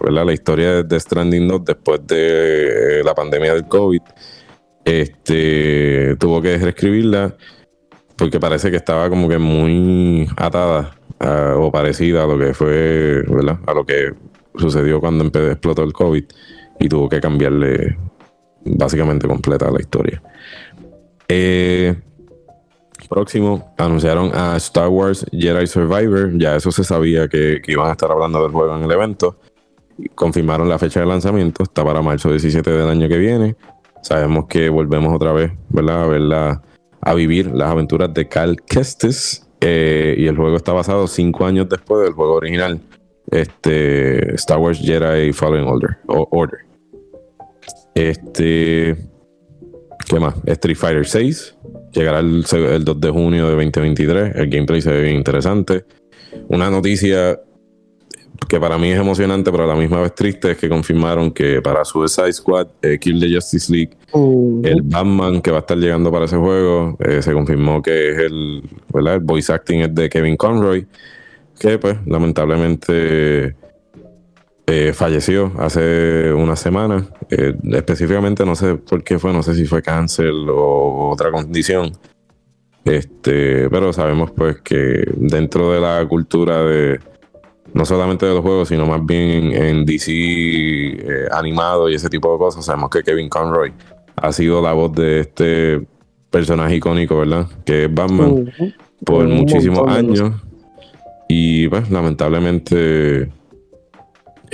¿verdad? 0.00 0.26
la 0.26 0.32
historia 0.32 0.72
de 0.74 0.84
Death 0.84 1.02
Stranding 1.02 1.48
2 1.48 1.64
después 1.64 2.00
de 2.06 3.00
eh, 3.00 3.04
la 3.04 3.14
pandemia 3.14 3.54
del 3.54 3.66
COVID. 3.66 4.00
Este, 4.84 6.16
tuvo 6.16 6.42
que 6.42 6.58
reescribirla 6.58 7.36
porque 8.16 8.40
parece 8.40 8.70
que 8.70 8.76
estaba 8.76 9.08
como 9.08 9.28
que 9.28 9.38
muy 9.38 10.28
atada 10.36 10.96
o 11.56 11.70
parecida 11.70 12.24
a 12.24 12.26
lo 12.26 12.36
que 12.36 12.52
fue. 12.52 13.24
A 13.66 13.74
lo 13.74 13.86
que 13.86 14.12
sucedió 14.56 15.00
cuando 15.00 15.24
explotó 15.26 15.84
el 15.84 15.92
COVID 15.92 16.24
y 16.80 16.88
tuvo 16.88 17.08
que 17.08 17.20
cambiarle 17.20 17.96
básicamente 18.64 19.28
completa 19.28 19.70
la 19.70 19.80
historia. 19.80 20.22
Próximo, 23.12 23.74
anunciaron 23.76 24.30
a 24.34 24.56
Star 24.56 24.88
Wars 24.88 25.26
Jedi 25.32 25.66
Survivor. 25.66 26.32
Ya 26.38 26.56
eso 26.56 26.72
se 26.72 26.82
sabía 26.82 27.28
que, 27.28 27.60
iban 27.66 27.88
a 27.88 27.92
estar 27.92 28.10
hablando 28.10 28.42
del 28.42 28.52
juego 28.52 28.74
en 28.74 28.84
el 28.84 28.90
evento. 28.90 29.36
Confirmaron 30.14 30.68
la 30.68 30.78
fecha 30.78 31.00
de 31.00 31.06
lanzamiento, 31.06 31.62
está 31.62 31.84
para 31.84 32.00
marzo 32.00 32.30
17 32.30 32.70
del 32.70 32.88
año 32.88 33.08
que 33.08 33.18
viene. 33.18 33.56
Sabemos 34.00 34.46
que 34.46 34.70
volvemos 34.70 35.14
otra 35.14 35.32
vez, 35.32 35.52
¿verdad? 35.68 36.04
A 36.04 36.06
verla, 36.06 36.62
a 37.02 37.14
vivir 37.14 37.50
las 37.52 37.70
aventuras 37.70 38.12
de 38.14 38.26
Cal 38.28 38.56
Kestis. 38.62 39.46
eh, 39.60 40.14
y 40.16 40.26
el 40.26 40.36
juego 40.36 40.56
está 40.56 40.72
basado 40.72 41.06
cinco 41.06 41.44
años 41.44 41.68
después 41.68 42.02
del 42.04 42.14
juego 42.14 42.34
original. 42.34 42.80
Este 43.30 44.34
Star 44.34 44.58
Wars 44.58 44.78
Jedi 44.78 45.32
Fallen 45.32 45.64
Order. 45.64 45.98
Order. 46.06 46.60
Este. 47.94 49.11
¿Qué 50.12 50.20
más? 50.20 50.34
Street 50.44 50.76
Fighter 50.76 51.06
6. 51.06 51.54
Llegará 51.94 52.18
el, 52.18 52.44
el 52.52 52.84
2 52.84 53.00
de 53.00 53.08
junio 53.08 53.46
de 53.46 53.52
2023. 53.52 54.36
El 54.36 54.50
gameplay 54.50 54.82
se 54.82 54.92
ve 54.92 55.02
bien 55.04 55.16
interesante. 55.16 55.86
Una 56.48 56.68
noticia 56.68 57.40
que 58.46 58.60
para 58.60 58.76
mí 58.76 58.90
es 58.90 59.00
emocionante, 59.00 59.50
pero 59.50 59.64
a 59.64 59.66
la 59.68 59.74
misma 59.74 60.02
vez 60.02 60.14
triste, 60.14 60.50
es 60.50 60.58
que 60.58 60.68
confirmaron 60.68 61.30
que 61.30 61.62
para 61.62 61.82
Suicide 61.86 62.30
Squad, 62.30 62.66
eh, 62.82 62.98
Kill 62.98 63.20
the 63.20 63.34
Justice 63.34 63.72
League, 63.72 63.96
el 64.68 64.82
Batman 64.82 65.40
que 65.40 65.50
va 65.50 65.58
a 65.58 65.60
estar 65.60 65.78
llegando 65.78 66.12
para 66.12 66.26
ese 66.26 66.36
juego, 66.36 66.94
eh, 67.00 67.22
se 67.22 67.32
confirmó 67.32 67.80
que 67.80 68.10
es 68.10 68.18
el, 68.18 68.68
¿verdad? 68.92 69.14
el 69.14 69.20
voice 69.20 69.50
acting 69.50 69.80
es 69.80 69.94
de 69.94 70.10
Kevin 70.10 70.36
Conroy, 70.36 70.86
que 71.58 71.78
pues 71.78 71.96
lamentablemente 72.04 73.56
eh, 74.66 74.92
falleció 74.92 75.52
hace 75.58 76.32
unas 76.32 76.60
semanas. 76.60 77.04
Eh, 77.30 77.54
específicamente 77.72 78.44
no 78.46 78.54
sé 78.54 78.76
por 78.76 79.02
qué 79.02 79.18
fue, 79.18 79.32
no 79.32 79.42
sé 79.42 79.54
si 79.54 79.66
fue 79.66 79.82
cáncer 79.82 80.30
o 80.30 81.10
otra 81.10 81.30
condición. 81.30 81.92
Este, 82.84 83.68
pero 83.70 83.92
sabemos 83.92 84.30
pues 84.32 84.60
que 84.60 85.04
dentro 85.16 85.72
de 85.72 85.80
la 85.80 86.06
cultura 86.08 86.62
de 86.62 87.00
no 87.74 87.84
solamente 87.84 88.26
de 88.26 88.34
los 88.34 88.42
juegos, 88.42 88.68
sino 88.68 88.86
más 88.86 89.04
bien 89.04 89.52
en, 89.52 89.52
en 89.52 89.86
DC 89.86 90.12
eh, 90.12 91.28
animado 91.32 91.88
y 91.88 91.94
ese 91.94 92.08
tipo 92.08 92.32
de 92.32 92.38
cosas, 92.38 92.64
sabemos 92.64 92.90
que 92.90 93.02
Kevin 93.02 93.28
Conroy 93.28 93.72
ha 94.16 94.32
sido 94.32 94.60
la 94.60 94.72
voz 94.72 94.92
de 94.92 95.20
este 95.20 95.86
personaje 96.30 96.76
icónico, 96.76 97.18
¿verdad? 97.18 97.46
Que 97.64 97.84
es 97.84 97.94
Batman 97.94 98.52
por 99.04 99.26
muchísimos 99.26 99.88
años. 99.88 100.32
Y 101.28 101.68
pues 101.68 101.90
lamentablemente 101.90 103.30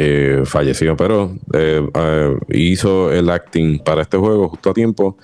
eh, 0.01 0.43
falleció, 0.45 0.97
pero 0.97 1.37
eh, 1.53 1.87
eh, 1.93 2.37
hizo 2.51 3.13
el 3.13 3.29
acting 3.29 3.81
para 3.81 4.03
este 4.03 4.17
juego 4.17 4.49
justo 4.49 4.71
a 4.71 4.75
tiempo 4.75 5.17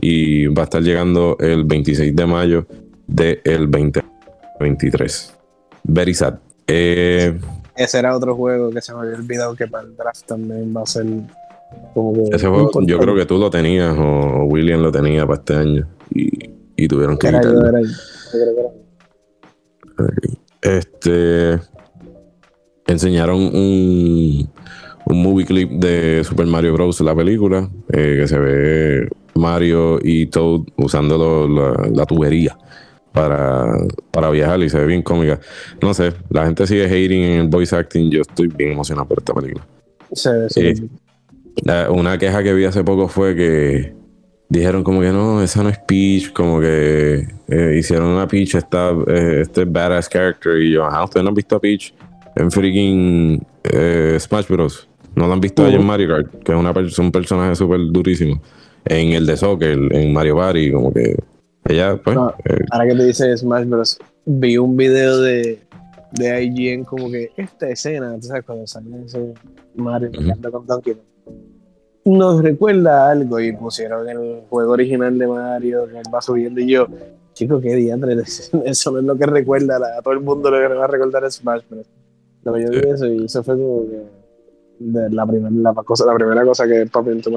y 0.00 0.46
va 0.46 0.62
a 0.62 0.64
estar 0.64 0.80
llegando 0.82 1.36
el 1.40 1.64
26 1.64 2.14
de 2.14 2.26
mayo 2.26 2.66
del 3.08 3.68
2023. 3.68 5.34
Very 5.82 6.14
sad. 6.14 6.34
Eh, 6.68 7.36
Ese 7.74 7.98
era 7.98 8.16
otro 8.16 8.36
juego 8.36 8.70
que 8.70 8.80
se 8.80 8.94
me 8.94 9.00
había 9.00 9.16
olvidado 9.16 9.56
que 9.56 9.66
para 9.66 9.84
el 9.84 9.96
draft 9.96 10.24
también 10.26 10.72
va 10.76 10.82
a 10.82 10.86
ser 10.86 11.06
como 11.92 12.12
que 12.30 12.36
ese 12.36 12.46
juego 12.46 12.70
yo 12.82 12.98
creo 13.00 13.16
que 13.16 13.26
tú 13.26 13.36
lo 13.36 13.50
tenías 13.50 13.96
o 13.98 14.44
William 14.44 14.80
lo 14.80 14.92
tenía 14.92 15.26
para 15.26 15.40
este 15.40 15.54
año 15.54 15.88
y, 16.14 16.50
y 16.76 16.86
tuvieron 16.86 17.18
que 17.18 17.28
Era 17.28 17.42
yo, 17.42 17.50
era 17.50 17.80
yo. 17.80 17.88
Yo 17.88 18.40
creo 18.40 18.54
que 18.54 20.28
era. 20.68 20.76
Este 20.78 21.58
enseñaron 22.92 23.36
un, 23.40 24.48
un 25.06 25.22
movie 25.22 25.46
clip 25.46 25.70
de 25.70 26.22
Super 26.24 26.46
Mario 26.46 26.72
Bros. 26.74 27.00
la 27.00 27.14
película, 27.14 27.68
eh, 27.92 28.16
que 28.20 28.28
se 28.28 28.38
ve 28.38 29.08
Mario 29.34 29.98
y 30.02 30.26
Toad 30.26 30.62
usando 30.76 31.16
lo- 31.18 31.48
la, 31.48 31.88
la 31.94 32.06
tubería 32.06 32.56
para, 33.12 33.66
para 34.10 34.30
viajar 34.30 34.60
y 34.60 34.68
se 34.68 34.78
ve 34.78 34.86
bien 34.86 35.02
cómica. 35.02 35.40
No 35.82 35.94
sé, 35.94 36.12
la 36.30 36.44
gente 36.46 36.66
sigue 36.66 36.84
hating 36.86 37.22
en 37.22 37.40
el 37.40 37.48
voice 37.48 37.74
acting. 37.74 38.10
Yo 38.10 38.20
estoy 38.22 38.48
bien 38.48 38.72
emocionado 38.72 39.08
por 39.08 39.18
esta 39.18 39.34
película. 39.34 39.66
Sí. 40.12 40.60
La- 41.64 41.90
una 41.90 42.18
queja 42.18 42.42
que 42.42 42.54
vi 42.54 42.64
hace 42.64 42.84
poco 42.84 43.08
fue 43.08 43.34
que 43.34 43.94
dijeron 44.48 44.82
como 44.82 45.00
que 45.00 45.10
no, 45.12 45.42
esa 45.42 45.62
no 45.62 45.68
es 45.68 45.78
Peach, 45.86 46.32
como 46.32 46.60
que 46.60 47.26
eh, 47.48 47.76
hicieron 47.78 48.08
una 48.08 48.26
Peach, 48.26 48.54
esta, 48.56 48.90
eh, 49.06 49.40
este 49.42 49.64
badass 49.64 50.08
character, 50.08 50.60
y 50.60 50.72
yo, 50.72 50.84
ajá, 50.84 51.04
ustedes 51.04 51.22
no 51.22 51.28
han 51.28 51.34
visto 51.34 51.54
a 51.56 51.60
Peach 51.60 51.94
en 52.36 52.50
freaking 52.50 53.46
eh, 53.64 54.16
Smash 54.18 54.48
Bros. 54.48 54.88
No 55.16 55.26
la 55.26 55.34
han 55.34 55.40
visto 55.40 55.64
a 55.64 55.68
ella 55.68 55.78
en. 55.78 55.86
Mario 55.86 56.08
Kart, 56.08 56.42
que 56.44 56.52
es 56.52 56.58
una, 56.58 56.72
un 56.72 57.12
personaje 57.12 57.54
súper 57.56 57.80
durísimo. 57.90 58.40
En 58.84 59.12
el 59.12 59.26
de 59.26 59.36
soccer, 59.36 59.76
en 59.92 60.12
Mario 60.12 60.36
Party, 60.36 60.72
como 60.72 60.92
que 60.92 61.16
ella, 61.68 61.96
pues, 62.02 62.16
No. 62.16 62.30
eh, 62.44 62.58
Ahora 62.70 62.86
que 62.88 62.94
te 62.94 63.04
dice 63.04 63.36
Smash 63.36 63.66
Bros. 63.66 63.98
Vi 64.24 64.56
un 64.56 64.76
video 64.76 65.20
de, 65.20 65.58
de 66.12 66.44
IGN 66.44 66.84
como 66.84 67.10
que 67.10 67.30
esta 67.36 67.68
escena, 67.68 68.14
tú 68.20 68.28
sabes, 68.28 68.44
cuando 68.44 68.66
sale 68.66 68.86
ese 69.04 69.34
Mario 69.74 70.08
Ujú. 70.10 70.18
peleando 70.18 70.52
con 70.52 70.66
Donkey 70.66 70.94
Kong. 70.94 71.34
nos 72.04 72.42
recuerda 72.42 73.10
algo 73.10 73.38
y 73.40 73.52
pusieron 73.52 74.08
el 74.08 74.42
juego 74.48 74.72
original 74.72 75.18
de 75.18 75.26
Mario 75.26 75.86
que 75.88 75.98
él 75.98 76.04
va 76.14 76.20
subiendo 76.22 76.60
y 76.60 76.68
yo, 76.70 76.86
chico, 77.34 77.60
qué 77.60 77.74
diantre, 77.74 78.14
eso 78.64 78.90
no 78.92 78.98
es 78.98 79.04
lo 79.04 79.16
que 79.16 79.26
recuerda 79.26 79.76
a 79.76 80.02
todo 80.02 80.14
el 80.14 80.20
mundo 80.20 80.50
lo 80.50 80.58
que 80.58 80.74
va 80.74 80.84
a 80.84 80.88
recordar 80.88 81.24
es 81.24 81.34
Smash 81.34 81.62
Bros. 81.68 81.86
Lo 82.42 82.54
que 82.54 82.62
yo 82.62 82.70
vi 82.70 82.78
eso 82.88 83.06
y 83.06 83.24
eso 83.24 83.42
fue 83.42 83.56
como 83.56 83.88
que 83.88 84.02
de 84.78 85.10
la, 85.10 85.26
primera 85.26 85.50
la, 85.50 85.74
cosa, 85.82 86.06
la 86.06 86.14
primera 86.14 86.44
cosa 86.44 86.66
que 86.66 86.86
papi 86.86 87.10
en 87.10 87.20
tu 87.20 87.30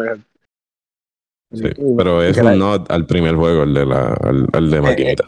Sí, 1.51 1.69
pero 1.95 2.23
es 2.23 2.35
un 2.37 2.57
not 2.57 2.89
al 2.89 3.05
primer 3.05 3.35
juego, 3.35 3.61
el 3.63 3.75
de 3.75 3.85
la, 3.85 4.13
al, 4.13 4.71
de 4.71 4.77
eh, 4.77 4.81
maquinita. 4.81 5.25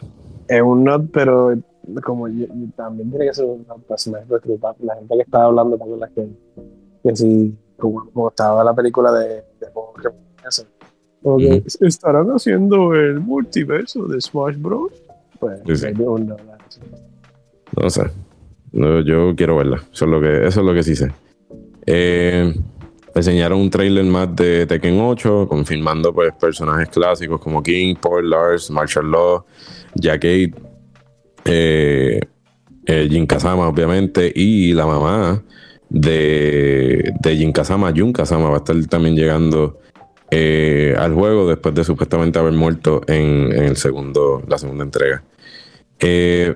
es 0.48 0.60
un 0.62 0.82
not, 0.82 1.04
pero 1.12 1.56
como 2.02 2.26
también 2.74 3.10
tiene 3.10 3.26
que 3.26 3.34
ser 3.34 3.44
un 3.44 3.64
not 3.68 3.80
para 3.86 3.98
Smash 3.98 4.26
Bros. 4.26 4.42
La 4.80 4.96
gente 4.96 5.14
que 5.14 5.22
estaba 5.22 5.44
hablando, 5.44 5.78
con 5.78 6.00
la 6.00 6.08
que, 6.08 6.26
que 7.04 7.14
si 7.14 7.56
como, 7.76 8.28
estaba 8.28 8.64
la 8.64 8.74
película 8.74 9.12
de, 9.12 9.44
de 9.60 9.66
Porque 11.22 11.62
estarán 11.80 12.28
haciendo 12.30 12.92
el 12.94 13.20
multiverso 13.20 14.06
de 14.06 14.20
Smash 14.20 14.56
Bros. 14.56 14.90
Pues 15.38 15.60
no 17.76 17.90
sé. 17.90 18.02
Yo 18.72 19.34
quiero 19.36 19.56
verla. 19.56 19.82
Eso 19.92 20.04
es 20.04 20.10
lo 20.10 20.20
que, 20.20 20.46
eso 20.46 20.60
es 20.60 20.66
lo 20.66 20.74
que 20.74 20.82
sí 20.82 20.96
sé. 20.96 21.12
Eh, 21.86 22.54
enseñaron 23.14 23.60
un 23.60 23.70
trailer 23.70 24.04
más 24.04 24.34
de 24.36 24.66
Tekken 24.66 25.00
8, 25.00 25.46
confirmando 25.48 26.12
pues 26.12 26.32
personajes 26.38 26.88
clásicos 26.88 27.40
como 27.40 27.62
King, 27.62 27.94
Paul, 28.00 28.28
Lars, 28.28 28.70
Marshall 28.70 29.10
Law, 29.10 29.44
Jack 29.94 30.24
eh, 30.24 32.20
eh, 32.86 33.08
Jin 33.10 33.26
Kazama, 33.26 33.68
obviamente, 33.68 34.32
y 34.34 34.72
la 34.72 34.86
mamá 34.86 35.42
de, 35.88 37.12
de 37.20 37.36
Jin 37.36 37.52
Kazama, 37.52 37.92
Jun 37.96 38.12
Kazama, 38.12 38.48
va 38.48 38.56
a 38.56 38.58
estar 38.58 38.76
también 38.86 39.16
llegando 39.16 39.80
eh, 40.30 40.94
al 40.98 41.14
juego 41.14 41.48
después 41.48 41.74
de 41.74 41.84
supuestamente 41.84 42.38
haber 42.38 42.52
muerto 42.52 43.02
en, 43.06 43.52
el 43.52 43.76
segundo, 43.76 44.42
la 44.48 44.58
segunda 44.58 44.84
entrega. 44.84 45.22
Eh, 46.00 46.54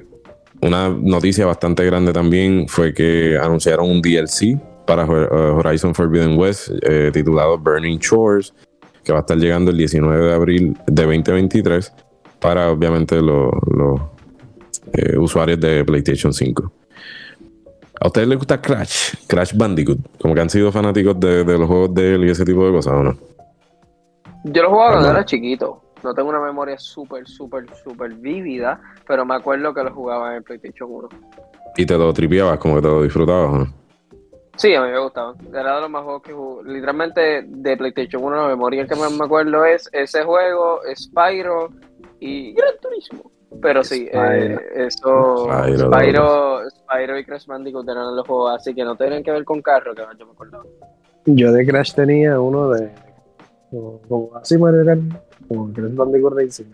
una 0.63 0.89
noticia 0.89 1.47
bastante 1.47 1.85
grande 1.85 2.13
también 2.13 2.69
fue 2.69 2.93
que 2.93 3.39
anunciaron 3.39 3.91
un 3.91 4.03
DLC 4.03 4.59
para 4.87 5.05
eh, 5.05 5.29
Horizon 5.31 5.95
Forbidden 5.95 6.39
West 6.39 6.71
titulado 7.13 7.59
Burning 7.59 7.99
Shores, 7.99 8.53
que 9.05 9.13
va 9.13 9.19
a 9.19 9.21
estar 9.21 9.39
llegando 9.39 9.71
el 9.71 9.79
19 9.79 10.27
de 10.27 10.35
abril 10.35 10.77
de 10.87 11.03
2023 11.03 11.93
para 12.41 12.71
obviamente 12.71 13.21
los 13.21 13.53
usuarios 15.17 15.61
de 15.61 15.85
PlayStation 15.85 16.33
5. 16.33 16.73
¿A 18.01 18.07
ustedes 18.07 18.29
les 18.29 18.39
gusta 18.39 18.61
Crash? 18.61 19.15
Crash 19.27 19.55
Bandicoot. 19.55 19.99
Como 20.19 20.35
que 20.35 20.41
han 20.41 20.49
sido 20.49 20.73
fanáticos 20.73 21.21
de, 21.21 21.45
los 21.45 21.69
juegos 21.69 21.95
de 21.95 22.15
él 22.15 22.25
y 22.25 22.31
ese 22.31 22.47
tipo 22.47 22.65
de 22.65 22.73
cosas, 22.73 22.95
¿o 22.95 23.03
no? 23.03 23.17
Yo 24.45 24.63
lo 24.63 24.71
jugaba 24.71 24.93
cuando 24.93 25.11
era 25.11 25.25
chiquito. 25.27 25.83
No 26.03 26.15
tengo 26.15 26.31
una 26.31 26.41
memoria 26.41 26.79
súper, 26.79 27.27
súper, 27.27 27.67
súper 27.83 28.15
vívida, 28.15 28.81
pero 29.07 29.25
me 29.25 29.35
acuerdo 29.35 29.75
que 29.75 29.83
lo 29.83 29.93
jugaba 29.93 30.31
en 30.31 30.37
el 30.37 30.43
PlayStation 30.43 30.89
1. 30.91 31.09
¿Y 31.77 31.87
te 31.87 31.97
lo 31.97 32.13
tripeabas? 32.13 32.59
Como 32.59 32.77
que 32.77 32.83
te 32.83 32.89
lo 32.89 33.03
disfrutabas, 33.03 33.53
¿o 33.53 33.59
no? 33.59 33.81
Sí, 34.57 34.75
a 34.75 34.83
mí 34.83 34.91
me 34.91 34.99
gustaba. 34.99 35.35
Era 35.49 35.77
de 35.77 35.81
los 35.81 35.91
más 35.91 36.05
juegos 36.05 36.23
que 36.23 36.33
jugué. 36.33 36.73
Literalmente 36.73 37.45
de 37.47 37.77
PlayStation 37.79 38.23
1 38.23 38.37
la 38.37 38.49
memoria 38.49 38.87
que 38.87 38.95
más 38.95 39.11
me 39.11 39.25
acuerdo 39.25 39.65
es 39.65 39.89
ese 39.93 40.23
juego, 40.23 40.81
Spyro 40.95 41.71
y 42.19 42.53
Gran 42.53 42.75
Turismo. 42.83 43.31
Pero 43.63 43.83
sí, 43.83 44.09
eh, 44.13 44.59
eso. 44.75 45.49
Spyro, 45.77 46.61
Spyro, 46.71 47.19
y 47.19 47.25
Crash 47.25 47.47
Bandicoot 47.47 47.89
eran 47.89 48.15
los 48.15 48.27
juegos 48.27 48.53
así 48.57 48.75
que 48.75 48.85
no 48.85 48.97
tienen 48.97 49.25
que 49.25 49.33
ver 49.33 49.45
con 49.45 49.63
carro, 49.63 49.95
que 49.95 50.03
yo 50.19 50.27
me 50.27 50.33
acordaba. 50.33 50.65
Yo 51.25 51.53
de 51.53 51.67
Crash 51.67 51.95
tenía 51.95 52.39
uno 52.39 52.69
de. 52.71 52.91
Como, 53.71 54.37
así, 54.37 54.57
bueno, 54.57 54.81
eran 54.81 55.19
como 55.51 55.73
Crash 55.73 55.95
Bandicoot 55.95 56.35
Racing. 56.35 56.65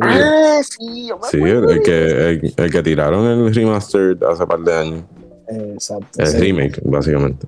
ah, 0.00 0.60
sí, 0.62 1.08
yo 1.08 1.18
me 1.18 1.28
Sí, 1.28 1.38
el, 1.42 1.82
que, 1.82 2.52
el, 2.56 2.70
que 2.72 2.82
tiraron 2.82 3.26
el 3.26 3.54
remaster 3.54 4.16
hace 4.26 4.46
par 4.46 4.60
de 4.60 4.74
años. 4.74 5.04
Exacto. 5.48 6.06
El 6.16 6.32
remake, 6.40 6.80
básicamente. 6.82 7.46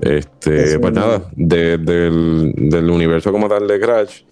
Este, 0.00 0.78
pues 0.78 0.92
nada, 0.94 1.28
de, 1.36 1.76
del, 1.76 2.52
del 2.56 2.90
universo 2.90 3.30
como 3.30 3.46
tal 3.48 3.68
de 3.68 3.78
Crash 3.78 4.22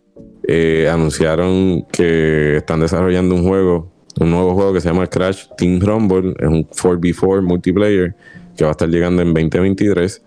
eh, 0.49 0.89
anunciaron 0.91 1.83
que 1.93 2.57
están 2.57 2.81
desarrollando 2.81 3.35
un 3.35 3.47
juego, 3.47 3.93
un 4.21 4.31
nuevo 4.31 4.55
juego 4.55 4.73
que 4.73 4.81
se 4.81 4.89
llama 4.89 5.07
Crash 5.07 5.49
Team 5.59 5.81
Rumble. 5.81 6.35
Es 6.39 6.49
un 6.49 6.67
4v4 6.67 7.43
multiplayer 7.43 8.15
que 8.57 8.65
va 8.65 8.71
a 8.71 8.73
estar 8.73 8.89
llegando 8.89 9.21
en 9.21 9.35
2023. 9.35 10.23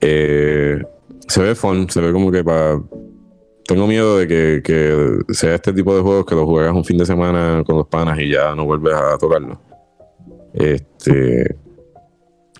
Eh, 0.00 0.82
se 1.28 1.42
ve 1.42 1.54
fun, 1.54 1.88
se 1.90 2.00
ve 2.00 2.12
como 2.12 2.32
que 2.32 2.42
para. 2.42 2.80
Tengo 3.66 3.86
miedo 3.86 4.18
de 4.18 4.28
que, 4.62 5.18
sea 5.30 5.56
este 5.56 5.72
tipo 5.72 5.94
de 5.96 6.02
juegos 6.02 6.24
que 6.24 6.34
lo 6.34 6.46
juegas 6.46 6.74
un 6.74 6.84
fin 6.84 6.98
de 6.98 7.06
semana 7.06 7.64
con 7.66 7.76
los 7.76 7.86
panas 7.88 8.18
y 8.20 8.30
ya 8.30 8.54
no 8.54 8.64
vuelves 8.64 8.94
a 8.94 9.18
tocarlo. 9.18 9.60
Este. 10.54 11.56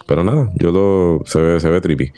Pero 0.07 0.25
nada, 0.25 0.51
yo 0.57 0.73
lo. 0.73 1.23
Se 1.25 1.41
ve, 1.41 1.61
se 1.61 1.71
ve 1.71 1.81
trippy. 1.81 2.13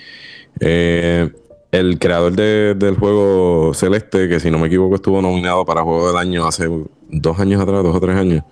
Eh, 0.60 1.30
el 1.70 1.98
creador 1.98 2.32
del 2.32 2.96
juego 2.96 3.74
Celeste, 3.74 4.28
que 4.28 4.40
si 4.40 4.50
no 4.50 4.58
me 4.58 4.68
equivoco 4.68 4.94
estuvo 4.94 5.20
nominado 5.20 5.66
para 5.66 5.82
Juego 5.82 6.08
del 6.08 6.16
Año 6.16 6.46
hace 6.46 6.66
dos 7.10 7.38
años 7.38 7.60
atrás, 7.60 7.82
dos 7.82 7.94
o 7.94 8.00
tres 8.00 8.16
años. 8.16 8.42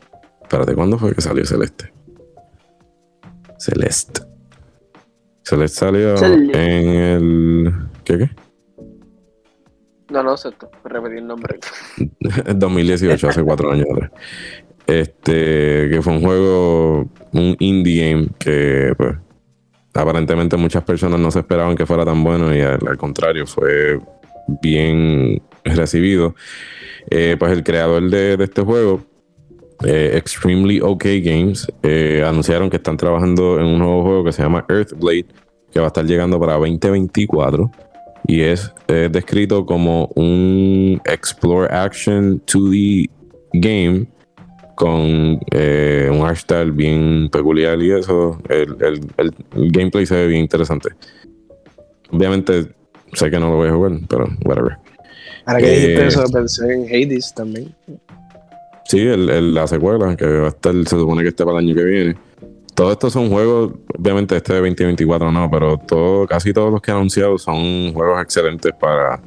Espérate, 0.42 0.74
¿cuándo 0.74 0.98
fue 0.98 1.14
que 1.14 1.22
salió 1.22 1.44
Celeste? 1.46 1.92
Celeste. 3.58 4.20
Celeste 5.42 5.78
salió 5.78 6.16
en 6.22 6.88
el... 6.88 7.74
¿Qué 8.04 8.18
qué? 8.18 8.30
No, 10.10 10.22
no, 10.22 10.36
sé, 10.36 10.50
repetí 10.84 11.16
el 11.18 11.26
nombre. 11.26 11.58
2018, 12.54 13.28
hace 13.28 13.42
cuatro 13.42 13.72
años 13.72 13.86
atrás. 13.92 14.10
Este, 14.86 15.88
que 15.90 16.00
fue 16.00 16.12
un 16.12 16.22
juego, 16.22 17.10
un 17.32 17.56
indie 17.58 18.12
game 18.12 18.28
que 18.38 18.94
pues 18.96 19.16
aparentemente 19.94 20.56
muchas 20.56 20.84
personas 20.84 21.18
no 21.18 21.30
se 21.30 21.40
esperaban 21.40 21.74
que 21.74 21.86
fuera 21.86 22.04
tan 22.04 22.22
bueno 22.22 22.54
y 22.54 22.60
al, 22.60 22.96
contrario 22.96 23.46
fue 23.46 23.98
bien 24.62 25.42
recibido. 25.64 26.36
Eh, 27.10 27.36
pues 27.38 27.50
el 27.52 27.64
creador 27.64 28.08
de, 28.08 28.36
este 28.38 28.62
juego, 28.62 29.02
eh, 29.84 30.12
Extremely 30.14 30.80
OK 30.80 31.04
Games, 31.22 31.66
eh, 31.82 32.24
anunciaron 32.24 32.70
que 32.70 32.76
están 32.76 32.96
trabajando 32.96 33.58
en 33.58 33.66
un 33.66 33.78
nuevo 33.78 34.02
juego 34.02 34.24
que 34.24 34.32
se 34.32 34.42
llama 34.42 34.64
Earthblade, 34.68 35.26
que 35.72 35.80
va 35.80 35.86
a 35.86 35.88
estar 35.88 36.04
llegando 36.04 36.38
para 36.38 36.54
2024 36.54 37.70
y 38.26 38.40
es 38.42 38.72
descrito 38.86 39.64
como 39.64 40.06
un 40.14 41.00
Explore 41.04 41.72
Action 41.72 42.40
2D 42.46 43.08
game 43.54 44.06
con 44.76 45.40
eh, 45.52 46.08
un 46.12 46.20
hashtag 46.22 46.70
bien 46.70 47.28
peculiar 47.32 47.82
y 47.82 47.92
eso, 47.92 48.38
el, 48.48 48.76
el, 49.16 49.32
gameplay 49.72 50.04
se 50.06 50.14
ve 50.14 50.26
bien 50.28 50.42
interesante. 50.42 50.90
Obviamente 52.10 52.68
sé 53.14 53.30
que 53.30 53.40
no 53.40 53.50
lo 53.50 53.56
voy 53.56 53.68
a 53.68 53.72
jugar, 53.72 53.92
pero 54.08 54.28
whatever. 54.44 54.76
Ahora 55.46 55.60
que 55.60 55.70
dijiste 55.70 56.02
eh, 56.02 56.06
eso, 56.06 56.24
pensé 56.30 56.72
en 56.72 56.84
Hades 56.84 57.34
también. 57.34 57.74
Sí, 58.84 59.00
el, 59.00 59.54
la 59.54 59.66
secuela, 59.66 60.14
que 60.14 60.26
va 60.26 60.46
a 60.46 60.50
estar, 60.50 60.74
se 60.74 60.96
supone 60.96 61.22
que 61.22 61.30
esté 61.30 61.44
para 61.44 61.58
el 61.58 61.64
año 61.64 61.74
que 61.74 61.84
viene. 61.84 62.16
Todos 62.76 62.92
estos 62.92 63.14
son 63.14 63.30
juegos, 63.30 63.72
obviamente 63.98 64.36
este 64.36 64.52
de 64.52 64.58
2024 64.58 65.32
no, 65.32 65.50
pero 65.50 65.78
todo, 65.78 66.26
casi 66.26 66.52
todos 66.52 66.70
los 66.70 66.82
que 66.82 66.90
han 66.90 66.98
anunciado 66.98 67.38
son 67.38 67.94
juegos 67.94 68.22
excelentes 68.22 68.70
para, 68.78 69.18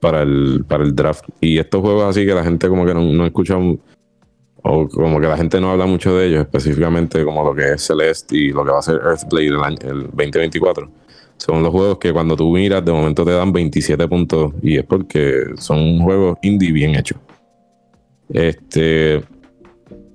para, 0.00 0.22
el, 0.22 0.64
para 0.66 0.82
el 0.82 0.92
draft. 0.92 1.24
Y 1.40 1.58
estos 1.58 1.80
juegos 1.80 2.02
así 2.02 2.26
que 2.26 2.34
la 2.34 2.42
gente 2.42 2.68
como 2.68 2.84
que 2.84 2.92
no, 2.92 3.00
no 3.00 3.24
escucha 3.24 3.56
o 3.56 4.88
como 4.88 5.20
que 5.20 5.28
la 5.28 5.36
gente 5.36 5.60
no 5.60 5.70
habla 5.70 5.86
mucho 5.86 6.16
de 6.16 6.26
ellos, 6.26 6.40
específicamente 6.40 7.24
como 7.24 7.44
lo 7.44 7.54
que 7.54 7.74
es 7.74 7.86
Celeste 7.86 8.36
y 8.36 8.50
lo 8.50 8.64
que 8.64 8.72
va 8.72 8.80
a 8.80 8.82
ser 8.82 8.96
Earthblade 8.96 9.46
el, 9.46 9.62
año, 9.62 9.78
el 9.82 10.02
2024. 10.06 10.90
Son 11.36 11.62
los 11.62 11.70
juegos 11.70 11.98
que 11.98 12.12
cuando 12.12 12.34
tú 12.34 12.50
miras 12.50 12.84
de 12.84 12.90
momento 12.90 13.24
te 13.24 13.30
dan 13.30 13.52
27 13.52 14.08
puntos 14.08 14.54
y 14.60 14.78
es 14.78 14.84
porque 14.84 15.44
son 15.56 16.00
juegos 16.00 16.36
indie 16.42 16.72
bien 16.72 16.96
hechos. 16.96 17.18
Este 18.28 19.22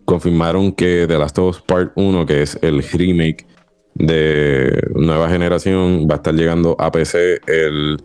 confirmaron 0.07 0.71
que 0.71 1.05
The 1.07 1.17
Last 1.19 1.37
of 1.37 1.61
Part 1.61 1.91
1, 1.95 2.25
que 2.25 2.41
es 2.41 2.57
el 2.63 2.81
remake 2.81 3.45
de 3.93 4.89
nueva 4.95 5.29
generación, 5.29 6.07
va 6.09 6.15
a 6.15 6.17
estar 6.17 6.33
llegando 6.33 6.75
a 6.79 6.91
PC 6.91 7.41
el 7.45 8.01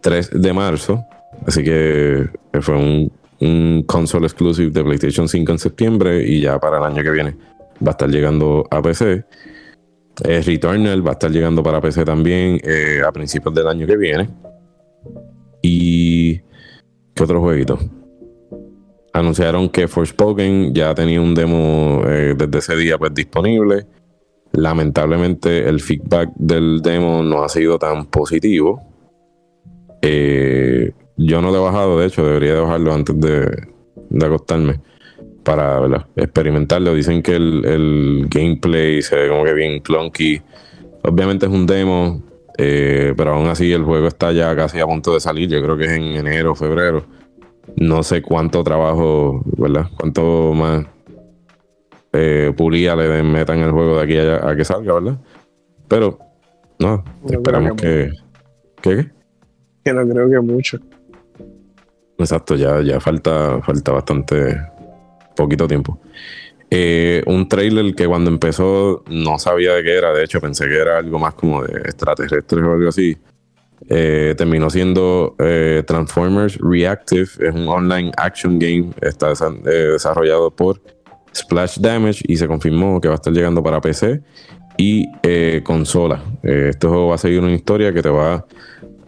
3 0.00 0.30
de 0.40 0.52
marzo. 0.52 1.04
Así 1.46 1.64
que 1.64 2.28
fue 2.60 2.76
un 2.76 3.12
un 3.40 3.84
console 3.86 4.26
exclusive 4.26 4.70
de 4.70 4.84
PlayStation 4.84 5.28
5 5.28 5.52
en 5.52 5.58
septiembre 5.58 6.22
y 6.26 6.40
ya 6.40 6.58
para 6.58 6.78
el 6.78 6.84
año 6.84 7.02
que 7.02 7.10
viene 7.10 7.36
va 7.84 7.88
a 7.88 7.90
estar 7.92 8.08
llegando 8.08 8.66
a 8.70 8.82
PC. 8.82 9.24
Eh, 10.24 10.42
Returnal 10.42 11.06
va 11.06 11.10
a 11.10 11.12
estar 11.14 11.30
llegando 11.30 11.62
para 11.62 11.80
PC 11.80 12.04
también 12.04 12.60
eh, 12.62 13.00
a 13.06 13.10
principios 13.10 13.54
del 13.54 13.66
año 13.66 13.86
que 13.86 13.96
viene. 13.96 14.28
Y. 15.62 16.38
¿Qué 17.14 17.24
otro 17.24 17.40
jueguito? 17.40 17.78
Anunciaron 19.12 19.68
que 19.68 19.88
Forspoken 19.88 20.72
ya 20.72 20.94
tenía 20.94 21.20
un 21.20 21.34
demo 21.34 22.02
eh, 22.06 22.34
desde 22.36 22.58
ese 22.58 22.76
día 22.76 22.98
pues 22.98 23.12
disponible. 23.12 23.86
Lamentablemente 24.52 25.68
el 25.68 25.80
feedback 25.80 26.30
del 26.36 26.80
demo 26.82 27.22
no 27.22 27.42
ha 27.42 27.48
sido 27.48 27.78
tan 27.78 28.06
positivo. 28.06 28.82
Eh, 30.02 30.92
yo 31.16 31.42
no 31.42 31.50
lo 31.50 31.58
he 31.58 31.60
bajado, 31.60 31.98
de 31.98 32.06
hecho, 32.06 32.24
debería 32.24 32.54
de 32.54 32.60
bajarlo 32.60 32.94
antes 32.94 33.20
de, 33.20 33.66
de 34.08 34.26
acostarme 34.26 34.80
para 35.44 35.80
¿verdad? 35.80 36.06
experimentarlo. 36.16 36.94
Dicen 36.94 37.22
que 37.22 37.36
el, 37.36 37.64
el, 37.64 38.26
gameplay 38.28 39.02
se 39.02 39.16
ve 39.16 39.28
como 39.28 39.44
que 39.44 39.54
bien 39.54 39.80
clunky. 39.80 40.40
Obviamente 41.02 41.46
es 41.46 41.52
un 41.52 41.66
demo, 41.66 42.22
eh, 42.58 43.14
pero 43.16 43.34
aún 43.34 43.48
así 43.48 43.72
el 43.72 43.84
juego 43.84 44.06
está 44.06 44.32
ya 44.32 44.54
casi 44.56 44.80
a 44.80 44.86
punto 44.86 45.14
de 45.14 45.20
salir. 45.20 45.48
Yo 45.48 45.62
creo 45.62 45.76
que 45.76 45.84
es 45.84 45.92
en 45.92 46.04
enero, 46.04 46.54
febrero. 46.54 47.04
No 47.76 48.02
sé 48.02 48.22
cuánto 48.22 48.64
trabajo, 48.64 49.42
¿verdad? 49.56 49.86
Cuánto 49.96 50.52
más 50.54 50.86
eh, 52.12 52.52
pulía 52.56 52.96
le 52.96 53.22
metan 53.22 53.60
el 53.60 53.70
juego 53.70 53.96
de 53.96 54.02
aquí 54.02 54.18
a, 54.18 54.48
a 54.48 54.56
que 54.56 54.64
salga, 54.64 54.94
¿verdad? 54.94 55.18
Pero, 55.88 56.18
no, 56.78 57.04
esperamos 57.28 57.72
que. 57.80 58.10
¿Qué, 58.80 58.96
¿Qué? 58.96 59.10
Que 59.84 59.92
no 59.92 60.08
creo 60.08 60.28
que 60.28 60.40
mucho. 60.40 60.78
Exacto, 62.18 62.54
ya, 62.54 62.82
ya 62.82 63.00
falta, 63.00 63.60
falta 63.62 63.92
bastante 63.92 64.60
poquito 65.34 65.66
tiempo. 65.66 65.98
Eh, 66.70 67.22
un 67.26 67.48
trailer 67.48 67.94
que 67.94 68.06
cuando 68.06 68.30
empezó 68.30 69.02
no 69.08 69.38
sabía 69.38 69.74
de 69.74 69.82
qué 69.82 69.96
era, 69.96 70.12
de 70.12 70.22
hecho 70.22 70.40
pensé 70.40 70.68
que 70.68 70.76
era 70.76 70.98
algo 70.98 71.18
más 71.18 71.34
como 71.34 71.64
de 71.64 71.80
extraterrestres 71.80 72.62
o 72.62 72.72
algo 72.72 72.88
así. 72.88 73.16
Eh, 73.88 74.34
terminó 74.36 74.70
siendo 74.70 75.34
eh, 75.38 75.82
Transformers 75.86 76.58
Reactive, 76.60 77.28
es 77.40 77.54
un 77.54 77.66
online 77.68 78.12
action 78.16 78.58
game, 78.58 78.90
está 79.00 79.32
desarrollado 79.64 80.50
por 80.50 80.80
Splash 81.34 81.78
Damage 81.80 82.22
y 82.28 82.36
se 82.36 82.46
confirmó 82.46 83.00
que 83.00 83.08
va 83.08 83.14
a 83.14 83.16
estar 83.16 83.32
llegando 83.32 83.62
para 83.62 83.80
PC 83.80 84.22
y 84.76 85.06
consola. 85.62 86.22
este 86.42 86.86
juego 86.86 87.08
va 87.08 87.16
a 87.16 87.18
seguir 87.18 87.40
una 87.40 87.52
historia 87.52 87.92
que 87.92 88.02
te 88.02 88.08
va 88.08 88.46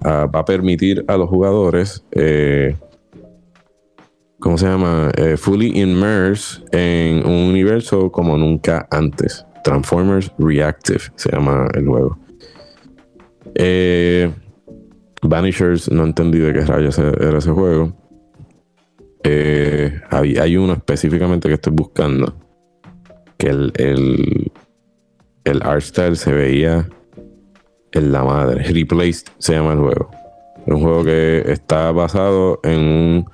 a, 0.01 0.27
va 0.27 0.41
a 0.41 0.45
permitir 0.45 1.05
a 1.09 1.17
los 1.17 1.29
jugadores 1.29 2.05
¿cómo 4.43 4.59
se 4.59 4.67
llama? 4.67 5.11
Eh, 5.17 5.37
fully 5.37 5.81
immersed 5.81 6.65
en 6.73 7.25
un 7.25 7.49
universo 7.49 8.11
como 8.11 8.37
nunca 8.37 8.87
antes. 8.91 9.47
Transformers 9.63 10.33
Reactive 10.39 11.01
se 11.15 11.31
llama 11.31 11.69
el 11.75 11.87
juego. 11.87 12.19
Eh, 13.55 14.31
Vanishers, 15.23 15.91
no 15.91 16.05
entendí 16.05 16.39
de 16.39 16.53
qué 16.53 16.61
rayos 16.61 16.99
era 16.99 17.39
ese 17.39 17.51
juego. 17.51 17.93
Eh, 19.25 20.01
hay, 20.11 20.57
uno 20.57 20.73
específicamente 20.73 21.49
que 21.49 21.55
estoy 21.55 21.73
buscando. 21.73 22.35
Que 23.39 23.49
el, 23.49 23.73
el, 23.77 24.53
el 25.45 25.63
art 25.63 25.83
style 25.83 26.17
se 26.17 26.33
veía 26.33 26.89
en 27.93 28.13
la 28.13 28.25
madre. 28.25 28.65
Replaced 28.65 29.29
se 29.39 29.55
llama 29.55 29.73
el 29.73 29.79
juego. 29.79 30.11
Un 30.67 30.81
juego 30.81 31.05
que 31.05 31.45
está 31.47 31.93
basado 31.93 32.61
en 32.65 32.81
un 32.81 33.31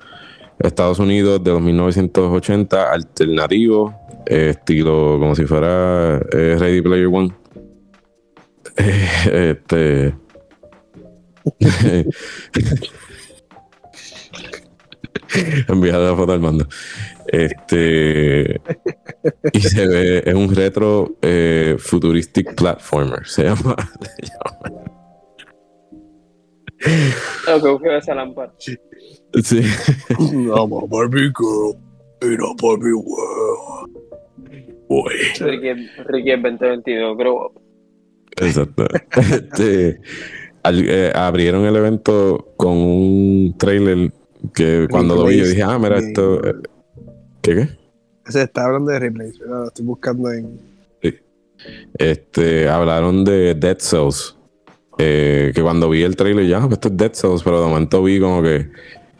Estados 0.59 0.99
Unidos 0.99 1.41
de 1.43 1.51
los 1.51 1.61
1980, 1.61 2.91
alternativo, 2.91 3.95
eh, 4.25 4.49
estilo 4.49 5.17
como 5.19 5.33
si 5.33 5.45
fuera 5.45 6.17
eh, 6.33 6.57
Ready 6.59 6.81
Player 6.81 7.07
One. 7.07 7.33
este. 9.31 10.13
Enviada 15.67 16.11
la 16.11 16.15
foto 16.15 16.31
al 16.33 16.39
mando. 16.39 16.67
Este. 17.27 18.59
Y 19.53 19.61
se 19.61 19.87
ve, 19.87 20.23
es 20.25 20.33
un 20.33 20.55
retro 20.55 21.17
eh, 21.21 21.75
futuristic 21.77 22.55
platformer. 22.55 23.27
Se 23.27 23.43
llama. 23.43 23.75
Se 24.15 24.25
llama. 24.25 24.89
Lo 27.47 27.79
que 27.79 27.97
esa 27.97 28.15
lámpara. 28.15 28.51
Sí. 28.57 28.77
I'm 30.17 30.51
a 30.51 30.87
Barbie 30.87 31.31
girl 31.37 31.77
in 32.21 32.39
a 32.41 32.53
Barbie 32.61 32.93
world. 32.93 33.97
Boy. 34.87 35.13
Ricky, 35.39 35.89
Ricky 36.05 36.31
2022, 36.31 37.17
creo. 37.17 37.53
Exacto. 38.37 38.87
este, 39.15 39.99
al, 40.63 40.83
eh, 40.87 41.11
abrieron 41.13 41.65
el 41.65 41.75
evento 41.75 42.53
con 42.57 42.77
un 42.77 43.55
trailer 43.57 44.11
que 44.53 44.87
cuando 44.89 45.15
lo 45.15 45.25
vi 45.25 45.37
yo 45.37 45.45
dije, 45.45 45.63
ah, 45.63 45.77
mira 45.79 45.97
esto. 45.97 46.45
Eh, 46.45 46.55
¿Qué 47.41 47.55
qué? 47.55 47.69
Se 48.25 48.43
está 48.43 48.65
hablando 48.65 48.91
de 48.91 48.99
replay, 48.99 49.31
lo 49.45 49.67
estoy 49.67 49.85
buscando 49.85 50.31
en. 50.31 50.59
Sí. 51.01 51.15
Este, 51.97 52.69
hablaron 52.69 53.23
de 53.23 53.55
Dead 53.55 53.77
Cells. 53.79 54.35
Eh, 55.01 55.53
que 55.55 55.61
cuando 55.61 55.89
vi 55.89 56.03
el 56.03 56.17
trailer 56.17 56.45
ya, 56.45 56.57
ah, 56.57 56.67
pues 56.67 56.73
esto 56.73 56.89
es 56.89 56.97
Dead 56.97 57.13
Cells, 57.13 57.41
pero 57.43 57.61
de 57.61 57.69
momento 57.69 58.03
vi 58.03 58.19
como 58.19 58.41
que 58.41 58.69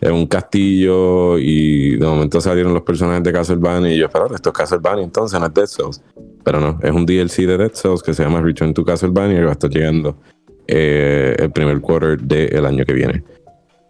en 0.02 0.14
un 0.14 0.28
castillo 0.28 1.38
y 1.38 1.98
de 1.98 2.06
momento 2.06 2.40
salieron 2.42 2.74
los 2.74 2.84
personajes 2.84 3.24
de 3.24 3.34
Castlevania 3.34 3.94
y 3.94 3.98
yo, 3.98 4.06
espérate, 4.06 4.36
esto 4.36 4.50
es 4.50 4.56
Castlevania 4.56 5.04
entonces, 5.04 5.40
no 5.40 5.46
es 5.46 5.54
Dead 5.54 5.68
Cells. 5.68 6.02
Pero 6.44 6.60
no, 6.60 6.80
es 6.82 6.92
un 6.92 7.06
DLC 7.06 7.46
de 7.46 7.58
Dead 7.58 7.72
Cells 7.74 8.02
que 8.02 8.14
se 8.14 8.24
llama 8.24 8.42
Return 8.42 8.74
to 8.74 8.84
Castlevania 8.84 9.40
y 9.40 9.44
va 9.44 9.50
a 9.50 9.54
estar 9.54 9.70
llegando 9.70 10.18
eh, 10.72 11.36
el 11.40 11.52
primer 11.52 11.82
quarter 11.82 12.20
del 12.20 12.66
año 12.66 12.86
que 12.86 12.94
viene. 12.94 13.24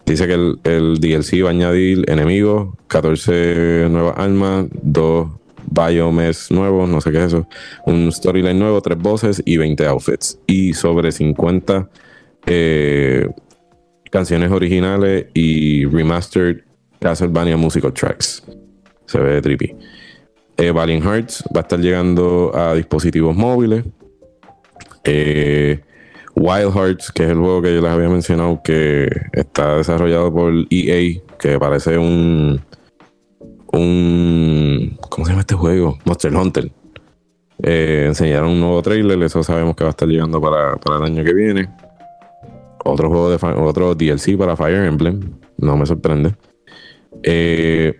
Dice 0.06 0.26
que 0.26 0.34
el, 0.34 0.60
el, 0.64 1.00
DLC 1.00 1.44
va 1.44 1.50
a 1.50 1.52
añadir 1.52 2.10
enemigos, 2.10 2.76
14 2.88 3.88
nuevas 3.90 4.18
armas, 4.18 4.66
dos 4.82 5.28
biomes 5.70 6.50
nuevos, 6.52 6.90
no 6.90 7.02
sé 7.02 7.12
qué 7.12 7.20
es 7.20 7.26
eso, 7.26 7.48
un 7.86 8.12
storyline 8.12 8.58
nuevo, 8.58 8.82
tres 8.82 8.98
voces 8.98 9.42
y 9.46 9.58
20 9.58 9.86
outfits. 9.88 10.40
Y 10.48 10.74
sobre 10.74 11.12
50 11.12 11.90
eh, 12.46 13.28
canciones 14.10 14.52
originales 14.52 15.28
y 15.34 15.86
remastered 15.86 16.62
Castlevania 17.00 17.58
musical 17.58 17.94
tracks. 17.94 18.44
Se 19.06 19.20
ve 19.20 19.42
trippy. 19.42 19.76
Eh, 20.58 20.72
Valiant 20.72 21.04
Hearts 21.04 21.44
va 21.56 21.62
a 21.62 21.64
estar 21.64 21.80
llegando 21.80 22.52
a 22.54 22.74
dispositivos 22.74 23.36
móviles. 23.36 23.86
Eh, 25.06 25.80
Wild 26.40 26.74
Hearts, 26.74 27.12
que 27.12 27.24
es 27.24 27.30
el 27.30 27.38
juego 27.38 27.62
que 27.62 27.76
yo 27.76 27.82
les 27.82 27.92
había 27.92 28.10
mencionado, 28.10 28.62
que 28.64 29.10
está 29.34 29.76
desarrollado 29.76 30.34
por 30.34 30.54
EA, 30.70 31.22
que 31.38 31.60
parece 31.60 31.98
un. 31.98 32.62
un 33.74 34.98
¿Cómo 35.10 35.26
se 35.26 35.32
llama 35.32 35.42
este 35.42 35.56
juego? 35.56 36.00
Monster 36.06 36.34
Hunter. 36.34 36.72
Eh, 37.62 38.06
enseñaron 38.08 38.52
un 38.52 38.60
nuevo 38.62 38.82
trailer, 38.82 39.22
eso 39.22 39.44
sabemos 39.44 39.76
que 39.76 39.84
va 39.84 39.90
a 39.90 39.92
estar 39.92 40.08
llegando 40.08 40.42
para, 40.42 40.78
para 40.78 40.98
el 40.98 41.04
año 41.04 41.24
que 41.26 41.34
viene 41.34 41.70
otro 42.86 43.10
juego 43.10 43.30
de 43.30 43.38
otro 43.62 43.96
DLC 43.96 44.38
para 44.38 44.56
Fire 44.56 44.86
Emblem. 44.86 45.20
No 45.58 45.78
me 45.78 45.86
sorprende. 45.86 46.36
Eh, 47.24 47.94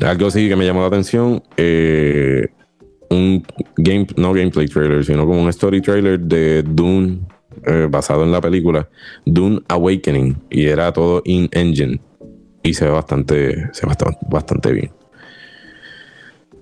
algo 0.00 0.30
sí 0.30 0.48
que 0.48 0.56
me 0.56 0.64
llamó 0.64 0.80
la 0.80 0.86
atención. 0.86 1.42
Eh, 1.56 2.48
un 3.10 3.44
game, 3.76 4.06
no 4.16 4.32
gameplay 4.32 4.66
trailer, 4.66 5.04
sino 5.04 5.26
como 5.26 5.42
un 5.42 5.48
story 5.48 5.80
trailer 5.80 6.18
de 6.18 6.62
Dune 6.62 7.20
eh, 7.64 7.88
basado 7.90 8.24
en 8.24 8.32
la 8.32 8.40
película 8.40 8.88
Dune 9.24 9.60
Awakening. 9.68 10.36
Y 10.50 10.66
era 10.66 10.92
todo 10.92 11.22
in 11.24 11.48
engine. 11.52 12.00
Y 12.62 12.74
se 12.74 12.84
ve 12.84 12.90
bastante, 12.90 13.68
se 13.72 13.86
ve 13.86 13.92
bastante, 14.28 14.72
bien. 14.72 14.90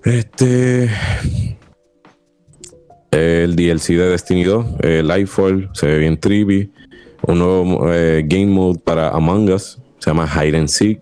Este. 0.03 0.89
El 3.11 3.55
DLC 3.55 3.89
de 3.89 4.09
Destiny 4.09 4.43
2, 4.43 4.65
Lightfall, 5.03 5.69
se 5.73 5.87
ve 5.87 5.99
bien 5.99 6.19
trippy 6.19 6.69
un 7.27 7.39
nuevo 7.39 7.91
eh, 7.91 8.23
game 8.25 8.47
mode 8.47 8.79
para 8.83 9.09
Among 9.09 9.49
Us, 9.49 9.79
se 9.99 10.09
llama 10.09 10.27
Hide 10.27 10.57
and 10.57 10.67
Seek, 10.67 11.01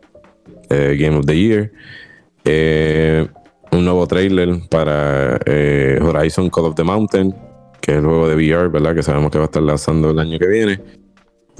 eh, 0.70 0.96
Game 1.00 1.18
of 1.18 1.26
the 1.26 1.38
Year. 1.38 1.72
Eh, 2.46 3.28
un 3.72 3.86
nuevo 3.86 4.06
trailer 4.08 4.60
para 4.70 5.40
Horizon 6.02 6.50
Call 6.50 6.66
of 6.66 6.76
the 6.76 6.84
Mountain, 6.84 7.36
que 7.84 7.92
es 7.92 7.98
el 7.98 8.06
juego 8.06 8.30
de 8.30 8.36
VR, 8.36 8.70
¿verdad? 8.70 8.96
Que 8.96 9.04
sabemos 9.04 9.30
que 9.30 9.38
va 9.38 9.44
a 9.44 9.48
estar 9.48 9.62
lanzando 9.62 10.12
el 10.12 10.18
año 10.18 10.40
que 10.40 10.48
viene. 10.48 10.80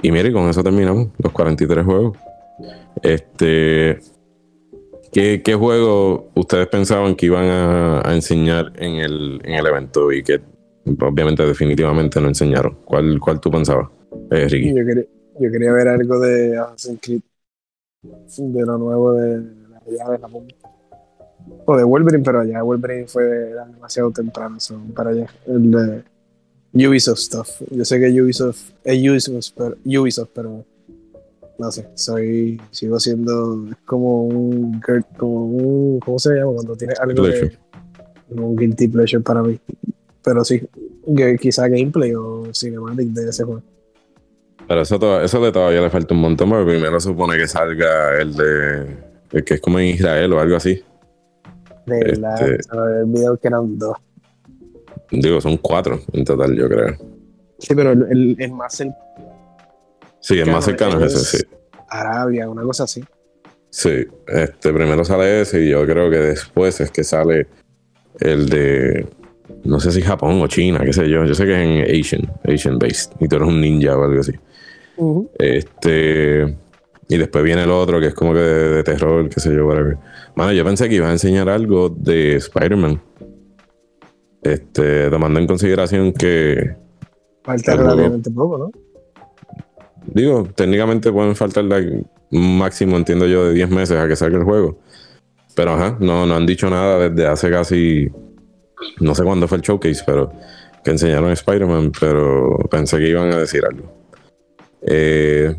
Y 0.02 0.10
mire, 0.10 0.32
con 0.32 0.48
eso 0.48 0.64
terminamos 0.64 1.10
los 1.18 1.34
43 1.34 1.86
juegos. 1.86 2.18
Este. 3.02 4.00
¿Qué, 5.12 5.42
qué 5.44 5.54
juego 5.54 6.32
ustedes 6.34 6.68
pensaban 6.68 7.16
que 7.16 7.26
iban 7.26 7.46
a, 7.46 8.14
enseñar 8.14 8.72
en 8.78 8.96
el, 8.96 9.42
en 9.44 9.54
el 9.54 9.68
evento 9.68 10.12
y 10.14 10.24
que 10.24 10.40
obviamente 11.02 11.46
definitivamente 11.46 12.22
no 12.22 12.30
enseñaron? 12.30 12.78
¿Cuál, 12.86 13.20
cuál 13.20 13.42
tú 13.42 13.52
pensabas? 13.52 13.90
Eh, 14.32 14.48
yo, 14.50 14.86
quería, 14.86 15.04
yo, 15.40 15.52
quería, 15.52 15.74
ver 15.74 15.90
algo 15.90 16.20
de 16.20 16.58
Assassin's 16.58 17.00
Creed, 17.02 17.22
de 18.38 18.66
lo 18.66 18.78
nuevo 18.78 19.12
de, 19.12 19.40
la 19.40 20.10
de 20.10 20.20
la 20.20 20.30
O 21.66 21.78
de 21.78 21.84
Wolverine, 21.84 22.24
pero 22.24 22.40
allá 22.40 22.64
Wolverine 22.64 23.08
fue 23.08 23.26
demasiado 23.26 24.10
temprano 24.10 24.58
para 24.96 25.10
allá. 25.12 25.28
Ubisoft 26.74 27.20
stuff. 27.20 27.50
Yo 27.72 27.86
sé 27.86 28.00
que 28.00 28.22
Ubisoft 28.22 28.72
es 28.84 29.10
Ubisoft, 29.10 29.52
pero, 29.56 29.76
Ubisoft, 30.02 30.30
pero 30.34 30.66
no 31.60 31.72
sé, 31.72 31.88
soy, 31.94 32.60
sigo 32.72 33.00
siendo 33.00 33.68
como 33.86 34.26
un, 34.26 34.82
como 35.18 35.46
un, 35.46 36.00
¿cómo 36.00 36.18
se 36.20 36.34
llama? 36.36 36.54
Cuando 36.54 36.76
tiene 36.76 36.94
algo 37.00 37.28
de, 37.28 37.58
un 38.32 38.56
guilty 38.56 38.88
pleasure 38.88 39.22
para 39.22 39.44
mí. 39.44 39.60
pero 40.24 40.44
sí, 40.44 40.62
que 41.16 41.38
quizá 41.38 41.68
gameplay 41.68 42.14
o 42.16 42.46
cinematic 42.54 43.10
de 43.10 43.30
ese 43.30 43.44
juego. 43.44 43.62
Pero 44.68 44.82
eso, 44.82 44.98
to- 44.98 45.22
eso 45.22 45.40
le 45.46 45.52
todavía 45.52 45.82
le 45.82 45.90
falta 45.90 46.14
un 46.14 46.22
montón, 46.22 46.50
porque 46.50 46.72
primero 46.72 47.00
supone 47.00 47.38
que 47.38 47.48
salga 47.48 48.20
el 48.20 48.34
de. 48.34 48.98
El 49.34 49.44
que 49.44 49.56
es 49.56 49.62
como 49.62 49.78
en 49.80 49.88
Israel 49.88 50.32
o 50.34 50.40
algo 50.40 50.56
así. 50.56 50.82
De 51.86 52.00
Este- 52.00 52.20
la, 52.22 52.36
el 53.02 53.06
video 53.06 53.38
que 53.38 53.48
eran 53.50 53.78
dos. 53.78 53.98
Digo, 55.22 55.40
son 55.42 55.58
cuatro 55.58 56.00
en 56.12 56.26
total, 56.26 56.56
yo 56.56 56.68
creo. 56.68 56.98
Sí, 57.60 57.76
pero 57.76 57.92
el, 57.92 58.04
el, 58.10 58.36
el 58.40 58.52
más 58.52 58.76
cercano 58.76 59.04
Sí, 60.24 60.40
el 60.40 60.50
más 60.50 60.64
cercano 60.64 61.04
es 61.06 61.14
ese, 61.14 61.38
sí. 61.40 61.44
Arabia, 61.90 62.50
una 62.50 62.64
cosa 62.64 62.86
así. 62.86 63.04
Sí, 63.70 64.06
este, 64.28 64.72
primero 64.72 65.04
sale 65.04 65.42
ese 65.42 65.66
y 65.66 65.70
yo 65.70 65.86
creo 65.86 66.10
que 66.10 66.18
después 66.18 66.80
es 66.80 66.92
que 66.92 67.04
sale 67.04 67.48
el 68.22 68.48
de, 68.48 69.06
no 69.66 69.82
sé 69.82 69.92
si 69.92 70.02
Japón 70.02 70.42
o 70.42 70.48
China, 70.48 70.80
qué 70.86 70.94
sé 70.94 71.10
yo, 71.10 71.26
yo 71.26 71.36
sé 71.36 71.46
que 71.46 71.54
es 71.54 71.60
en 71.60 72.00
Asian, 72.00 72.32
Asian 72.46 72.80
based, 72.80 73.12
y 73.20 73.28
tú 73.28 73.36
eres 73.36 73.48
un 73.50 73.60
ninja 73.60 73.98
o 73.98 74.04
algo 74.06 74.22
así. 74.22 74.32
Este, 75.40 76.56
y 77.10 77.18
después 77.18 77.44
viene 77.44 77.64
el 77.64 77.72
otro 77.72 78.00
que 78.00 78.08
es 78.08 78.14
como 78.14 78.32
que 78.34 78.40
de, 78.40 78.70
de 78.76 78.84
terror, 78.84 79.28
qué 79.28 79.42
sé 79.42 79.54
yo, 79.54 79.68
whatever. 79.68 79.98
Mano, 80.36 80.54
yo 80.54 80.64
pensé 80.64 80.88
que 80.88 80.96
iba 80.96 81.10
a 81.10 81.12
enseñar 81.12 81.50
algo 81.50 81.90
de 81.90 82.38
Spider-Man. 82.38 83.02
Este, 84.44 85.10
tomando 85.10 85.40
en 85.40 85.48
consideración 85.48 86.12
que, 86.12 86.76
Falta 87.44 87.76
relativamente 87.76 88.32
poco, 88.32 88.58
¿no? 88.58 88.72
digo, 90.06 90.48
técnicamente 90.56 91.12
pueden 91.12 91.36
faltar 91.36 91.66
like, 91.66 92.04
un 92.32 92.58
máximo, 92.58 92.98
entiendo 92.98 93.28
yo, 93.28 93.46
de 93.46 93.54
10 93.54 93.70
meses 93.70 93.98
a 93.98 94.08
que 94.08 94.16
salga 94.16 94.38
el 94.38 94.44
juego. 94.44 94.80
Pero 95.56 95.72
ajá, 95.74 95.98
no, 96.00 96.26
no 96.26 96.36
han 96.36 96.46
dicho 96.46 96.70
nada 96.70 97.10
desde 97.10 97.28
hace 97.28 97.52
casi. 97.52 98.10
No 99.00 99.14
sé 99.14 99.24
cuándo 99.24 99.48
fue 99.48 99.58
el 99.58 99.64
showcase, 99.64 100.04
pero 100.06 100.32
que 100.84 100.92
enseñaron 100.92 101.32
Spider-Man, 101.32 101.92
pero 102.00 102.58
pensé 102.72 102.98
que 102.98 103.10
iban 103.10 103.32
a 103.32 103.38
decir 103.38 103.64
algo. 103.66 103.92
Eh, 104.86 105.56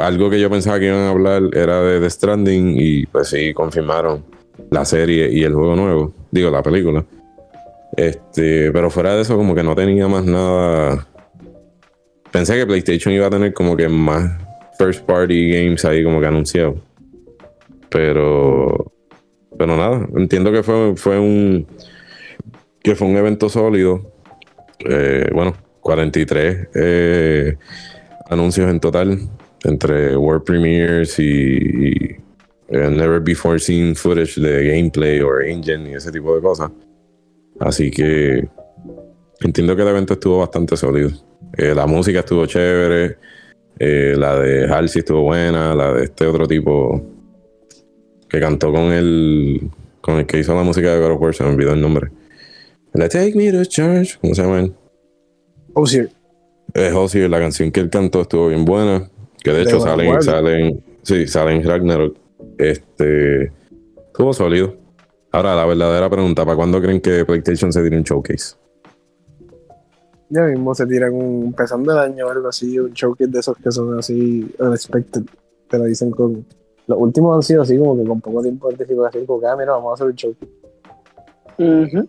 algo 0.00 0.30
que 0.30 0.38
yo 0.38 0.50
pensaba 0.50 0.78
que 0.78 0.86
iban 0.86 1.00
a 1.00 1.10
hablar 1.10 1.42
era 1.52 1.82
de 1.82 1.98
The 1.98 2.10
Stranding 2.10 2.76
y 2.78 3.06
pues 3.06 3.28
sí, 3.28 3.52
confirmaron 3.54 4.24
la 4.70 4.84
serie 4.84 5.32
y 5.32 5.42
el 5.42 5.54
juego 5.54 5.74
nuevo, 5.74 6.12
digo, 6.30 6.50
la 6.50 6.62
película. 6.62 7.04
Este, 7.98 8.70
pero 8.70 8.90
fuera 8.90 9.16
de 9.16 9.22
eso, 9.22 9.36
como 9.36 9.56
que 9.56 9.64
no 9.64 9.74
tenía 9.74 10.06
más 10.06 10.24
nada. 10.24 11.08
Pensé 12.30 12.54
que 12.54 12.64
PlayStation 12.64 13.12
iba 13.12 13.26
a 13.26 13.30
tener 13.30 13.52
como 13.52 13.76
que 13.76 13.88
más 13.88 14.40
first 14.78 15.04
party 15.04 15.50
games 15.50 15.84
ahí 15.84 16.04
como 16.04 16.20
que 16.20 16.26
anunciado. 16.28 16.76
Pero 17.88 18.92
pero 19.58 19.76
nada, 19.76 20.08
entiendo 20.16 20.52
que 20.52 20.62
fue, 20.62 20.94
fue 20.94 21.18
un 21.18 21.66
que 22.84 22.94
fue 22.94 23.08
un 23.08 23.16
evento 23.16 23.48
sólido. 23.48 24.12
Eh, 24.88 25.28
bueno, 25.34 25.56
43 25.80 26.68
eh, 26.76 27.56
anuncios 28.30 28.70
en 28.70 28.78
total 28.78 29.18
entre 29.64 30.16
World 30.16 30.44
Premiers 30.44 31.18
y, 31.18 31.24
y, 31.24 32.16
eh, 32.68 32.90
Never 32.90 33.18
Before 33.18 33.58
Seen 33.58 33.96
footage 33.96 34.40
de 34.40 34.68
gameplay 34.68 35.20
o 35.20 35.40
engine 35.40 35.90
y 35.90 35.94
ese 35.94 36.12
tipo 36.12 36.36
de 36.36 36.40
cosas. 36.40 36.70
Así 37.60 37.90
que 37.90 38.48
entiendo 39.40 39.76
que 39.76 39.82
el 39.82 39.88
evento 39.88 40.14
estuvo 40.14 40.38
bastante 40.38 40.76
sólido. 40.76 41.10
Eh, 41.56 41.74
la 41.74 41.86
música 41.86 42.20
estuvo 42.20 42.46
chévere, 42.46 43.16
eh, 43.78 44.14
la 44.16 44.38
de 44.38 44.66
Halsey 44.66 45.00
estuvo 45.00 45.22
buena, 45.22 45.74
la 45.74 45.92
de 45.94 46.04
este 46.04 46.26
otro 46.26 46.46
tipo 46.46 47.02
que 48.28 48.40
cantó 48.40 48.72
con 48.72 48.92
el 48.92 49.70
con 50.00 50.18
el 50.18 50.26
que 50.26 50.38
hizo 50.38 50.54
la 50.54 50.62
música 50.62 50.92
de 50.92 51.00
God 51.00 51.12
of 51.12 51.20
War, 51.20 51.34
se 51.34 51.44
me 51.44 51.50
olvidó 51.50 51.72
el 51.72 51.80
nombre. 51.80 52.10
La 52.94 53.08
Take 53.08 53.34
Me 53.34 53.52
to 53.52 53.64
Church, 53.64 54.18
¿cómo 54.20 54.34
se 54.34 54.42
llama 54.42 54.60
él? 54.60 54.72
Osier. 55.74 56.10
Es 56.74 56.92
Ozzy, 56.92 57.28
la 57.28 57.38
canción 57.38 57.70
que 57.70 57.80
él 57.80 57.90
cantó 57.90 58.22
estuvo 58.22 58.48
bien 58.48 58.64
buena. 58.64 59.08
Que 59.42 59.50
de 59.50 59.58
De 59.58 59.62
hecho 59.62 59.80
salen, 59.80 60.22
salen, 60.22 60.84
sí, 61.02 61.26
salen 61.26 61.64
Ragnarok. 61.64 62.16
Este, 62.58 63.52
estuvo 64.06 64.32
sólido. 64.32 64.76
Ahora, 65.30 65.54
la 65.54 65.66
verdadera 65.66 66.08
pregunta, 66.08 66.44
¿para 66.44 66.56
cuándo 66.56 66.80
creen 66.80 67.00
que 67.00 67.24
PlayStation 67.24 67.72
se 67.72 67.82
tire 67.82 67.96
un 67.96 68.02
showcase? 68.02 68.56
Ya 70.30 70.42
mismo 70.42 70.74
se 70.74 70.86
tiran 70.86 71.14
un, 71.14 71.46
empezando 71.46 71.92
el 71.92 71.98
año 71.98 72.26
o 72.26 72.30
algo 72.30 72.48
así, 72.48 72.78
un 72.78 72.92
showcase 72.92 73.30
de 73.30 73.38
esos 73.38 73.56
que 73.56 73.70
son 73.70 73.98
así 73.98 74.50
unexpected. 74.58 75.22
Te 75.68 75.78
lo 75.78 75.84
dicen 75.84 76.10
con. 76.10 76.46
Los 76.86 76.98
últimos 76.98 77.36
han 77.36 77.42
sido 77.42 77.62
así 77.62 77.78
como 77.78 77.96
que 77.96 78.04
con 78.04 78.20
poco 78.20 78.42
tiempo 78.42 78.68
de 78.68 78.74
anticipación, 78.74 79.26
como 79.26 79.40
que 79.40 79.46
ah, 79.46 79.56
mira, 79.56 79.72
vamos 79.72 79.90
a 79.90 79.94
hacer 79.94 80.06
un 80.06 80.14
showcase. 80.14 82.08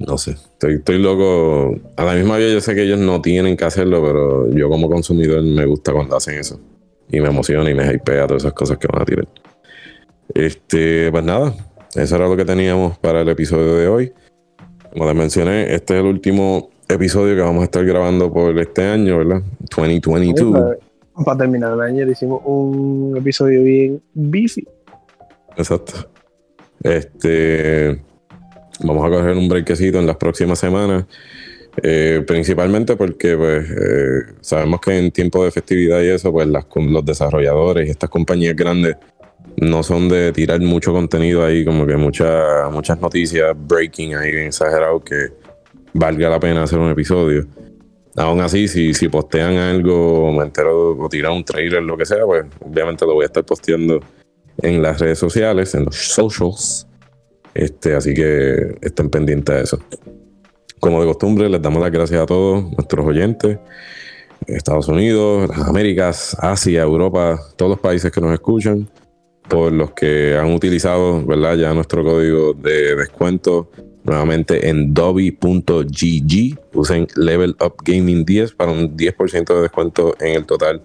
No 0.00 0.16
sé, 0.16 0.32
estoy, 0.32 0.74
estoy 0.74 0.98
loco. 0.98 1.74
A 1.96 2.04
la 2.04 2.14
misma 2.14 2.36
vez 2.36 2.52
yo 2.52 2.60
sé 2.60 2.74
que 2.74 2.82
ellos 2.82 3.00
no 3.00 3.20
tienen 3.20 3.56
que 3.56 3.64
hacerlo, 3.64 4.02
pero 4.02 4.50
yo 4.50 4.68
como 4.68 4.88
consumidor 4.88 5.42
me 5.42 5.66
gusta 5.66 5.92
cuando 5.92 6.16
hacen 6.16 6.38
eso. 6.38 6.60
Y 7.10 7.20
me 7.20 7.28
emociona 7.28 7.68
y 7.70 7.74
me 7.74 7.92
hypea 7.92 8.26
todas 8.26 8.42
esas 8.42 8.52
cosas 8.52 8.78
que 8.78 8.86
van 8.86 9.02
a 9.02 9.04
tirar. 9.04 9.28
Este, 10.34 11.10
pues 11.10 11.24
nada, 11.24 11.54
eso 11.94 12.16
era 12.16 12.28
lo 12.28 12.36
que 12.36 12.44
teníamos 12.44 12.98
para 12.98 13.22
el 13.22 13.28
episodio 13.28 13.74
de 13.76 13.88
hoy. 13.88 14.12
Como 14.92 15.06
les 15.06 15.14
mencioné, 15.14 15.74
este 15.74 15.94
es 15.94 16.00
el 16.00 16.06
último 16.06 16.70
episodio 16.88 17.34
que 17.34 17.42
vamos 17.42 17.62
a 17.62 17.64
estar 17.64 17.84
grabando 17.84 18.32
por 18.32 18.58
este 18.58 18.84
año, 18.86 19.18
¿verdad? 19.18 19.42
2022. 19.76 20.52
Para, 20.52 21.24
para 21.24 21.38
terminar 21.38 21.74
el 21.74 21.80
año 21.80 22.10
hicimos 22.10 22.40
un 22.44 23.14
episodio 23.16 23.62
bien 23.62 24.02
beefy. 24.14 24.66
Exacto. 25.56 26.08
Este. 26.82 28.00
Vamos 28.80 29.04
a 29.04 29.10
coger 29.10 29.36
un 29.36 29.48
brequecito 29.48 29.98
en 29.98 30.06
las 30.06 30.16
próximas 30.16 30.58
semanas. 30.58 31.04
eh, 31.82 32.24
principalmente 32.26 32.96
porque 32.96 33.36
pues, 33.36 33.70
eh, 33.70 34.34
sabemos 34.40 34.80
que 34.80 34.98
en 34.98 35.10
tiempo 35.10 35.44
de 35.44 35.50
festividad 35.50 36.00
y 36.02 36.08
eso, 36.08 36.32
pues 36.32 36.46
las, 36.48 36.66
los 36.74 37.04
desarrolladores 37.04 37.86
y 37.86 37.90
estas 37.90 38.10
compañías 38.10 38.56
grandes 38.56 38.96
no 39.56 39.82
son 39.82 40.08
de 40.08 40.32
tirar 40.32 40.60
mucho 40.60 40.92
contenido 40.92 41.44
ahí, 41.44 41.64
como 41.64 41.86
que 41.86 41.96
mucha- 41.96 42.68
muchas 42.70 43.00
noticias 43.00 43.56
breaking 43.56 44.14
ahí 44.14 44.30
exagerado 44.30 45.00
que 45.02 45.32
valga 45.94 46.28
la 46.28 46.38
pena 46.38 46.62
hacer 46.62 46.78
un 46.78 46.90
episodio. 46.90 47.46
Aún 48.16 48.40
así, 48.40 48.66
si, 48.68 48.94
si 48.94 49.08
postean 49.08 49.54
algo 49.56 50.32
me 50.32 50.44
entero 50.44 50.96
o 50.98 51.08
tiran 51.08 51.32
un 51.32 51.44
trailer, 51.44 51.82
lo 51.82 51.96
que 51.96 52.04
sea, 52.04 52.24
pues 52.24 52.44
obviamente 52.60 53.04
lo 53.06 53.14
voy 53.14 53.24
a 53.24 53.26
estar 53.26 53.44
posteando 53.44 54.00
en 54.58 54.82
las 54.82 54.98
redes 55.00 55.18
sociales, 55.18 55.74
en 55.74 55.84
los 55.84 55.96
socials. 55.96 56.86
Este, 57.54 57.94
así 57.94 58.14
que 58.14 58.76
estén 58.80 59.08
pendientes 59.10 59.54
de 59.54 59.62
eso. 59.62 59.78
Como 60.80 61.00
de 61.00 61.06
costumbre, 61.06 61.48
les 61.48 61.60
damos 61.62 61.80
las 61.82 61.90
gracias 61.90 62.20
a 62.20 62.26
todos 62.26 62.64
nuestros 62.72 63.06
oyentes. 63.06 63.58
Estados 64.46 64.88
Unidos, 64.88 65.48
las 65.48 65.68
Américas, 65.68 66.36
Asia, 66.40 66.82
Europa, 66.82 67.38
todos 67.56 67.70
los 67.70 67.80
países 67.80 68.10
que 68.12 68.20
nos 68.20 68.32
escuchan, 68.32 68.88
por 69.48 69.72
los 69.72 69.92
que 69.92 70.36
han 70.36 70.52
utilizado, 70.52 71.24
¿verdad? 71.24 71.56
Ya 71.56 71.74
nuestro 71.74 72.04
código 72.04 72.54
de 72.54 72.96
descuento 72.96 73.70
nuevamente 74.04 74.68
en 74.68 74.94
dobby.gg. 74.94 76.58
Usen 76.74 77.06
Level 77.16 77.56
Up 77.60 77.76
Gaming 77.84 78.24
10 78.24 78.52
para 78.52 78.72
un 78.72 78.96
10% 78.96 79.54
de 79.54 79.62
descuento 79.62 80.14
en 80.20 80.36
el 80.36 80.46
total 80.46 80.82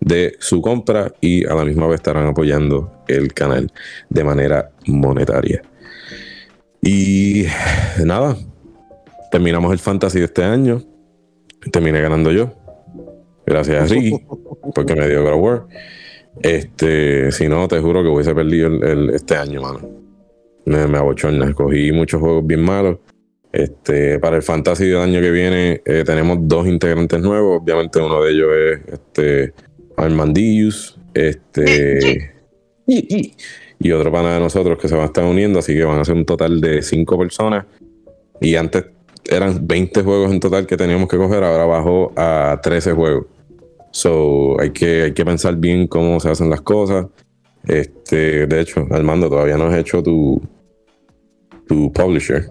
de 0.00 0.36
su 0.38 0.62
compra 0.62 1.12
y 1.20 1.46
a 1.46 1.54
la 1.54 1.64
misma 1.64 1.86
vez 1.86 1.96
estarán 1.96 2.26
apoyando 2.26 3.04
el 3.06 3.32
canal 3.32 3.70
de 4.08 4.24
manera 4.24 4.70
monetaria. 4.86 5.62
Y 6.82 7.44
nada, 8.04 8.36
terminamos 9.30 9.72
el 9.72 9.78
fantasy 9.78 10.18
de 10.18 10.24
este 10.24 10.42
año. 10.42 10.82
Terminé 11.70 12.00
ganando 12.00 12.32
yo. 12.32 12.54
Gracias 13.46 13.82
a 13.82 13.86
Ricky, 13.92 14.24
porque 14.74 14.94
me 14.94 15.08
dio 15.08 15.22
God 15.22 15.40
War. 15.40 15.66
Este, 16.42 17.32
si 17.32 17.48
no, 17.48 17.66
te 17.68 17.80
juro 17.80 18.02
que 18.02 18.08
hubiese 18.08 18.34
perdido 18.34 18.68
el- 18.68 18.82
el- 18.84 19.10
este 19.10 19.36
año, 19.36 19.62
mano. 19.62 19.80
Me, 20.66 20.86
me 20.86 20.98
abochorna. 20.98 21.52
Cogí 21.54 21.92
muchos 21.92 22.20
juegos 22.20 22.46
bien 22.46 22.60
malos. 22.62 22.98
Este, 23.52 24.18
para 24.20 24.36
el 24.36 24.42
fantasy 24.42 24.86
del 24.86 24.98
año 24.98 25.20
que 25.20 25.30
viene, 25.30 25.82
eh, 25.84 26.04
tenemos 26.06 26.38
dos 26.42 26.66
integrantes 26.66 27.20
nuevos. 27.20 27.60
Obviamente, 27.62 27.98
uno 28.00 28.22
de 28.22 28.30
ellos 28.30 28.48
es 28.54 28.80
este 28.94 29.52
Armandillus. 29.96 30.96
Este. 31.12 32.32
y 32.86 33.92
otro 33.92 34.12
pana 34.12 34.34
de 34.34 34.40
nosotros 34.40 34.78
que 34.78 34.88
se 34.88 34.94
van 34.94 35.04
a 35.04 35.06
estar 35.06 35.24
uniendo, 35.24 35.58
así 35.58 35.74
que 35.74 35.84
van 35.84 35.98
a 35.98 36.04
ser 36.04 36.14
un 36.14 36.24
total 36.24 36.60
de 36.60 36.82
cinco 36.82 37.18
personas. 37.18 37.66
Y 38.40 38.54
antes 38.54 38.84
eran 39.28 39.66
20 39.66 40.02
juegos 40.02 40.30
en 40.32 40.40
total 40.40 40.66
que 40.66 40.76
teníamos 40.76 41.08
que 41.08 41.16
coger, 41.16 41.42
ahora 41.42 41.64
bajó 41.64 42.12
a 42.16 42.60
13 42.62 42.92
juegos. 42.92 43.26
So 43.90 44.60
hay 44.60 44.70
que, 44.70 45.02
hay 45.02 45.12
que 45.14 45.24
pensar 45.24 45.56
bien 45.56 45.86
cómo 45.86 46.20
se 46.20 46.28
hacen 46.30 46.48
las 46.50 46.60
cosas. 46.60 47.06
Este, 47.66 48.46
de 48.46 48.60
hecho, 48.60 48.86
Armando, 48.90 49.28
todavía 49.28 49.56
no 49.58 49.66
has 49.66 49.76
hecho 49.76 50.02
tu, 50.02 50.40
tu 51.66 51.92
publisher. 51.92 52.50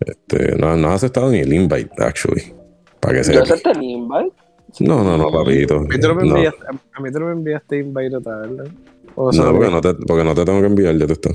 Este, 0.00 0.56
no, 0.56 0.76
no 0.76 0.88
has 0.88 0.96
aceptado 0.96 1.30
ni 1.30 1.38
el 1.40 1.52
invite, 1.52 1.90
actually. 1.98 2.54
Para 3.00 3.20
que 3.22 3.32
Yo 3.32 3.42
acepté 3.42 3.70
el 3.72 3.82
invite. 3.82 4.32
No, 4.80 5.04
no, 5.04 5.16
no, 5.18 5.30
papito. 5.30 5.76
A 5.76 5.80
mí 5.82 6.00
tú 6.00 6.08
no 6.08 6.14
me 6.14 6.24
No. 6.26 6.36
enviaste, 6.36 6.64
a 6.68 7.00
mí 7.00 7.12
tú 7.12 7.20
no 7.20 7.26
me 7.26 7.32
enviaste 7.32 7.78
invite 7.78 8.20
tarde. 8.20 8.70
O 9.14 9.26
No, 9.26 9.32
sea, 9.32 9.52
porque 9.52 9.70
no, 9.70 9.80
te, 9.80 9.94
porque 9.94 10.24
no 10.24 10.34
te 10.34 10.44
tengo 10.44 10.60
que 10.60 10.66
enviar, 10.66 10.96
ya 10.96 11.06
te 11.06 11.12
está. 11.12 11.30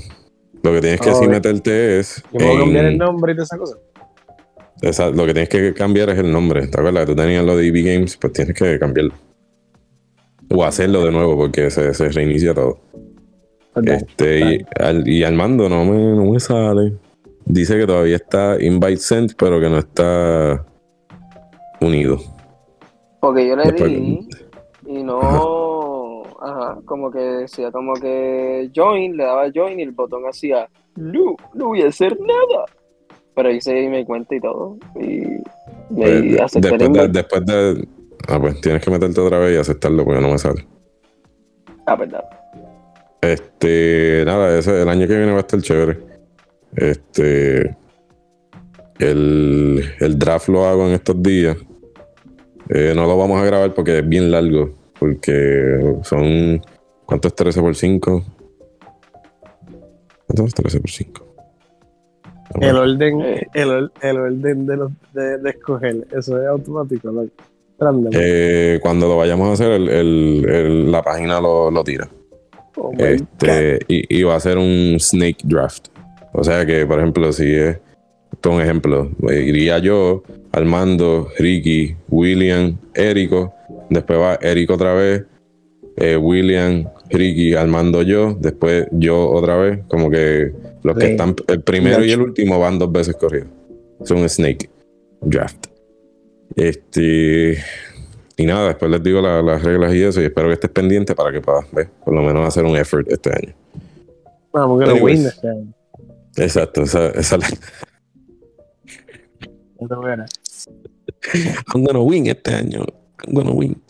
Lo 0.62 0.72
que 0.72 0.80
tienes 0.80 1.00
que 1.00 1.14
sí 1.14 1.24
ok. 1.24 1.30
meterte 1.30 1.98
es. 2.00 2.22
¿Yo 2.32 2.38
puedo 2.38 2.52
en- 2.52 2.58
cambiar 2.60 2.84
el 2.86 2.98
nombre 2.98 3.32
y 3.32 3.36
toda 3.36 3.44
esa 3.44 3.56
cosa? 3.56 3.76
Esa- 4.82 5.10
lo 5.10 5.26
que 5.26 5.32
tienes 5.34 5.48
que 5.48 5.74
cambiar 5.74 6.10
es 6.10 6.18
el 6.18 6.32
nombre. 6.32 6.66
¿Te 6.66 6.78
acuerdas? 6.78 7.06
Tú 7.06 7.14
tenías 7.14 7.44
lo 7.44 7.56
de 7.56 7.66
EB 7.68 7.82
Games, 7.94 8.16
pues 8.16 8.32
tienes 8.32 8.54
que 8.56 8.78
cambiarlo. 8.78 9.12
O 10.52 10.64
hacerlo 10.64 11.04
de 11.04 11.12
nuevo 11.12 11.36
porque 11.36 11.70
se, 11.70 11.92
se 11.94 12.08
reinicia 12.10 12.54
todo. 12.54 12.78
Este, 13.84 14.40
y, 14.40 14.66
al, 14.82 15.06
y 15.06 15.22
Armando 15.22 15.68
no 15.68 15.84
me, 15.84 15.98
no 16.16 16.32
me 16.32 16.40
sale. 16.40 16.94
Dice 17.44 17.78
que 17.78 17.86
todavía 17.86 18.16
está 18.16 18.56
invite 18.60 18.96
sent, 18.96 19.32
pero 19.36 19.60
que 19.60 19.68
no 19.68 19.78
está 19.78 20.64
unido. 21.80 22.18
Porque 23.20 23.48
yo 23.48 23.56
le 23.56 23.64
Después- 23.64 23.90
di 23.90 24.28
y 24.86 25.02
no, 25.04 26.22
ajá, 26.40 26.78
como 26.84 27.10
que 27.10 27.18
decía 27.20 27.70
como 27.70 27.94
que 27.94 28.70
join, 28.74 29.16
le 29.16 29.24
daba 29.24 29.44
join 29.54 29.78
y 29.78 29.82
el 29.82 29.92
botón 29.92 30.24
hacía, 30.28 30.68
no, 30.96 31.36
no 31.54 31.66
voy 31.66 31.82
a 31.82 31.88
hacer 31.88 32.18
nada. 32.20 32.64
Pero 33.40 33.54
hice 33.54 33.88
mi 33.88 34.04
cuenta 34.04 34.34
y 34.34 34.40
todo 34.40 34.76
y, 34.96 35.38
Pues, 35.88 36.24
y 36.24 36.38
acepté 36.38 36.68
el 36.68 36.78
después, 36.78 36.92
de, 36.92 37.08
después 37.08 37.46
de. 37.46 37.88
Ah, 38.28 38.38
pues 38.38 38.60
tienes 38.60 38.84
que 38.84 38.90
meterte 38.90 39.18
otra 39.18 39.38
vez 39.38 39.56
y 39.56 39.58
aceptarlo 39.58 40.04
porque 40.04 40.20
no 40.20 40.28
me 40.28 40.36
sale. 40.36 40.66
Ah, 41.86 41.96
verdad. 41.96 42.22
Este, 43.22 44.24
nada, 44.26 44.58
ese, 44.58 44.82
el 44.82 44.90
año 44.90 45.08
que 45.08 45.16
viene 45.16 45.32
va 45.32 45.38
a 45.38 45.40
estar 45.40 45.58
chévere. 45.62 46.00
Este, 46.76 47.74
el, 48.98 49.84
el 50.00 50.18
draft 50.18 50.48
lo 50.48 50.66
hago 50.66 50.86
en 50.86 50.92
estos 50.92 51.22
días. 51.22 51.56
Eh, 52.68 52.92
no 52.94 53.06
lo 53.06 53.16
vamos 53.16 53.40
a 53.40 53.46
grabar 53.46 53.72
porque 53.72 54.00
es 54.00 54.06
bien 54.06 54.30
largo. 54.30 54.74
Porque 54.98 55.96
son. 56.02 56.60
¿Cuánto 57.06 57.28
es 57.28 57.34
13 57.34 57.62
por 57.62 57.74
5? 57.74 58.22
¿Cuánto 60.26 60.44
es 60.44 60.52
13 60.52 60.80
por 60.80 60.90
5? 60.90 61.29
El 62.60 62.76
orden, 62.76 63.20
Eh. 63.20 63.46
el, 63.54 63.90
el 64.02 64.16
orden 64.18 64.66
de, 64.66 64.76
los, 64.76 64.90
de, 65.12 65.38
de 65.38 65.50
escoger, 65.50 66.06
eso 66.16 66.40
es 66.40 66.48
automático. 66.48 67.12
Eh, 68.12 68.78
cuando 68.82 69.08
lo 69.08 69.16
vayamos 69.16 69.48
a 69.48 69.52
hacer, 69.52 69.72
el- 69.72 69.88
el- 69.88 70.46
el- 70.48 70.92
la 70.92 71.02
página 71.02 71.40
lo, 71.40 71.70
lo 71.70 71.82
tira. 71.84 72.08
Oh. 72.76 72.92
Este, 72.98 73.78
y, 73.88 74.18
y 74.18 74.22
va 74.22 74.36
a 74.36 74.40
ser 74.40 74.58
un 74.58 74.96
snake 74.98 75.38
draft. 75.44 75.88
O 76.32 76.44
sea 76.44 76.64
que, 76.66 76.86
por 76.86 76.98
ejemplo, 76.98 77.32
si 77.32 77.54
es, 77.54 77.78
esto 78.32 78.50
es 78.50 78.54
un 78.56 78.60
ejemplo, 78.62 79.10
eh, 79.30 79.42
iría 79.46 79.78
yo, 79.78 80.22
Armando, 80.52 81.28
Ricky, 81.38 81.96
William, 82.08 82.76
Érico, 82.94 83.54
después 83.88 84.18
va 84.18 84.34
Érico 84.42 84.74
otra 84.74 84.92
vez, 84.94 85.24
eh, 85.96 86.16
William, 86.16 86.84
Ricky, 87.10 87.54
Armando, 87.54 88.02
yo, 88.02 88.34
después 88.38 88.86
yo 88.92 89.30
otra 89.30 89.56
vez, 89.56 89.80
como 89.88 90.10
que 90.10 90.52
los 90.82 90.96
que 90.96 91.10
están, 91.12 91.34
el 91.48 91.62
primero 91.62 92.04
y 92.04 92.10
el 92.12 92.20
último 92.22 92.58
van 92.58 92.78
dos 92.78 92.90
veces 92.90 93.16
corridos. 93.16 93.48
Es 94.00 94.10
un 94.10 94.28
snake 94.28 94.70
draft. 95.20 95.66
Este, 96.56 97.58
y 98.36 98.46
nada, 98.46 98.68
después 98.68 98.90
les 98.90 99.02
digo 99.02 99.20
la- 99.20 99.42
las 99.42 99.62
reglas 99.62 99.94
y 99.94 100.02
eso, 100.02 100.20
y 100.20 100.24
espero 100.24 100.48
que 100.48 100.54
estés 100.54 100.70
pendiente 100.70 101.14
para 101.14 101.30
que 101.32 101.40
puedas, 101.40 101.66
¿ves? 101.72 101.88
por 102.04 102.14
lo 102.14 102.22
menos 102.22 102.46
hacer 102.46 102.64
un 102.64 102.76
effort 102.76 103.06
este 103.10 103.30
año. 103.30 103.54
Vamos, 104.52 104.82
que 104.82 104.92
win 104.92 105.26
este 105.26 105.48
año. 105.48 105.72
Exacto, 106.36 106.82
esa, 106.82 107.08
esa 107.10 107.36
es 107.36 107.42
la-. 107.42 107.58
I'm 111.72 111.84
gonna 111.84 112.00
win 112.00 112.26
este 112.26 112.54
año. 112.54 112.84
I'm 113.26 113.34
gonna 113.34 113.50
win. 113.52 113.80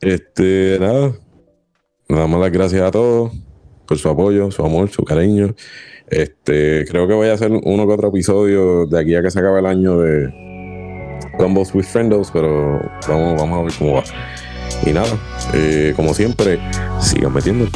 Este, 0.00 0.76
nada. 0.80 1.12
Le 2.08 2.16
damos 2.16 2.40
las 2.40 2.52
gracias 2.52 2.82
a 2.82 2.90
todos 2.90 3.32
por 3.86 3.98
su 3.98 4.08
apoyo, 4.08 4.50
su 4.50 4.64
amor, 4.64 4.90
su 4.90 5.04
cariño. 5.04 5.54
Este, 6.08 6.84
creo 6.88 7.08
que 7.08 7.14
voy 7.14 7.28
a 7.28 7.34
hacer 7.34 7.50
uno 7.50 7.86
que 7.86 7.92
otro 7.92 8.08
episodio 8.08 8.86
de 8.86 9.00
aquí 9.00 9.14
a 9.14 9.22
que 9.22 9.30
se 9.30 9.38
acabe 9.38 9.60
el 9.60 9.66
año 9.66 9.98
de 9.98 10.32
Combos 11.38 11.74
with 11.74 11.84
Friendos, 11.84 12.30
pero 12.32 12.80
vamos, 13.08 13.40
vamos 13.40 13.58
a 13.58 13.62
ver 13.62 13.72
cómo 13.78 13.94
va. 13.94 14.04
Y 14.84 14.92
nada, 14.92 15.18
eh, 15.54 15.92
como 15.96 16.14
siempre, 16.14 16.58
sigan 17.00 17.32
metiendo. 17.32 17.66